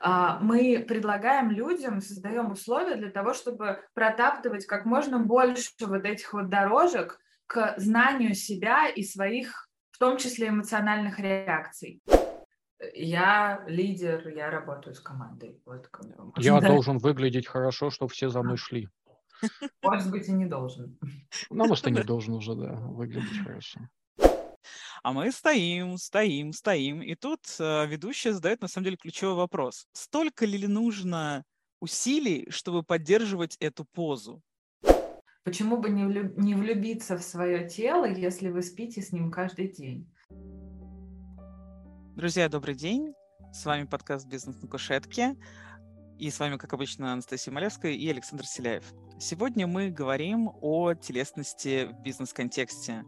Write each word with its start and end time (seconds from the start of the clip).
а, 0.00 0.38
мы 0.40 0.84
предлагаем 0.86 1.50
людям, 1.50 2.00
создаем 2.00 2.50
условия 2.50 2.96
для 2.96 3.10
того, 3.10 3.34
чтобы 3.34 3.80
протаптывать 3.92 4.64
как 4.64 4.86
можно 4.86 5.18
больше 5.18 5.70
вот 5.80 6.04
этих 6.04 6.32
вот 6.32 6.48
дорожек 6.48 7.20
к 7.46 7.74
знанию 7.76 8.34
себя 8.34 8.88
и 8.88 9.02
своих, 9.02 9.68
в 9.90 9.98
том 9.98 10.16
числе 10.16 10.48
эмоциональных 10.48 11.18
реакций. 11.18 12.00
Я 12.94 13.62
лидер, 13.66 14.26
я 14.28 14.50
работаю 14.50 14.94
с 14.94 15.00
командой. 15.00 15.60
Вот, 15.66 15.90
я 16.38 16.58
да. 16.60 16.68
должен 16.68 16.96
выглядеть 16.96 17.46
хорошо, 17.46 17.90
чтобы 17.90 18.10
все 18.10 18.30
за 18.30 18.42
мной 18.42 18.56
шли. 18.56 18.88
Может 19.82 20.10
быть, 20.10 20.28
и 20.28 20.32
не 20.32 20.46
должен. 20.46 20.98
Ну, 21.50 21.66
может, 21.66 21.86
и 21.86 21.90
не 21.90 22.02
должен 22.04 22.34
уже, 22.34 22.54
да, 22.54 22.72
выглядеть 22.72 23.44
хорошо. 23.44 23.80
А 25.02 25.12
мы 25.14 25.32
стоим, 25.32 25.96
стоим, 25.96 26.52
стоим, 26.52 27.00
и 27.00 27.14
тут 27.14 27.40
э, 27.58 27.86
ведущая 27.86 28.34
задает 28.34 28.60
на 28.60 28.68
самом 28.68 28.84
деле 28.84 28.96
ключевой 28.98 29.34
вопрос. 29.34 29.86
Столько 29.92 30.44
ли 30.44 30.66
нужно 30.66 31.44
усилий, 31.80 32.50
чтобы 32.50 32.82
поддерживать 32.82 33.56
эту 33.60 33.86
позу? 33.86 34.42
Почему 35.42 35.78
бы 35.78 35.88
не, 35.88 36.04
влюб... 36.04 36.36
не 36.36 36.54
влюбиться 36.54 37.16
в 37.16 37.22
свое 37.22 37.66
тело, 37.66 38.04
если 38.04 38.50
вы 38.50 38.60
спите 38.60 39.00
с 39.00 39.10
ним 39.10 39.30
каждый 39.30 39.68
день? 39.68 40.06
Друзья, 42.14 42.50
добрый 42.50 42.74
день. 42.74 43.14
С 43.54 43.64
вами 43.64 43.84
подкаст 43.84 44.26
«Бизнес 44.28 44.60
на 44.60 44.68
кушетке». 44.68 45.34
И 46.20 46.28
с 46.28 46.38
вами, 46.38 46.58
как 46.58 46.74
обычно, 46.74 47.14
Анастасия 47.14 47.50
Малевская 47.50 47.92
и 47.92 48.10
Александр 48.10 48.44
Селяев. 48.44 48.84
Сегодня 49.18 49.66
мы 49.66 49.88
говорим 49.88 50.50
о 50.60 50.92
телесности 50.92 51.86
в 51.86 52.02
бизнес-контексте. 52.02 53.04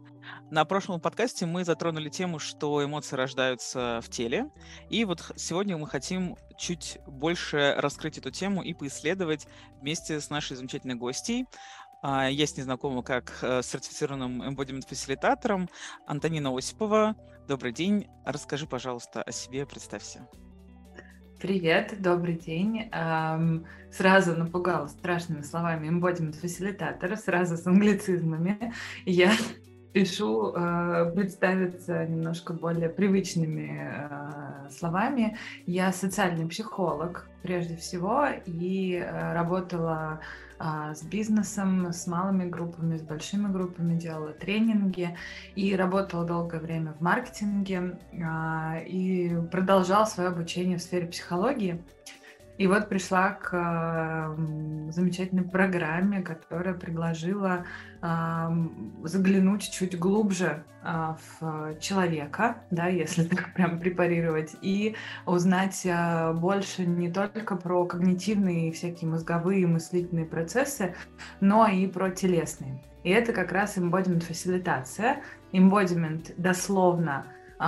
На 0.49 0.65
прошлом 0.65 0.99
подкасте 0.99 1.45
мы 1.45 1.63
затронули 1.63 2.09
тему, 2.09 2.39
что 2.39 2.83
эмоции 2.83 3.15
рождаются 3.15 3.99
в 4.01 4.09
теле. 4.09 4.49
И 4.89 5.05
вот 5.05 5.31
сегодня 5.35 5.77
мы 5.77 5.85
хотим 5.85 6.37
чуть 6.57 6.97
больше 7.05 7.75
раскрыть 7.77 8.17
эту 8.17 8.31
тему 8.31 8.63
и 8.63 8.73
поисследовать 8.73 9.45
вместе 9.79 10.19
с 10.19 10.31
нашей 10.31 10.57
замечательной 10.57 10.95
гостьей. 10.95 11.45
А, 12.01 12.27
я 12.27 12.47
с 12.47 12.57
ней 12.57 12.63
знакома 12.63 13.03
как 13.03 13.37
э, 13.43 13.61
сертифицированным 13.61 14.41
embodiment-фасилитатором 14.41 15.69
Антонина 16.07 16.57
Осипова. 16.57 17.15
Добрый 17.47 17.73
день. 17.73 18.07
Расскажи, 18.25 18.65
пожалуйста, 18.65 19.21
о 19.21 19.31
себе, 19.31 19.67
представься. 19.67 20.27
Привет, 21.43 21.95
добрый 21.99 22.35
день. 22.35 22.89
Сразу 23.91 24.33
напугала 24.33 24.87
страшными 24.87 25.41
словами 25.41 25.89
embodiment 25.89 26.39
фасилитатора, 26.39 27.17
сразу 27.17 27.57
с 27.57 27.67
англицизмами. 27.67 28.73
Я 29.05 29.33
пишу 29.93 30.53
э, 30.55 31.11
представиться 31.13 32.05
немножко 32.05 32.53
более 32.53 32.87
привычными 32.87 33.77
э, 33.77 34.69
словами. 34.69 35.37
Я 35.65 35.91
социальный 35.91 36.47
психолог 36.47 37.27
прежде 37.41 37.75
всего 37.75 38.25
и 38.45 38.93
э, 38.93 39.33
работала 39.33 40.21
с 40.93 41.03
бизнесом, 41.03 41.91
с 41.91 42.07
малыми 42.07 42.45
группами, 42.49 42.97
с 42.97 43.01
большими 43.01 43.51
группами, 43.51 43.97
делала 43.99 44.31
тренинги 44.31 45.17
и 45.55 45.75
работала 45.75 46.25
долгое 46.25 46.59
время 46.59 46.93
в 46.93 47.01
маркетинге 47.01 47.99
а, 48.23 48.79
и 48.79 49.35
продолжала 49.51 50.05
свое 50.05 50.29
обучение 50.29 50.77
в 50.77 50.81
сфере 50.81 51.07
психологии. 51.07 51.83
И 52.57 52.67
вот 52.67 52.87
пришла 52.87 53.31
к 53.31 54.35
замечательной 54.89 55.43
программе, 55.43 56.21
которая 56.21 56.75
предложила 56.75 57.65
заглянуть 59.03 59.71
чуть 59.71 59.97
глубже 59.97 60.63
э, 60.83 61.15
в 61.39 61.79
человека, 61.79 62.57
да, 62.69 62.87
если 62.87 63.23
так 63.27 63.53
прям 63.53 63.79
препарировать, 63.79 64.55
и 64.61 64.95
узнать 65.25 65.81
э, 65.85 66.33
больше 66.33 66.85
не 66.85 67.09
только 67.09 67.55
про 67.55 67.85
когнитивные 67.85 68.73
всякие 68.73 69.09
мозговые 69.09 69.65
мыслительные 69.67 70.25
процессы, 70.25 70.95
но 71.39 71.65
и 71.65 71.87
про 71.87 72.09
телесные. 72.09 72.83
И 73.03 73.09
это 73.09 73.31
как 73.31 73.53
раз 73.53 73.77
embodiment 73.77 74.21
фасилитация. 74.21 75.23
Embodiment 75.53 76.33
дословно 76.35 77.25
э, 77.57 77.63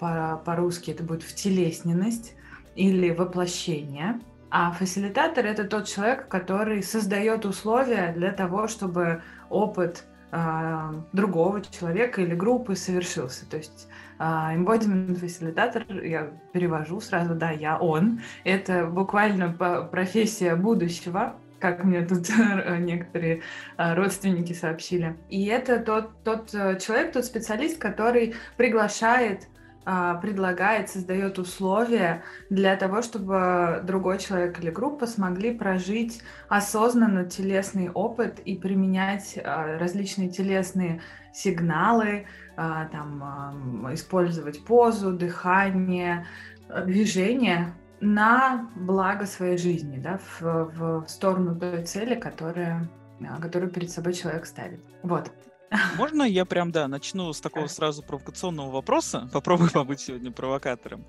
по- 0.00 0.42
по-русски 0.46 0.92
это 0.92 1.02
будет 1.02 1.22
втелесненность 1.22 2.34
или 2.76 3.10
воплощение. 3.10 4.20
А 4.50 4.70
фасилитатор 4.70 5.44
это 5.46 5.64
тот 5.64 5.88
человек, 5.88 6.28
который 6.28 6.82
создает 6.82 7.44
условия 7.44 8.12
для 8.12 8.30
того, 8.30 8.68
чтобы 8.68 9.22
опыт 9.50 10.04
э, 10.30 10.92
другого 11.12 11.60
человека 11.60 12.22
или 12.22 12.34
группы 12.34 12.76
совершился. 12.76 13.50
То 13.50 13.56
есть 13.56 13.88
э, 14.20 14.22
embodiment 14.22 15.16
фасилитатор, 15.16 15.84
я 16.04 16.30
перевожу 16.52 17.00
сразу, 17.00 17.34
да, 17.34 17.50
я 17.50 17.78
он. 17.78 18.20
Это 18.44 18.86
буквально 18.86 19.52
профессия 19.90 20.54
будущего, 20.54 21.34
как 21.58 21.82
мне 21.82 22.02
тут 22.02 22.28
некоторые 22.78 23.42
родственники 23.76 24.52
сообщили. 24.52 25.16
И 25.30 25.46
это 25.46 25.80
тот, 25.80 26.22
тот 26.22 26.54
э, 26.54 26.78
человек, 26.78 27.12
тот 27.12 27.24
специалист, 27.24 27.78
который 27.78 28.34
приглашает 28.56 29.48
а, 29.48 29.53
предлагает, 29.84 30.88
создает 30.88 31.38
условия 31.38 32.22
для 32.48 32.76
того, 32.76 33.02
чтобы 33.02 33.82
другой 33.84 34.18
человек 34.18 34.58
или 34.60 34.70
группа 34.70 35.06
смогли 35.06 35.54
прожить 35.54 36.22
осознанно 36.48 37.24
телесный 37.24 37.90
опыт 37.90 38.40
и 38.40 38.56
применять 38.56 39.38
а, 39.42 39.78
различные 39.78 40.30
телесные 40.30 41.00
сигналы, 41.32 42.26
а, 42.56 42.86
там, 42.86 43.92
использовать 43.92 44.64
позу, 44.64 45.12
дыхание, 45.12 46.26
движение 46.86 47.74
на 48.00 48.70
благо 48.76 49.26
своей 49.26 49.58
жизни, 49.58 49.98
да, 49.98 50.18
в, 50.18 51.02
в 51.04 51.08
сторону 51.08 51.56
той 51.58 51.84
цели, 51.84 52.14
которая, 52.14 52.88
которую 53.40 53.70
перед 53.70 53.90
собой 53.90 54.12
человек 54.12 54.46
ставит. 54.46 54.80
Вот. 55.02 55.30
Можно 55.98 56.22
я 56.22 56.44
прям, 56.44 56.70
да, 56.70 56.88
начну 56.88 57.32
с 57.32 57.40
такого 57.40 57.66
сразу 57.66 58.02
провокационного 58.02 58.70
вопроса? 58.70 59.28
Попробую 59.32 59.70
побыть 59.70 60.00
сегодня 60.00 60.30
провокатором. 60.30 61.04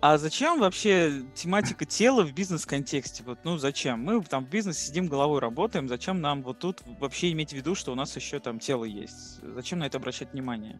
А 0.00 0.18
зачем 0.18 0.60
вообще 0.60 1.22
тематика 1.34 1.84
тела 1.84 2.24
в 2.24 2.32
бизнес-контексте? 2.32 3.22
Вот, 3.24 3.38
ну, 3.44 3.56
зачем? 3.56 4.02
Мы 4.02 4.22
там 4.22 4.44
в 4.44 4.48
бизнесе 4.48 4.86
сидим, 4.86 5.08
головой 5.08 5.40
работаем, 5.40 5.88
зачем 5.88 6.20
нам 6.20 6.42
вот 6.42 6.58
тут 6.58 6.82
вообще 7.00 7.32
иметь 7.32 7.50
в 7.50 7.56
виду, 7.56 7.74
что 7.74 7.92
у 7.92 7.94
нас 7.94 8.14
еще 8.16 8.40
там 8.40 8.58
тело 8.58 8.84
есть? 8.84 9.40
Зачем 9.42 9.78
на 9.78 9.86
это 9.86 9.98
обращать 9.98 10.32
внимание? 10.32 10.78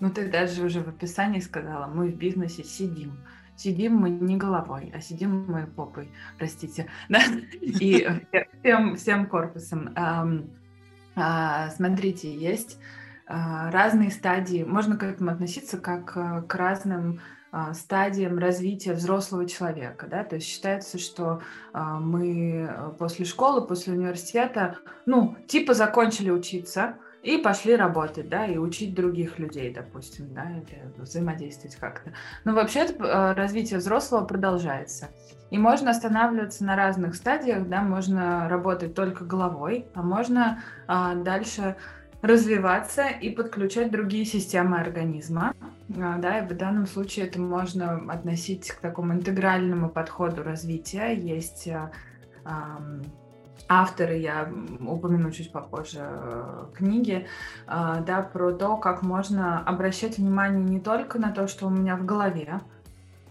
Ну, 0.00 0.10
ты 0.10 0.30
даже 0.30 0.64
уже 0.64 0.80
в 0.80 0.88
описании 0.88 1.40
сказала, 1.40 1.86
мы 1.86 2.08
в 2.08 2.16
бизнесе 2.16 2.64
сидим 2.64 3.24
сидим 3.58 3.96
мы 3.96 4.10
не 4.10 4.36
головой, 4.36 4.92
а 4.94 5.00
сидим 5.00 5.44
мы 5.46 5.66
попой, 5.66 6.08
простите, 6.38 6.88
да, 7.08 7.20
и 7.60 8.06
всем, 8.60 8.96
всем 8.96 9.26
корпусом. 9.26 9.92
А, 11.20 11.70
смотрите, 11.70 12.32
есть 12.32 12.78
а, 13.26 13.70
разные 13.70 14.10
стадии. 14.10 14.64
Можно 14.64 14.96
к 14.96 15.02
этому 15.02 15.30
относиться 15.30 15.78
как 15.78 16.16
э, 16.16 16.42
к 16.42 16.54
разным 16.54 17.20
а, 17.50 17.74
стадиям 17.74 18.38
развития 18.38 18.92
взрослого 18.92 19.46
человека. 19.46 20.06
Да? 20.08 20.22
То 20.24 20.36
есть 20.36 20.46
считается, 20.46 20.98
что 20.98 21.42
мы 21.72 22.68
э, 22.68 22.90
после 22.98 23.24
школы, 23.24 23.66
после 23.66 23.94
университета, 23.94 24.78
ну, 25.06 25.36
типа 25.46 25.74
закончили 25.74 26.30
учиться, 26.30 26.96
и 27.22 27.38
пошли 27.38 27.76
работать, 27.76 28.28
да, 28.28 28.46
и 28.46 28.58
учить 28.58 28.94
других 28.94 29.38
людей, 29.38 29.72
допустим, 29.72 30.32
да, 30.32 30.44
или 30.50 30.82
взаимодействовать 30.96 31.76
как-то. 31.76 32.12
Но 32.44 32.54
вообще 32.54 32.86
э, 32.86 33.32
развитие 33.32 33.78
взрослого 33.80 34.24
продолжается. 34.24 35.08
И 35.50 35.58
можно 35.58 35.90
останавливаться 35.90 36.64
на 36.64 36.76
разных 36.76 37.14
стадиях, 37.14 37.68
да, 37.68 37.82
можно 37.82 38.48
работать 38.48 38.94
только 38.94 39.24
головой, 39.24 39.86
а 39.94 40.02
можно 40.02 40.62
а, 40.86 41.14
дальше 41.14 41.76
развиваться 42.20 43.06
и 43.08 43.30
подключать 43.30 43.90
другие 43.90 44.24
системы 44.24 44.78
организма. 44.78 45.54
А, 45.96 46.18
да, 46.18 46.40
и 46.40 46.46
в 46.46 46.56
данном 46.56 46.86
случае 46.86 47.26
это 47.26 47.40
можно 47.40 47.96
относить 48.12 48.70
к 48.70 48.80
такому 48.80 49.14
интегральному 49.14 49.88
подходу 49.88 50.42
развития. 50.42 51.14
Есть 51.14 51.68
а, 51.68 51.90
авторы, 53.68 54.16
я 54.16 54.50
упомяну 54.80 55.30
чуть 55.30 55.52
попозже 55.52 56.00
э, 56.00 56.66
книги, 56.74 57.26
э, 57.66 58.02
да, 58.06 58.22
про 58.22 58.52
то, 58.52 58.76
как 58.76 59.02
можно 59.02 59.60
обращать 59.60 60.18
внимание 60.18 60.64
не 60.64 60.80
только 60.80 61.18
на 61.18 61.30
то, 61.30 61.46
что 61.46 61.66
у 61.66 61.70
меня 61.70 61.96
в 61.96 62.04
голове, 62.04 62.60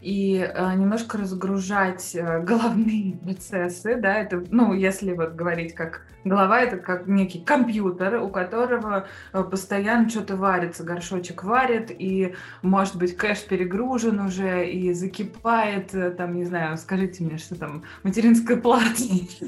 и 0.01 0.37
э, 0.37 0.75
немножко 0.75 1.17
разгружать 1.17 2.15
э, 2.15 2.41
головные 2.41 3.17
процессы, 3.23 3.95
да, 3.95 4.15
это, 4.15 4.43
ну, 4.49 4.73
если 4.73 5.13
вот 5.13 5.33
говорить 5.33 5.73
как 5.73 6.05
голова, 6.23 6.61
это 6.61 6.77
как 6.77 7.07
некий 7.07 7.39
компьютер, 7.39 8.21
у 8.21 8.29
которого 8.29 9.07
э, 9.33 9.43
постоянно 9.43 10.09
что-то 10.09 10.35
варится, 10.35 10.83
горшочек 10.83 11.43
варит, 11.43 11.89
и, 11.89 12.35
может 12.61 12.97
быть, 12.97 13.17
кэш 13.17 13.45
перегружен 13.45 14.19
уже 14.19 14.69
и 14.69 14.93
закипает, 14.93 15.91
там, 16.17 16.35
не 16.35 16.45
знаю, 16.45 16.77
скажите 16.77 17.23
мне, 17.23 17.37
что 17.37 17.55
там, 17.55 17.83
материнская 18.03 18.57
плата 18.61 19.01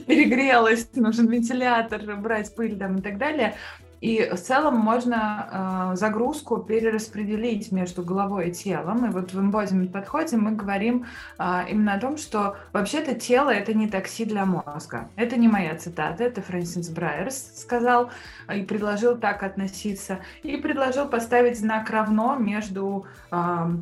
перегрелась, 0.08 0.90
нужен 0.96 1.28
вентилятор, 1.28 2.16
брать 2.18 2.56
пыль 2.56 2.78
там 2.78 2.98
и 2.98 3.02
так 3.02 3.18
далее. 3.18 3.56
И 4.02 4.30
в 4.30 4.38
целом 4.38 4.78
можно 4.78 5.92
э, 5.92 5.96
загрузку 5.96 6.58
перераспределить 6.58 7.72
между 7.72 8.04
головой 8.04 8.50
и 8.50 8.52
телом. 8.52 9.06
И 9.06 9.10
вот 9.10 9.34
в 9.34 9.40
embodiment 9.40 9.92
подходе 9.92 10.38
мы 10.38 10.52
говорим 10.52 11.06
э, 11.38 11.66
именно 11.70 11.96
о 11.96 12.00
том, 12.00 12.18
что 12.18 12.58
вообще-то 12.72 13.16
тело 13.16 13.50
это 13.50 13.74
не 13.74 13.88
такси 13.88 14.26
для 14.26 14.46
мозга. 14.46 15.10
Это 15.16 15.36
не 15.38 15.48
моя 15.48 15.76
цитата, 15.76 16.24
это 16.24 16.42
Фрэнсис 16.42 16.90
Брайерс 16.90 17.54
сказал 17.56 18.10
и 18.54 18.62
предложил 18.62 19.18
так 19.18 19.44
относиться. 19.44 20.20
И 20.44 20.56
предложил 20.58 21.08
поставить 21.08 21.60
знак 21.60 21.90
равно 21.90 22.36
между 22.36 23.06
э, 23.32 23.36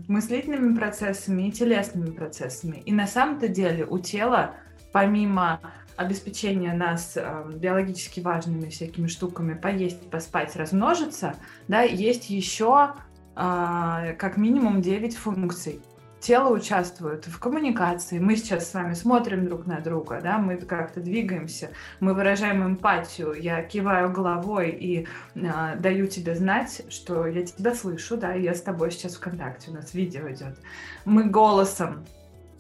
мыслительными 0.08 0.76
процессами 0.76 1.48
и 1.48 1.52
телесными 1.52 2.10
процессами. 2.10 2.82
И 2.86 2.92
на 2.92 3.06
самом-то 3.06 3.48
деле 3.48 3.86
у 3.86 4.00
тела 4.00 4.56
помимо 4.92 5.60
обеспечения 5.98 6.74
нас 6.74 7.14
э, 7.16 7.44
биологически 7.54 8.20
важными 8.20 8.70
всякими 8.70 9.08
штуками, 9.08 9.56
поесть, 9.56 10.10
поспать, 10.10 10.56
размножиться, 10.56 11.36
да, 11.68 11.82
есть 11.82 12.30
еще 12.30 12.94
э, 13.36 14.14
как 14.18 14.38
минимум 14.38 14.82
9 14.82 15.18
функций. 15.18 15.82
Тело 16.20 16.50
участвует 16.50 17.28
в 17.28 17.40
коммуникации. 17.40 18.18
Мы 18.18 18.36
сейчас 18.38 18.72
с 18.72 18.74
вами 18.74 18.96
смотрим 18.96 19.46
друг 19.46 19.68
на 19.68 19.80
друга, 19.80 20.20
да, 20.22 20.40
мы 20.40 20.58
как-то 20.58 21.00
двигаемся, 21.00 21.70
мы 22.00 22.14
выражаем 22.14 22.66
эмпатию. 22.66 23.34
Я 23.34 23.62
киваю 23.64 24.12
головой 24.12 24.70
и 24.70 25.08
э, 25.36 25.76
даю 25.80 26.08
тебе 26.08 26.36
знать, 26.36 26.84
что 26.90 27.26
я 27.28 27.44
тебя 27.44 27.74
слышу, 27.74 28.18
да, 28.18 28.34
я 28.34 28.54
с 28.54 28.62
тобой 28.62 28.92
сейчас 28.92 29.16
в 29.16 29.20
контакте. 29.20 29.72
У 29.72 29.74
нас 29.74 29.94
видео 29.94 30.30
идет. 30.30 30.58
Мы 31.06 31.26
голосом 31.26 32.06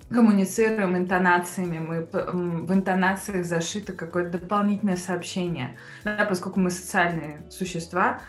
коммуницируем 0.09 0.97
интонациями, 0.97 1.79
мы 1.79 2.07
в 2.11 2.73
интонациях 2.73 3.45
зашито 3.45 3.93
какое-то 3.93 4.39
дополнительное 4.39 4.97
сообщение, 4.97 5.77
да, 6.03 6.25
поскольку 6.25 6.59
мы 6.59 6.71
социальные 6.71 7.41
существа, 7.49 8.21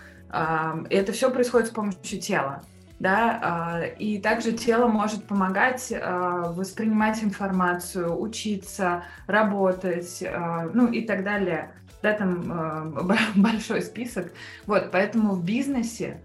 и 0.90 0.94
это 0.94 1.12
все 1.12 1.30
происходит 1.30 1.68
с 1.68 1.70
помощью 1.70 2.20
тела. 2.20 2.62
Да, 3.00 3.38
а, 3.42 3.82
и 3.84 4.18
также 4.18 4.50
тело 4.52 4.88
может 4.88 5.24
помогать 5.24 5.92
а, 5.92 6.50
воспринимать 6.50 7.22
информацию, 7.22 8.20
учиться, 8.20 9.04
работать, 9.28 10.20
а, 10.26 10.68
ну 10.74 10.88
и 10.88 11.06
так 11.06 11.22
далее. 11.22 11.70
Да, 12.02 12.12
там 12.14 13.06
большой 13.36 13.82
список. 13.82 14.32
Вот, 14.66 14.90
поэтому 14.90 15.34
в 15.34 15.44
бизнесе, 15.44 16.20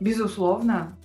безусловно, 0.00 0.96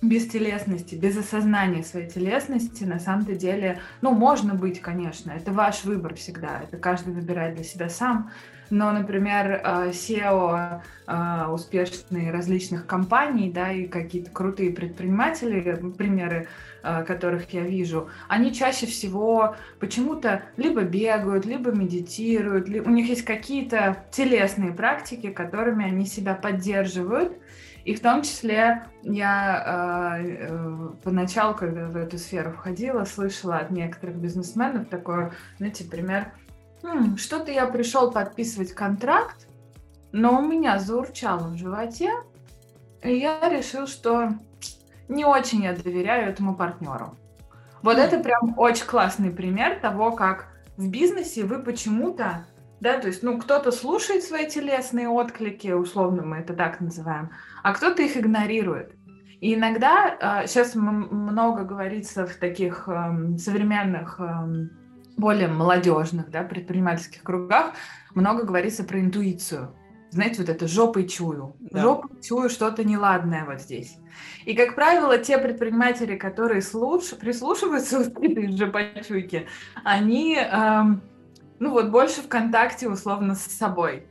без 0.00 0.28
телесности, 0.28 0.94
без 0.94 1.16
осознания 1.16 1.82
своей 1.82 2.08
телесности, 2.08 2.84
на 2.84 3.00
самом-то 3.00 3.34
деле, 3.34 3.80
ну, 4.00 4.12
можно 4.12 4.54
быть, 4.54 4.80
конечно, 4.80 5.32
это 5.32 5.52
ваш 5.52 5.84
выбор 5.84 6.14
всегда, 6.14 6.60
это 6.62 6.76
каждый 6.76 7.14
выбирает 7.14 7.56
для 7.56 7.64
себя 7.64 7.88
сам, 7.88 8.30
но, 8.70 8.92
например, 8.92 9.60
э, 9.64 9.90
SEO 9.90 10.82
э, 11.06 11.46
успешные 11.48 12.30
различных 12.30 12.86
компаний, 12.86 13.50
да, 13.50 13.72
и 13.72 13.86
какие-то 13.86 14.30
крутые 14.30 14.72
предприниматели, 14.72 15.74
примеры 15.96 16.48
э, 16.82 17.02
которых 17.04 17.50
я 17.54 17.62
вижу, 17.62 18.08
они 18.28 18.54
чаще 18.54 18.86
всего 18.86 19.56
почему-то 19.80 20.42
либо 20.56 20.82
бегают, 20.82 21.46
либо 21.46 21.72
медитируют, 21.72 22.68
у 22.68 22.90
них 22.90 23.08
есть 23.08 23.24
какие-то 23.24 24.04
телесные 24.12 24.72
практики, 24.72 25.30
которыми 25.30 25.86
они 25.86 26.06
себя 26.06 26.34
поддерживают, 26.34 27.32
и 27.88 27.94
в 27.94 28.02
том 28.02 28.20
числе 28.20 28.82
я 29.02 30.18
э, 30.20 30.46
э, 30.50 30.88
поначалу, 31.02 31.54
когда 31.54 31.86
в 31.86 31.96
эту 31.96 32.18
сферу 32.18 32.52
входила, 32.52 33.04
слышала 33.04 33.56
от 33.56 33.70
некоторых 33.70 34.16
бизнесменов 34.16 34.88
такой, 34.90 35.30
знаете, 35.56 35.84
пример, 35.84 36.30
«Хм, 36.82 37.16
что-то 37.16 37.50
я 37.50 37.64
пришел 37.64 38.10
подписывать 38.12 38.74
контракт, 38.74 39.48
но 40.12 40.38
у 40.38 40.46
меня 40.46 40.78
заурчало 40.78 41.48
в 41.48 41.56
животе, 41.56 42.12
и 43.02 43.16
я 43.16 43.48
решил, 43.48 43.86
что 43.86 44.34
не 45.08 45.24
очень 45.24 45.62
я 45.62 45.72
доверяю 45.72 46.28
этому 46.28 46.54
партнеру. 46.54 47.16
Вот 47.80 47.96
mm. 47.96 48.00
это 48.02 48.18
прям 48.18 48.52
очень 48.58 48.84
классный 48.84 49.30
пример 49.30 49.80
того, 49.80 50.12
как 50.12 50.48
в 50.76 50.90
бизнесе 50.90 51.42
вы 51.42 51.60
почему-то, 51.60 52.44
да, 52.80 52.98
то 52.98 53.08
есть, 53.08 53.22
ну, 53.22 53.38
кто-то 53.38 53.72
слушает 53.72 54.22
свои 54.22 54.46
телесные 54.48 55.08
отклики, 55.08 55.68
условно 55.68 56.22
мы 56.22 56.38
это 56.38 56.54
так 56.54 56.80
называем, 56.80 57.30
а 57.62 57.72
кто-то 57.72 58.02
их 58.02 58.16
игнорирует. 58.16 58.94
И 59.40 59.54
иногда, 59.54 60.44
сейчас 60.46 60.74
а, 60.74 60.80
много 60.80 61.64
говорится 61.64 62.26
в 62.26 62.34
таких 62.34 62.88
эм, 62.88 63.38
современных, 63.38 64.18
эм, 64.18 64.70
более 65.16 65.48
молодежных, 65.48 66.30
да, 66.30 66.42
предпринимательских 66.42 67.22
кругах, 67.22 67.72
много 68.14 68.44
говорится 68.44 68.84
про 68.84 69.00
интуицию. 69.00 69.74
Знаете, 70.10 70.40
вот 70.40 70.48
это 70.48 70.66
жопой 70.66 71.06
чую. 71.06 71.54
Да. 71.60 71.82
Жопой 71.82 72.20
чую 72.22 72.48
что-то 72.48 72.82
неладное 72.82 73.44
вот 73.44 73.60
здесь. 73.60 73.96
И, 74.44 74.54
как 74.54 74.74
правило, 74.74 75.18
те 75.18 75.38
предприниматели, 75.38 76.16
которые 76.16 76.62
слуш... 76.62 77.10
прислушиваются 77.10 78.10
к 78.10 78.18
этой 78.18 78.56
жопочуйке, 78.56 79.46
они, 79.84 80.36
эм, 80.36 81.02
ну 81.58 81.70
вот, 81.70 81.90
больше 81.90 82.22
в 82.22 82.28
контакте 82.28 82.88
условно 82.88 83.34
с 83.34 83.42
собой 83.42 84.06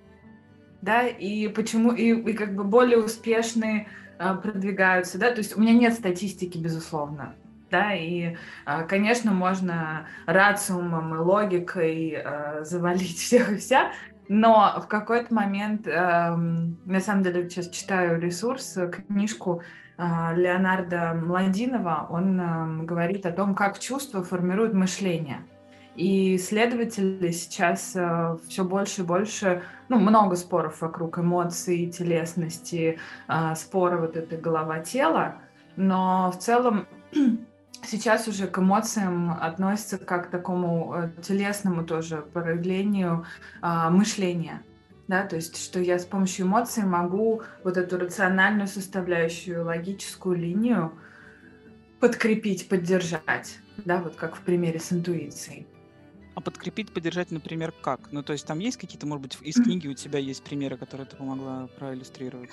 да, 0.82 1.08
и 1.08 1.48
почему, 1.48 1.92
и, 1.92 2.14
и 2.14 2.34
как 2.34 2.56
бы 2.56 2.64
более 2.64 3.00
успешные 3.00 3.88
э, 4.20 4.36
продвигаются, 4.36 5.18
да, 5.18 5.32
то 5.32 5.40
есть 5.40 5.58
у 5.58 5.62
меня 5.62 5.74
нет 5.74 5.94
статистики, 5.94 6.58
безусловно, 6.58 7.36
да, 7.72 7.94
и, 7.94 8.38
э, 8.66 8.84
конечно, 8.88 9.32
можно 9.32 10.08
рациумом 10.26 11.16
и 11.16 11.18
логикой 11.18 12.22
э, 12.24 12.64
завалить 12.64 13.18
всех 13.20 13.52
и 13.52 13.58
вся, 13.58 13.92
но 14.30 14.80
в 14.82 14.88
какой-то 14.88 15.34
момент, 15.34 15.88
э, 15.88 15.92
на 16.36 17.00
самом 17.00 17.24
деле, 17.24 17.50
сейчас 17.50 17.70
читаю 17.70 18.20
ресурс, 18.20 18.78
книжку 19.08 19.64
э, 19.98 20.04
Леонарда 20.36 21.14
Младинова, 21.16 22.08
он 22.10 22.40
э, 22.40 22.84
говорит 22.84 23.26
о 23.26 23.32
том, 23.32 23.56
как 23.56 23.80
чувства 23.80 24.24
формируют 24.24 24.74
мышление. 24.74 25.42
И 25.98 26.36
исследователи 26.36 27.32
сейчас 27.32 27.94
э, 27.96 28.38
все 28.48 28.64
больше 28.64 29.02
и 29.02 29.04
больше, 29.04 29.64
ну, 29.90 29.98
много 29.98 30.36
споров 30.36 30.82
вокруг 30.82 31.18
эмоций, 31.18 31.88
телесности, 31.88 33.00
э, 33.28 33.56
спора 33.56 33.98
вот 33.98 34.16
этой 34.16 34.38
голова-тело, 34.38 35.42
но 35.76 36.32
в 36.32 36.38
целом 36.38 36.86
сейчас 37.84 38.28
уже 38.28 38.46
к 38.46 38.60
эмоциям 38.60 39.32
относятся 39.32 39.98
как 39.98 40.28
к 40.28 40.30
такому 40.30 40.94
э, 40.96 41.22
телесному 41.24 41.84
тоже 41.84 42.24
проявлению 42.32 43.26
э, 43.64 43.90
мышления. 43.90 44.62
Да, 45.08 45.26
то 45.26 45.38
есть, 45.38 45.58
что 45.58 45.80
я 45.80 45.98
с 45.98 46.06
помощью 46.06 46.46
эмоций 46.46 46.84
могу 46.84 47.42
вот 47.64 47.78
эту 47.78 47.98
рациональную 47.98 48.68
составляющую, 48.68 49.66
логическую 49.66 50.38
линию 50.38 50.92
подкрепить, 52.00 52.70
поддержать, 52.70 53.58
да, 53.78 53.98
вот 54.00 54.16
как 54.16 54.36
в 54.36 54.42
примере 54.42 54.80
с 54.80 54.92
интуицией. 54.92 55.66
А 56.38 56.40
подкрепить, 56.40 56.94
поддержать, 56.94 57.32
например, 57.32 57.74
как? 57.82 58.12
Ну, 58.12 58.22
то 58.22 58.32
есть 58.32 58.46
там 58.46 58.60
есть 58.60 58.78
какие-то, 58.78 59.08
может 59.08 59.24
быть, 59.24 59.40
из 59.42 59.56
книги 59.56 59.88
у 59.88 59.96
тебя 59.96 60.20
есть 60.20 60.44
примеры, 60.44 60.78
которые 60.78 61.08
ты 61.08 61.16
помогла 61.16 61.68
проиллюстрировать? 61.80 62.52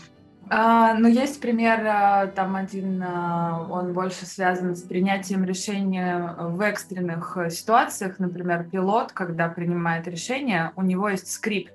А, 0.49 0.95
ну, 0.95 1.07
есть 1.07 1.39
пример, 1.39 1.85
а, 1.87 2.27
там 2.29 2.57
один, 2.57 3.03
а, 3.03 3.67
он 3.71 3.93
больше 3.93 4.25
связан 4.25 4.75
с 4.75 4.81
принятием 4.81 5.45
решения 5.45 6.35
в 6.39 6.63
экстренных 6.63 7.37
э, 7.37 7.51
ситуациях. 7.51 8.19
Например, 8.19 8.65
пилот, 8.65 9.13
когда 9.13 9.51
принимает 9.51 10.09
решение, 10.09 10.73
у 10.77 10.83
него 10.83 11.11
есть 11.11 11.31
скрипт, 11.31 11.75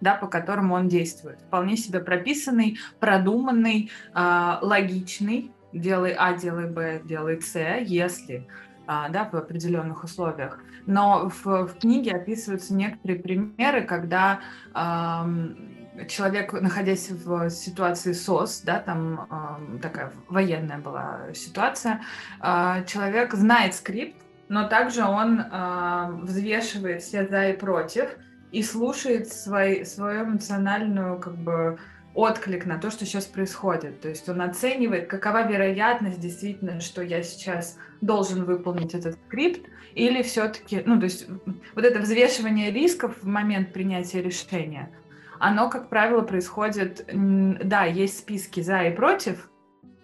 да, 0.00 0.16
по 0.16 0.26
которому 0.26 0.74
он 0.74 0.88
действует. 0.88 1.42
Вполне 1.42 1.76
себе 1.76 2.00
прописанный, 2.00 2.76
продуманный, 2.98 3.92
логичный. 4.12 5.52
Делай 5.72 6.12
А, 6.18 6.36
делай 6.36 6.66
Б, 6.66 7.02
делай 7.04 7.40
С, 7.40 7.54
если 7.54 8.48
да, 8.86 9.28
в 9.30 9.34
определенных 9.34 10.04
условиях. 10.04 10.58
Но 10.86 11.28
в, 11.28 11.66
в 11.66 11.78
книге 11.78 12.12
описываются 12.12 12.74
некоторые 12.74 13.18
примеры, 13.18 13.82
когда 13.82 14.40
э, 14.74 16.04
человек, 16.08 16.52
находясь 16.52 17.10
в 17.10 17.50
ситуации 17.50 18.12
СОС, 18.12 18.62
да, 18.64 18.78
там 18.80 19.26
э, 19.30 19.78
такая 19.78 20.12
военная 20.28 20.78
была 20.78 21.32
ситуация, 21.34 22.02
э, 22.40 22.84
человек 22.86 23.34
знает 23.34 23.74
скрипт, 23.74 24.16
но 24.48 24.68
также 24.68 25.04
он 25.04 25.40
э, 25.40 26.08
взвешивает 26.22 27.02
все 27.02 27.26
за 27.26 27.48
и 27.48 27.52
против 27.56 28.10
и 28.52 28.62
слушает 28.62 29.32
свой, 29.32 29.84
свою 29.84 30.24
эмоциональную 30.24 31.18
как 31.18 31.36
бы 31.36 31.78
отклик 32.16 32.66
на 32.66 32.78
то, 32.78 32.90
что 32.90 33.04
сейчас 33.04 33.26
происходит. 33.26 34.00
То 34.00 34.08
есть 34.08 34.28
он 34.28 34.40
оценивает, 34.40 35.06
какова 35.06 35.46
вероятность 35.46 36.18
действительно, 36.18 36.80
что 36.80 37.02
я 37.02 37.22
сейчас 37.22 37.78
должен 38.00 38.44
выполнить 38.44 38.94
этот 38.94 39.18
скрипт, 39.26 39.68
или 39.94 40.22
все-таки, 40.22 40.82
ну, 40.84 40.98
то 40.98 41.04
есть 41.04 41.28
вот 41.74 41.84
это 41.84 42.00
взвешивание 42.00 42.70
рисков 42.70 43.16
в 43.22 43.26
момент 43.26 43.72
принятия 43.72 44.22
решения, 44.22 44.90
оно, 45.38 45.70
как 45.70 45.88
правило, 45.88 46.22
происходит, 46.22 47.06
да, 47.12 47.84
есть 47.84 48.18
списки 48.18 48.60
за 48.60 48.84
и 48.84 48.94
против, 48.94 49.50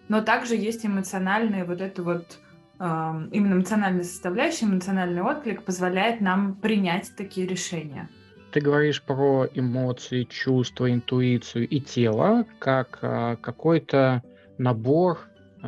но 0.07 0.21
также 0.21 0.55
есть 0.55 0.85
эмоциональный 0.85 1.63
вот 1.63 1.81
это 1.81 2.03
вот 2.03 2.39
именно 2.79 3.53
эмоциональная 3.53 4.03
составляющая, 4.03 4.65
эмоциональный 4.65 5.21
отклик 5.21 5.63
позволяет 5.63 6.21
нам 6.21 6.55
принять 6.55 7.11
такие 7.15 7.47
решения. 7.47 8.09
Ты 8.53 8.61
говоришь 8.61 9.01
про 9.01 9.47
эмоции, 9.55 10.23
чувства, 10.25 10.91
интуицию 10.91 11.67
и 11.67 11.79
тело 11.79 12.45
как 12.59 12.99
а, 13.01 13.35
какой-то 13.37 14.21
набор 14.59 15.19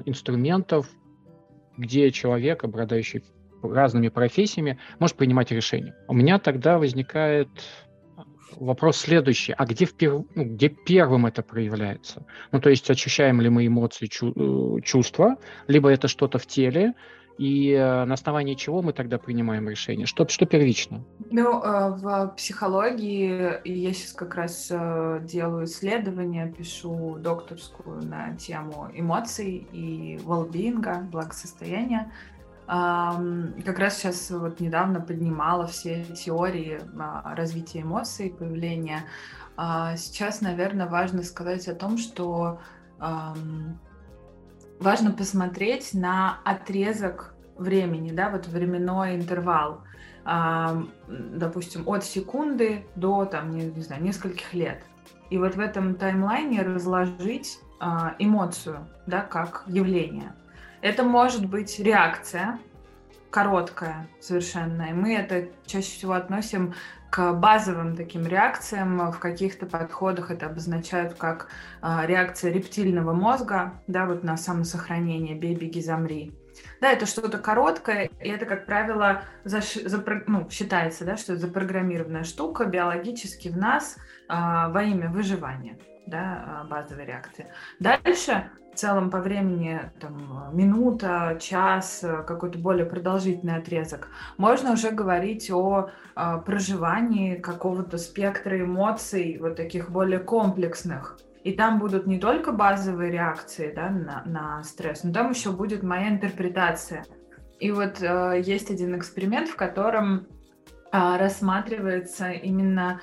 инструментов, 0.06 0.88
где 1.78 2.12
человек, 2.12 2.64
обладающий 2.64 3.24
разными 3.64 4.10
профессиями, 4.10 4.78
может 5.00 5.18
принимать 5.18 5.52
решения. 5.52 5.96
У 6.08 6.14
меня 6.14 6.38
тогда 6.38 6.78
возникает 6.78 7.50
вопрос 8.56 8.98
следующий. 8.98 9.54
А 9.58 9.66
где, 9.66 9.86
впер... 9.86 10.24
ну, 10.36 10.44
где 10.44 10.70
первым 10.70 11.26
это 11.26 11.42
проявляется? 11.42 12.28
Ну, 12.52 12.62
то 12.62 12.70
есть 12.70 12.88
ощущаем 12.90 13.42
ли 13.42 13.50
мы 13.50 13.66
эмоции, 13.66 14.06
чу... 14.06 14.32
Э, 14.36 14.82
чувства, 14.82 15.38
либо 15.68 15.90
это 15.90 16.08
что-то 16.08 16.38
в 16.38 16.46
теле, 16.46 16.94
и 17.38 17.72
э, 17.72 18.06
на 18.06 18.14
основании 18.14 18.56
чего 18.56 18.82
мы 18.82 18.94
тогда 18.94 19.18
принимаем 19.18 19.68
решение? 19.70 20.06
Что, 20.06 20.28
что 20.28 20.46
первично? 20.46 21.04
Ну, 21.32 21.62
э, 21.62 21.90
в 21.92 22.34
психологии 22.38 23.60
я 23.68 23.94
сейчас 23.94 24.14
как 24.14 24.36
раз 24.36 24.72
делаю 25.22 25.66
исследование, 25.66 26.52
пишу 26.52 27.18
докторскую 27.20 28.04
на 28.06 28.36
тему 28.36 28.90
эмоций 28.94 29.68
и 29.72 30.20
well-being, 30.24 31.10
благосостояния. 31.10 32.12
Как 32.68 33.78
раз 33.78 33.98
сейчас 33.98 34.32
вот 34.32 34.60
недавно 34.60 35.00
поднимала 35.00 35.68
все 35.68 36.04
теории 36.04 36.82
а, 37.00 37.36
развития 37.36 37.82
эмоций, 37.82 38.32
появления. 38.32 39.04
А, 39.56 39.96
сейчас, 39.98 40.42
наверное, 40.42 40.88
важно 40.88 41.22
сказать 41.22 41.68
о 41.68 41.76
том, 41.76 42.00
что 42.00 42.60
важно 44.80 45.12
посмотреть 45.12 45.94
на 45.94 46.40
отрезок 46.44 47.34
времени, 47.58 48.12
да, 48.12 48.30
вот 48.30 48.48
временной 48.48 49.16
интервал, 49.16 49.84
допустим, 51.08 51.88
от 51.88 52.04
секунды 52.04 52.86
до, 52.96 53.26
там, 53.26 53.52
не, 53.52 53.66
не 53.66 53.82
знаю, 53.82 54.04
нескольких 54.04 54.54
лет. 54.54 54.84
И 55.30 55.38
вот 55.38 55.56
в 55.56 55.60
этом 55.60 55.96
таймлайне 55.96 56.62
разложить 56.62 57.60
а, 57.80 58.16
эмоцию, 58.20 58.88
да, 59.08 59.22
как 59.22 59.64
явление– 59.68 60.34
это 60.86 61.02
может 61.04 61.48
быть 61.48 61.80
реакция, 61.80 62.60
короткая 63.32 64.08
совершенно, 64.20 64.84
и 64.84 64.94
мы 64.94 65.16
это 65.16 65.48
чаще 65.66 65.90
всего 65.90 66.14
относим 66.14 66.76
к 67.16 67.32
базовым 67.32 67.96
таким 67.96 68.28
реакциям. 68.28 69.10
В 69.10 69.20
каких-то 69.20 69.66
подходах 69.66 70.32
это 70.32 70.48
обозначают 70.48 71.14
как 71.14 71.48
э, 71.82 72.06
реакция 72.06 72.52
рептильного 72.52 73.14
мозга, 73.14 73.82
да, 73.88 74.06
вот 74.06 74.26
на 74.26 74.36
самосохранение 74.36 75.34
«бей, 75.34 75.56
беги, 75.56 75.82
замри». 75.82 76.34
Да, 76.82 76.92
это 76.92 77.06
что-то 77.06 77.38
короткое, 77.38 78.10
и 78.20 78.28
это, 78.28 78.46
как 78.46 78.66
правило, 78.66 79.24
заш... 79.46 79.76
запро... 79.76 80.24
ну, 80.28 80.50
считается, 80.50 81.06
да, 81.06 81.16
что 81.16 81.34
это 81.34 81.44
запрограммированная 81.44 82.26
штука 82.26 82.66
биологически 82.66 83.48
в 83.48 83.56
нас 83.56 83.96
э, 84.28 84.34
во 84.34 84.84
имя 84.84 85.10
выживания 85.10 85.78
да, 86.08 86.44
а, 86.46 86.64
базовой 86.66 87.06
реакции. 87.06 87.48
Дальше 87.80 88.52
в 88.76 88.78
целом 88.78 89.10
по 89.10 89.20
времени 89.20 89.80
там, 90.00 90.52
минута, 90.54 91.38
час, 91.40 92.04
какой-то 92.28 92.60
более 92.60 92.86
продолжительный 92.86 93.56
отрезок, 93.56 94.10
можно 94.38 94.74
уже 94.74 94.92
говорить 94.92 95.50
о 95.50 95.90
э, 96.16 96.42
проживании 96.46 97.36
какого-то 97.36 97.98
спектра 97.98 98.60
эмоций, 98.60 99.38
вот 99.40 99.56
таких 99.56 99.90
более 99.90 100.20
комплексных. 100.20 101.18
И 101.44 101.54
там 101.54 101.80
будут 101.80 102.06
не 102.06 102.20
только 102.20 102.52
базовые 102.52 103.12
реакции 103.12 103.72
да, 103.74 103.90
на, 103.90 104.24
на 104.26 104.64
стресс, 104.64 105.04
но 105.04 105.14
там 105.14 105.30
еще 105.30 105.52
будет 105.52 105.84
моя 105.84 106.10
интерпретация. 106.10 107.06
И 107.60 107.72
вот 107.72 108.02
э, 108.02 108.42
есть 108.44 108.72
один 108.72 108.98
эксперимент, 108.98 109.48
в 109.48 109.56
котором 109.56 110.28
э, 110.92 111.18
рассматривается 111.18 112.32
именно 112.32 113.00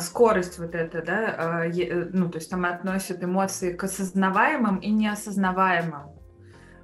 скорость 0.00 0.58
вот 0.58 0.74
эта, 0.74 1.02
да, 1.02 1.34
а, 1.38 1.66
э, 1.66 2.08
ну, 2.12 2.28
то 2.28 2.38
есть 2.38 2.50
там 2.50 2.64
относят 2.64 3.22
эмоции 3.22 3.72
к 3.72 3.84
осознаваемым 3.84 4.78
и 4.78 4.90
неосознаваемым. 4.90 6.10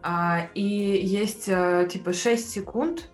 А, 0.03 0.47
и 0.55 0.63
есть 0.63 1.49
э, 1.49 1.89
типа 1.91 2.13
6 2.13 2.49
секунд, 2.49 3.11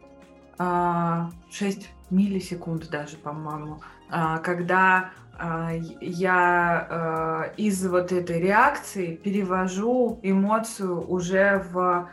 6 0.58 1.88
миллисекунд 2.10 2.90
даже, 2.90 3.16
по-моему, 3.16 3.80
когда 4.44 5.10
я 6.00 7.50
из 7.56 7.84
вот 7.84 8.12
этой 8.12 8.40
реакции 8.40 9.16
перевожу 9.16 10.20
эмоцию 10.22 11.10
уже 11.10 11.64
в 11.72 12.08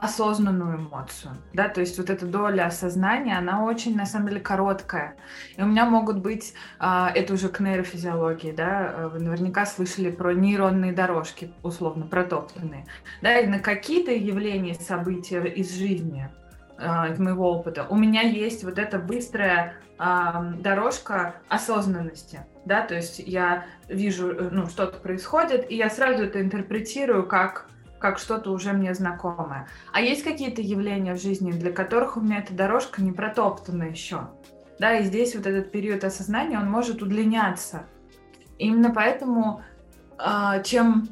осознанную 0.00 0.78
эмоцию, 0.78 1.32
да, 1.52 1.68
то 1.68 1.80
есть 1.80 1.98
вот 1.98 2.08
эта 2.08 2.24
доля 2.24 2.64
осознания, 2.64 3.36
она 3.36 3.62
очень, 3.64 3.94
на 3.94 4.06
самом 4.06 4.28
деле, 4.28 4.40
короткая. 4.40 5.16
И 5.56 5.62
у 5.62 5.66
меня 5.66 5.84
могут 5.84 6.18
быть, 6.18 6.54
а, 6.78 7.12
это 7.14 7.34
уже 7.34 7.48
к 7.48 7.60
нейрофизиологии, 7.60 8.52
да, 8.52 8.90
э, 8.90 9.08
вы 9.08 9.18
наверняка 9.18 9.66
слышали 9.66 10.10
про 10.10 10.32
нейронные 10.32 10.92
дорожки, 10.92 11.52
условно, 11.62 12.06
протоптанные, 12.06 12.86
да, 13.20 13.38
и 13.38 13.46
на 13.46 13.58
какие-то 13.58 14.12
явления, 14.12 14.74
события 14.74 15.44
из 15.44 15.76
жизни, 15.76 16.30
а, 16.78 17.08
из 17.08 17.18
моего 17.18 17.50
опыта, 17.50 17.86
у 17.90 17.96
меня 17.96 18.22
есть 18.22 18.64
вот 18.64 18.78
эта 18.78 18.98
быстрая 18.98 19.74
а, 19.98 20.52
дорожка 20.58 21.34
осознанности, 21.48 22.40
да, 22.64 22.80
то 22.80 22.94
есть 22.94 23.18
я 23.18 23.66
вижу, 23.88 24.30
э, 24.30 24.48
ну, 24.50 24.68
что-то 24.68 24.98
происходит, 24.98 25.70
и 25.70 25.76
я 25.76 25.90
сразу 25.90 26.24
это 26.24 26.40
интерпретирую 26.40 27.26
как 27.26 27.66
как 28.02 28.18
что-то 28.18 28.50
уже 28.50 28.72
мне 28.72 28.92
знакомое. 28.92 29.68
А 29.92 30.00
есть 30.00 30.24
какие-то 30.24 30.60
явления 30.60 31.14
в 31.14 31.20
жизни, 31.20 31.52
для 31.52 31.72
которых 31.72 32.16
у 32.16 32.20
меня 32.20 32.40
эта 32.40 32.52
дорожка 32.52 33.00
не 33.00 33.12
протоптана 33.12 33.84
еще. 33.84 34.28
Да, 34.78 34.98
и 34.98 35.04
здесь 35.04 35.36
вот 35.36 35.46
этот 35.46 35.70
период 35.70 36.02
осознания, 36.02 36.58
он 36.58 36.68
может 36.68 37.00
удлиняться. 37.00 37.84
Именно 38.58 38.90
поэтому, 38.90 39.62
а, 40.18 40.58
чем 40.60 41.08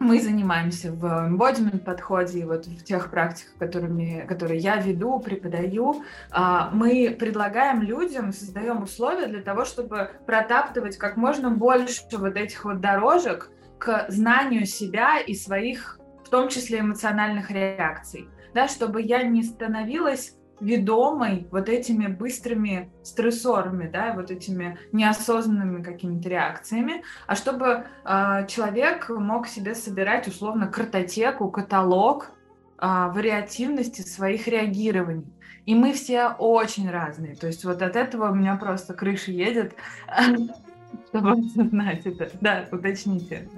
мы 0.00 0.20
занимаемся 0.20 0.90
в 0.90 1.04
embodiment 1.04 1.78
подходе 1.78 2.40
и 2.40 2.44
вот 2.44 2.66
в 2.66 2.82
тех 2.82 3.10
практиках, 3.10 3.54
которыми, 3.58 4.26
которые 4.28 4.58
я 4.58 4.76
веду, 4.76 5.20
преподаю, 5.20 6.02
а, 6.32 6.70
мы 6.72 7.16
предлагаем 7.18 7.80
людям, 7.80 8.32
создаем 8.32 8.82
условия 8.82 9.28
для 9.28 9.40
того, 9.40 9.64
чтобы 9.64 10.10
протаптывать 10.26 10.98
как 10.98 11.16
можно 11.16 11.50
больше 11.50 12.02
вот 12.12 12.36
этих 12.36 12.64
вот 12.64 12.80
дорожек 12.80 13.50
к 13.78 14.06
знанию 14.08 14.66
себя 14.66 15.20
и 15.20 15.34
своих 15.34 16.00
том 16.34 16.48
числе 16.48 16.80
эмоциональных 16.80 17.52
реакций, 17.52 18.28
да, 18.54 18.66
чтобы 18.66 19.00
я 19.00 19.22
не 19.22 19.44
становилась 19.44 20.36
ведомой 20.60 21.46
вот 21.52 21.68
этими 21.68 22.08
быстрыми 22.08 22.90
стрессорами, 23.04 23.88
да, 23.88 24.14
вот 24.14 24.32
этими 24.32 24.76
неосознанными 24.90 25.84
какими-то 25.84 26.28
реакциями, 26.28 27.04
а 27.28 27.36
чтобы 27.36 27.84
э, 28.04 28.46
человек 28.48 29.10
мог 29.10 29.46
себе 29.46 29.76
собирать 29.76 30.26
условно 30.26 30.66
картотеку, 30.66 31.52
каталог 31.52 32.32
э, 32.80 32.86
вариативности 33.14 34.00
своих 34.00 34.48
реагирований. 34.48 35.32
И 35.66 35.76
мы 35.76 35.92
все 35.92 36.30
очень 36.36 36.90
разные. 36.90 37.36
То 37.36 37.46
есть 37.46 37.64
вот 37.64 37.80
от 37.80 37.94
этого 37.94 38.32
у 38.32 38.34
меня 38.34 38.56
просто 38.56 38.92
крыша 38.92 39.30
едет, 39.30 39.76
чтобы 41.10 41.30
осознать 41.30 42.04
это. 42.06 42.28
Да, 42.40 42.64
уточните. 42.72 43.48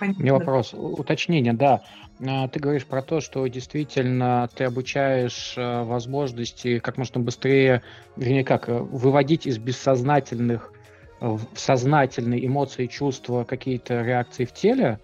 Понятно. 0.00 0.20
У 0.20 0.22
меня 0.22 0.34
вопрос, 0.34 0.74
уточнение, 0.74 1.52
да. 1.52 1.82
А, 2.26 2.48
ты 2.48 2.58
говоришь 2.58 2.86
про 2.86 3.02
то, 3.02 3.20
что 3.20 3.46
действительно 3.46 4.48
ты 4.54 4.64
обучаешь 4.64 5.54
а, 5.56 5.84
возможности 5.84 6.78
как 6.78 6.96
можно 6.96 7.20
быстрее, 7.20 7.82
вернее 8.16 8.44
как, 8.44 8.68
э, 8.68 8.72
выводить 8.72 9.46
из 9.46 9.58
бессознательных 9.58 10.72
в 11.20 11.40
сознательные 11.54 12.46
эмоции, 12.46 12.86
чувства, 12.86 13.44
какие-то 13.44 14.02
реакции 14.02 14.44
в 14.44 14.52
теле. 14.52 15.00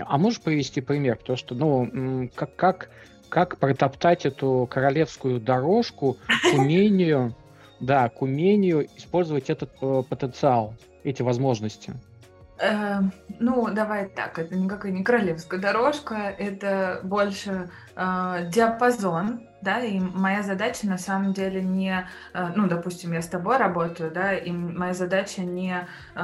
А 0.00 0.18
можешь 0.18 0.40
привести 0.40 0.80
пример? 0.80 1.18
То, 1.22 1.36
что, 1.36 1.54
ну, 1.54 2.28
как, 2.34 2.56
как, 2.56 2.90
как 3.28 3.58
протоптать 3.58 4.26
эту 4.26 4.66
королевскую 4.70 5.40
дорожку 5.40 6.16
к 6.26 6.54
умению, 6.58 7.34
да, 7.80 8.08
к 8.08 8.22
умению 8.22 8.88
использовать 8.96 9.50
этот 9.50 9.70
э, 9.80 10.02
потенциал, 10.08 10.74
эти 11.04 11.22
возможности? 11.22 11.94
Э, 12.62 13.00
ну, 13.40 13.68
давай 13.72 14.08
так, 14.08 14.38
это 14.38 14.54
никакая 14.56 14.92
не 14.92 15.02
королевская 15.02 15.58
дорожка, 15.58 16.14
это 16.14 17.00
больше 17.02 17.70
э, 17.96 18.48
диапазон, 18.52 19.48
да, 19.62 19.80
и 19.80 19.98
моя 19.98 20.44
задача 20.44 20.86
на 20.86 20.96
самом 20.96 21.32
деле 21.32 21.60
не, 21.60 22.06
э, 22.34 22.46
ну, 22.54 22.68
допустим, 22.68 23.14
я 23.14 23.20
с 23.20 23.26
тобой 23.26 23.56
работаю, 23.56 24.12
да, 24.12 24.32
и 24.32 24.52
моя 24.52 24.94
задача 24.94 25.42
не 25.42 25.88
э, 26.14 26.20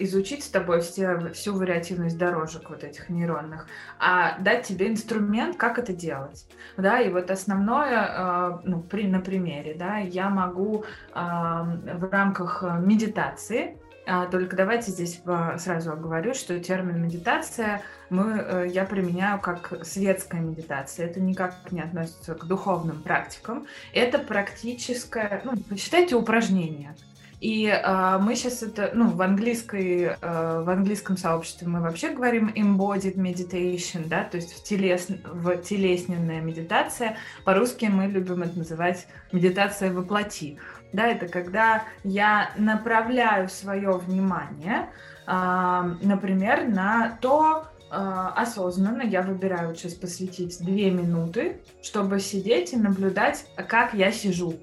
изучить 0.00 0.44
с 0.44 0.48
тобой 0.48 0.82
все, 0.82 1.30
всю 1.32 1.56
вариативность 1.56 2.18
дорожек 2.18 2.68
вот 2.68 2.84
этих 2.84 3.08
нейронных, 3.08 3.66
а 3.98 4.38
дать 4.40 4.66
тебе 4.66 4.88
инструмент, 4.88 5.56
как 5.56 5.78
это 5.78 5.94
делать, 5.94 6.46
да, 6.76 7.00
и 7.00 7.10
вот 7.10 7.30
основное, 7.30 8.08
э, 8.08 8.58
ну, 8.64 8.82
при, 8.82 9.06
на 9.06 9.20
примере, 9.20 9.74
да, 9.74 9.96
я 9.96 10.28
могу 10.28 10.84
э, 10.84 11.14
в 11.14 12.10
рамках 12.12 12.62
медитации, 12.62 13.78
а, 13.78 13.81
только 14.30 14.56
давайте 14.56 14.90
здесь 14.90 15.22
сразу 15.58 15.92
оговорю, 15.92 16.34
что 16.34 16.58
термин 16.58 17.02
медитация 17.02 17.82
мы, 18.12 18.38
э, 18.38 18.68
я 18.68 18.84
применяю 18.84 19.40
как 19.40 19.72
светская 19.84 20.40
медитация. 20.40 21.06
Это 21.06 21.20
никак 21.20 21.54
не 21.70 21.80
относится 21.80 22.34
к 22.34 22.44
духовным 22.44 23.02
практикам. 23.02 23.66
Это 23.92 24.18
практическое, 24.18 25.40
ну, 25.44 25.52
считайте, 25.76 26.14
упражнение. 26.14 26.94
И 27.40 27.66
э, 27.66 28.18
мы 28.20 28.36
сейчас 28.36 28.62
это, 28.62 28.92
ну, 28.94 29.08
в 29.10 29.20
английской, 29.20 30.16
э, 30.20 30.62
в 30.62 30.70
английском 30.70 31.16
сообществе 31.16 31.66
мы 31.66 31.80
вообще 31.80 32.10
говорим 32.10 32.52
embodied 32.54 33.16
meditation, 33.16 34.06
да, 34.06 34.22
то 34.22 34.36
есть 34.36 34.52
в, 34.52 34.62
телес, 34.62 35.08
в 35.08 35.56
телесненная 35.56 36.40
медитация. 36.40 37.16
По-русски 37.44 37.86
мы 37.86 38.06
любим 38.06 38.42
это 38.42 38.58
называть 38.58 39.08
медитация 39.32 39.92
воплоти. 39.92 40.58
Да, 40.92 41.06
это 41.06 41.26
когда 41.26 41.84
я 42.04 42.50
направляю 42.56 43.48
свое 43.48 43.92
внимание, 43.92 44.90
э, 45.26 45.94
например, 46.02 46.68
на 46.68 47.16
то, 47.20 47.64
э, 47.90 47.94
осознанно 48.36 49.02
я 49.02 49.22
выбираю 49.22 49.74
сейчас 49.74 49.94
посвятить 49.94 50.62
две 50.62 50.90
минуты, 50.90 51.62
чтобы 51.82 52.20
сидеть 52.20 52.74
и 52.74 52.76
наблюдать, 52.76 53.46
как 53.68 53.94
я 53.94 54.12
сижу. 54.12 54.54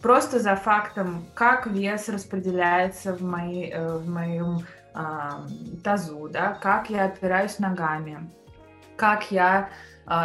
Просто 0.00 0.38
за 0.38 0.56
фактом, 0.56 1.26
как 1.34 1.66
вес 1.66 2.08
распределяется 2.08 3.12
в, 3.14 3.22
моей, 3.22 3.72
э, 3.72 3.96
в 3.96 4.08
моем 4.08 4.60
тазу, 5.84 6.26
да, 6.32 6.54
как 6.54 6.88
я 6.88 7.04
опираюсь 7.04 7.58
ногами, 7.58 8.30
как 8.96 9.30
я 9.30 9.68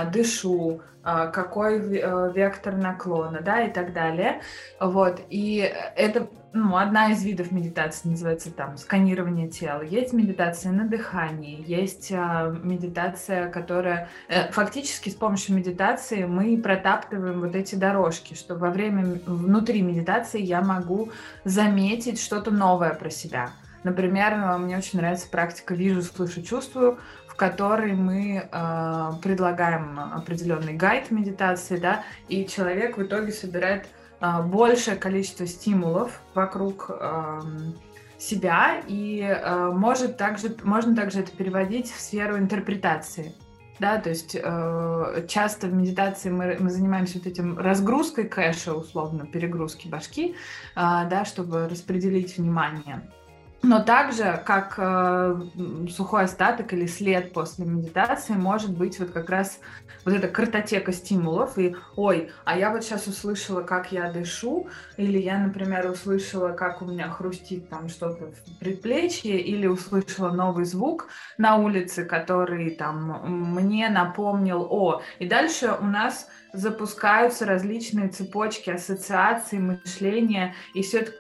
дышу, 0.06 0.82
э, 1.04 1.32
какой 1.34 1.98
э, 1.98 2.32
вектор 2.34 2.76
наклона, 2.76 3.42
да, 3.42 3.64
и 3.64 3.72
так 3.72 3.94
далее. 3.94 4.42
Вот, 4.80 5.22
и 5.30 5.72
это 5.96 6.28
ну, 6.54 6.76
одна 6.76 7.12
из 7.12 7.24
видов 7.24 7.52
медитации 7.52 8.10
называется 8.10 8.52
там 8.52 8.78
сканирование 8.78 9.48
тела. 9.48 9.82
Есть 9.82 10.12
медитация 10.12 10.72
на 10.74 10.86
дыхании, 10.86 11.64
есть 11.66 12.12
а, 12.12 12.50
медитация, 12.64 13.50
которая 13.50 14.10
э, 14.28 14.52
фактически 14.52 15.10
с 15.10 15.16
помощью 15.16 15.56
медитации 15.56 16.26
мы 16.26 16.58
протаптываем 16.62 17.40
вот 17.40 17.56
эти 17.56 17.76
дорожки, 17.76 18.34
что 18.34 18.56
во 18.56 18.70
время 18.70 19.20
внутри 19.26 19.82
медитации 19.82 20.42
я 20.42 20.62
могу 20.62 21.12
заметить 21.46 22.22
что-то 22.22 22.52
новое 22.52 22.94
про 22.94 23.10
себя. 23.10 23.52
Например, 23.84 24.58
мне 24.60 24.78
очень 24.78 25.00
нравится 25.00 25.28
практика 25.28 25.74
«Вижу, 25.74 26.04
слышу, 26.04 26.44
чувствую», 26.44 27.00
в 27.32 27.36
которой 27.36 27.94
мы 27.94 28.44
э, 28.44 29.12
предлагаем 29.24 29.98
определенный 29.98 30.74
гайд 30.74 31.12
медитации, 31.12 31.78
да, 31.78 32.04
и 32.28 32.46
человек 32.46 32.98
в 32.98 33.04
итоге 33.04 33.32
собирает 33.32 33.88
а, 34.20 34.42
большее 34.42 34.98
количество 34.98 35.48
стимулов 35.48 36.22
вокруг 36.36 36.92
себя, 38.20 38.82
и 38.86 39.24
а, 39.24 39.72
может 39.72 40.18
также, 40.18 40.56
можно 40.64 40.94
также 40.94 41.22
это 41.22 41.32
переводить 41.32 41.90
в 41.90 42.00
сферу 42.00 42.38
интерпретации. 42.38 43.34
Да, 43.80 43.98
то 43.98 44.10
есть 44.10 44.36
э, 44.36 45.26
часто 45.28 45.66
в 45.66 45.74
медитации 45.74 46.30
мы, 46.30 46.56
мы 46.60 46.70
занимаемся 46.70 47.18
вот 47.18 47.26
этим 47.26 47.58
разгрузкой 47.58 48.26
кэша, 48.26 48.76
условно, 48.76 49.26
перегрузки 49.26 49.88
башки, 49.88 50.36
э, 50.36 50.36
да, 50.76 51.26
чтобы 51.26 51.68
распределить 51.68 52.38
внимание. 52.38 53.10
Но 53.64 53.82
также, 53.82 54.42
как 54.46 54.76
э, 54.78 55.42
сухой 55.90 56.24
остаток 56.24 56.74
или 56.74 56.88
след 56.88 57.32
после 57.32 57.66
медитации, 57.66 58.34
может 58.34 58.76
быть 58.76 59.00
вот 59.00 59.12
как 59.12 59.30
раз 59.30 59.60
вот 60.06 60.14
эта 60.14 60.28
картотека 60.28 60.92
стимулов. 60.92 61.58
И, 61.58 61.76
ой, 61.96 62.32
а 62.46 62.58
я 62.58 62.72
вот 62.72 62.84
сейчас 62.84 63.08
услышала, 63.08 63.62
как 63.62 63.92
я 63.92 64.12
дышу, 64.12 64.68
или 64.98 65.20
я, 65.20 65.38
например, 65.38 65.90
услышала, 65.90 66.50
как 66.50 66.82
у 66.82 66.86
меня 66.86 67.10
хрустит 67.10 67.70
там 67.70 67.90
что-то 67.90 68.32
в 68.32 68.60
предплечье, 68.60 69.40
или 69.40 69.68
услышала 69.68 70.32
новый 70.32 70.66
звук 70.66 71.08
на 71.38 71.58
улице, 71.58 72.06
который 72.06 72.72
там 72.72 73.54
мне 73.54 73.90
напомнил 73.90 74.68
о. 74.70 75.02
И 75.20 75.28
дальше 75.28 75.76
у 75.80 75.86
нас 75.86 76.28
запускаются 76.54 77.46
различные 77.46 78.10
цепочки 78.10 78.70
ассоциаций, 78.70 79.60
мышления, 79.60 80.56
и 80.74 80.82
все 80.82 81.00
это 81.00 81.12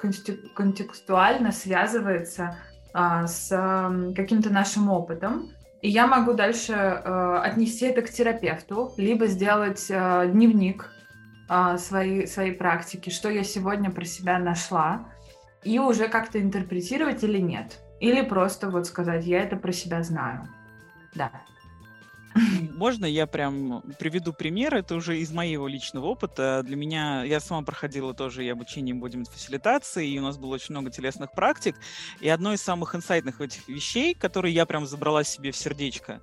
контекстуально 0.55 1.51
связывается 1.51 2.57
а, 2.93 3.27
с 3.27 3.49
а, 3.51 4.13
каким-то 4.15 4.49
нашим 4.49 4.89
опытом. 4.89 5.51
И 5.81 5.89
я 5.89 6.05
могу 6.05 6.33
дальше 6.33 6.73
э, 6.73 7.41
отнести 7.43 7.85
это 7.85 8.03
к 8.03 8.09
терапевту, 8.09 8.93
либо 8.97 9.25
сделать 9.25 9.87
э, 9.89 10.29
дневник 10.31 10.91
э, 11.49 11.77
своей, 11.77 12.27
своей 12.27 12.51
практики, 12.51 13.09
что 13.09 13.29
я 13.29 13.43
сегодня 13.43 13.89
про 13.89 14.05
себя 14.05 14.37
нашла, 14.37 15.07
и 15.63 15.79
уже 15.79 16.07
как-то 16.07 16.39
интерпретировать 16.39 17.23
или 17.23 17.39
нет. 17.39 17.79
Или 17.99 18.21
просто 18.21 18.69
вот 18.69 18.85
сказать, 18.85 19.25
я 19.25 19.41
это 19.41 19.55
про 19.55 19.71
себя 19.71 20.03
знаю. 20.03 20.47
Да. 21.15 21.31
Можно 22.35 23.05
я 23.05 23.27
прям 23.27 23.81
приведу 23.99 24.33
пример? 24.33 24.75
Это 24.75 24.95
уже 24.95 25.19
из 25.19 25.31
моего 25.31 25.67
личного 25.67 26.05
опыта. 26.07 26.63
Для 26.63 26.75
меня, 26.75 27.23
я 27.23 27.39
сама 27.39 27.61
проходила 27.63 28.13
тоже 28.13 28.45
и 28.45 28.49
обучение 28.49 28.95
embodiment 28.95 29.29
фасилитации, 29.29 30.09
и 30.09 30.19
у 30.19 30.21
нас 30.21 30.37
было 30.37 30.55
очень 30.55 30.73
много 30.73 30.89
телесных 30.89 31.31
практик. 31.31 31.75
И 32.19 32.29
одно 32.29 32.53
из 32.53 32.61
самых 32.61 32.95
инсайтных 32.95 33.41
этих 33.41 33.67
вещей, 33.67 34.13
которые 34.13 34.53
я 34.53 34.65
прям 34.65 34.85
забрала 34.85 35.23
себе 35.23 35.51
в 35.51 35.57
сердечко, 35.57 36.21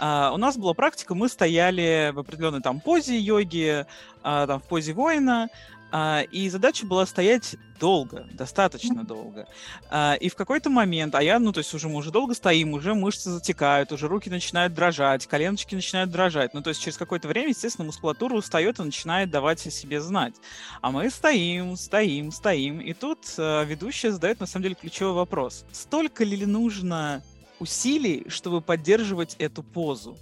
Uh, 0.00 0.34
у 0.34 0.36
нас 0.36 0.56
была 0.58 0.74
практика, 0.74 1.14
мы 1.14 1.30
стояли 1.30 2.12
в 2.14 2.18
определенной 2.18 2.60
там 2.60 2.78
позе 2.78 3.18
йоги, 3.18 3.86
uh, 4.22 4.46
там 4.46 4.60
в 4.60 4.64
позе 4.64 4.92
воина, 4.92 5.48
и 5.92 6.48
задача 6.50 6.86
была 6.86 7.06
стоять 7.06 7.56
долго, 7.78 8.26
достаточно 8.32 9.04
долго. 9.04 9.46
А, 9.90 10.14
и 10.14 10.28
в 10.28 10.34
какой-то 10.34 10.70
момент, 10.70 11.14
а 11.14 11.22
я, 11.22 11.38
ну, 11.38 11.52
то 11.52 11.58
есть 11.58 11.72
уже 11.74 11.88
мы 11.88 11.96
уже 11.96 12.10
долго 12.10 12.34
стоим, 12.34 12.74
уже 12.74 12.94
мышцы 12.94 13.30
затекают, 13.30 13.92
уже 13.92 14.08
руки 14.08 14.28
начинают 14.28 14.74
дрожать, 14.74 15.26
коленочки 15.26 15.74
начинают 15.74 16.10
дрожать. 16.10 16.54
Ну, 16.54 16.62
то 16.62 16.70
есть 16.70 16.82
через 16.82 16.96
какое-то 16.96 17.28
время, 17.28 17.50
естественно, 17.50 17.86
мускулатура 17.86 18.34
устает 18.34 18.78
и 18.78 18.82
начинает 18.82 19.30
давать 19.30 19.66
о 19.66 19.70
себе 19.70 20.00
знать. 20.00 20.34
А 20.80 20.90
мы 20.90 21.08
стоим, 21.10 21.76
стоим, 21.76 22.32
стоим. 22.32 22.80
И 22.80 22.92
тут 22.92 23.20
э, 23.38 23.64
ведущая 23.64 24.12
задает, 24.12 24.40
на 24.40 24.46
самом 24.46 24.64
деле, 24.64 24.74
ключевой 24.74 25.14
вопрос. 25.14 25.64
Столько 25.72 26.24
ли 26.24 26.44
нужно 26.44 27.22
усилий, 27.60 28.26
чтобы 28.28 28.60
поддерживать 28.60 29.36
эту 29.38 29.62
позу? 29.62 30.16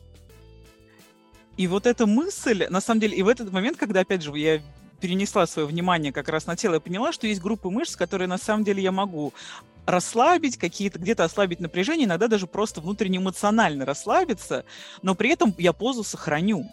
И 1.57 1.68
вот 1.68 1.87
эта 1.87 2.07
мысль, 2.07 2.66
на 2.68 2.83
самом 2.83 3.00
деле, 3.00 3.16
и 3.16 3.22
в 3.22 3.29
этот 3.29 3.50
момент, 3.50 3.79
когда, 3.79 4.00
опять 4.00 4.22
же, 4.22 4.37
я 4.37 4.61
перенесла 5.00 5.46
свое 5.46 5.66
внимание 5.66 6.12
как 6.12 6.28
раз 6.28 6.46
на 6.46 6.56
тело 6.56 6.76
и 6.76 6.80
поняла, 6.80 7.12
что 7.12 7.26
есть 7.26 7.40
группы 7.40 7.70
мышц, 7.70 7.96
которые 7.96 8.28
на 8.28 8.38
самом 8.38 8.64
деле 8.64 8.82
я 8.82 8.92
могу 8.92 9.32
расслабить, 9.87 10.56
какие-то 10.56 10.98
где-то 10.98 11.24
ослабить 11.24 11.61
напряжение, 11.61 12.06
иногда 12.06 12.28
даже 12.28 12.46
просто 12.46 12.80
внутренне 12.80 13.18
эмоционально 13.18 13.85
расслабиться, 13.85 14.64
но 15.02 15.14
при 15.14 15.30
этом 15.30 15.54
я 15.59 15.72
позу 15.72 16.02
сохраню. 16.02 16.68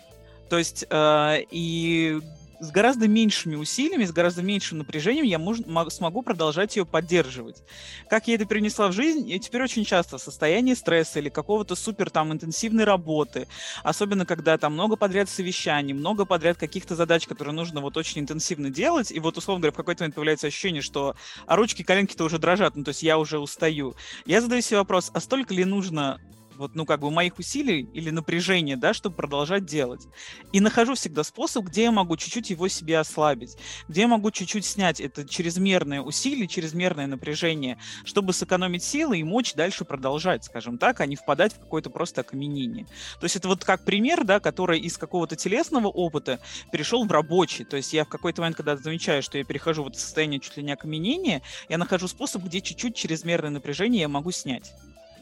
То 0.49 0.57
есть 0.57 0.85
э, 0.89 1.43
и 1.51 2.19
с 2.63 2.71
гораздо 2.71 3.07
меньшими 3.07 3.55
усилиями, 3.55 4.05
с 4.05 4.11
гораздо 4.11 4.41
меньшим 4.41 4.77
напряжением 4.77 5.25
я 5.25 5.37
мож, 5.37 5.57
смогу 5.89 6.21
продолжать 6.21 6.75
ее 6.77 6.85
поддерживать. 6.85 7.63
Как 8.09 8.27
я 8.27 8.35
это 8.35 8.45
перенесла 8.45 8.87
в 8.87 8.93
жизнь, 8.93 9.29
я 9.29 9.37
теперь 9.37 9.63
очень 9.63 9.83
часто 9.83 10.17
в 10.17 10.21
состоянии 10.21 10.73
стресса 10.73 11.19
или 11.19 11.29
какого-то 11.29 11.75
супер 11.75 12.09
там 12.09 12.31
интенсивной 12.31 12.85
работы, 12.85 13.47
особенно 13.83 14.25
когда 14.25 14.57
там 14.57 14.73
много 14.73 14.95
подряд 14.95 15.29
совещаний, 15.29 15.93
много 15.93 16.25
подряд 16.25 16.57
каких-то 16.57 16.95
задач, 16.95 17.27
которые 17.27 17.53
нужно 17.53 17.81
вот 17.81 17.97
очень 17.97 18.21
интенсивно 18.21 18.69
делать, 18.69 19.11
и 19.11 19.19
вот, 19.19 19.37
условно 19.37 19.61
говоря, 19.61 19.73
в 19.73 19.77
какой-то 19.77 20.03
момент 20.03 20.15
появляется 20.15 20.47
ощущение, 20.47 20.81
что 20.81 21.15
а 21.45 21.55
ручки, 21.57 21.83
коленки-то 21.83 22.23
уже 22.23 22.39
дрожат, 22.39 22.75
ну, 22.75 22.83
то 22.83 22.89
есть 22.89 23.03
я 23.03 23.17
уже 23.17 23.39
устаю. 23.39 23.95
Я 24.25 24.39
задаю 24.39 24.61
себе 24.61 24.77
вопрос, 24.77 25.11
а 25.13 25.19
столько 25.19 25.53
ли 25.53 25.65
нужно 25.65 26.19
вот, 26.57 26.75
ну, 26.75 26.85
как 26.85 26.99
бы 26.99 27.11
моих 27.11 27.39
усилий 27.39 27.87
или 27.93 28.09
напряжения, 28.09 28.77
да, 28.77 28.93
чтобы 28.93 29.15
продолжать 29.15 29.65
делать. 29.65 30.07
И 30.51 30.59
нахожу 30.59 30.95
всегда 30.95 31.23
способ, 31.23 31.65
где 31.65 31.83
я 31.83 31.91
могу 31.91 32.17
чуть-чуть 32.17 32.49
его 32.49 32.67
себе 32.67 32.99
ослабить, 32.99 33.57
где 33.87 34.01
я 34.01 34.07
могу 34.07 34.31
чуть-чуть 34.31 34.65
снять 34.65 34.99
это 34.99 35.27
чрезмерное 35.27 36.01
усилие, 36.01 36.47
чрезмерное 36.47 37.07
напряжение, 37.07 37.77
чтобы 38.05 38.33
сэкономить 38.33 38.83
силы 38.83 39.19
и 39.19 39.23
мочь 39.23 39.53
дальше 39.53 39.85
продолжать, 39.85 40.45
скажем 40.45 40.77
так, 40.77 41.01
а 41.01 41.05
не 41.05 41.15
впадать 41.15 41.53
в 41.53 41.59
какое-то 41.59 41.89
просто 41.89 42.21
окаменение. 42.21 42.85
То 43.19 43.25
есть 43.25 43.35
это 43.35 43.47
вот 43.47 43.63
как 43.63 43.85
пример, 43.85 44.23
да, 44.23 44.39
который 44.39 44.79
из 44.79 44.97
какого-то 44.97 45.35
телесного 45.35 45.87
опыта 45.87 46.39
перешел 46.71 47.05
в 47.05 47.11
рабочий. 47.11 47.63
То 47.65 47.77
есть 47.77 47.93
я 47.93 48.05
в 48.05 48.09
какой-то 48.09 48.41
момент, 48.41 48.57
когда 48.57 48.75
замечаю, 48.77 49.23
что 49.23 49.37
я 49.37 49.43
перехожу 49.43 49.83
в 49.83 49.87
это 49.87 49.99
состояние 49.99 50.39
чуть 50.39 50.57
ли 50.57 50.63
не 50.63 50.73
окаменения, 50.73 51.41
я 51.69 51.77
нахожу 51.77 52.07
способ, 52.07 52.43
где 52.43 52.61
чуть-чуть 52.61 52.95
чрезмерное 52.95 53.49
напряжение 53.49 54.01
я 54.01 54.07
могу 54.07 54.31
снять. 54.31 54.73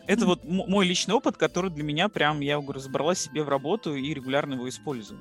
Это 0.08 0.26
вот 0.26 0.44
мой 0.44 0.86
личный 0.86 1.16
опыт, 1.16 1.38
который 1.38 1.72
для 1.72 1.84
меня 1.84 2.10
прям, 2.10 2.40
я 2.40 2.60
говорю, 2.60 2.80
забрала 2.80 3.16
себе 3.16 3.44
в 3.44 3.50
работу 3.50 3.96
и 3.96 4.14
регулярно 4.14 4.56
его 4.56 4.68
использую. 4.68 5.20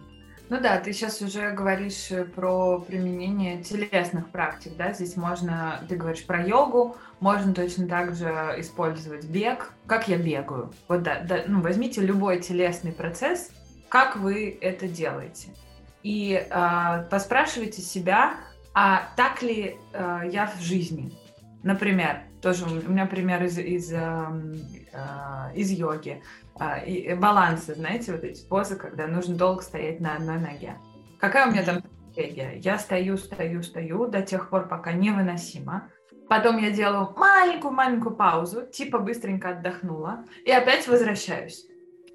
Ну 0.50 0.60
да, 0.60 0.80
ты 0.80 0.92
сейчас 0.92 1.22
уже 1.22 1.52
говоришь 1.52 2.10
э, 2.10 2.24
про 2.24 2.80
применение 2.80 3.62
телесных 3.62 4.30
практик, 4.30 4.72
да, 4.76 4.92
здесь 4.92 5.16
можно, 5.16 5.80
ты 5.88 5.94
говоришь 5.94 6.26
про 6.26 6.44
йогу, 6.44 6.96
можно 7.20 7.54
точно 7.54 7.86
так 7.86 8.16
же 8.16 8.56
использовать 8.58 9.26
бег, 9.26 9.72
как 9.86 10.08
я 10.08 10.18
бегаю. 10.18 10.72
Вот 10.88 11.04
да, 11.04 11.20
да 11.20 11.44
ну 11.46 11.60
возьмите 11.60 12.00
любой 12.00 12.40
телесный 12.40 12.90
процесс, 12.90 13.52
как 13.88 14.16
вы 14.16 14.58
это 14.60 14.88
делаете. 14.88 15.50
И 16.02 16.32
э, 16.32 17.04
поспрашивайте 17.08 17.80
себя, 17.80 18.34
а 18.74 19.08
так 19.16 19.42
ли 19.42 19.76
э, 19.92 20.20
я 20.32 20.46
в 20.48 20.60
жизни? 20.60 21.12
Например, 21.62 22.22
тоже 22.40 22.64
у 22.64 22.90
меня 22.90 23.07
пример 23.07 23.42
из, 23.44 23.59
из, 23.59 23.92
эм, 23.92 24.55
э, 24.92 25.55
из 25.55 25.70
йоги. 25.70 26.22
Э, 26.59 26.85
и 26.85 27.14
балансы, 27.14 27.74
знаете, 27.74 28.12
вот 28.12 28.24
эти 28.24 28.46
позы, 28.46 28.76
когда 28.76 29.07
нужно 29.07 29.37
долго 29.37 29.62
стоять 29.62 30.00
на 30.00 30.16
одной 30.16 30.38
ноге. 30.38 30.76
Какая 31.18 31.46
у 31.46 31.50
меня 31.50 31.62
там 31.62 31.83
стратегия. 32.11 32.59
Я 32.59 32.79
стою, 32.79 33.16
стою, 33.16 33.62
стою 33.62 34.07
до 34.07 34.22
тех 34.22 34.50
пор, 34.50 34.68
пока 34.68 34.92
невыносимо. 34.92 35.88
Потом 36.29 36.59
я 36.59 36.70
делаю 36.70 37.12
маленькую-маленькую 37.16 38.14
паузу, 38.14 38.66
типа 38.66 38.98
быстренько 38.98 39.50
отдохнула, 39.50 40.24
и 40.44 40.50
опять 40.53 40.87
возвращаюсь. 40.87 41.66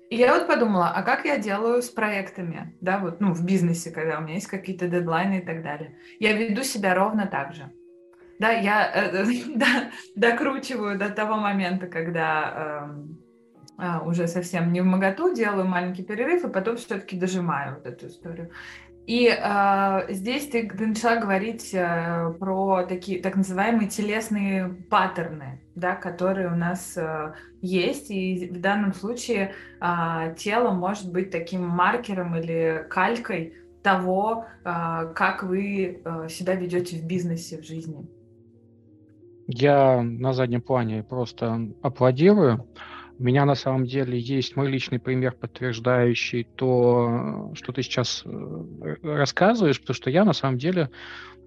И 0.10 0.16
я 0.16 0.34
вот 0.34 0.48
подумала, 0.48 0.90
а 0.90 1.02
как 1.04 1.26
я 1.26 1.38
делаю 1.38 1.82
с 1.82 1.90
проектами, 1.90 2.78
да, 2.80 3.00
вот, 3.00 3.20
ну, 3.20 3.34
в 3.34 3.44
бизнесе, 3.44 3.92
когда 3.92 4.20
у 4.20 4.22
меня 4.22 4.36
есть 4.36 4.48
какие-то 4.48 4.88
дедлайны 4.88 5.40
и 5.40 5.46
так 5.46 5.64
далее. 5.64 5.98
Я 6.20 6.34
веду 6.34 6.64
себя 6.64 6.94
ровно 6.96 7.28
так 7.28 7.54
же. 7.54 7.72
Да, 8.39 8.52
я 8.52 8.91
э, 8.93 9.26
да, 9.56 9.91
докручиваю 10.15 10.98
до 10.98 11.10
того 11.10 11.38
момента, 11.38 11.88
когда 11.88 12.88
э, 13.80 13.84
э, 13.84 14.00
уже 14.06 14.28
совсем 14.28 14.74
не 14.74 14.82
в 14.82 14.86
моготу, 14.86 15.34
делаю 15.34 15.67
маленький 15.67 16.04
перерыв, 16.04 16.43
и 16.43 16.50
потом 16.52 16.78
все-таки 16.78 17.17
дожимаю 17.17 17.76
вот 17.76 17.86
эту 17.86 18.08
историю. 18.08 18.52
И 19.08 19.28
э, 19.28 20.06
здесь 20.10 20.48
ты, 20.48 20.67
ты 20.67 20.88
начала 20.88 21.17
говорить 21.17 21.71
э, 21.74 22.34
про 22.39 22.86
такие 22.88 23.21
так 23.21 23.36
называемые 23.36 23.88
телесные 23.88 24.67
паттерны, 24.89 25.62
да, 25.76 25.95
которые 25.95 26.48
у 26.48 26.56
нас 26.56 26.98
э, 26.98 27.34
есть, 27.62 28.10
и 28.10 28.50
в 28.52 28.60
данном 28.60 28.93
случае 28.95 29.54
э, 29.80 30.36
тело 30.38 30.71
может 30.71 31.12
быть 31.12 31.30
таким 31.30 31.67
маркером 31.67 32.36
или 32.36 32.88
калькой 32.89 33.54
того, 33.84 34.48
э, 34.63 35.13
как 35.13 35.43
вы 35.43 36.02
э, 36.04 36.28
себя 36.28 36.56
ведете 36.56 36.98
в 36.98 37.06
бизнесе, 37.06 37.62
в 37.62 37.63
жизни. 37.63 38.08
Я 39.47 40.01
на 40.01 40.34
заднем 40.34 40.62
плане 40.62 41.03
просто 41.03 41.69
аплодирую. 41.81 42.67
У 43.17 43.23
меня 43.23 43.45
на 43.45 43.55
самом 43.55 43.86
деле 43.86 44.19
есть 44.19 44.55
мой 44.55 44.67
личный 44.69 44.99
пример, 44.99 45.34
подтверждающий 45.34 46.43
то, 46.43 47.51
что 47.53 47.71
ты 47.71 47.81
сейчас 47.81 48.23
э, 48.25 48.95
рассказываешь, 49.03 49.79
потому 49.79 49.95
что 49.95 50.10
я 50.10 50.25
на 50.25 50.34
самом 50.34 50.58
деле 50.58 50.89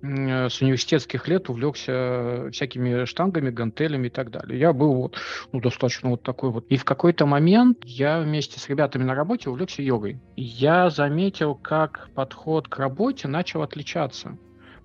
с 0.00 0.60
университетских 0.60 1.26
лет 1.26 1.48
увлекся 1.48 2.50
всякими 2.52 3.04
штангами, 3.04 3.50
гантелями 3.50 4.06
и 4.06 4.10
так 4.10 4.30
далее. 4.30 4.58
Я 4.58 4.72
был 4.72 4.94
вот, 4.94 5.16
ну, 5.52 5.60
достаточно 5.60 6.10
вот 6.10 6.22
такой 6.22 6.50
вот. 6.50 6.66
И 6.68 6.76
в 6.76 6.84
какой-то 6.84 7.26
момент 7.26 7.78
я 7.84 8.20
вместе 8.20 8.60
с 8.60 8.68
ребятами 8.68 9.02
на 9.04 9.14
работе 9.14 9.50
увлекся 9.50 9.82
йогой. 9.82 10.20
Я 10.36 10.90
заметил, 10.90 11.54
как 11.54 12.10
подход 12.14 12.68
к 12.68 12.78
работе 12.78 13.26
начал 13.28 13.62
отличаться. 13.62 14.38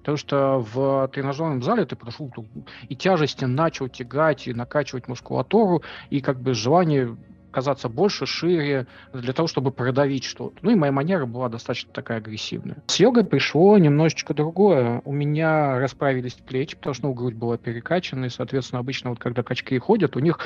Потому 0.03 0.17
что 0.17 0.59
в 0.59 1.07
тренажерном 1.13 1.63
зале 1.63 1.85
ты 1.85 1.95
прошел 1.95 2.29
и 2.89 2.95
тяжести 2.95 3.45
начал 3.45 3.87
тягать, 3.87 4.47
и 4.47 4.53
накачивать 4.53 5.07
мускулатуру, 5.07 5.81
и 6.09 6.19
как 6.19 6.41
бы 6.41 6.53
желание 6.53 7.15
казаться 7.53 7.87
больше, 7.87 8.25
шире, 8.25 8.87
для 9.13 9.33
того, 9.33 9.47
чтобы 9.47 9.71
продавить 9.71 10.23
что-то. 10.23 10.57
Ну 10.61 10.71
и 10.71 10.75
моя 10.75 10.91
манера 10.91 11.25
была 11.25 11.49
достаточно 11.49 11.93
такая 11.93 12.17
агрессивная. 12.17 12.77
С 12.87 12.99
йогой 12.99 13.23
пришло 13.23 13.77
немножечко 13.77 14.33
другое. 14.33 15.01
У 15.05 15.13
меня 15.13 15.79
расправились 15.79 16.33
плечи, 16.33 16.75
потому 16.75 16.93
что 16.93 17.07
ну, 17.07 17.13
грудь 17.13 17.35
была 17.35 17.57
перекачана, 17.57 18.25
и, 18.25 18.29
соответственно, 18.29 18.79
обычно 18.79 19.11
вот 19.11 19.19
когда 19.19 19.43
качки 19.43 19.77
ходят, 19.77 20.15
у 20.15 20.19
них 20.19 20.39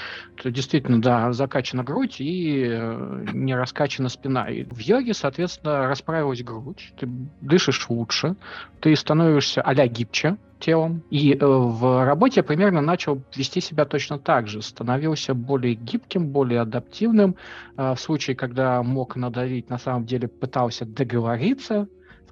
действительно, 0.44 1.02
да, 1.02 1.32
закачана 1.32 1.84
грудь 1.84 2.20
и 2.20 2.68
э, 2.70 3.26
не 3.34 3.56
раскачана 3.56 4.10
спина. 4.10 4.50
И 4.50 4.64
в 4.64 4.80
йоге, 4.80 5.14
соответственно, 5.14 5.88
расправилась 5.88 6.44
грудь, 6.44 6.94
ты 7.00 7.08
дышишь 7.42 7.90
лучше, 7.90 8.36
ты 8.80 8.96
становишься 8.96 9.62
а-ля 9.62 9.88
гибче, 9.88 10.38
телом. 10.60 11.04
И 11.10 11.34
э, 11.34 11.38
в 11.46 12.06
работе 12.06 12.40
я 12.40 12.44
примерно 12.44 12.82
начал 12.82 13.22
вести 13.36 13.62
себя 13.62 13.86
точно 13.86 14.20
так 14.20 14.48
же. 14.48 14.62
Становился 14.62 15.34
более 15.34 15.76
гибким, 15.76 16.30
более 16.30 16.62
адаптивным. 16.62 17.36
Э, 17.78 17.94
в 17.94 18.00
случае, 18.00 18.36
когда 18.36 18.84
мог 18.84 19.16
надавить, 19.16 19.70
на 19.70 19.78
самом 19.78 20.06
деле 20.06 20.28
пытался 20.28 20.86
договориться 20.86 21.88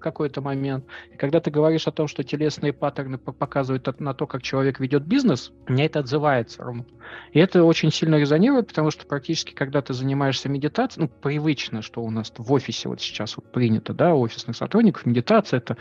какой-то 0.06 0.40
момент. 0.40 0.86
И 1.12 1.18
когда 1.18 1.40
ты 1.40 1.50
говоришь 1.50 1.88
о 1.88 1.92
том, 1.92 2.08
что 2.08 2.24
телесные 2.24 2.74
паттерны 2.74 3.18
показывают 3.18 4.00
на 4.00 4.14
то, 4.14 4.28
как 4.28 4.44
человек 4.44 4.80
ведет 4.80 5.04
бизнес, 5.04 5.52
мне 5.68 5.88
это 5.88 6.00
отзывается 6.00 6.62
ровно. 6.64 6.86
И 7.32 7.40
это 7.40 7.64
очень 7.64 7.92
сильно 7.92 8.18
резонирует, 8.18 8.68
потому 8.68 8.92
что 8.92 9.08
практически, 9.08 9.54
когда 9.54 9.82
ты 9.82 9.96
занимаешься 9.96 10.48
медитацией, 10.48 11.08
ну, 11.08 11.22
привычно, 11.22 11.82
что 11.82 12.04
у 12.04 12.12
нас 12.12 12.32
в 12.38 12.54
офисе 12.54 12.88
вот 12.88 13.02
сейчас 13.02 13.36
вот 13.36 13.52
принято, 13.52 13.96
да, 13.96 14.14
у 14.14 14.20
офисных 14.22 14.56
сотрудников, 14.56 15.08
медитация— 15.08 15.58
это 15.66 15.76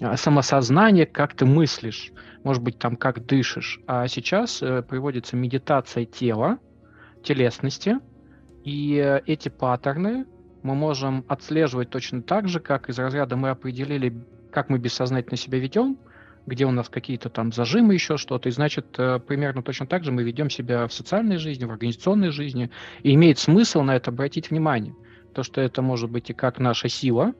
а, 0.00 0.16
самосознание, 0.16 1.04
как 1.04 1.34
ты 1.34 1.44
мыслишь, 1.44 2.12
может 2.44 2.62
быть, 2.62 2.78
там, 2.78 2.96
как 2.96 3.26
дышишь. 3.26 3.80
А 3.86 4.08
сейчас 4.08 4.62
э, 4.62 4.82
приводится 4.82 5.36
медитация 5.36 6.06
тела, 6.06 6.58
телесности, 7.22 7.98
и 8.64 8.96
э, 8.96 9.20
эти 9.26 9.50
паттерны 9.50 10.24
мы 10.66 10.74
можем 10.74 11.24
отслеживать 11.28 11.90
точно 11.90 12.22
так 12.22 12.48
же, 12.48 12.58
как 12.58 12.88
из 12.90 12.98
разряда 12.98 13.36
мы 13.36 13.50
определили, 13.50 14.12
как 14.50 14.68
мы 14.68 14.78
бессознательно 14.78 15.36
себя 15.36 15.60
ведем, 15.60 15.96
где 16.44 16.66
у 16.66 16.72
нас 16.72 16.88
какие-то 16.88 17.28
там 17.28 17.52
зажимы, 17.52 17.94
еще 17.94 18.16
что-то. 18.16 18.48
И 18.48 18.52
значит, 18.52 18.86
э, 18.98 19.20
примерно 19.20 19.62
точно 19.62 19.86
так 19.86 20.02
же 20.02 20.10
мы 20.10 20.24
ведем 20.24 20.50
себя 20.50 20.88
в 20.88 20.92
социальной 20.92 21.36
жизни, 21.36 21.64
в 21.64 21.70
организационной 21.70 22.30
жизни. 22.30 22.70
И 23.04 23.14
имеет 23.14 23.38
смысл 23.38 23.82
на 23.82 23.94
это 23.94 24.10
обратить 24.10 24.50
внимание. 24.50 24.94
То, 25.34 25.44
что 25.44 25.60
это 25.60 25.82
может 25.82 26.10
быть 26.10 26.30
и 26.30 26.34
как 26.34 26.58
наша 26.58 26.88
сила, 26.88 27.32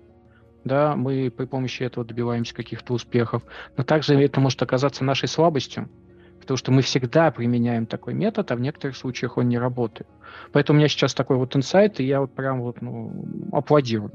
да, 0.64 0.94
мы 0.94 1.30
при 1.36 1.46
помощи 1.46 1.82
этого 1.82 2.06
добиваемся 2.06 2.54
каких-то 2.54 2.94
успехов, 2.94 3.42
но 3.76 3.82
также 3.84 4.14
это 4.20 4.40
может 4.40 4.62
оказаться 4.62 5.04
нашей 5.04 5.28
слабостью, 5.28 5.88
потому 6.46 6.58
что 6.58 6.70
мы 6.70 6.82
всегда 6.82 7.32
применяем 7.32 7.86
такой 7.86 8.14
метод, 8.14 8.50
а 8.52 8.56
в 8.56 8.60
некоторых 8.60 8.96
случаях 8.96 9.36
он 9.36 9.48
не 9.48 9.58
работает. 9.58 10.08
Поэтому 10.52 10.76
у 10.76 10.78
меня 10.78 10.88
сейчас 10.88 11.12
такой 11.12 11.36
вот 11.36 11.56
инсайт, 11.56 11.98
и 11.98 12.04
я 12.04 12.20
вот 12.20 12.32
прям 12.32 12.60
вот 12.60 12.80
ну, 12.80 13.26
аплодирую. 13.52 14.12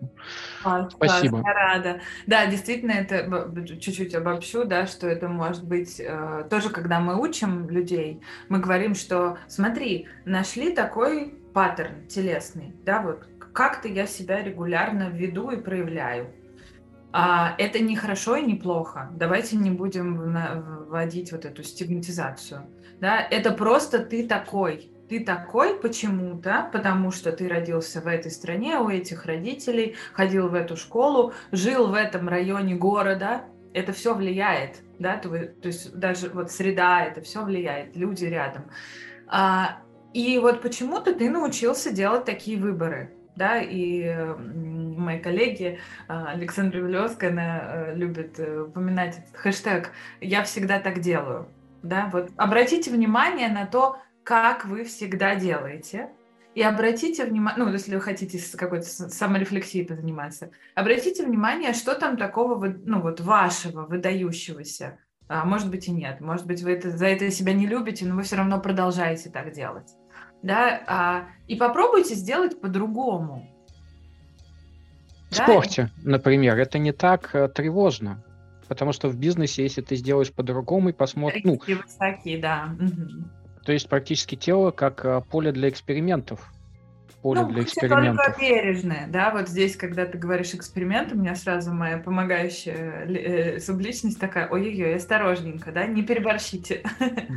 А, 0.63 0.89
Спасибо. 0.89 1.43
Я 1.45 1.53
рада. 1.53 2.01
Да, 2.27 2.45
действительно, 2.45 2.91
это 2.91 3.53
чуть-чуть 3.65 4.15
обобщу, 4.15 4.63
да, 4.63 4.87
что 4.87 5.07
это 5.07 5.27
может 5.27 5.65
быть 5.65 5.99
э, 5.99 6.47
тоже, 6.49 6.69
когда 6.69 7.01
мы 7.01 7.19
учим 7.19 7.69
людей, 7.69 8.21
мы 8.47 8.59
говорим, 8.59 8.95
что 8.95 9.37
смотри, 9.47 10.07
нашли 10.23 10.73
такой 10.73 11.35
паттерн 11.53 12.07
телесный, 12.07 12.73
да, 12.85 13.01
вот 13.01 13.27
как-то 13.51 13.89
я 13.89 14.07
себя 14.07 14.41
регулярно 14.41 15.09
веду 15.09 15.51
и 15.51 15.57
проявляю 15.57 16.33
а, 17.13 17.55
это 17.57 17.79
не 17.79 17.95
хорошо 17.95 18.37
и 18.37 18.45
не 18.45 18.55
плохо. 18.55 19.09
Давайте 19.13 19.57
не 19.57 19.69
будем 19.69 20.35
вводить 20.87 21.31
вот 21.31 21.45
эту 21.45 21.63
стигматизацию. 21.63 22.67
Да? 22.99 23.21
Это 23.21 23.51
просто 23.51 23.99
ты 23.99 24.27
такой. 24.27 24.91
Ты 25.09 25.19
такой 25.25 25.77
почему-то, 25.77 26.69
потому 26.71 27.11
что 27.11 27.33
ты 27.33 27.49
родился 27.49 27.99
в 27.99 28.07
этой 28.07 28.31
стране, 28.31 28.77
у 28.77 28.87
этих 28.87 29.25
родителей, 29.25 29.95
ходил 30.13 30.47
в 30.47 30.53
эту 30.53 30.77
школу, 30.77 31.33
жил 31.51 31.87
в 31.87 31.95
этом 31.95 32.29
районе 32.29 32.75
города. 32.75 33.41
Это 33.73 33.91
все 33.91 34.13
влияет, 34.13 34.81
да, 34.99 35.17
то, 35.17 35.29
то 35.29 35.67
есть 35.67 35.93
даже 35.93 36.29
вот 36.29 36.51
среда, 36.51 37.05
это 37.05 37.21
все 37.21 37.43
влияет, 37.43 37.95
люди 37.95 38.25
рядом. 38.25 38.63
А, 39.27 39.79
и 40.13 40.39
вот 40.39 40.61
почему-то 40.61 41.13
ты 41.13 41.29
научился 41.29 41.91
делать 41.91 42.25
такие 42.25 42.57
выборы 42.57 43.13
да, 43.35 43.61
и 43.61 44.05
мои 45.01 45.19
коллеги, 45.19 45.79
а, 46.07 46.31
Александра 46.31 46.79
Вилевская, 46.79 47.31
она 47.31 47.59
э, 47.63 47.95
любит 47.95 48.39
э, 48.39 48.61
упоминать 48.61 49.17
этот 49.17 49.37
хэштег 49.37 49.91
«Я 50.21 50.43
всегда 50.43 50.79
так 50.79 50.99
делаю», 50.99 51.47
да, 51.83 52.09
вот. 52.11 52.29
Обратите 52.37 52.91
внимание 52.91 53.49
на 53.49 53.65
то, 53.65 53.97
как 54.23 54.65
вы 54.65 54.83
всегда 54.83 55.35
делаете, 55.35 56.09
и 56.53 56.61
обратите 56.61 57.25
внимание, 57.25 57.63
ну, 57.63 57.71
если 57.71 57.95
вы 57.95 58.01
хотите 58.01 58.39
какой-то 58.57 58.85
саморефлексией 58.85 59.85
позаниматься, 59.85 60.51
обратите 60.75 61.25
внимание, 61.25 61.73
что 61.73 61.95
там 61.95 62.17
такого, 62.17 62.75
ну, 62.85 63.01
вот 63.01 63.21
вашего, 63.21 63.85
выдающегося, 63.85 64.99
а 65.27 65.45
может 65.45 65.71
быть 65.71 65.87
и 65.87 65.91
нет, 65.91 66.19
может 66.19 66.45
быть 66.45 66.61
вы 66.61 66.73
это, 66.73 66.91
за 66.91 67.07
это 67.07 67.31
себя 67.31 67.53
не 67.53 67.67
любите, 67.67 68.05
но 68.05 68.15
вы 68.15 68.23
все 68.23 68.35
равно 68.35 68.59
продолжаете 68.59 69.29
так 69.29 69.53
делать 69.53 69.95
да, 70.43 70.81
а, 70.87 71.23
и 71.47 71.55
попробуйте 71.55 72.15
сделать 72.15 72.59
по-другому. 72.59 73.47
Спорте, 75.29 75.89
да? 75.97 76.11
например, 76.11 76.59
это 76.59 76.77
не 76.77 76.91
так 76.91 77.33
э, 77.33 77.47
тревожно, 77.47 78.21
потому 78.67 78.91
что 78.91 79.07
в 79.07 79.15
бизнесе, 79.15 79.63
если 79.63 79.81
ты 79.81 79.95
сделаешь 79.95 80.31
по-другому 80.31 80.89
и 80.89 80.93
посмотришь... 80.93 81.43
Ну, 81.45 81.57
высокие, 81.57 82.37
да. 82.37 82.75
Угу. 82.77 83.63
То 83.65 83.71
есть 83.71 83.87
практически 83.87 84.35
тело 84.35 84.71
как 84.71 85.05
э, 85.05 85.21
поле 85.29 85.53
для 85.53 85.69
экспериментов. 85.69 86.51
Поле 87.21 87.41
ну, 87.41 87.49
для 87.49 87.63
экспериментов. 87.63 88.25
только 88.25 88.41
бережное, 88.41 89.07
да, 89.07 89.29
вот 89.29 89.47
здесь, 89.47 89.77
когда 89.77 90.05
ты 90.05 90.17
говоришь 90.17 90.53
эксперимент, 90.55 91.13
у 91.13 91.15
меня 91.15 91.35
сразу 91.35 91.71
моя 91.71 91.99
помогающая 91.99 93.05
э, 93.05 93.59
субличность 93.59 94.19
такая, 94.19 94.49
ой-ой-ой, 94.49 94.95
осторожненько, 94.95 95.71
да, 95.71 95.85
не 95.85 96.01
переборщите. 96.01 96.83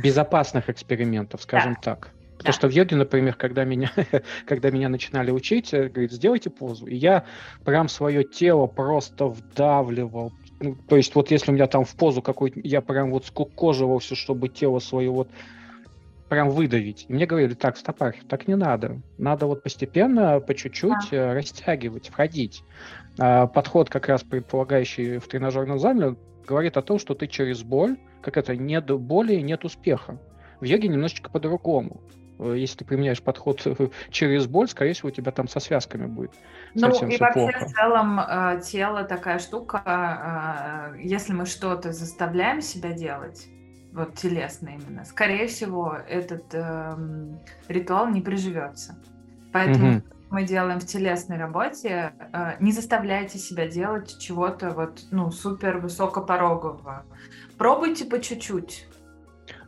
Безопасных 0.03 0.69
экспериментов, 0.69 1.43
скажем 1.43 1.75
да. 1.75 1.95
так. 1.95 2.09
Потому 2.45 2.53
да. 2.53 2.59
что 2.59 2.67
в 2.67 2.71
йоге, 2.71 2.95
например, 2.95 3.33
когда 3.33 3.63
меня, 3.63 3.91
когда 4.45 4.69
меня 4.69 4.87
начинали 4.87 5.31
учить, 5.31 5.73
э, 5.73 5.89
говорит, 5.89 6.11
сделайте 6.11 6.51
позу. 6.51 6.85
И 6.85 6.95
я 6.95 7.25
прям 7.63 7.89
свое 7.89 8.23
тело 8.23 8.67
просто 8.67 9.25
вдавливал. 9.25 10.31
Ну, 10.59 10.75
то 10.87 10.95
есть 10.95 11.15
вот 11.15 11.31
если 11.31 11.49
у 11.49 11.55
меня 11.55 11.65
там 11.65 11.85
в 11.85 11.95
позу 11.95 12.21
какой-то, 12.21 12.59
я 12.63 12.81
прям 12.81 13.09
вот 13.09 13.25
скукоживался, 13.25 14.13
чтобы 14.13 14.49
тело 14.49 14.77
свое 14.77 15.09
вот 15.09 15.27
прям 16.29 16.51
выдавить. 16.51 17.07
И 17.07 17.13
мне 17.13 17.25
говорили, 17.25 17.55
так, 17.55 17.77
стопарь, 17.77 18.19
так 18.29 18.47
не 18.47 18.55
надо. 18.55 19.01
Надо 19.17 19.47
вот 19.47 19.63
постепенно, 19.63 20.39
по 20.39 20.53
чуть-чуть 20.53 21.09
да. 21.09 21.33
растягивать, 21.33 22.09
входить. 22.09 22.63
А 23.17 23.47
подход, 23.47 23.89
как 23.89 24.07
раз 24.07 24.21
предполагающий 24.21 25.17
в 25.17 25.27
тренажерном 25.27 25.79
зале, 25.79 26.15
говорит 26.47 26.77
о 26.77 26.83
том, 26.83 26.99
что 26.99 27.15
ты 27.15 27.25
через 27.25 27.63
боль, 27.63 27.97
как 28.21 28.37
это, 28.37 28.55
нет 28.55 28.85
боли, 28.85 29.35
нет 29.37 29.65
успеха. 29.65 30.19
В 30.59 30.65
йоге 30.65 30.89
немножечко 30.89 31.31
по-другому. 31.31 32.01
Э, 32.39 32.55
если 32.57 32.77
ты 32.77 32.85
применяешь 32.85 33.21
подход 33.21 33.65
через 34.09 34.47
боль, 34.47 34.67
скорее 34.67 34.93
всего, 34.93 35.09
у 35.09 35.11
тебя 35.11 35.31
там 35.31 35.47
со 35.47 35.59
связками 35.59 36.05
будет 36.05 36.31
ну, 36.73 36.81
совсем 36.81 37.09
и 37.09 37.17
вообще 37.17 37.33
плохо. 37.33 37.65
в 37.65 37.71
целом 37.71 38.19
э, 38.19 38.61
тело 38.63 39.03
такая 39.03 39.39
штука, 39.39 40.93
э, 40.95 41.01
если 41.01 41.33
мы 41.33 41.45
что-то 41.45 41.91
заставляем 41.91 42.61
себя 42.61 42.91
делать, 42.91 43.47
вот 43.93 44.15
телесно 44.15 44.69
именно, 44.69 45.05
скорее 45.05 45.47
всего, 45.47 45.97
этот 46.07 46.53
э, 46.53 46.95
ритуал 47.69 48.09
не 48.09 48.21
приживется. 48.21 48.97
Поэтому 49.53 49.97
угу. 49.97 50.03
мы 50.31 50.43
делаем 50.43 50.81
в 50.81 50.85
телесной 50.85 51.37
работе, 51.37 52.11
э, 52.33 52.55
не 52.59 52.73
заставляйте 52.73 53.37
себя 53.37 53.69
делать 53.69 54.19
чего-то 54.19 54.71
вот, 54.71 55.03
ну, 55.11 55.31
супер 55.31 55.77
высокопорогового. 55.77 57.05
Пробуйте 57.57 58.03
по 58.03 58.19
чуть-чуть. 58.19 58.85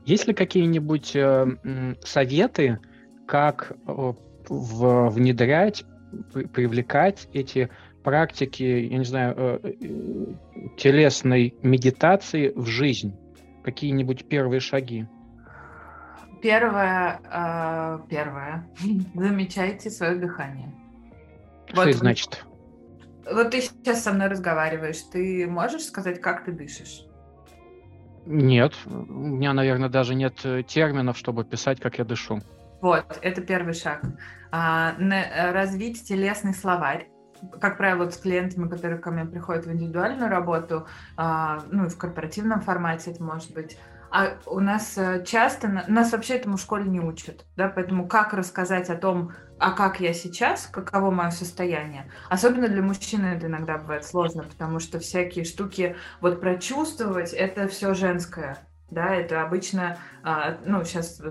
Есть 0.07 0.25
ли 0.25 0.33
какие-нибудь 0.33 1.17
э, 1.17 1.95
советы, 2.01 2.79
как 3.27 3.73
внедрять, 4.47 5.83
привлекать 6.53 7.27
эти 7.33 7.69
практики, 8.05 8.63
я 8.63 8.97
не 8.99 9.03
знаю, 9.03 9.35
э, 9.35 9.59
э, 9.63 9.73
телесной 10.77 11.55
медитации 11.61 12.53
в 12.55 12.67
жизнь? 12.67 13.17
Какие-нибудь 13.65 14.29
первые 14.29 14.61
шаги? 14.61 15.07
Первое, 16.41 17.19
э, 17.29 17.99
первое, 18.09 18.65
замечайте 19.13 19.89
свое 19.89 20.15
дыхание. 20.15 20.73
Что 21.65 21.81
вот, 21.81 21.87
это 21.89 21.97
значит? 21.97 22.45
Вот 23.29 23.51
ты 23.51 23.59
сейчас 23.59 24.03
со 24.03 24.13
мной 24.13 24.29
разговариваешь, 24.29 25.01
ты 25.11 25.45
можешь 25.47 25.83
сказать, 25.83 26.21
как 26.21 26.45
ты 26.45 26.53
дышишь? 26.53 27.06
Нет, 28.29 28.73
у 28.85 28.91
меня, 28.91 29.53
наверное, 29.53 29.87
даже 29.87 30.13
нет 30.13 30.41
э, 30.43 30.61
терминов, 30.61 31.17
чтобы 31.17 31.45
писать, 31.45 31.79
как 31.79 31.97
я 31.97 32.03
дышу. 32.03 32.41
Вот, 32.81 33.17
это 33.21 33.41
первый 33.41 33.73
шаг. 33.73 34.01
А, 34.51 34.93
на, 34.97 35.53
развить 35.53 36.05
телесный 36.05 36.53
словарь. 36.53 37.09
Как 37.61 37.77
правило, 37.77 38.03
вот 38.03 38.13
с 38.13 38.17
клиентами, 38.17 38.67
которые 38.67 38.99
ко 38.99 39.11
мне 39.11 39.23
приходят 39.23 39.65
в 39.65 39.71
индивидуальную 39.71 40.29
работу, 40.29 40.87
а, 41.15 41.63
ну 41.71 41.85
и 41.85 41.89
в 41.89 41.97
корпоративном 41.97 42.61
формате 42.61 43.11
это 43.11 43.23
может 43.23 43.53
быть, 43.53 43.77
а 44.11 44.37
у 44.45 44.59
нас 44.59 44.97
э, 44.97 45.23
часто, 45.25 45.85
нас 45.87 46.11
вообще 46.11 46.35
этому 46.35 46.57
в 46.57 46.61
школе 46.61 46.85
не 46.85 46.99
учат, 46.99 47.45
да, 47.55 47.67
поэтому 47.69 48.07
как 48.07 48.33
рассказать 48.33 48.89
о 48.89 48.95
том, 48.95 49.33
а 49.59 49.71
как 49.71 49.99
я 49.99 50.13
сейчас, 50.13 50.67
каково 50.67 51.11
мое 51.11 51.31
состояние. 51.31 52.11
Особенно 52.29 52.67
для 52.67 52.81
мужчины 52.81 53.25
это 53.27 53.47
иногда 53.47 53.77
бывает 53.77 54.05
сложно, 54.05 54.43
потому 54.43 54.79
что 54.79 54.99
всякие 54.99 55.45
штуки 55.45 55.95
вот 56.21 56.39
прочувствовать, 56.39 57.33
это 57.33 57.67
все 57.67 57.93
женское. 57.93 58.57
Да, 58.89 59.13
это 59.13 59.43
обычно, 59.43 59.97
а, 60.23 60.59
ну, 60.65 60.85
сейчас 60.85 61.21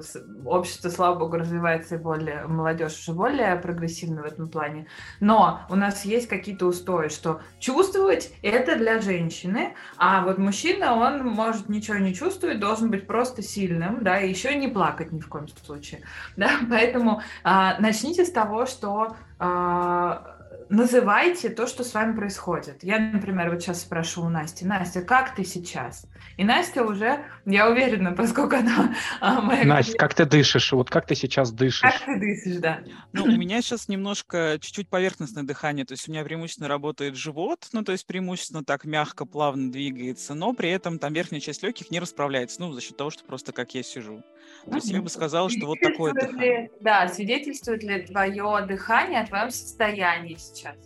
общество, 0.45 0.91
слава 0.91 1.19
богу, 1.19 1.39
развивается 1.39 1.95
и 1.95 1.99
более, 1.99 2.47
молодежь 2.47 2.99
уже 2.99 3.13
более 3.13 3.57
прогрессивна 3.57 4.21
в 4.23 4.27
этом 4.27 4.49
плане, 4.49 4.89
но 5.21 5.63
у 5.71 5.75
нас 5.75 6.05
есть 6.05 6.29
какие-то 6.29 6.67
устои, 6.67 7.09
что 7.09 7.41
чувствовать 7.59 8.31
это 8.43 8.77
для 8.77 9.01
женщины, 9.01 9.75
а 9.97 10.23
вот 10.23 10.37
мужчина, 10.37 10.97
он 10.97 11.27
может 11.27 11.71
ничего 11.71 11.97
не 11.97 12.15
чувствовать, 12.15 12.61
должен 12.61 12.91
быть 12.91 13.07
просто 13.07 13.41
сильным, 13.41 14.05
да, 14.05 14.21
и 14.21 14.29
еще 14.29 14.55
не 14.55 14.69
плакать 14.69 15.11
ни 15.11 15.21
в 15.21 15.29
коем 15.29 15.49
случае, 15.49 16.03
да, 16.37 16.51
поэтому 16.69 17.23
а, 17.43 17.81
начните 17.81 18.27
с 18.27 18.33
того, 18.33 18.67
что 18.67 19.17
а, 19.39 20.36
называйте 20.69 21.49
то, 21.49 21.67
что 21.67 21.85
с 21.85 21.95
вами 21.95 22.15
происходит. 22.15 22.83
Я, 22.83 22.99
например, 22.99 23.51
вот 23.51 23.63
сейчас 23.63 23.83
спрошу 23.83 24.25
у 24.25 24.29
Насти, 24.29 24.65
Настя, 24.65 25.03
как 25.03 25.35
ты 25.35 25.45
сейчас? 25.45 26.07
И 26.37 26.45
Настя 26.45 26.85
уже, 26.85 27.25
я 27.45 27.71
уверена, 27.71 28.13
поскольку 28.13 28.57
она 28.57 28.95
а, 29.21 29.41
моя... 29.41 29.65
Настя, 29.65 29.97
как 29.97 30.15
ты 30.15 30.25
дышишь? 30.25 30.73
Вот 30.73 30.91
как 30.91 31.07
ты 31.07 31.15
сейчас 31.15 31.53
дышишь? 31.53 31.81
Как 31.81 32.05
ты 32.05 32.19
дышишь, 32.19 32.57
да. 32.57 32.81
Ну, 33.13 33.25
у 33.25 33.37
меня 33.37 33.63
сейчас 33.63 33.89
немножко, 33.89 34.59
чуть-чуть 34.61 34.89
поверхностное 34.89 35.45
дыхание, 35.45 35.85
то 35.85 35.93
есть 35.93 36.09
у 36.09 36.13
меня 36.13 36.25
преимущественно 36.25 36.69
работает 36.69 37.17
живот, 37.17 37.69
ну, 37.73 37.83
то 37.83 37.93
есть 37.93 38.07
преимущественно 38.07 38.65
так 38.65 38.85
мягко, 38.85 39.25
плавно 39.25 39.71
двигается, 39.71 40.35
но 40.35 40.53
при 40.53 40.71
этом 40.71 40.99
там 40.99 41.13
верхняя 41.13 41.41
часть 41.41 41.63
легких 41.63 41.91
не 41.91 42.01
расправляется, 42.01 42.61
ну, 42.61 42.73
за 42.73 42.81
счет 42.81 42.97
того, 42.97 43.11
что 43.11 43.25
просто 43.25 43.53
как 43.53 43.75
я 43.75 43.83
сижу. 43.83 44.23
То 44.69 44.77
есть 44.77 44.91
я 44.91 45.01
бы 45.01 45.09
сказала, 45.09 45.49
что 45.49 45.67
вот 45.67 45.79
такое 45.81 46.13
дыхание. 46.13 46.71
Да, 46.81 47.09
свидетельствует 47.09 47.83
ли 47.83 48.03
твое 48.03 48.65
дыхание 48.67 49.21
о 49.21 49.27
твоем 49.27 49.51
состоянии 49.51 50.35
сейчас? 50.35 50.77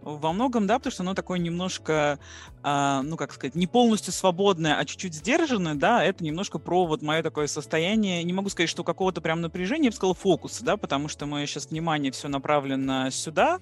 Во 0.00 0.32
многом, 0.32 0.68
да, 0.68 0.78
потому 0.78 0.92
что 0.92 1.02
оно 1.02 1.14
такое 1.14 1.40
немножко, 1.40 2.20
э, 2.62 3.00
ну, 3.02 3.16
как 3.16 3.32
сказать, 3.32 3.56
не 3.56 3.66
полностью 3.66 4.12
свободное, 4.12 4.78
а 4.78 4.84
чуть-чуть 4.84 5.14
сдержанное, 5.14 5.74
да, 5.74 6.04
это 6.04 6.22
немножко 6.22 6.60
про 6.60 6.86
вот 6.86 7.02
мое 7.02 7.24
такое 7.24 7.48
состояние, 7.48 8.22
не 8.22 8.32
могу 8.32 8.48
сказать, 8.48 8.70
что 8.70 8.84
какого-то 8.84 9.20
прям 9.20 9.40
напряжения, 9.40 9.86
я 9.86 9.90
бы 9.90 9.96
сказала, 9.96 10.14
фокуса, 10.14 10.64
да, 10.64 10.76
потому 10.76 11.08
что 11.08 11.26
мое 11.26 11.46
сейчас 11.46 11.70
внимание 11.70 12.12
все 12.12 12.28
направлено 12.28 13.10
сюда, 13.10 13.58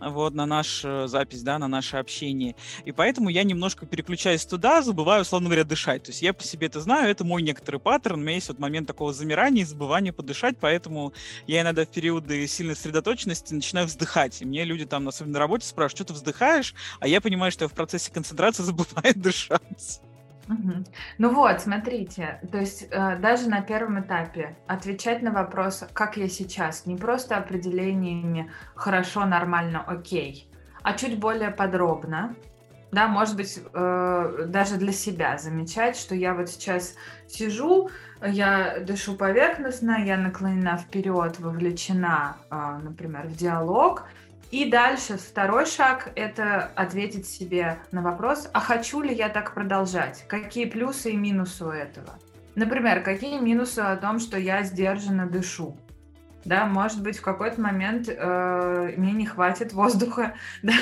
вот, 0.00 0.34
на 0.34 0.46
нашу 0.46 1.06
запись, 1.06 1.42
да, 1.42 1.58
на 1.58 1.68
наше 1.68 1.96
общение. 1.96 2.56
И 2.84 2.92
поэтому 2.92 3.28
я 3.28 3.42
немножко 3.44 3.86
переключаюсь 3.86 4.44
туда, 4.44 4.82
забываю, 4.82 5.22
условно 5.22 5.48
говоря, 5.48 5.64
дышать. 5.64 6.04
То 6.04 6.10
есть 6.10 6.22
я 6.22 6.32
по 6.32 6.42
себе 6.42 6.66
это 6.66 6.80
знаю, 6.80 7.10
это 7.10 7.24
мой 7.24 7.42
некоторый 7.42 7.80
паттерн, 7.80 8.20
у 8.20 8.22
меня 8.22 8.34
есть 8.34 8.48
вот 8.48 8.58
момент 8.58 8.86
такого 8.86 9.12
замирания 9.12 9.62
и 9.62 9.66
забывания 9.66 10.12
подышать, 10.12 10.56
поэтому 10.60 11.12
я 11.46 11.62
иногда 11.62 11.84
в 11.84 11.88
периоды 11.88 12.46
сильной 12.46 12.76
сосредоточенности 12.76 13.54
начинаю 13.54 13.86
вздыхать. 13.86 14.42
И 14.42 14.44
мне 14.44 14.64
люди 14.64 14.84
там, 14.86 15.08
особенно 15.08 15.34
на 15.34 15.38
работе, 15.38 15.66
спрашивают, 15.66 15.96
что 15.96 16.04
ты 16.04 16.14
вздыхаешь, 16.14 16.74
а 17.00 17.08
я 17.08 17.20
понимаю, 17.20 17.52
что 17.52 17.64
я 17.64 17.68
в 17.68 17.72
процессе 17.72 18.12
концентрации 18.12 18.62
забываю 18.64 19.14
дышать. 19.14 20.00
Ну 21.18 21.34
вот, 21.34 21.60
смотрите, 21.60 22.40
то 22.52 22.58
есть 22.58 22.86
э, 22.90 23.16
даже 23.18 23.48
на 23.48 23.62
первом 23.62 24.00
этапе 24.00 24.56
отвечать 24.66 25.22
на 25.22 25.30
вопрос, 25.30 25.84
как 25.92 26.16
я 26.16 26.28
сейчас, 26.28 26.86
не 26.86 26.96
просто 26.96 27.36
определениями 27.36 28.50
хорошо, 28.74 29.24
нормально, 29.24 29.82
окей, 29.86 30.50
а 30.82 30.92
чуть 30.92 31.18
более 31.18 31.50
подробно, 31.50 32.34
да, 32.92 33.08
может 33.08 33.36
быть, 33.36 33.58
э, 33.72 34.44
даже 34.46 34.76
для 34.76 34.92
себя 34.92 35.36
замечать, 35.38 35.96
что 35.96 36.14
я 36.14 36.34
вот 36.34 36.48
сейчас 36.48 36.94
сижу, 37.26 37.90
я 38.24 38.78
дышу 38.80 39.16
поверхностно, 39.16 40.04
я 40.04 40.16
наклонена 40.16 40.76
вперед, 40.76 41.40
вовлечена, 41.40 42.36
э, 42.50 42.78
например, 42.82 43.26
в 43.26 43.36
диалог, 43.36 44.04
и 44.50 44.70
дальше 44.70 45.16
второй 45.16 45.66
шаг– 45.66 46.12
это 46.16 46.70
ответить 46.76 47.26
себе 47.26 47.78
на 47.92 48.02
вопрос, 48.02 48.48
а 48.52 48.60
хочу 48.60 49.00
ли 49.00 49.14
я 49.14 49.28
так 49.28 49.54
продолжать? 49.54 50.24
Какие 50.28 50.66
плюсы 50.66 51.12
и 51.12 51.16
минусы 51.16 51.64
у 51.64 51.70
этого? 51.70 52.18
Например, 52.54 53.02
какие 53.02 53.38
минусы 53.40 53.80
о 53.80 53.96
том, 53.96 54.20
что 54.20 54.38
я 54.38 54.62
сдержанно 54.62 55.26
дышу? 55.26 55.76
Да, 56.44 56.66
может 56.66 57.02
быть, 57.02 57.18
в 57.18 57.22
какой-то 57.22 57.60
момент 57.60 58.08
э, 58.08 58.94
мне 58.96 59.12
не 59.12 59.26
хватит 59.26 59.72
воздуха, 59.72 60.34
да? 60.62 60.74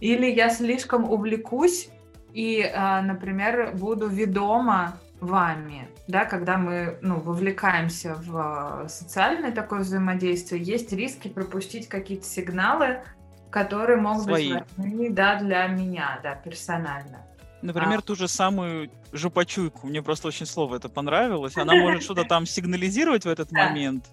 или 0.00 0.26
я 0.26 0.50
слишком 0.50 1.10
увлекусь 1.10 1.88
и, 2.32 2.60
э, 2.60 3.00
например, 3.00 3.72
буду 3.74 4.08
ведома 4.08 4.98
вами, 5.20 5.88
да, 6.08 6.24
когда 6.24 6.56
мы 6.56 6.98
ну, 7.02 7.20
вовлекаемся 7.20 8.14
в 8.14 8.84
э, 8.84 8.88
социальное 8.88 9.52
такое 9.52 9.80
взаимодействие, 9.80 10.62
есть 10.62 10.92
риски 10.92 11.28
пропустить 11.28 11.88
какие-то 11.88 12.24
сигналы, 12.24 13.02
которые 13.50 13.98
могут 13.98 14.24
Свои. 14.24 14.54
быть 14.54 14.62
важны 14.76 15.10
да, 15.10 15.36
для 15.36 15.66
меня, 15.66 16.20
да, 16.22 16.34
персонально. 16.34 17.26
Например, 17.62 17.98
а. 17.98 18.02
ту 18.02 18.14
же 18.14 18.28
самую 18.28 18.90
жопочуйку. 19.12 19.86
Мне 19.88 20.02
просто 20.02 20.28
очень 20.28 20.46
слово 20.46 20.76
это 20.76 20.88
понравилось. 20.88 21.56
Она 21.56 21.74
может 21.74 22.02
что-то 22.02 22.24
там 22.24 22.46
сигнализировать 22.46 23.24
в 23.24 23.28
этот 23.28 23.50
момент. 23.50 24.04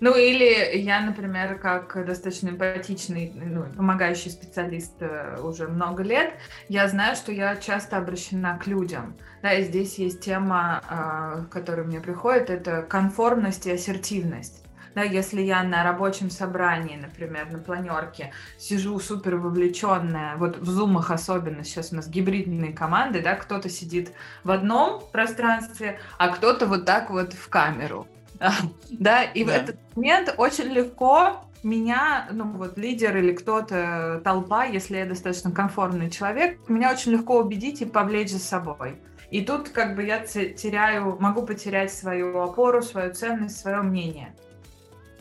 Ну, 0.00 0.16
или 0.16 0.78
я, 0.78 1.00
например, 1.00 1.58
как 1.58 2.06
достаточно 2.06 2.50
эмпатичный, 2.50 3.32
ну, 3.34 3.64
помогающий 3.76 4.30
специалист 4.30 4.94
э, 5.00 5.40
уже 5.42 5.66
много 5.66 6.04
лет, 6.04 6.34
я 6.68 6.86
знаю, 6.86 7.16
что 7.16 7.32
я 7.32 7.56
часто 7.56 7.96
обращена 7.96 8.58
к 8.58 8.68
людям. 8.68 9.16
Да, 9.42 9.52
и 9.52 9.64
здесь 9.64 9.98
есть 9.98 10.20
тема, 10.20 10.82
э, 10.88 11.44
которая 11.50 11.84
мне 11.84 12.00
приходит, 12.00 12.48
это 12.48 12.82
конформность 12.82 13.66
и 13.66 13.72
ассертивность. 13.72 14.64
Да, 14.94 15.02
если 15.02 15.42
я 15.42 15.62
на 15.64 15.82
рабочем 15.82 16.30
собрании, 16.30 16.96
например, 16.96 17.50
на 17.50 17.58
планерке 17.58 18.32
сижу 18.56 18.98
супер 19.00 19.36
вовлеченная, 19.36 20.36
вот 20.36 20.58
в 20.58 20.68
зумах 20.70 21.10
особенно, 21.10 21.64
сейчас 21.64 21.92
у 21.92 21.96
нас 21.96 22.08
гибридные 22.08 22.72
команды, 22.72 23.20
да, 23.20 23.34
кто-то 23.34 23.68
сидит 23.68 24.12
в 24.44 24.50
одном 24.50 25.02
пространстве, 25.12 25.98
а 26.18 26.28
кто-то 26.28 26.66
вот 26.66 26.84
так 26.84 27.10
вот 27.10 27.32
в 27.32 27.48
камеру. 27.48 28.06
Да, 28.90 29.22
и 29.22 29.44
в 29.44 29.48
этот 29.48 29.76
момент 29.94 30.34
очень 30.36 30.66
легко 30.66 31.44
меня, 31.62 32.28
ну 32.32 32.52
вот 32.52 32.78
лидер 32.78 33.16
или 33.16 33.32
кто-то, 33.32 34.20
толпа, 34.24 34.64
если 34.64 34.98
я 34.98 35.06
достаточно 35.06 35.50
комфортный 35.50 36.10
человек, 36.10 36.58
меня 36.68 36.92
очень 36.92 37.12
легко 37.12 37.38
убедить 37.38 37.82
и 37.82 37.84
повлечь 37.84 38.30
за 38.30 38.38
собой. 38.38 38.96
И 39.30 39.42
тут 39.42 39.68
как 39.68 39.94
бы 39.94 40.04
я 40.04 40.20
теряю, 40.20 41.16
могу 41.20 41.42
потерять 41.42 41.92
свою 41.92 42.40
опору, 42.40 42.80
свою 42.82 43.12
ценность, 43.12 43.58
свое 43.58 43.82
мнение. 43.82 44.34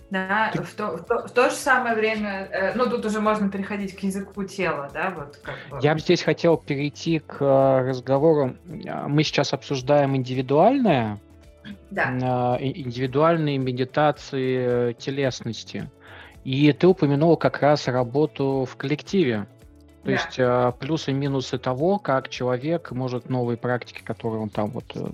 Да, 0.10 0.53
в 0.53 0.73
то, 0.73 0.95
в, 0.95 1.03
то, 1.03 1.27
в 1.27 1.32
то 1.32 1.49
же 1.49 1.56
самое 1.56 1.93
время, 1.93 2.47
э, 2.49 2.73
ну 2.75 2.89
тут 2.89 3.06
уже 3.06 3.19
можно 3.19 3.49
переходить 3.49 3.93
к 3.93 3.99
языку 3.99 4.45
тела, 4.45 4.89
да, 4.93 5.10
вот 5.10 5.38
как 5.43 5.56
бы. 5.69 5.80
Я 5.82 5.93
бы 5.93 5.99
здесь 5.99 6.21
хотел 6.21 6.56
перейти 6.56 7.19
к 7.19 7.41
э, 7.41 7.89
разговору. 7.89 8.56
Мы 8.63 9.23
сейчас 9.23 9.51
обсуждаем 9.51 10.15
индивидуальное, 10.15 11.19
да. 11.91 12.58
Э, 12.60 12.63
индивидуальные 12.63 13.58
медитации 13.58 14.93
телесности. 14.93 15.89
И 16.43 16.71
ты 16.71 16.88
упомянул 16.88 17.36
как 17.36 17.62
раз 17.62 17.88
работу 17.88 18.65
в 18.69 18.75
коллективе. 18.77 19.47
То 20.08 20.12
да. 20.12 20.12
есть 20.13 20.39
э, 20.39 20.71
плюсы 20.80 21.12
и 21.12 21.13
минусы 21.13 21.58
того, 21.58 21.99
как 21.99 22.30
человек 22.30 22.91
может 22.91 23.30
новые 23.30 23.58
практики, 23.58 24.01
которые 24.01 24.41
он 24.41 24.49
там 24.49 24.69
вот 24.69 24.86
э, 24.95 25.06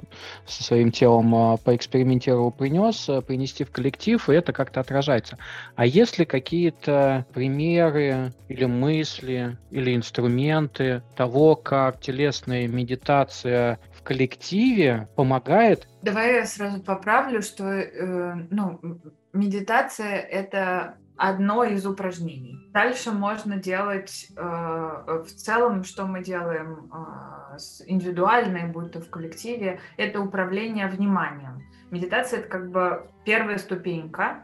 со 0.45 0.63
своим 0.63 0.91
телом 0.91 1.33
э, 1.33 1.57
поэкспериментировал, 1.63 2.51
принес, 2.51 3.09
принести 3.25 3.63
в 3.63 3.71
коллектив, 3.71 4.29
и 4.29 4.33
это 4.33 4.53
как-то 4.53 4.81
отражается. 4.81 5.39
А 5.75 5.87
есть 5.87 6.19
ли 6.19 6.25
какие-то 6.25 7.25
примеры 7.33 8.33
или 8.49 8.65
мысли, 8.65 9.57
или 9.71 9.95
инструменты 9.95 11.01
того, 11.15 11.55
как 11.55 11.99
телесная 11.99 12.67
медитация 12.67 13.79
коллективе 14.03 15.09
помогает? 15.15 15.87
Давай 16.01 16.35
я 16.35 16.45
сразу 16.45 16.81
поправлю, 16.81 17.41
что 17.41 17.65
э, 17.65 18.35
ну, 18.49 18.79
медитация 19.33 20.17
это 20.17 20.97
одно 21.15 21.63
из 21.63 21.85
упражнений. 21.85 22.69
Дальше 22.73 23.11
можно 23.11 23.57
делать 23.57 24.27
э, 24.35 24.41
в 24.41 25.27
целом, 25.27 25.83
что 25.83 26.05
мы 26.05 26.23
делаем 26.23 26.91
э, 26.91 27.57
индивидуально, 27.85 28.67
будь 28.67 28.91
то 28.91 29.01
в 29.01 29.09
коллективе, 29.09 29.79
это 29.97 30.19
управление 30.19 30.87
вниманием. 30.87 31.61
Медитация 31.91 32.39
это 32.39 32.49
как 32.49 32.71
бы 32.71 33.07
первая 33.25 33.57
ступенька, 33.57 34.43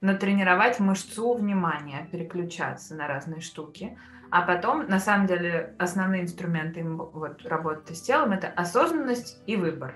натренировать 0.00 0.78
мышцу 0.80 1.34
внимания, 1.34 2.08
переключаться 2.10 2.94
на 2.94 3.06
разные 3.06 3.40
штуки. 3.40 3.98
А 4.30 4.42
потом, 4.42 4.86
на 4.88 4.98
самом 4.98 5.26
деле, 5.26 5.74
основные 5.78 6.22
инструменты 6.22 6.84
вот, 6.84 7.44
работы 7.44 7.94
с 7.94 8.02
телом 8.02 8.32
это 8.32 8.48
осознанность 8.48 9.42
и 9.46 9.56
выбор. 9.56 9.94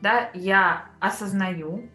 Да, 0.00 0.30
я 0.34 0.86
осознаю, 0.98 1.88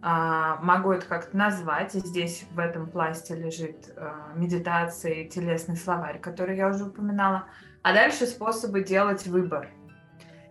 а, 0.00 0.56
могу 0.62 0.92
это 0.92 1.06
как-то 1.06 1.36
назвать. 1.36 1.94
И 1.94 2.00
здесь 2.00 2.46
в 2.50 2.58
этом 2.58 2.88
пласте 2.88 3.34
лежит 3.34 3.92
а, 3.96 4.32
медитация 4.34 5.12
и 5.12 5.28
телесный 5.28 5.76
словарь, 5.76 6.18
который 6.20 6.56
я 6.56 6.68
уже 6.68 6.84
упоминала. 6.84 7.44
А 7.82 7.92
дальше 7.92 8.26
способы 8.26 8.82
делать 8.82 9.26
выбор. 9.26 9.68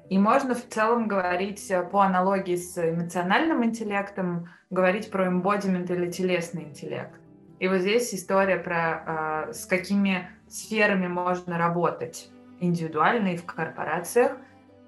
И 0.10 0.18
можно 0.18 0.56
в 0.56 0.68
целом 0.70 1.08
говорить 1.08 1.70
э, 1.70 1.84
по 1.84 2.02
аналогии 2.02 2.56
с 2.56 2.78
эмоциональным 2.78 3.66
интеллектом, 3.66 4.48
говорить 4.70 5.12
про 5.12 5.28
embodiment 5.28 5.94
или 5.94 6.10
телесный 6.10 6.64
интеллект. 6.64 7.20
И 7.60 7.68
вот 7.68 7.80
здесь 7.80 8.14
история 8.14 8.58
про 8.58 9.48
э, 9.50 9.54
с 9.54 9.66
какими 9.66 10.30
сферами 10.48 11.08
можно 11.08 11.58
работать 11.58 12.30
индивидуально 12.60 13.34
и 13.34 13.38
в 13.38 13.46
корпорациях. 13.46 14.38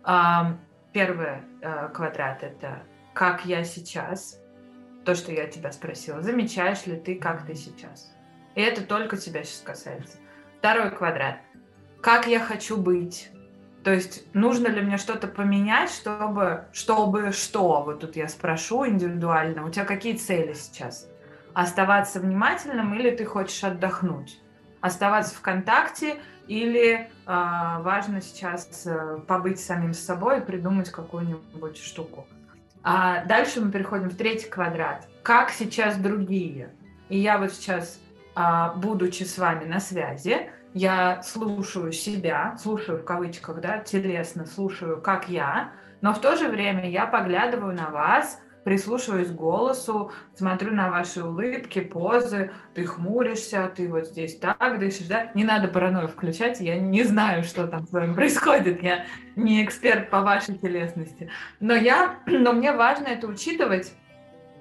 Э, 0.06 0.54
первый 0.94 1.42
э, 1.62 1.90
квадрат 1.94 2.44
это 2.44 2.84
как 3.14 3.44
я 3.44 3.66
сейчас, 3.66 4.40
то, 5.04 5.14
что 5.14 5.34
я 5.34 5.46
тебя 5.48 5.74
спросила. 5.74 6.22
Замечаешь 6.22 6.86
ли 6.86 6.96
ты, 6.98 7.16
как 7.16 7.46
ты 7.46 7.54
сейчас? 7.54 8.16
И 8.56 8.62
это 8.62 8.82
только 8.82 9.18
тебя 9.18 9.44
сейчас 9.44 9.62
касается. 9.62 10.18
Второй 10.60 10.92
квадрат. 10.92 11.40
Как 12.02 12.28
я 12.28 12.40
хочу 12.40 12.78
быть? 12.78 13.30
То 13.84 13.92
есть 13.92 14.26
нужно 14.34 14.68
ли 14.68 14.80
мне 14.82 14.98
что-то 14.98 15.28
поменять, 15.28 15.90
чтобы, 15.90 16.66
чтобы 16.72 17.34
что? 17.34 17.82
Вот 17.84 18.00
тут 18.00 18.16
я 18.16 18.30
спрошу 18.30 18.88
индивидуально. 18.88 19.66
У 19.66 19.70
тебя 19.70 19.84
какие 19.84 20.16
цели 20.16 20.54
сейчас? 20.54 21.09
Оставаться 21.60 22.22
внимательным 22.22 22.94
или 22.94 23.12
ты 23.12 23.26
хочешь 23.26 23.62
отдохнуть? 23.66 24.40
Оставаться 24.80 25.36
в 25.36 25.42
контакте 25.42 26.16
или 26.48 26.94
э, 26.94 27.08
важно 27.26 28.22
сейчас 28.22 28.86
э, 28.86 29.18
побыть 29.28 29.60
самим 29.60 29.94
собой 29.94 30.38
и 30.38 30.42
придумать 30.42 30.90
какую-нибудь 30.90 31.78
штуку? 31.78 32.26
А 32.82 33.26
дальше 33.26 33.60
мы 33.60 33.74
переходим 33.74 34.10
в 34.10 34.16
третий 34.16 34.48
квадрат. 34.48 35.06
Как 35.22 35.50
сейчас 35.50 35.98
другие? 35.98 36.70
И 37.10 37.20
я 37.20 37.38
вот 37.38 37.52
сейчас, 37.52 38.00
а, 38.36 38.74
будучи 38.76 39.24
с 39.24 39.38
вами 39.38 39.66
на 39.66 39.82
связи, 39.82 40.50
я 40.74 41.22
слушаю 41.24 41.92
себя, 41.92 42.56
слушаю 42.58 43.00
в 43.00 43.04
кавычках, 43.04 43.60
да, 43.60 43.80
телесно 43.80 44.46
слушаю, 44.46 45.02
как 45.02 45.28
я, 45.28 45.74
но 46.00 46.14
в 46.14 46.22
то 46.22 46.38
же 46.38 46.48
время 46.48 46.90
я 46.90 47.06
поглядываю 47.06 47.76
на 47.76 47.90
вас, 47.90 48.40
прислушиваюсь 48.70 49.30
к 49.30 49.32
голосу, 49.32 50.12
смотрю 50.36 50.76
на 50.76 50.92
ваши 50.92 51.24
улыбки, 51.24 51.82
позы, 51.82 52.52
ты 52.76 52.86
хмуришься, 52.86 53.72
ты 53.76 53.90
вот 53.90 54.06
здесь 54.06 54.38
так 54.38 54.78
дышишь, 54.78 55.08
да? 55.08 55.32
Не 55.34 55.44
надо 55.44 55.70
паранойю 55.70 56.08
включать, 56.08 56.60
я 56.60 56.78
не 56.78 57.02
знаю, 57.02 57.42
что 57.42 57.66
там 57.68 57.88
с 57.88 57.92
вами 57.92 58.14
происходит, 58.20 58.84
я 58.84 59.08
не 59.36 59.66
эксперт 59.66 60.12
по 60.12 60.22
вашей 60.22 60.56
телесности. 60.56 61.32
Но 61.60 61.74
я, 61.74 62.20
но 62.28 62.54
мне 62.54 62.72
важно 62.72 63.08
это 63.08 63.26
учитывать, 63.26 63.92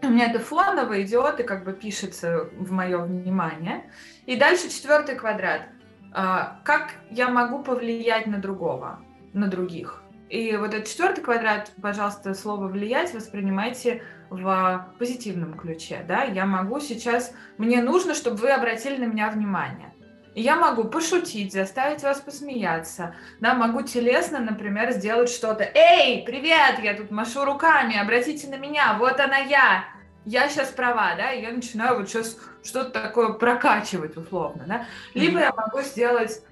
у 0.03 0.09
меня 0.09 0.31
это 0.31 0.39
фоново 0.39 1.03
идет 1.03 1.41
и 1.41 1.43
как 1.43 1.65
бы 1.65 1.75
пишется 1.75 2.49
в 2.57 2.73
мое 2.73 2.97
внимание. 2.97 3.93
И 4.25 4.37
дальше 4.37 4.71
четвертый 4.71 5.17
квадрат. 5.17 5.69
А, 6.15 6.63
как 6.65 6.95
я 7.11 7.29
могу 7.29 7.63
повлиять 7.63 8.27
на 8.27 8.39
другого, 8.39 9.01
на 9.35 9.49
других? 9.49 10.03
И 10.29 10.57
вот 10.57 10.75
этот 10.75 10.89
четвертый 10.89 11.23
квадрат, 11.23 11.73
пожалуйста, 11.81 12.35
слово 12.35 12.69
«влиять» 12.69 13.15
воспринимайте 13.15 14.03
в 14.31 14.87
позитивном 14.99 15.55
ключе. 15.55 16.05
Да? 16.07 16.25
Я 16.25 16.45
могу 16.45 16.81
сейчас... 16.81 17.33
Мне 17.57 17.83
нужно, 17.83 18.15
чтобы 18.15 18.37
вы 18.37 18.51
обратили 18.51 18.97
на 18.97 19.07
меня 19.07 19.31
внимание. 19.31 19.93
И 20.35 20.43
я 20.43 20.57
могу 20.57 20.85
пошутить, 20.85 21.53
заставить 21.53 22.03
вас 22.03 22.21
посмеяться. 22.21 23.15
Да, 23.41 23.55
могу 23.55 23.83
телесно, 23.83 24.39
например, 24.39 24.93
сделать 24.93 25.31
что-то. 25.31 25.65
«Эй, 25.75 26.23
привет! 26.25 26.79
Я 26.83 26.95
тут 26.95 27.11
машу 27.11 27.45
руками, 27.45 27.99
обратите 27.99 28.49
на 28.49 28.59
меня, 28.59 28.97
вот 28.99 29.19
она 29.21 29.39
я!» 29.39 29.85
я 30.29 30.49
сейчас 30.49 30.69
права, 30.69 31.15
да, 31.17 31.33
и 31.33 31.43
я 31.43 31.53
начинаю 31.53 31.99
вот 31.99 32.09
сейчас 32.09 32.37
что-то 32.63 32.91
такое 32.91 33.33
прокачивать 33.33 34.17
условно, 34.17 34.65
да. 34.67 34.87
Либо 35.15 35.41
я 35.41 35.53
могу 35.53 35.81
сделать 35.81 36.43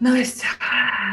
Настя, 0.00 0.46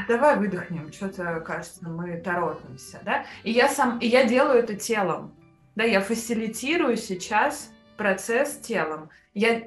давай 0.08 0.38
выдохнем, 0.38 0.92
что-то 0.92 1.40
кажется, 1.42 1.88
мы 1.88 2.18
торопимся, 2.18 3.00
да? 3.04 3.26
И 3.44 3.52
я 3.52 3.70
сам, 3.70 4.00
и 4.00 4.08
я 4.08 4.26
делаю 4.26 4.60
это 4.60 4.76
телом, 4.76 5.36
да, 5.76 5.84
я 5.84 6.02
фасилитирую 6.02 6.98
сейчас 6.98 7.72
процесс 7.96 8.58
телом. 8.58 9.10
Я, 9.34 9.64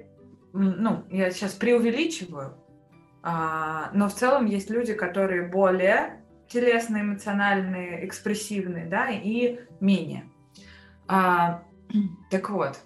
ну, 0.53 1.05
я 1.11 1.31
сейчас 1.31 1.53
преувеличиваю, 1.53 2.59
а, 3.22 3.90
но 3.94 4.09
в 4.09 4.14
целом 4.14 4.46
есть 4.46 4.68
люди, 4.70 4.94
которые 4.94 5.48
более 5.48 6.22
телесные, 6.48 7.03
эмоциональные, 7.03 8.07
экспрессивные, 8.07 8.87
да, 8.87 9.09
и 9.11 9.61
менее. 9.81 10.29
А, 11.07 11.62
так 12.31 12.50
вот, 12.50 12.79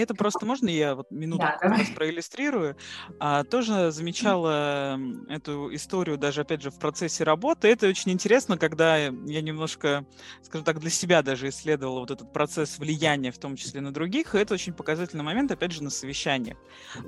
это 0.00 0.14
просто 0.14 0.46
можно 0.46 0.68
я 0.68 0.94
вот 0.94 1.10
минуту 1.10 1.42
да, 1.42 1.58
проиллюстрирую? 1.94 2.76
А, 3.18 3.44
тоже 3.44 3.90
замечала 3.90 4.98
эту 5.28 5.74
историю 5.74 6.18
даже, 6.18 6.42
опять 6.42 6.62
же, 6.62 6.70
в 6.70 6.78
процессе 6.78 7.24
работы. 7.24 7.68
Это 7.68 7.86
очень 7.88 8.12
интересно, 8.12 8.58
когда 8.58 8.96
я 8.96 9.10
немножко, 9.10 10.06
скажем 10.42 10.64
так, 10.64 10.80
для 10.80 10.90
себя 10.90 11.22
даже 11.22 11.48
исследовала 11.48 12.00
вот 12.00 12.10
этот 12.10 12.32
процесс 12.32 12.78
влияния, 12.78 13.32
в 13.32 13.38
том 13.38 13.56
числе 13.56 13.80
на 13.80 13.92
других. 13.92 14.34
И 14.34 14.38
это 14.38 14.54
очень 14.54 14.72
показательный 14.72 15.24
момент, 15.24 15.50
опять 15.50 15.72
же, 15.72 15.82
на 15.82 15.90
совещаниях. 15.90 16.56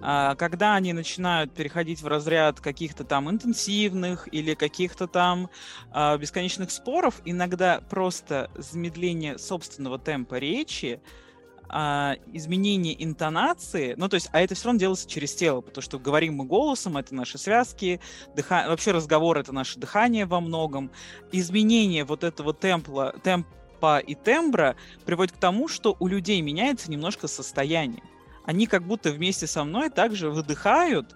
А, 0.03 0.35
когда 0.37 0.75
они 0.75 0.93
начинают 0.93 1.55
переходить 1.55 2.03
в 2.03 2.07
разряд 2.07 2.61
каких-то 2.61 3.05
там 3.05 3.31
интенсивных 3.31 4.29
или 4.33 4.55
каких-то 4.55 5.07
там 5.07 5.51
а, 5.93 6.17
бесконечных 6.17 6.71
споров, 6.71 7.21
иногда 7.25 7.81
просто 7.89 8.51
замедление 8.57 9.39
собственного 9.39 9.99
темпа 9.99 10.37
речи, 10.37 11.01
а, 11.73 12.17
изменение 12.33 13.03
интонации, 13.03 13.95
ну, 13.97 14.09
то 14.09 14.15
есть, 14.15 14.29
а 14.33 14.41
это 14.41 14.55
все 14.55 14.67
равно 14.67 14.81
делается 14.81 15.09
через 15.09 15.35
тело, 15.35 15.61
потому 15.61 15.83
что 15.83 15.99
говорим 15.99 16.35
мы 16.35 16.45
голосом, 16.45 16.97
это 16.97 17.15
наши 17.15 17.39
связки, 17.39 18.01
дыха... 18.35 18.67
вообще 18.69 18.91
разговор— 18.91 19.39
это 19.39 19.53
наше 19.53 19.79
дыхание 19.79 20.27
во 20.27 20.41
многом. 20.41 20.91
Изменение 21.33 22.05
вот 22.05 22.25
этого 22.25 22.53
темпла, 22.53 23.15
темпа 23.23 23.99
и 23.99 24.15
тембра 24.15 24.77
приводит 25.05 25.33
к 25.33 25.39
тому, 25.39 25.69
что 25.69 25.97
у 26.01 26.09
людей 26.09 26.41
меняется 26.41 26.91
немножко 26.91 27.29
состояние. 27.29 28.03
Они 28.45 28.67
как 28.67 28.85
будто 28.85 29.11
вместе 29.11 29.47
со 29.47 29.63
мной 29.65 29.91
также 29.91 30.31
выдыхают, 30.31 31.15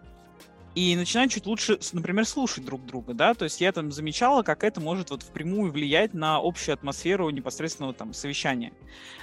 и 0.74 0.96
начинают 0.96 1.30
чуть 1.30 1.46
лучше, 1.46 1.78
например, 1.92 2.26
слушать 2.26 2.64
друг 2.64 2.84
друга, 2.84 3.14
да, 3.14 3.34
то 3.34 3.44
есть 3.44 3.60
я 3.60 3.70
там 3.70 3.92
замечала, 3.92 4.42
как 4.42 4.64
это 4.64 4.80
может 4.80 5.10
вот 5.10 5.22
впрямую 5.22 5.70
влиять 5.70 6.14
на 6.14 6.36
общую 6.36 6.74
атмосферу 6.74 7.30
непосредственного 7.30 7.94
там 7.94 8.12
совещания. 8.12 8.72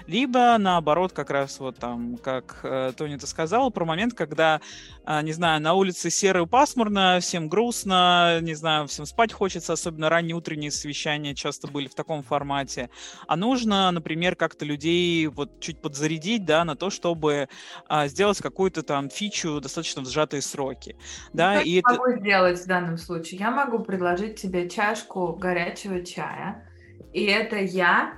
Либо 0.07 0.57
наоборот, 0.57 1.11
как 1.11 1.29
раз 1.29 1.59
вот 1.59 1.77
там, 1.77 2.17
как 2.17 2.61
э, 2.63 2.93
Тони 2.95 3.17
ты 3.17 3.27
сказал, 3.27 3.69
про 3.69 3.85
момент, 3.85 4.13
когда, 4.13 4.61
э, 5.05 5.21
не 5.23 5.33
знаю, 5.33 5.61
на 5.61 5.73
улице 5.73 6.09
серо 6.09 6.43
и 6.43 6.47
пасмурно, 6.47 7.19
всем 7.21 7.49
грустно, 7.49 8.39
не 8.41 8.53
знаю, 8.53 8.87
всем 8.87 9.05
спать 9.05 9.33
хочется, 9.33 9.73
особенно 9.73 10.09
ранние 10.09 10.35
утренние 10.35 10.71
совещания 10.71 11.35
часто 11.35 11.67
были 11.67 11.87
в 11.87 11.95
таком 11.95 12.23
формате, 12.23 12.89
а 13.27 13.35
нужно, 13.35 13.91
например, 13.91 14.35
как-то 14.35 14.63
людей 14.63 15.27
вот 15.27 15.59
чуть 15.59 15.81
подзарядить, 15.81 16.45
да, 16.45 16.63
на 16.63 16.75
то, 16.77 16.89
чтобы 16.89 17.49
э, 17.89 18.07
сделать 18.07 18.39
какую-то 18.39 18.83
там 18.83 19.09
фичу 19.09 19.59
достаточно 19.59 20.01
в 20.01 20.09
сжатые 20.09 20.41
сроки 20.41 20.95
да, 21.41 21.59
что 21.59 21.67
и 21.67 21.71
я 21.71 21.79
это... 21.79 21.89
могу 21.91 22.19
сделать 22.19 22.59
в 22.59 22.67
данном 22.67 22.97
случае? 22.97 23.39
Я 23.39 23.51
могу 23.51 23.79
предложить 23.79 24.39
тебе 24.41 24.69
чашку 24.69 25.33
горячего 25.33 26.03
чая, 26.03 26.67
и 27.13 27.25
это 27.25 27.57
я 27.57 28.13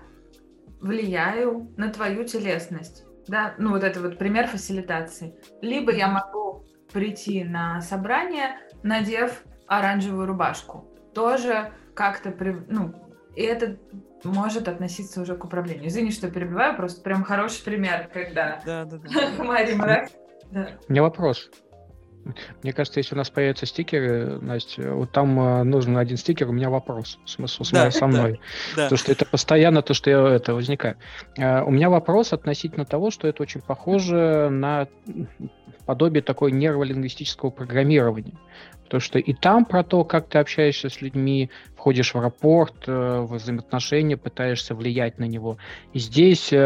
влияю 0.82 1.74
на 1.78 1.90
твою 1.90 2.26
телесность, 2.26 3.06
да, 3.28 3.56
ну 3.58 3.72
вот 3.72 3.84
это 3.84 4.02
вот 4.02 4.18
пример 4.18 4.48
фасилитации. 4.48 5.36
Либо 5.62 5.92
я 5.92 6.08
могу 6.08 6.66
прийти 6.92 7.44
на 7.44 7.82
собрание, 7.82 8.58
надев 8.84 9.44
оранжевую 9.68 10.28
рубашку, 10.28 10.86
тоже 11.16 11.72
как-то, 11.96 12.32
при... 12.32 12.52
ну, 12.68 12.94
и 13.36 13.42
это 13.42 13.78
может 14.24 14.68
относиться 14.68 15.22
уже 15.22 15.36
к 15.36 15.44
управлению. 15.46 15.88
Извини, 15.88 16.12
что 16.12 16.30
перебиваю, 16.30 16.76
просто 16.76 17.02
прям 17.02 17.24
хороший 17.24 17.64
пример, 17.64 18.10
когда 18.14 18.62
да, 18.66 18.86
да, 18.86 18.98
да. 18.98 19.44
Мария 19.44 20.10
да. 20.52 20.70
У 20.88 20.92
меня 20.92 21.02
вопрос. 21.02 21.50
Мне 22.62 22.74
кажется, 22.74 23.00
если 23.00 23.16
у 23.16 23.18
нас 23.18 23.30
появятся 23.30 23.66
стикеры, 23.66 24.40
Настя, 24.42 24.94
вот 24.94 25.12
там 25.12 25.40
э, 25.40 25.64
нужен 25.64 25.98
один 25.98 26.18
стикер, 26.18 26.50
у 26.50 26.54
меня 26.54 26.70
вопрос, 26.70 27.20
смысл 27.26 27.64
да, 27.72 27.92
со 27.92 28.08
мной. 28.08 28.40
Да, 28.76 28.84
Потому 28.84 28.98
что 28.98 29.12
это 29.12 29.26
постоянно 29.26 29.82
то, 29.82 29.94
что 29.94 30.10
я 30.10 30.28
это 30.30 30.54
возникает. 30.54 30.98
Э, 31.38 31.62
у 31.64 31.72
меня 31.72 31.90
вопрос 31.90 32.34
относительно 32.34 32.86
того, 32.86 33.12
что 33.12 33.28
это 33.28 33.44
очень 33.44 33.62
похоже 33.62 34.50
на 34.50 34.88
подобие 35.86 36.24
такой 36.24 36.52
нейролингвистического 36.52 37.50
программирования. 37.50 38.34
Потому 38.94 39.06
что 39.06 39.18
и 39.18 39.34
там 39.34 39.66
про 39.66 39.84
то, 39.84 40.04
как 40.04 40.28
ты 40.28 40.38
общаешься 40.38 40.88
с 40.88 41.02
людьми, 41.02 41.50
входишь 41.76 42.14
в 42.14 42.20
рапорт, 42.20 42.76
э, 42.86 43.22
в 43.22 43.38
взаимоотношения, 43.38 44.18
пытаешься 44.18 44.76
влиять 44.76 45.18
на 45.18 45.24
него. 45.24 45.58
И 45.94 45.98
здесь 45.98 46.54
э, 46.54 46.58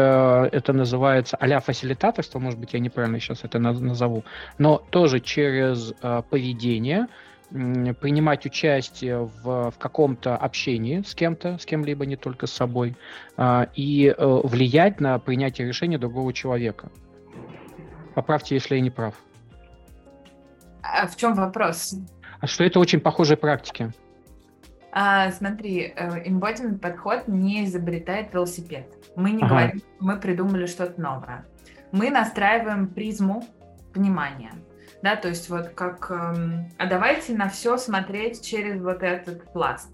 это 0.52 0.74
называется 0.74 1.38
а-ля 1.40 1.60
фасилитаторство, 1.60 2.38
может 2.38 2.60
быть, 2.60 2.74
я 2.74 2.80
неправильно 2.80 3.18
сейчас 3.18 3.44
это 3.44 3.58
назову, 3.58 4.24
но 4.58 4.76
тоже 4.76 5.20
через 5.20 5.94
э, 6.02 6.22
поведение, 6.28 7.06
принимать 7.48 8.44
участие 8.44 9.20
в, 9.42 9.70
в 9.70 9.78
каком-то 9.78 10.36
общении 10.36 11.00
с 11.00 11.14
кем-то, 11.14 11.56
с 11.56 11.64
кем-либо, 11.64 12.04
не 12.04 12.16
только 12.16 12.46
с 12.46 12.52
собой, 12.52 12.94
и 13.74 14.14
влиять 14.18 15.00
на 15.00 15.18
принятие 15.18 15.66
решения 15.66 15.96
другого 15.96 16.34
человека. 16.34 16.90
Поправьте, 18.14 18.54
если 18.54 18.74
я 18.74 18.82
не 18.82 18.90
прав. 18.90 19.14
А 20.82 21.06
в 21.06 21.16
чем 21.16 21.34
вопрос? 21.34 21.94
А 22.40 22.46
что 22.46 22.64
это 22.64 22.78
очень 22.78 23.00
похожие 23.00 23.36
практики? 23.36 23.92
А, 24.92 25.30
смотри, 25.32 25.92
embodiment 25.96 26.76
э, 26.76 26.78
подход 26.78 27.28
не 27.28 27.64
изобретает 27.64 28.32
велосипед. 28.32 28.86
Мы 29.16 29.32
не 29.32 29.42
ага. 29.42 29.48
говорим, 29.48 29.82
мы 30.00 30.18
придумали 30.18 30.66
что-то 30.66 31.00
новое. 31.00 31.44
Мы 31.92 32.10
настраиваем 32.10 32.88
призму 32.88 33.44
внимания. 33.94 34.52
Да, 35.02 35.16
то 35.16 35.28
есть 35.28 35.48
вот 35.48 35.68
как, 35.68 36.10
эм, 36.10 36.68
а 36.76 36.86
давайте 36.86 37.34
на 37.34 37.48
все 37.48 37.76
смотреть 37.76 38.44
через 38.44 38.80
вот 38.80 39.02
этот 39.02 39.52
пласт. 39.52 39.90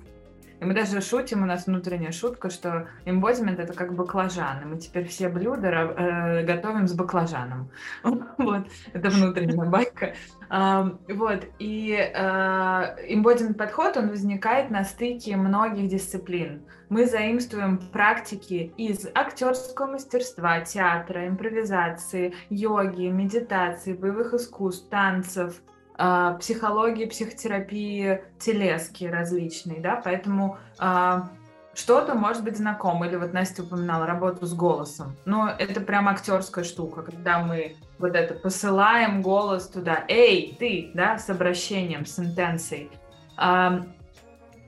И 0.64 0.66
мы 0.66 0.72
даже 0.72 1.02
шутим, 1.02 1.42
у 1.42 1.46
нас 1.46 1.66
внутренняя 1.66 2.10
шутка, 2.10 2.48
что 2.48 2.88
эмбодимент 3.04 3.60
это 3.60 3.74
как 3.74 3.94
баклажан, 3.94 4.62
и 4.62 4.64
мы 4.64 4.78
теперь 4.78 5.06
все 5.06 5.28
блюда 5.28 5.68
э, 5.68 6.42
готовим 6.46 6.88
с 6.88 6.94
баклажаном. 6.94 7.70
вот, 8.02 8.66
это 8.94 9.10
внутренняя 9.10 9.68
байка. 9.68 10.14
вот, 10.48 11.44
и 11.58 11.92
эмбодимент 11.92 13.58
подход, 13.58 13.98
он 13.98 14.08
возникает 14.08 14.70
на 14.70 14.84
стыке 14.84 15.36
многих 15.36 15.88
дисциплин. 15.88 16.62
Мы 16.88 17.04
заимствуем 17.04 17.76
практики 17.92 18.72
из 18.78 19.06
актерского 19.14 19.92
мастерства, 19.92 20.60
театра, 20.60 21.28
импровизации, 21.28 22.32
йоги, 22.48 23.08
медитации, 23.08 23.92
боевых 23.92 24.32
искусств, 24.32 24.88
танцев, 24.88 25.60
э, 25.98 26.36
психологии, 26.38 27.06
психотерапии, 27.06 28.22
телески 28.38 29.04
различные, 29.04 29.80
да, 29.80 30.00
поэтому 30.02 30.58
э, 30.78 31.20
что-то 31.74 32.14
может 32.14 32.44
быть 32.44 32.56
знакомо, 32.56 33.06
или 33.06 33.16
вот 33.16 33.32
Настя 33.32 33.62
упоминала 33.62 34.06
работу 34.06 34.46
с 34.46 34.54
голосом, 34.54 35.16
но 35.24 35.48
это 35.48 35.80
прям 35.80 36.08
актерская 36.08 36.64
штука, 36.64 37.02
когда 37.02 37.40
мы 37.40 37.76
вот 37.98 38.14
это 38.14 38.34
посылаем 38.34 39.22
голос 39.22 39.68
туда, 39.68 40.04
эй, 40.08 40.56
ты, 40.58 40.90
да, 40.94 41.18
с 41.18 41.30
обращением, 41.30 42.06
с 42.06 42.18
интенцией. 42.18 42.90
Э, 43.38 43.80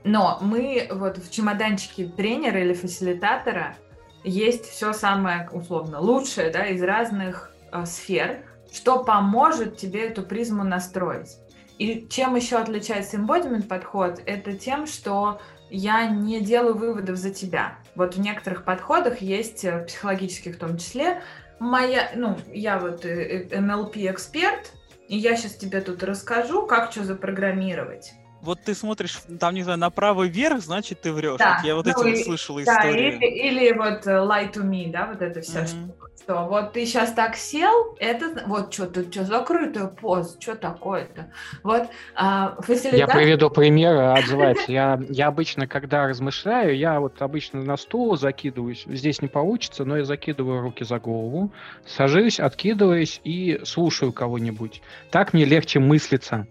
но 0.03 0.37
мы 0.41 0.87
вот 0.91 1.17
в 1.17 1.31
чемоданчике 1.31 2.05
тренера 2.05 2.61
или 2.61 2.73
фасилитатора 2.73 3.75
есть 4.23 4.65
все 4.65 4.93
самое 4.93 5.49
условно 5.51 5.99
лучшее, 5.99 6.49
да, 6.49 6.65
из 6.67 6.81
разных 6.81 7.51
сфер, 7.85 8.39
что 8.77 9.03
поможет 9.03 9.77
тебе 9.77 10.07
эту 10.07 10.21
призму 10.21 10.63
настроить. 10.63 11.37
И 11.79 12.07
чем 12.09 12.35
еще 12.35 12.57
отличается 12.57 13.17
embodiment 13.17 13.67
подход, 13.67 14.21
это 14.27 14.53
тем, 14.53 14.85
что 14.85 15.41
я 15.71 16.05
не 16.05 16.41
делаю 16.41 16.75
выводов 16.75 17.17
за 17.17 17.31
тебя. 17.31 17.79
Вот 17.95 18.15
в 18.15 18.19
некоторых 18.19 18.63
подходах 18.63 19.21
есть, 19.21 19.65
э, 19.65 19.83
психологических 19.85 20.55
в 20.55 20.59
том 20.59 20.77
числе, 20.77 21.21
моя, 21.59 22.11
ну, 22.15 22.37
я 22.53 22.77
вот 22.77 23.03
NLP 23.03 23.95
э, 23.95 24.11
эксперт, 24.11 24.73
и 25.07 25.17
я 25.17 25.35
сейчас 25.35 25.55
тебе 25.55 25.81
тут 25.81 26.03
расскажу, 26.03 26.67
как 26.67 26.91
что 26.91 27.03
запрограммировать 27.03 28.13
вот 28.41 28.59
ты 28.63 28.75
смотришь 28.75 29.19
там, 29.39 29.53
не 29.53 29.63
знаю, 29.63 29.79
направо 29.79 30.23
вверх, 30.23 30.61
значит, 30.61 31.01
ты 31.01 31.11
врешь. 31.11 31.39
Да. 31.39 31.57
Вот 31.57 31.67
я 31.67 31.75
вот 31.75 31.85
ну, 31.85 31.91
эти 31.91 32.07
и, 32.07 32.17
вот 32.17 32.25
слышала 32.25 32.63
да, 32.63 32.79
истории. 32.79 33.15
Или, 33.15 33.25
или 33.25 33.77
вот 33.77 34.05
uh, 34.07 34.27
lie 34.27 34.51
to 34.51 34.63
me, 34.63 34.91
да, 34.91 35.07
вот 35.07 35.21
это 35.21 35.41
вся 35.41 35.61
mm-hmm. 35.61 35.67
штука. 35.67 36.07
Что 36.27 36.45
вот 36.45 36.73
ты 36.73 36.85
сейчас 36.85 37.13
так 37.13 37.37
сел, 37.37 37.95
это 37.99 38.43
вот 38.47 38.73
что 38.73 38.87
то 38.87 39.09
что 39.09 39.23
закрытая 39.23 39.87
поза, 39.87 40.35
что 40.41 40.55
такое-то? 40.55 41.31
Вот 41.63 41.87
а, 42.15 42.57
фасилитат... 42.61 42.99
Я 42.99 43.07
приведу 43.07 43.49
пример, 43.49 43.95
отзывается. 43.97 44.69
Я, 44.69 44.99
я 45.07 45.27
обычно, 45.27 45.67
когда 45.67 46.05
размышляю, 46.05 46.75
я 46.75 46.99
вот 46.99 47.21
обычно 47.21 47.63
на 47.63 47.77
стул 47.77 48.17
закидываюсь, 48.17 48.83
здесь 48.87 49.21
не 49.21 49.29
получится, 49.29 49.85
но 49.85 49.97
я 49.97 50.03
закидываю 50.03 50.61
руки 50.61 50.83
за 50.83 50.99
голову, 50.99 51.53
сажусь, 51.85 52.41
откидываюсь 52.41 53.21
и 53.23 53.61
слушаю 53.63 54.11
кого-нибудь. 54.11 54.81
Так 55.11 55.33
мне 55.33 55.45
легче 55.45 55.79
мыслиться. 55.79 56.45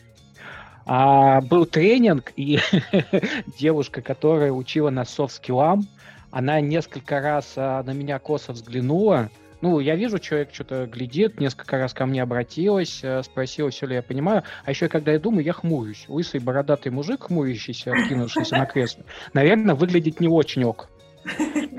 А, 0.86 1.40
был 1.40 1.66
тренинг, 1.66 2.32
и 2.36 2.60
девушка, 3.58 4.02
которая 4.02 4.52
учила 4.52 4.90
нас 4.90 5.10
софт-скиллам, 5.10 5.86
она 6.30 6.60
несколько 6.60 7.20
раз 7.20 7.54
а, 7.56 7.82
на 7.82 7.90
меня 7.90 8.20
косо 8.20 8.52
взглянула. 8.52 9.30
Ну, 9.62 9.80
я 9.80 9.96
вижу, 9.96 10.20
человек 10.20 10.50
что-то 10.52 10.86
глядит, 10.86 11.40
несколько 11.40 11.76
раз 11.78 11.92
ко 11.92 12.06
мне 12.06 12.22
обратилась, 12.22 13.00
а, 13.02 13.22
спросила, 13.24 13.70
все 13.70 13.86
ли 13.86 13.96
я 13.96 14.02
понимаю. 14.02 14.44
А 14.64 14.70
еще, 14.70 14.88
когда 14.88 15.10
я 15.10 15.18
думаю, 15.18 15.44
я 15.44 15.54
хмурюсь. 15.54 16.04
Лысый 16.06 16.38
бородатый 16.38 16.90
мужик, 16.90 17.24
хмурящийся, 17.24 17.90
откинувшийся 17.90 18.56
на 18.56 18.66
кресло, 18.66 19.02
наверное, 19.32 19.74
выглядит 19.74 20.20
не 20.20 20.28
очень 20.28 20.64
ок. 20.64 20.88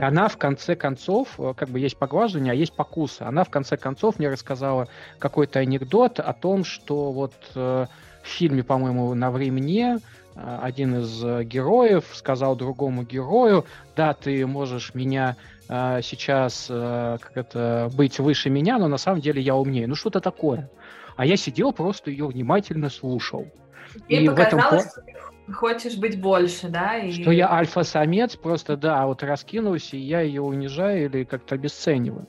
Она 0.01 0.27
в 0.27 0.35
конце 0.35 0.75
концов, 0.75 1.39
э, 1.39 1.53
как 1.55 1.69
бы 1.69 1.79
есть 1.79 1.95
поглаживание, 1.95 2.51
а 2.51 2.55
есть 2.55 2.73
покусы. 2.73 3.21
Она 3.21 3.45
в 3.45 3.49
конце 3.49 3.77
концов 3.77 4.19
мне 4.19 4.29
рассказала 4.29 4.89
какой-то 5.17 5.59
анекдот 5.59 6.19
о 6.19 6.33
том, 6.33 6.65
что 6.65 7.13
вот 7.13 7.33
э, 7.55 7.85
в 8.27 8.29
фильме, 8.29 8.63
по-моему, 8.63 9.13
«На 9.13 9.31
времени» 9.31 9.97
э, 10.35 10.59
один 10.61 10.99
из 10.99 11.23
э, 11.23 11.43
героев 11.43 12.05
сказал 12.13 12.55
другому 12.55 13.03
герою, 13.03 13.65
да, 13.95 14.13
ты 14.13 14.45
можешь 14.45 14.93
меня 14.93 15.35
э, 15.69 16.01
сейчас 16.03 16.67
э, 16.69 17.17
как 17.21 17.37
это, 17.37 17.89
быть 17.95 18.19
выше 18.19 18.49
меня, 18.49 18.77
но 18.77 18.87
на 18.87 18.97
самом 18.97 19.21
деле 19.21 19.41
я 19.41 19.55
умнее. 19.55 19.87
Ну 19.87 19.95
что-то 19.95 20.19
такое. 20.19 20.69
А 21.15 21.25
я 21.25 21.37
сидел, 21.37 21.71
просто 21.73 22.11
ее 22.11 22.27
внимательно 22.27 22.89
слушал. 22.89 23.47
И, 24.07 24.17
и 24.17 24.27
показалось, 24.27 24.83
в 24.83 24.97
этом... 24.97 25.13
что 25.45 25.53
хочешь 25.53 25.97
быть 25.97 26.19
больше, 26.21 26.67
да? 26.67 26.97
И... 26.97 27.11
Что 27.11 27.31
я 27.31 27.51
альфа-самец, 27.51 28.35
просто, 28.35 28.77
да, 28.77 29.05
вот 29.07 29.23
раскинулся, 29.23 29.95
и 29.95 29.99
я 29.99 30.21
ее 30.21 30.41
унижаю 30.41 31.05
или 31.05 31.23
как-то 31.23 31.55
обесцениваю. 31.55 32.27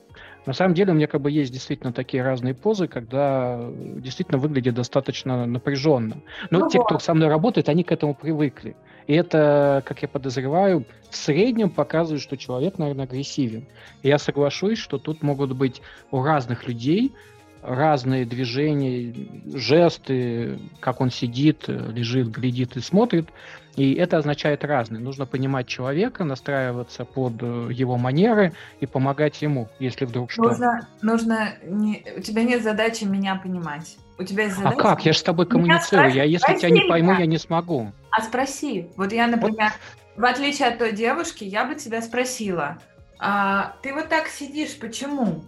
На 0.49 0.53
самом 0.53 0.73
деле 0.73 0.93
у 0.93 0.95
меня 0.95 1.05
как 1.05 1.21
бы 1.21 1.29
есть 1.29 1.53
действительно 1.53 1.93
такие 1.93 2.23
разные 2.23 2.55
позы, 2.55 2.87
когда 2.87 3.69
действительно 3.97 4.39
выглядит 4.39 4.73
достаточно 4.73 5.45
напряженно. 5.45 6.23
Но 6.49 6.61
ну 6.61 6.69
те, 6.69 6.79
вот. 6.79 6.85
кто 6.85 6.97
со 6.97 7.13
мной 7.13 7.27
работает, 7.27 7.69
они 7.69 7.83
к 7.83 7.91
этому 7.91 8.15
привыкли. 8.15 8.75
И 9.05 9.13
это, 9.13 9.83
как 9.85 10.01
я 10.01 10.07
подозреваю, 10.07 10.87
в 11.11 11.15
среднем 11.15 11.69
показывает, 11.69 12.23
что 12.23 12.35
человек, 12.35 12.79
наверное, 12.79 13.05
агрессивен. 13.05 13.67
И 14.01 14.07
я 14.07 14.17
соглашусь, 14.17 14.79
что 14.79 14.97
тут 14.97 15.21
могут 15.21 15.55
быть 15.55 15.83
у 16.09 16.23
разных 16.23 16.67
людей 16.67 17.13
разные 17.61 18.25
движения, 18.25 19.13
жесты, 19.53 20.57
как 20.79 20.99
он 20.99 21.11
сидит, 21.11 21.67
лежит, 21.67 22.29
глядит 22.29 22.75
и 22.75 22.79
смотрит. 22.79 23.27
И 23.79 23.93
это 23.93 24.17
означает 24.17 24.65
разные. 24.65 25.01
Нужно 25.01 25.25
понимать 25.25 25.65
человека, 25.65 26.25
настраиваться 26.25 27.05
под 27.05 27.41
его 27.41 27.97
манеры 27.97 28.51
и 28.81 28.85
помогать 28.85 29.41
ему, 29.41 29.69
если 29.79 30.03
вдруг 30.03 30.31
что. 30.31 30.41
Нужно, 30.41 30.87
нужно 31.01 31.53
не, 31.63 32.05
у 32.17 32.19
тебя 32.19 32.43
нет 32.43 32.61
задачи 32.61 33.05
меня 33.05 33.35
понимать. 33.35 33.95
У 34.17 34.23
тебя 34.23 34.43
есть 34.43 34.57
а 34.57 34.63
задача... 34.63 34.79
А 34.79 34.83
как? 34.83 35.05
Я 35.05 35.13
же 35.13 35.19
с 35.19 35.23
тобой 35.23 35.45
коммуницирую. 35.45 36.11
Я, 36.11 36.25
если 36.25 36.55
тебя 36.55 36.71
не 36.71 36.89
пойму, 36.89 37.13
я 37.13 37.25
не 37.25 37.37
смогу. 37.37 37.93
А 38.11 38.21
спроси. 38.21 38.89
Вот 38.97 39.13
я, 39.13 39.27
например, 39.27 39.71
вот. 40.17 40.23
в 40.23 40.25
отличие 40.25 40.67
от 40.67 40.77
той 40.77 40.91
девушки, 40.91 41.45
я 41.45 41.63
бы 41.63 41.75
тебя 41.75 42.01
спросила. 42.01 42.79
А, 43.17 43.75
ты 43.81 43.93
вот 43.93 44.09
так 44.09 44.27
сидишь, 44.27 44.77
почему? 44.77 45.45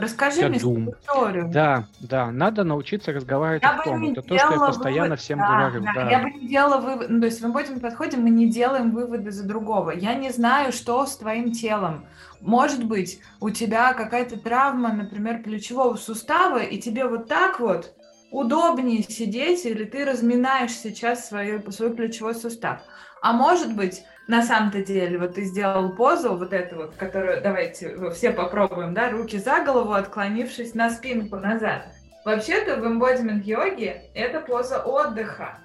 Расскажи 0.00 0.48
мне 0.48 0.58
свою 0.58 0.92
историю. 0.92 1.50
Да, 1.52 1.84
да, 2.00 2.30
надо 2.30 2.64
научиться 2.64 3.12
разговаривать 3.12 3.62
я 3.62 3.70
о 3.70 3.84
том. 3.84 4.10
Это 4.10 4.22
то, 4.22 4.38
что 4.38 4.52
я 4.52 4.58
постоянно 4.58 5.02
вывод. 5.02 5.20
всем 5.20 5.38
да, 5.38 5.46
говорю. 5.46 5.82
Да. 5.82 5.92
Да. 5.94 6.10
Я 6.10 6.22
бы 6.22 6.30
не 6.30 6.48
делала 6.48 6.80
вывод, 6.80 7.10
ну, 7.10 7.20
то 7.20 7.26
есть 7.26 7.40
в 7.40 7.56
этом 7.56 7.80
подходе 7.80 8.16
мы 8.16 8.30
не 8.30 8.48
делаем 8.48 8.92
выводы 8.92 9.30
за 9.30 9.46
другого. 9.46 9.90
Я 9.90 10.14
не 10.14 10.30
знаю, 10.30 10.72
что 10.72 11.04
с 11.04 11.16
твоим 11.16 11.52
телом. 11.52 12.06
Может 12.40 12.84
быть, 12.84 13.20
у 13.40 13.50
тебя 13.50 13.92
какая-то 13.92 14.38
травма, 14.38 14.92
например, 14.92 15.42
плечевого 15.42 15.96
сустава, 15.96 16.58
и 16.58 16.78
тебе 16.78 17.04
вот 17.04 17.28
так 17.28 17.60
вот 17.60 17.92
удобнее 18.30 19.02
сидеть, 19.02 19.66
или 19.66 19.84
ты 19.84 20.04
разминаешь 20.04 20.72
сейчас 20.72 21.28
свой, 21.28 21.62
свой 21.70 21.92
плечевой 21.92 22.34
сустав. 22.34 22.80
А 23.22 23.32
может 23.32 23.76
быть, 23.76 24.02
на 24.30 24.42
самом-то 24.42 24.84
деле, 24.84 25.18
вот 25.18 25.34
ты 25.34 25.42
сделал 25.42 25.90
позу, 25.96 26.36
вот 26.36 26.52
эту 26.52 26.76
вот, 26.76 26.94
которую, 26.94 27.42
давайте 27.42 28.10
все 28.12 28.30
попробуем, 28.30 28.94
да, 28.94 29.10
руки 29.10 29.38
за 29.38 29.64
голову, 29.64 29.92
отклонившись 29.92 30.74
на 30.74 30.88
спинку 30.90 31.36
назад. 31.36 31.92
Вообще-то 32.24 32.76
в 32.76 32.84
embodiment 32.84 33.42
йоге 33.42 34.02
это 34.14 34.40
поза 34.40 34.84
отдыха. 34.84 35.58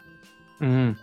Mm-hmm. 0.59 0.95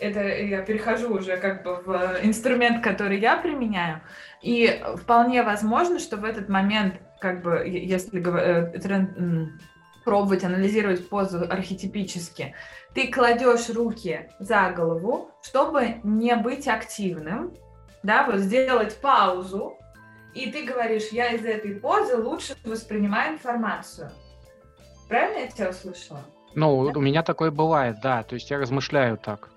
Это 0.00 0.20
я 0.20 0.62
перехожу 0.62 1.14
уже 1.14 1.36
как 1.36 1.62
бы 1.62 1.76
в 1.76 2.18
инструмент, 2.24 2.82
который 2.82 3.20
я 3.20 3.36
применяю. 3.36 4.00
И 4.42 4.82
вполне 4.96 5.44
возможно, 5.44 6.00
что 6.00 6.16
в 6.16 6.24
этот 6.24 6.48
момент, 6.48 6.94
как 7.20 7.42
бы, 7.42 7.62
если 7.64 8.20
э, 8.20 8.76
пробовать 10.08 10.42
анализировать 10.42 11.06
позу 11.06 11.42
архетипически, 11.42 12.54
ты 12.94 13.08
кладешь 13.08 13.68
руки 13.68 14.30
за 14.38 14.70
голову, 14.70 15.30
чтобы 15.42 15.96
не 16.02 16.34
быть 16.34 16.66
активным, 16.66 17.52
да, 18.02 18.24
вот 18.24 18.36
сделать 18.36 18.96
паузу, 19.02 19.76
и 20.34 20.50
ты 20.50 20.64
говоришь, 20.64 21.08
я 21.12 21.32
из 21.32 21.44
этой 21.44 21.74
позы 21.74 22.16
лучше 22.16 22.56
воспринимаю 22.64 23.34
информацию. 23.34 24.10
Правильно 25.10 25.40
я 25.40 25.48
тебя 25.48 25.68
услышала? 25.68 26.24
Ну, 26.54 26.90
да? 26.90 26.98
у 26.98 27.02
меня 27.02 27.22
такое 27.22 27.50
бывает, 27.50 27.96
да, 28.02 28.22
то 28.22 28.32
есть 28.34 28.50
я 28.50 28.56
размышляю 28.56 29.18
так. 29.18 29.50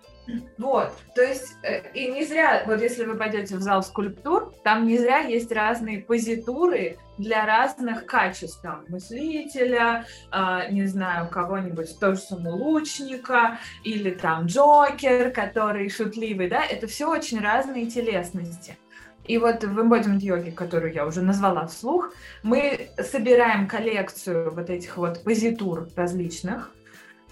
Вот, 0.57 0.93
то 1.15 1.21
есть, 1.21 1.55
э, 1.63 1.91
и 1.93 2.11
не 2.11 2.23
зря, 2.25 2.63
вот 2.65 2.81
если 2.81 3.05
вы 3.05 3.15
пойдете 3.15 3.55
в 3.55 3.61
зал 3.61 3.83
скульптур, 3.83 4.53
там 4.63 4.85
не 4.85 4.97
зря 4.97 5.19
есть 5.19 5.51
разные 5.51 5.99
позитуры 5.99 6.97
для 7.17 7.45
разных 7.45 8.05
качеств, 8.05 8.61
там, 8.61 8.85
мыслителя, 8.87 10.05
э, 10.31 10.71
не 10.71 10.85
знаю, 10.85 11.27
кого-нибудь, 11.29 11.99
тоже 11.99 12.19
самого 12.19 12.55
лучника, 12.55 13.57
или 13.83 14.11
там 14.11 14.45
Джокер, 14.45 15.31
который 15.31 15.89
шутливый, 15.89 16.49
да, 16.49 16.63
это 16.63 16.87
все 16.87 17.09
очень 17.09 17.39
разные 17.39 17.87
телесности. 17.87 18.77
И 19.25 19.37
вот 19.37 19.63
в 19.63 19.79
embodiment 19.79 20.19
йоге, 20.19 20.51
которую 20.51 20.93
я 20.93 21.05
уже 21.05 21.21
назвала 21.21 21.67
вслух, 21.67 22.11
мы 22.43 22.89
собираем 22.97 23.67
коллекцию 23.67 24.51
вот 24.53 24.69
этих 24.69 24.97
вот 24.97 25.23
позитур 25.23 25.89
различных, 25.95 26.71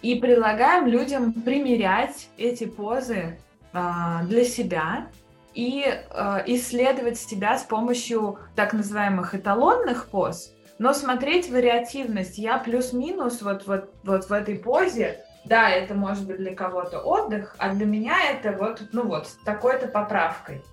и 0.02 0.16
предлагаем 0.16 0.88
людям 0.88 1.34
примерять 1.34 2.30
эти 2.38 2.66
позы 2.66 3.40
а, 3.74 4.24
для 4.24 4.46
себя 4.46 5.08
и 5.54 5.86
а, 6.12 6.44
исследовать 6.46 7.20
себя 7.20 7.58
с 7.58 7.64
помощью 7.64 8.40
так 8.56 8.74
называемых 8.74 9.36
эталонных 9.36 10.08
поз, 10.10 10.54
но 10.78 10.94
смотреть 10.94 11.50
вариативность. 11.50 12.38
Я 12.38 12.58
плюс-минус 12.58 13.42
вот, 13.42 13.68
вот, 13.68 13.94
вот 14.04 14.26
в 14.26 14.32
этой 14.32 14.58
позе, 14.58 15.24
да, 15.46 15.70
это 15.70 15.94
может 15.94 16.26
быть 16.26 16.38
для 16.38 16.56
кого-то 16.56 17.00
отдых, 17.02 17.56
а 17.58 17.74
для 17.74 17.86
меня 17.86 18.16
это 18.32 18.54
вот, 18.54 18.82
ну 18.94 19.08
вот, 19.08 19.28
с 19.28 19.34
такой-то 19.44 19.88
поправкой. 19.88 20.64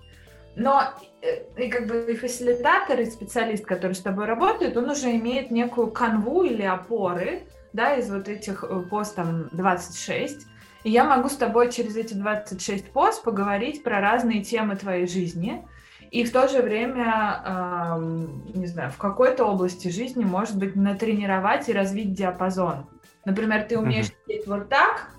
Но 0.55 0.81
э, 1.21 1.43
и 1.57 1.69
как 1.69 1.87
бы 1.87 2.11
и 2.11 2.15
фасилитатор, 2.15 2.99
и 2.99 3.05
специалист, 3.05 3.63
который 3.65 3.93
с 3.93 4.01
тобой 4.01 4.25
работает, 4.25 4.75
он 4.75 4.89
уже 4.89 5.11
имеет 5.11 5.51
некую 5.51 5.91
канву 5.91 6.43
или 6.43 6.63
опоры, 6.63 7.43
да, 7.77 7.95
из 7.95 8.09
вот 8.09 8.27
этих 8.27 8.63
э, 8.63 8.79
пост 8.89 9.15
там 9.15 9.49
26. 9.53 10.47
И 10.83 10.89
я 10.89 11.05
могу 11.05 11.29
с 11.29 11.37
тобой 11.37 11.71
через 11.71 11.95
эти 11.95 12.13
26 12.13 12.91
пост 12.91 13.23
поговорить 13.23 13.83
про 13.83 14.01
разные 14.01 14.43
темы 14.43 14.75
твоей 14.75 15.07
жизни. 15.07 15.65
И 16.09 16.23
в 16.23 16.31
то 16.31 16.47
же 16.47 16.61
время, 16.61 17.41
э, 17.45 18.55
не 18.55 18.65
знаю, 18.65 18.91
в 18.91 18.97
какой-то 18.97 19.45
области 19.45 19.89
жизни, 19.89 20.25
может 20.25 20.57
быть, 20.57 20.75
натренировать 20.75 21.69
и 21.69 21.73
развить 21.73 22.13
диапазон. 22.13 22.87
Например, 23.25 23.63
ты 23.63 23.77
умеешь 23.77 24.07
сидеть 24.25 24.47
вот 24.47 24.69
так, 24.69 25.11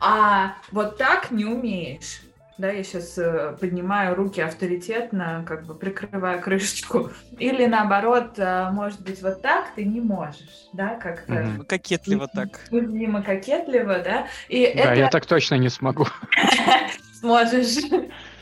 а 0.00 0.54
вот 0.70 0.96
так 0.96 1.30
не 1.30 1.44
умеешь 1.44 2.22
да, 2.58 2.70
я 2.70 2.84
сейчас 2.84 3.16
э, 3.16 3.56
поднимаю 3.58 4.14
руки 4.14 4.40
авторитетно, 4.40 5.44
как 5.46 5.64
бы 5.64 5.74
прикрывая 5.74 6.40
крышечку, 6.40 7.10
или 7.38 7.66
наоборот, 7.66 8.34
э, 8.36 8.70
может 8.70 9.00
быть, 9.00 9.22
вот 9.22 9.40
так 9.40 9.74
ты 9.74 9.84
не 9.84 10.00
можешь, 10.00 10.68
да, 10.72 10.96
как-то. 10.96 11.32
Mm-hmm. 11.32 11.64
Кокетливо 11.64 12.28
так. 12.28 12.60
Видимо, 12.70 13.22
кокетливо, 13.22 14.00
да. 14.00 14.26
И 14.48 14.70
да, 14.74 14.82
это... 14.82 14.94
я 14.94 15.08
так 15.08 15.26
точно 15.26 15.54
не 15.54 15.70
смогу. 15.70 16.06
Сможешь. 17.20 17.88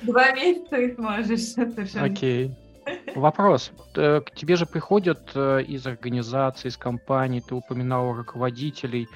Два 0.03 0.33
месяца 0.33 0.77
и 0.77 0.95
сможешь. 0.95 1.95
Окей. 1.95 2.55
Вопрос. 3.15 3.71
Э, 3.95 4.21
к 4.23 4.35
тебе 4.35 4.57
же 4.57 4.67
приходят 4.67 5.37
из 5.37 5.87
организаций, 5.87 6.69
из 6.69 6.77
компаний, 6.77 7.43
ты 7.47 7.55
упоминал 7.55 8.13
руководителей. 8.15 9.09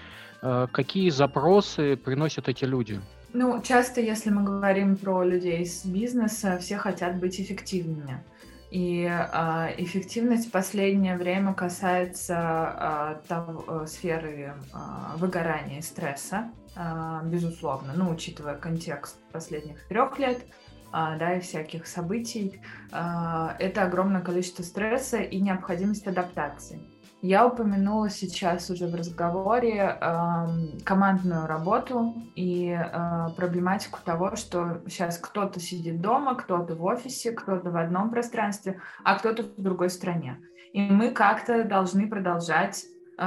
Какие 0.73 1.09
запросы 1.09 1.97
приносят 1.97 2.51
эти 2.51 2.67
люди? 2.67 3.01
Ну, 3.37 3.61
часто, 3.61 4.01
если 4.01 4.31
мы 4.31 4.45
говорим 4.45 4.97
про 4.97 5.25
людей 5.25 5.63
из 5.63 5.85
бизнеса, 5.85 6.57
все 6.61 6.77
хотят 6.77 7.19
быть 7.19 7.41
эффективными. 7.41 8.23
И 8.71 9.03
э, 9.03 9.75
эффективность 9.79 10.49
в 10.49 10.51
последнее 10.53 11.17
время 11.17 11.53
касается 11.53 13.19
э, 13.25 13.27
того, 13.27 13.87
сферы 13.87 14.55
э, 14.55 15.17
выгорания 15.17 15.81
и 15.81 15.83
стресса, 15.83 16.53
э, 16.77 17.21
безусловно, 17.25 17.93
ну, 17.97 18.09
учитывая 18.11 18.55
контекст 18.55 19.17
последних 19.33 19.85
трех 19.89 20.17
лет, 20.21 20.45
да, 20.93 21.35
и 21.35 21.41
всяких 21.41 21.89
событий, 21.89 22.61
это 22.93 23.83
огромное 23.83 24.21
количество 24.21 24.63
стресса 24.63 25.17
и 25.19 25.41
необходимость 25.41 26.07
адаптации. 26.07 26.94
Я 27.27 27.47
упомянула 27.47 28.11
сейчас 28.11 28.69
уже 28.69 28.87
в 28.87 28.95
разговоре 28.95 29.97
э, 29.99 30.47
командную 30.85 31.47
работу 31.47 32.13
и 32.35 32.69
э, 32.69 33.29
проблематику 33.35 33.99
того, 34.05 34.37
что 34.37 34.83
сейчас 34.87 35.17
кто-то 35.17 35.59
сидит 35.59 36.03
дома, 36.03 36.35
кто-то 36.35 36.75
в 36.75 36.85
офисе, 36.85 37.33
кто-то 37.33 37.71
в 37.71 37.79
одном 37.79 38.11
пространстве, 38.11 38.79
а 39.05 39.19
кто-то 39.19 39.45
в 39.45 39.55
другой 39.57 39.89
стране. 39.89 40.39
И 40.75 40.83
мы 40.83 41.13
как-то 41.13 41.65
должны 41.65 42.11
продолжать 42.11 42.85
э, 43.17 43.25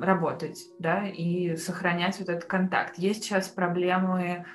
работать, 0.00 0.64
да, 0.78 1.06
и 1.06 1.56
сохранять 1.56 2.18
вот 2.20 2.30
этот 2.30 2.46
контакт. 2.46 2.96
Есть 2.96 3.24
сейчас 3.24 3.48
проблемы 3.48 4.46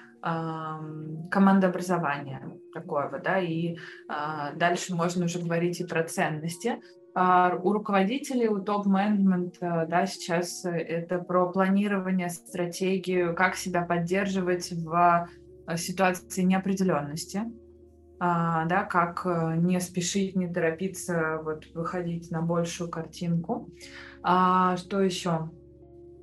командообразования 1.31 2.41
такого, 2.73 3.19
да, 3.19 3.39
и 3.39 3.75
э, 3.75 3.77
дальше 4.55 4.93
можно 4.93 5.25
уже 5.25 5.39
говорить 5.39 5.79
и 5.79 5.85
про 5.85 6.03
ценности, 6.03 6.81
у 7.63 7.73
руководителей, 7.73 8.47
у 8.47 8.59
топ-менеджмента, 8.59 9.85
да, 9.89 10.05
сейчас 10.05 10.63
это 10.63 11.19
про 11.19 11.47
планирование, 11.47 12.29
стратегию, 12.29 13.35
как 13.35 13.55
себя 13.55 13.81
поддерживать 13.83 14.71
в 14.71 15.27
э, 15.67 15.77
ситуации 15.77 16.43
неопределенности, 16.43 17.43
а, 18.19 18.65
да, 18.65 18.83
как 18.83 19.25
э, 19.25 19.55
не 19.57 19.79
спешить, 19.79 20.35
не 20.35 20.47
торопиться, 20.47 21.39
вот 21.43 21.65
выходить 21.73 22.31
на 22.31 22.41
большую 22.41 22.89
картинку. 22.89 23.69
А, 24.21 24.75
что 24.77 25.01
еще? 25.01 25.49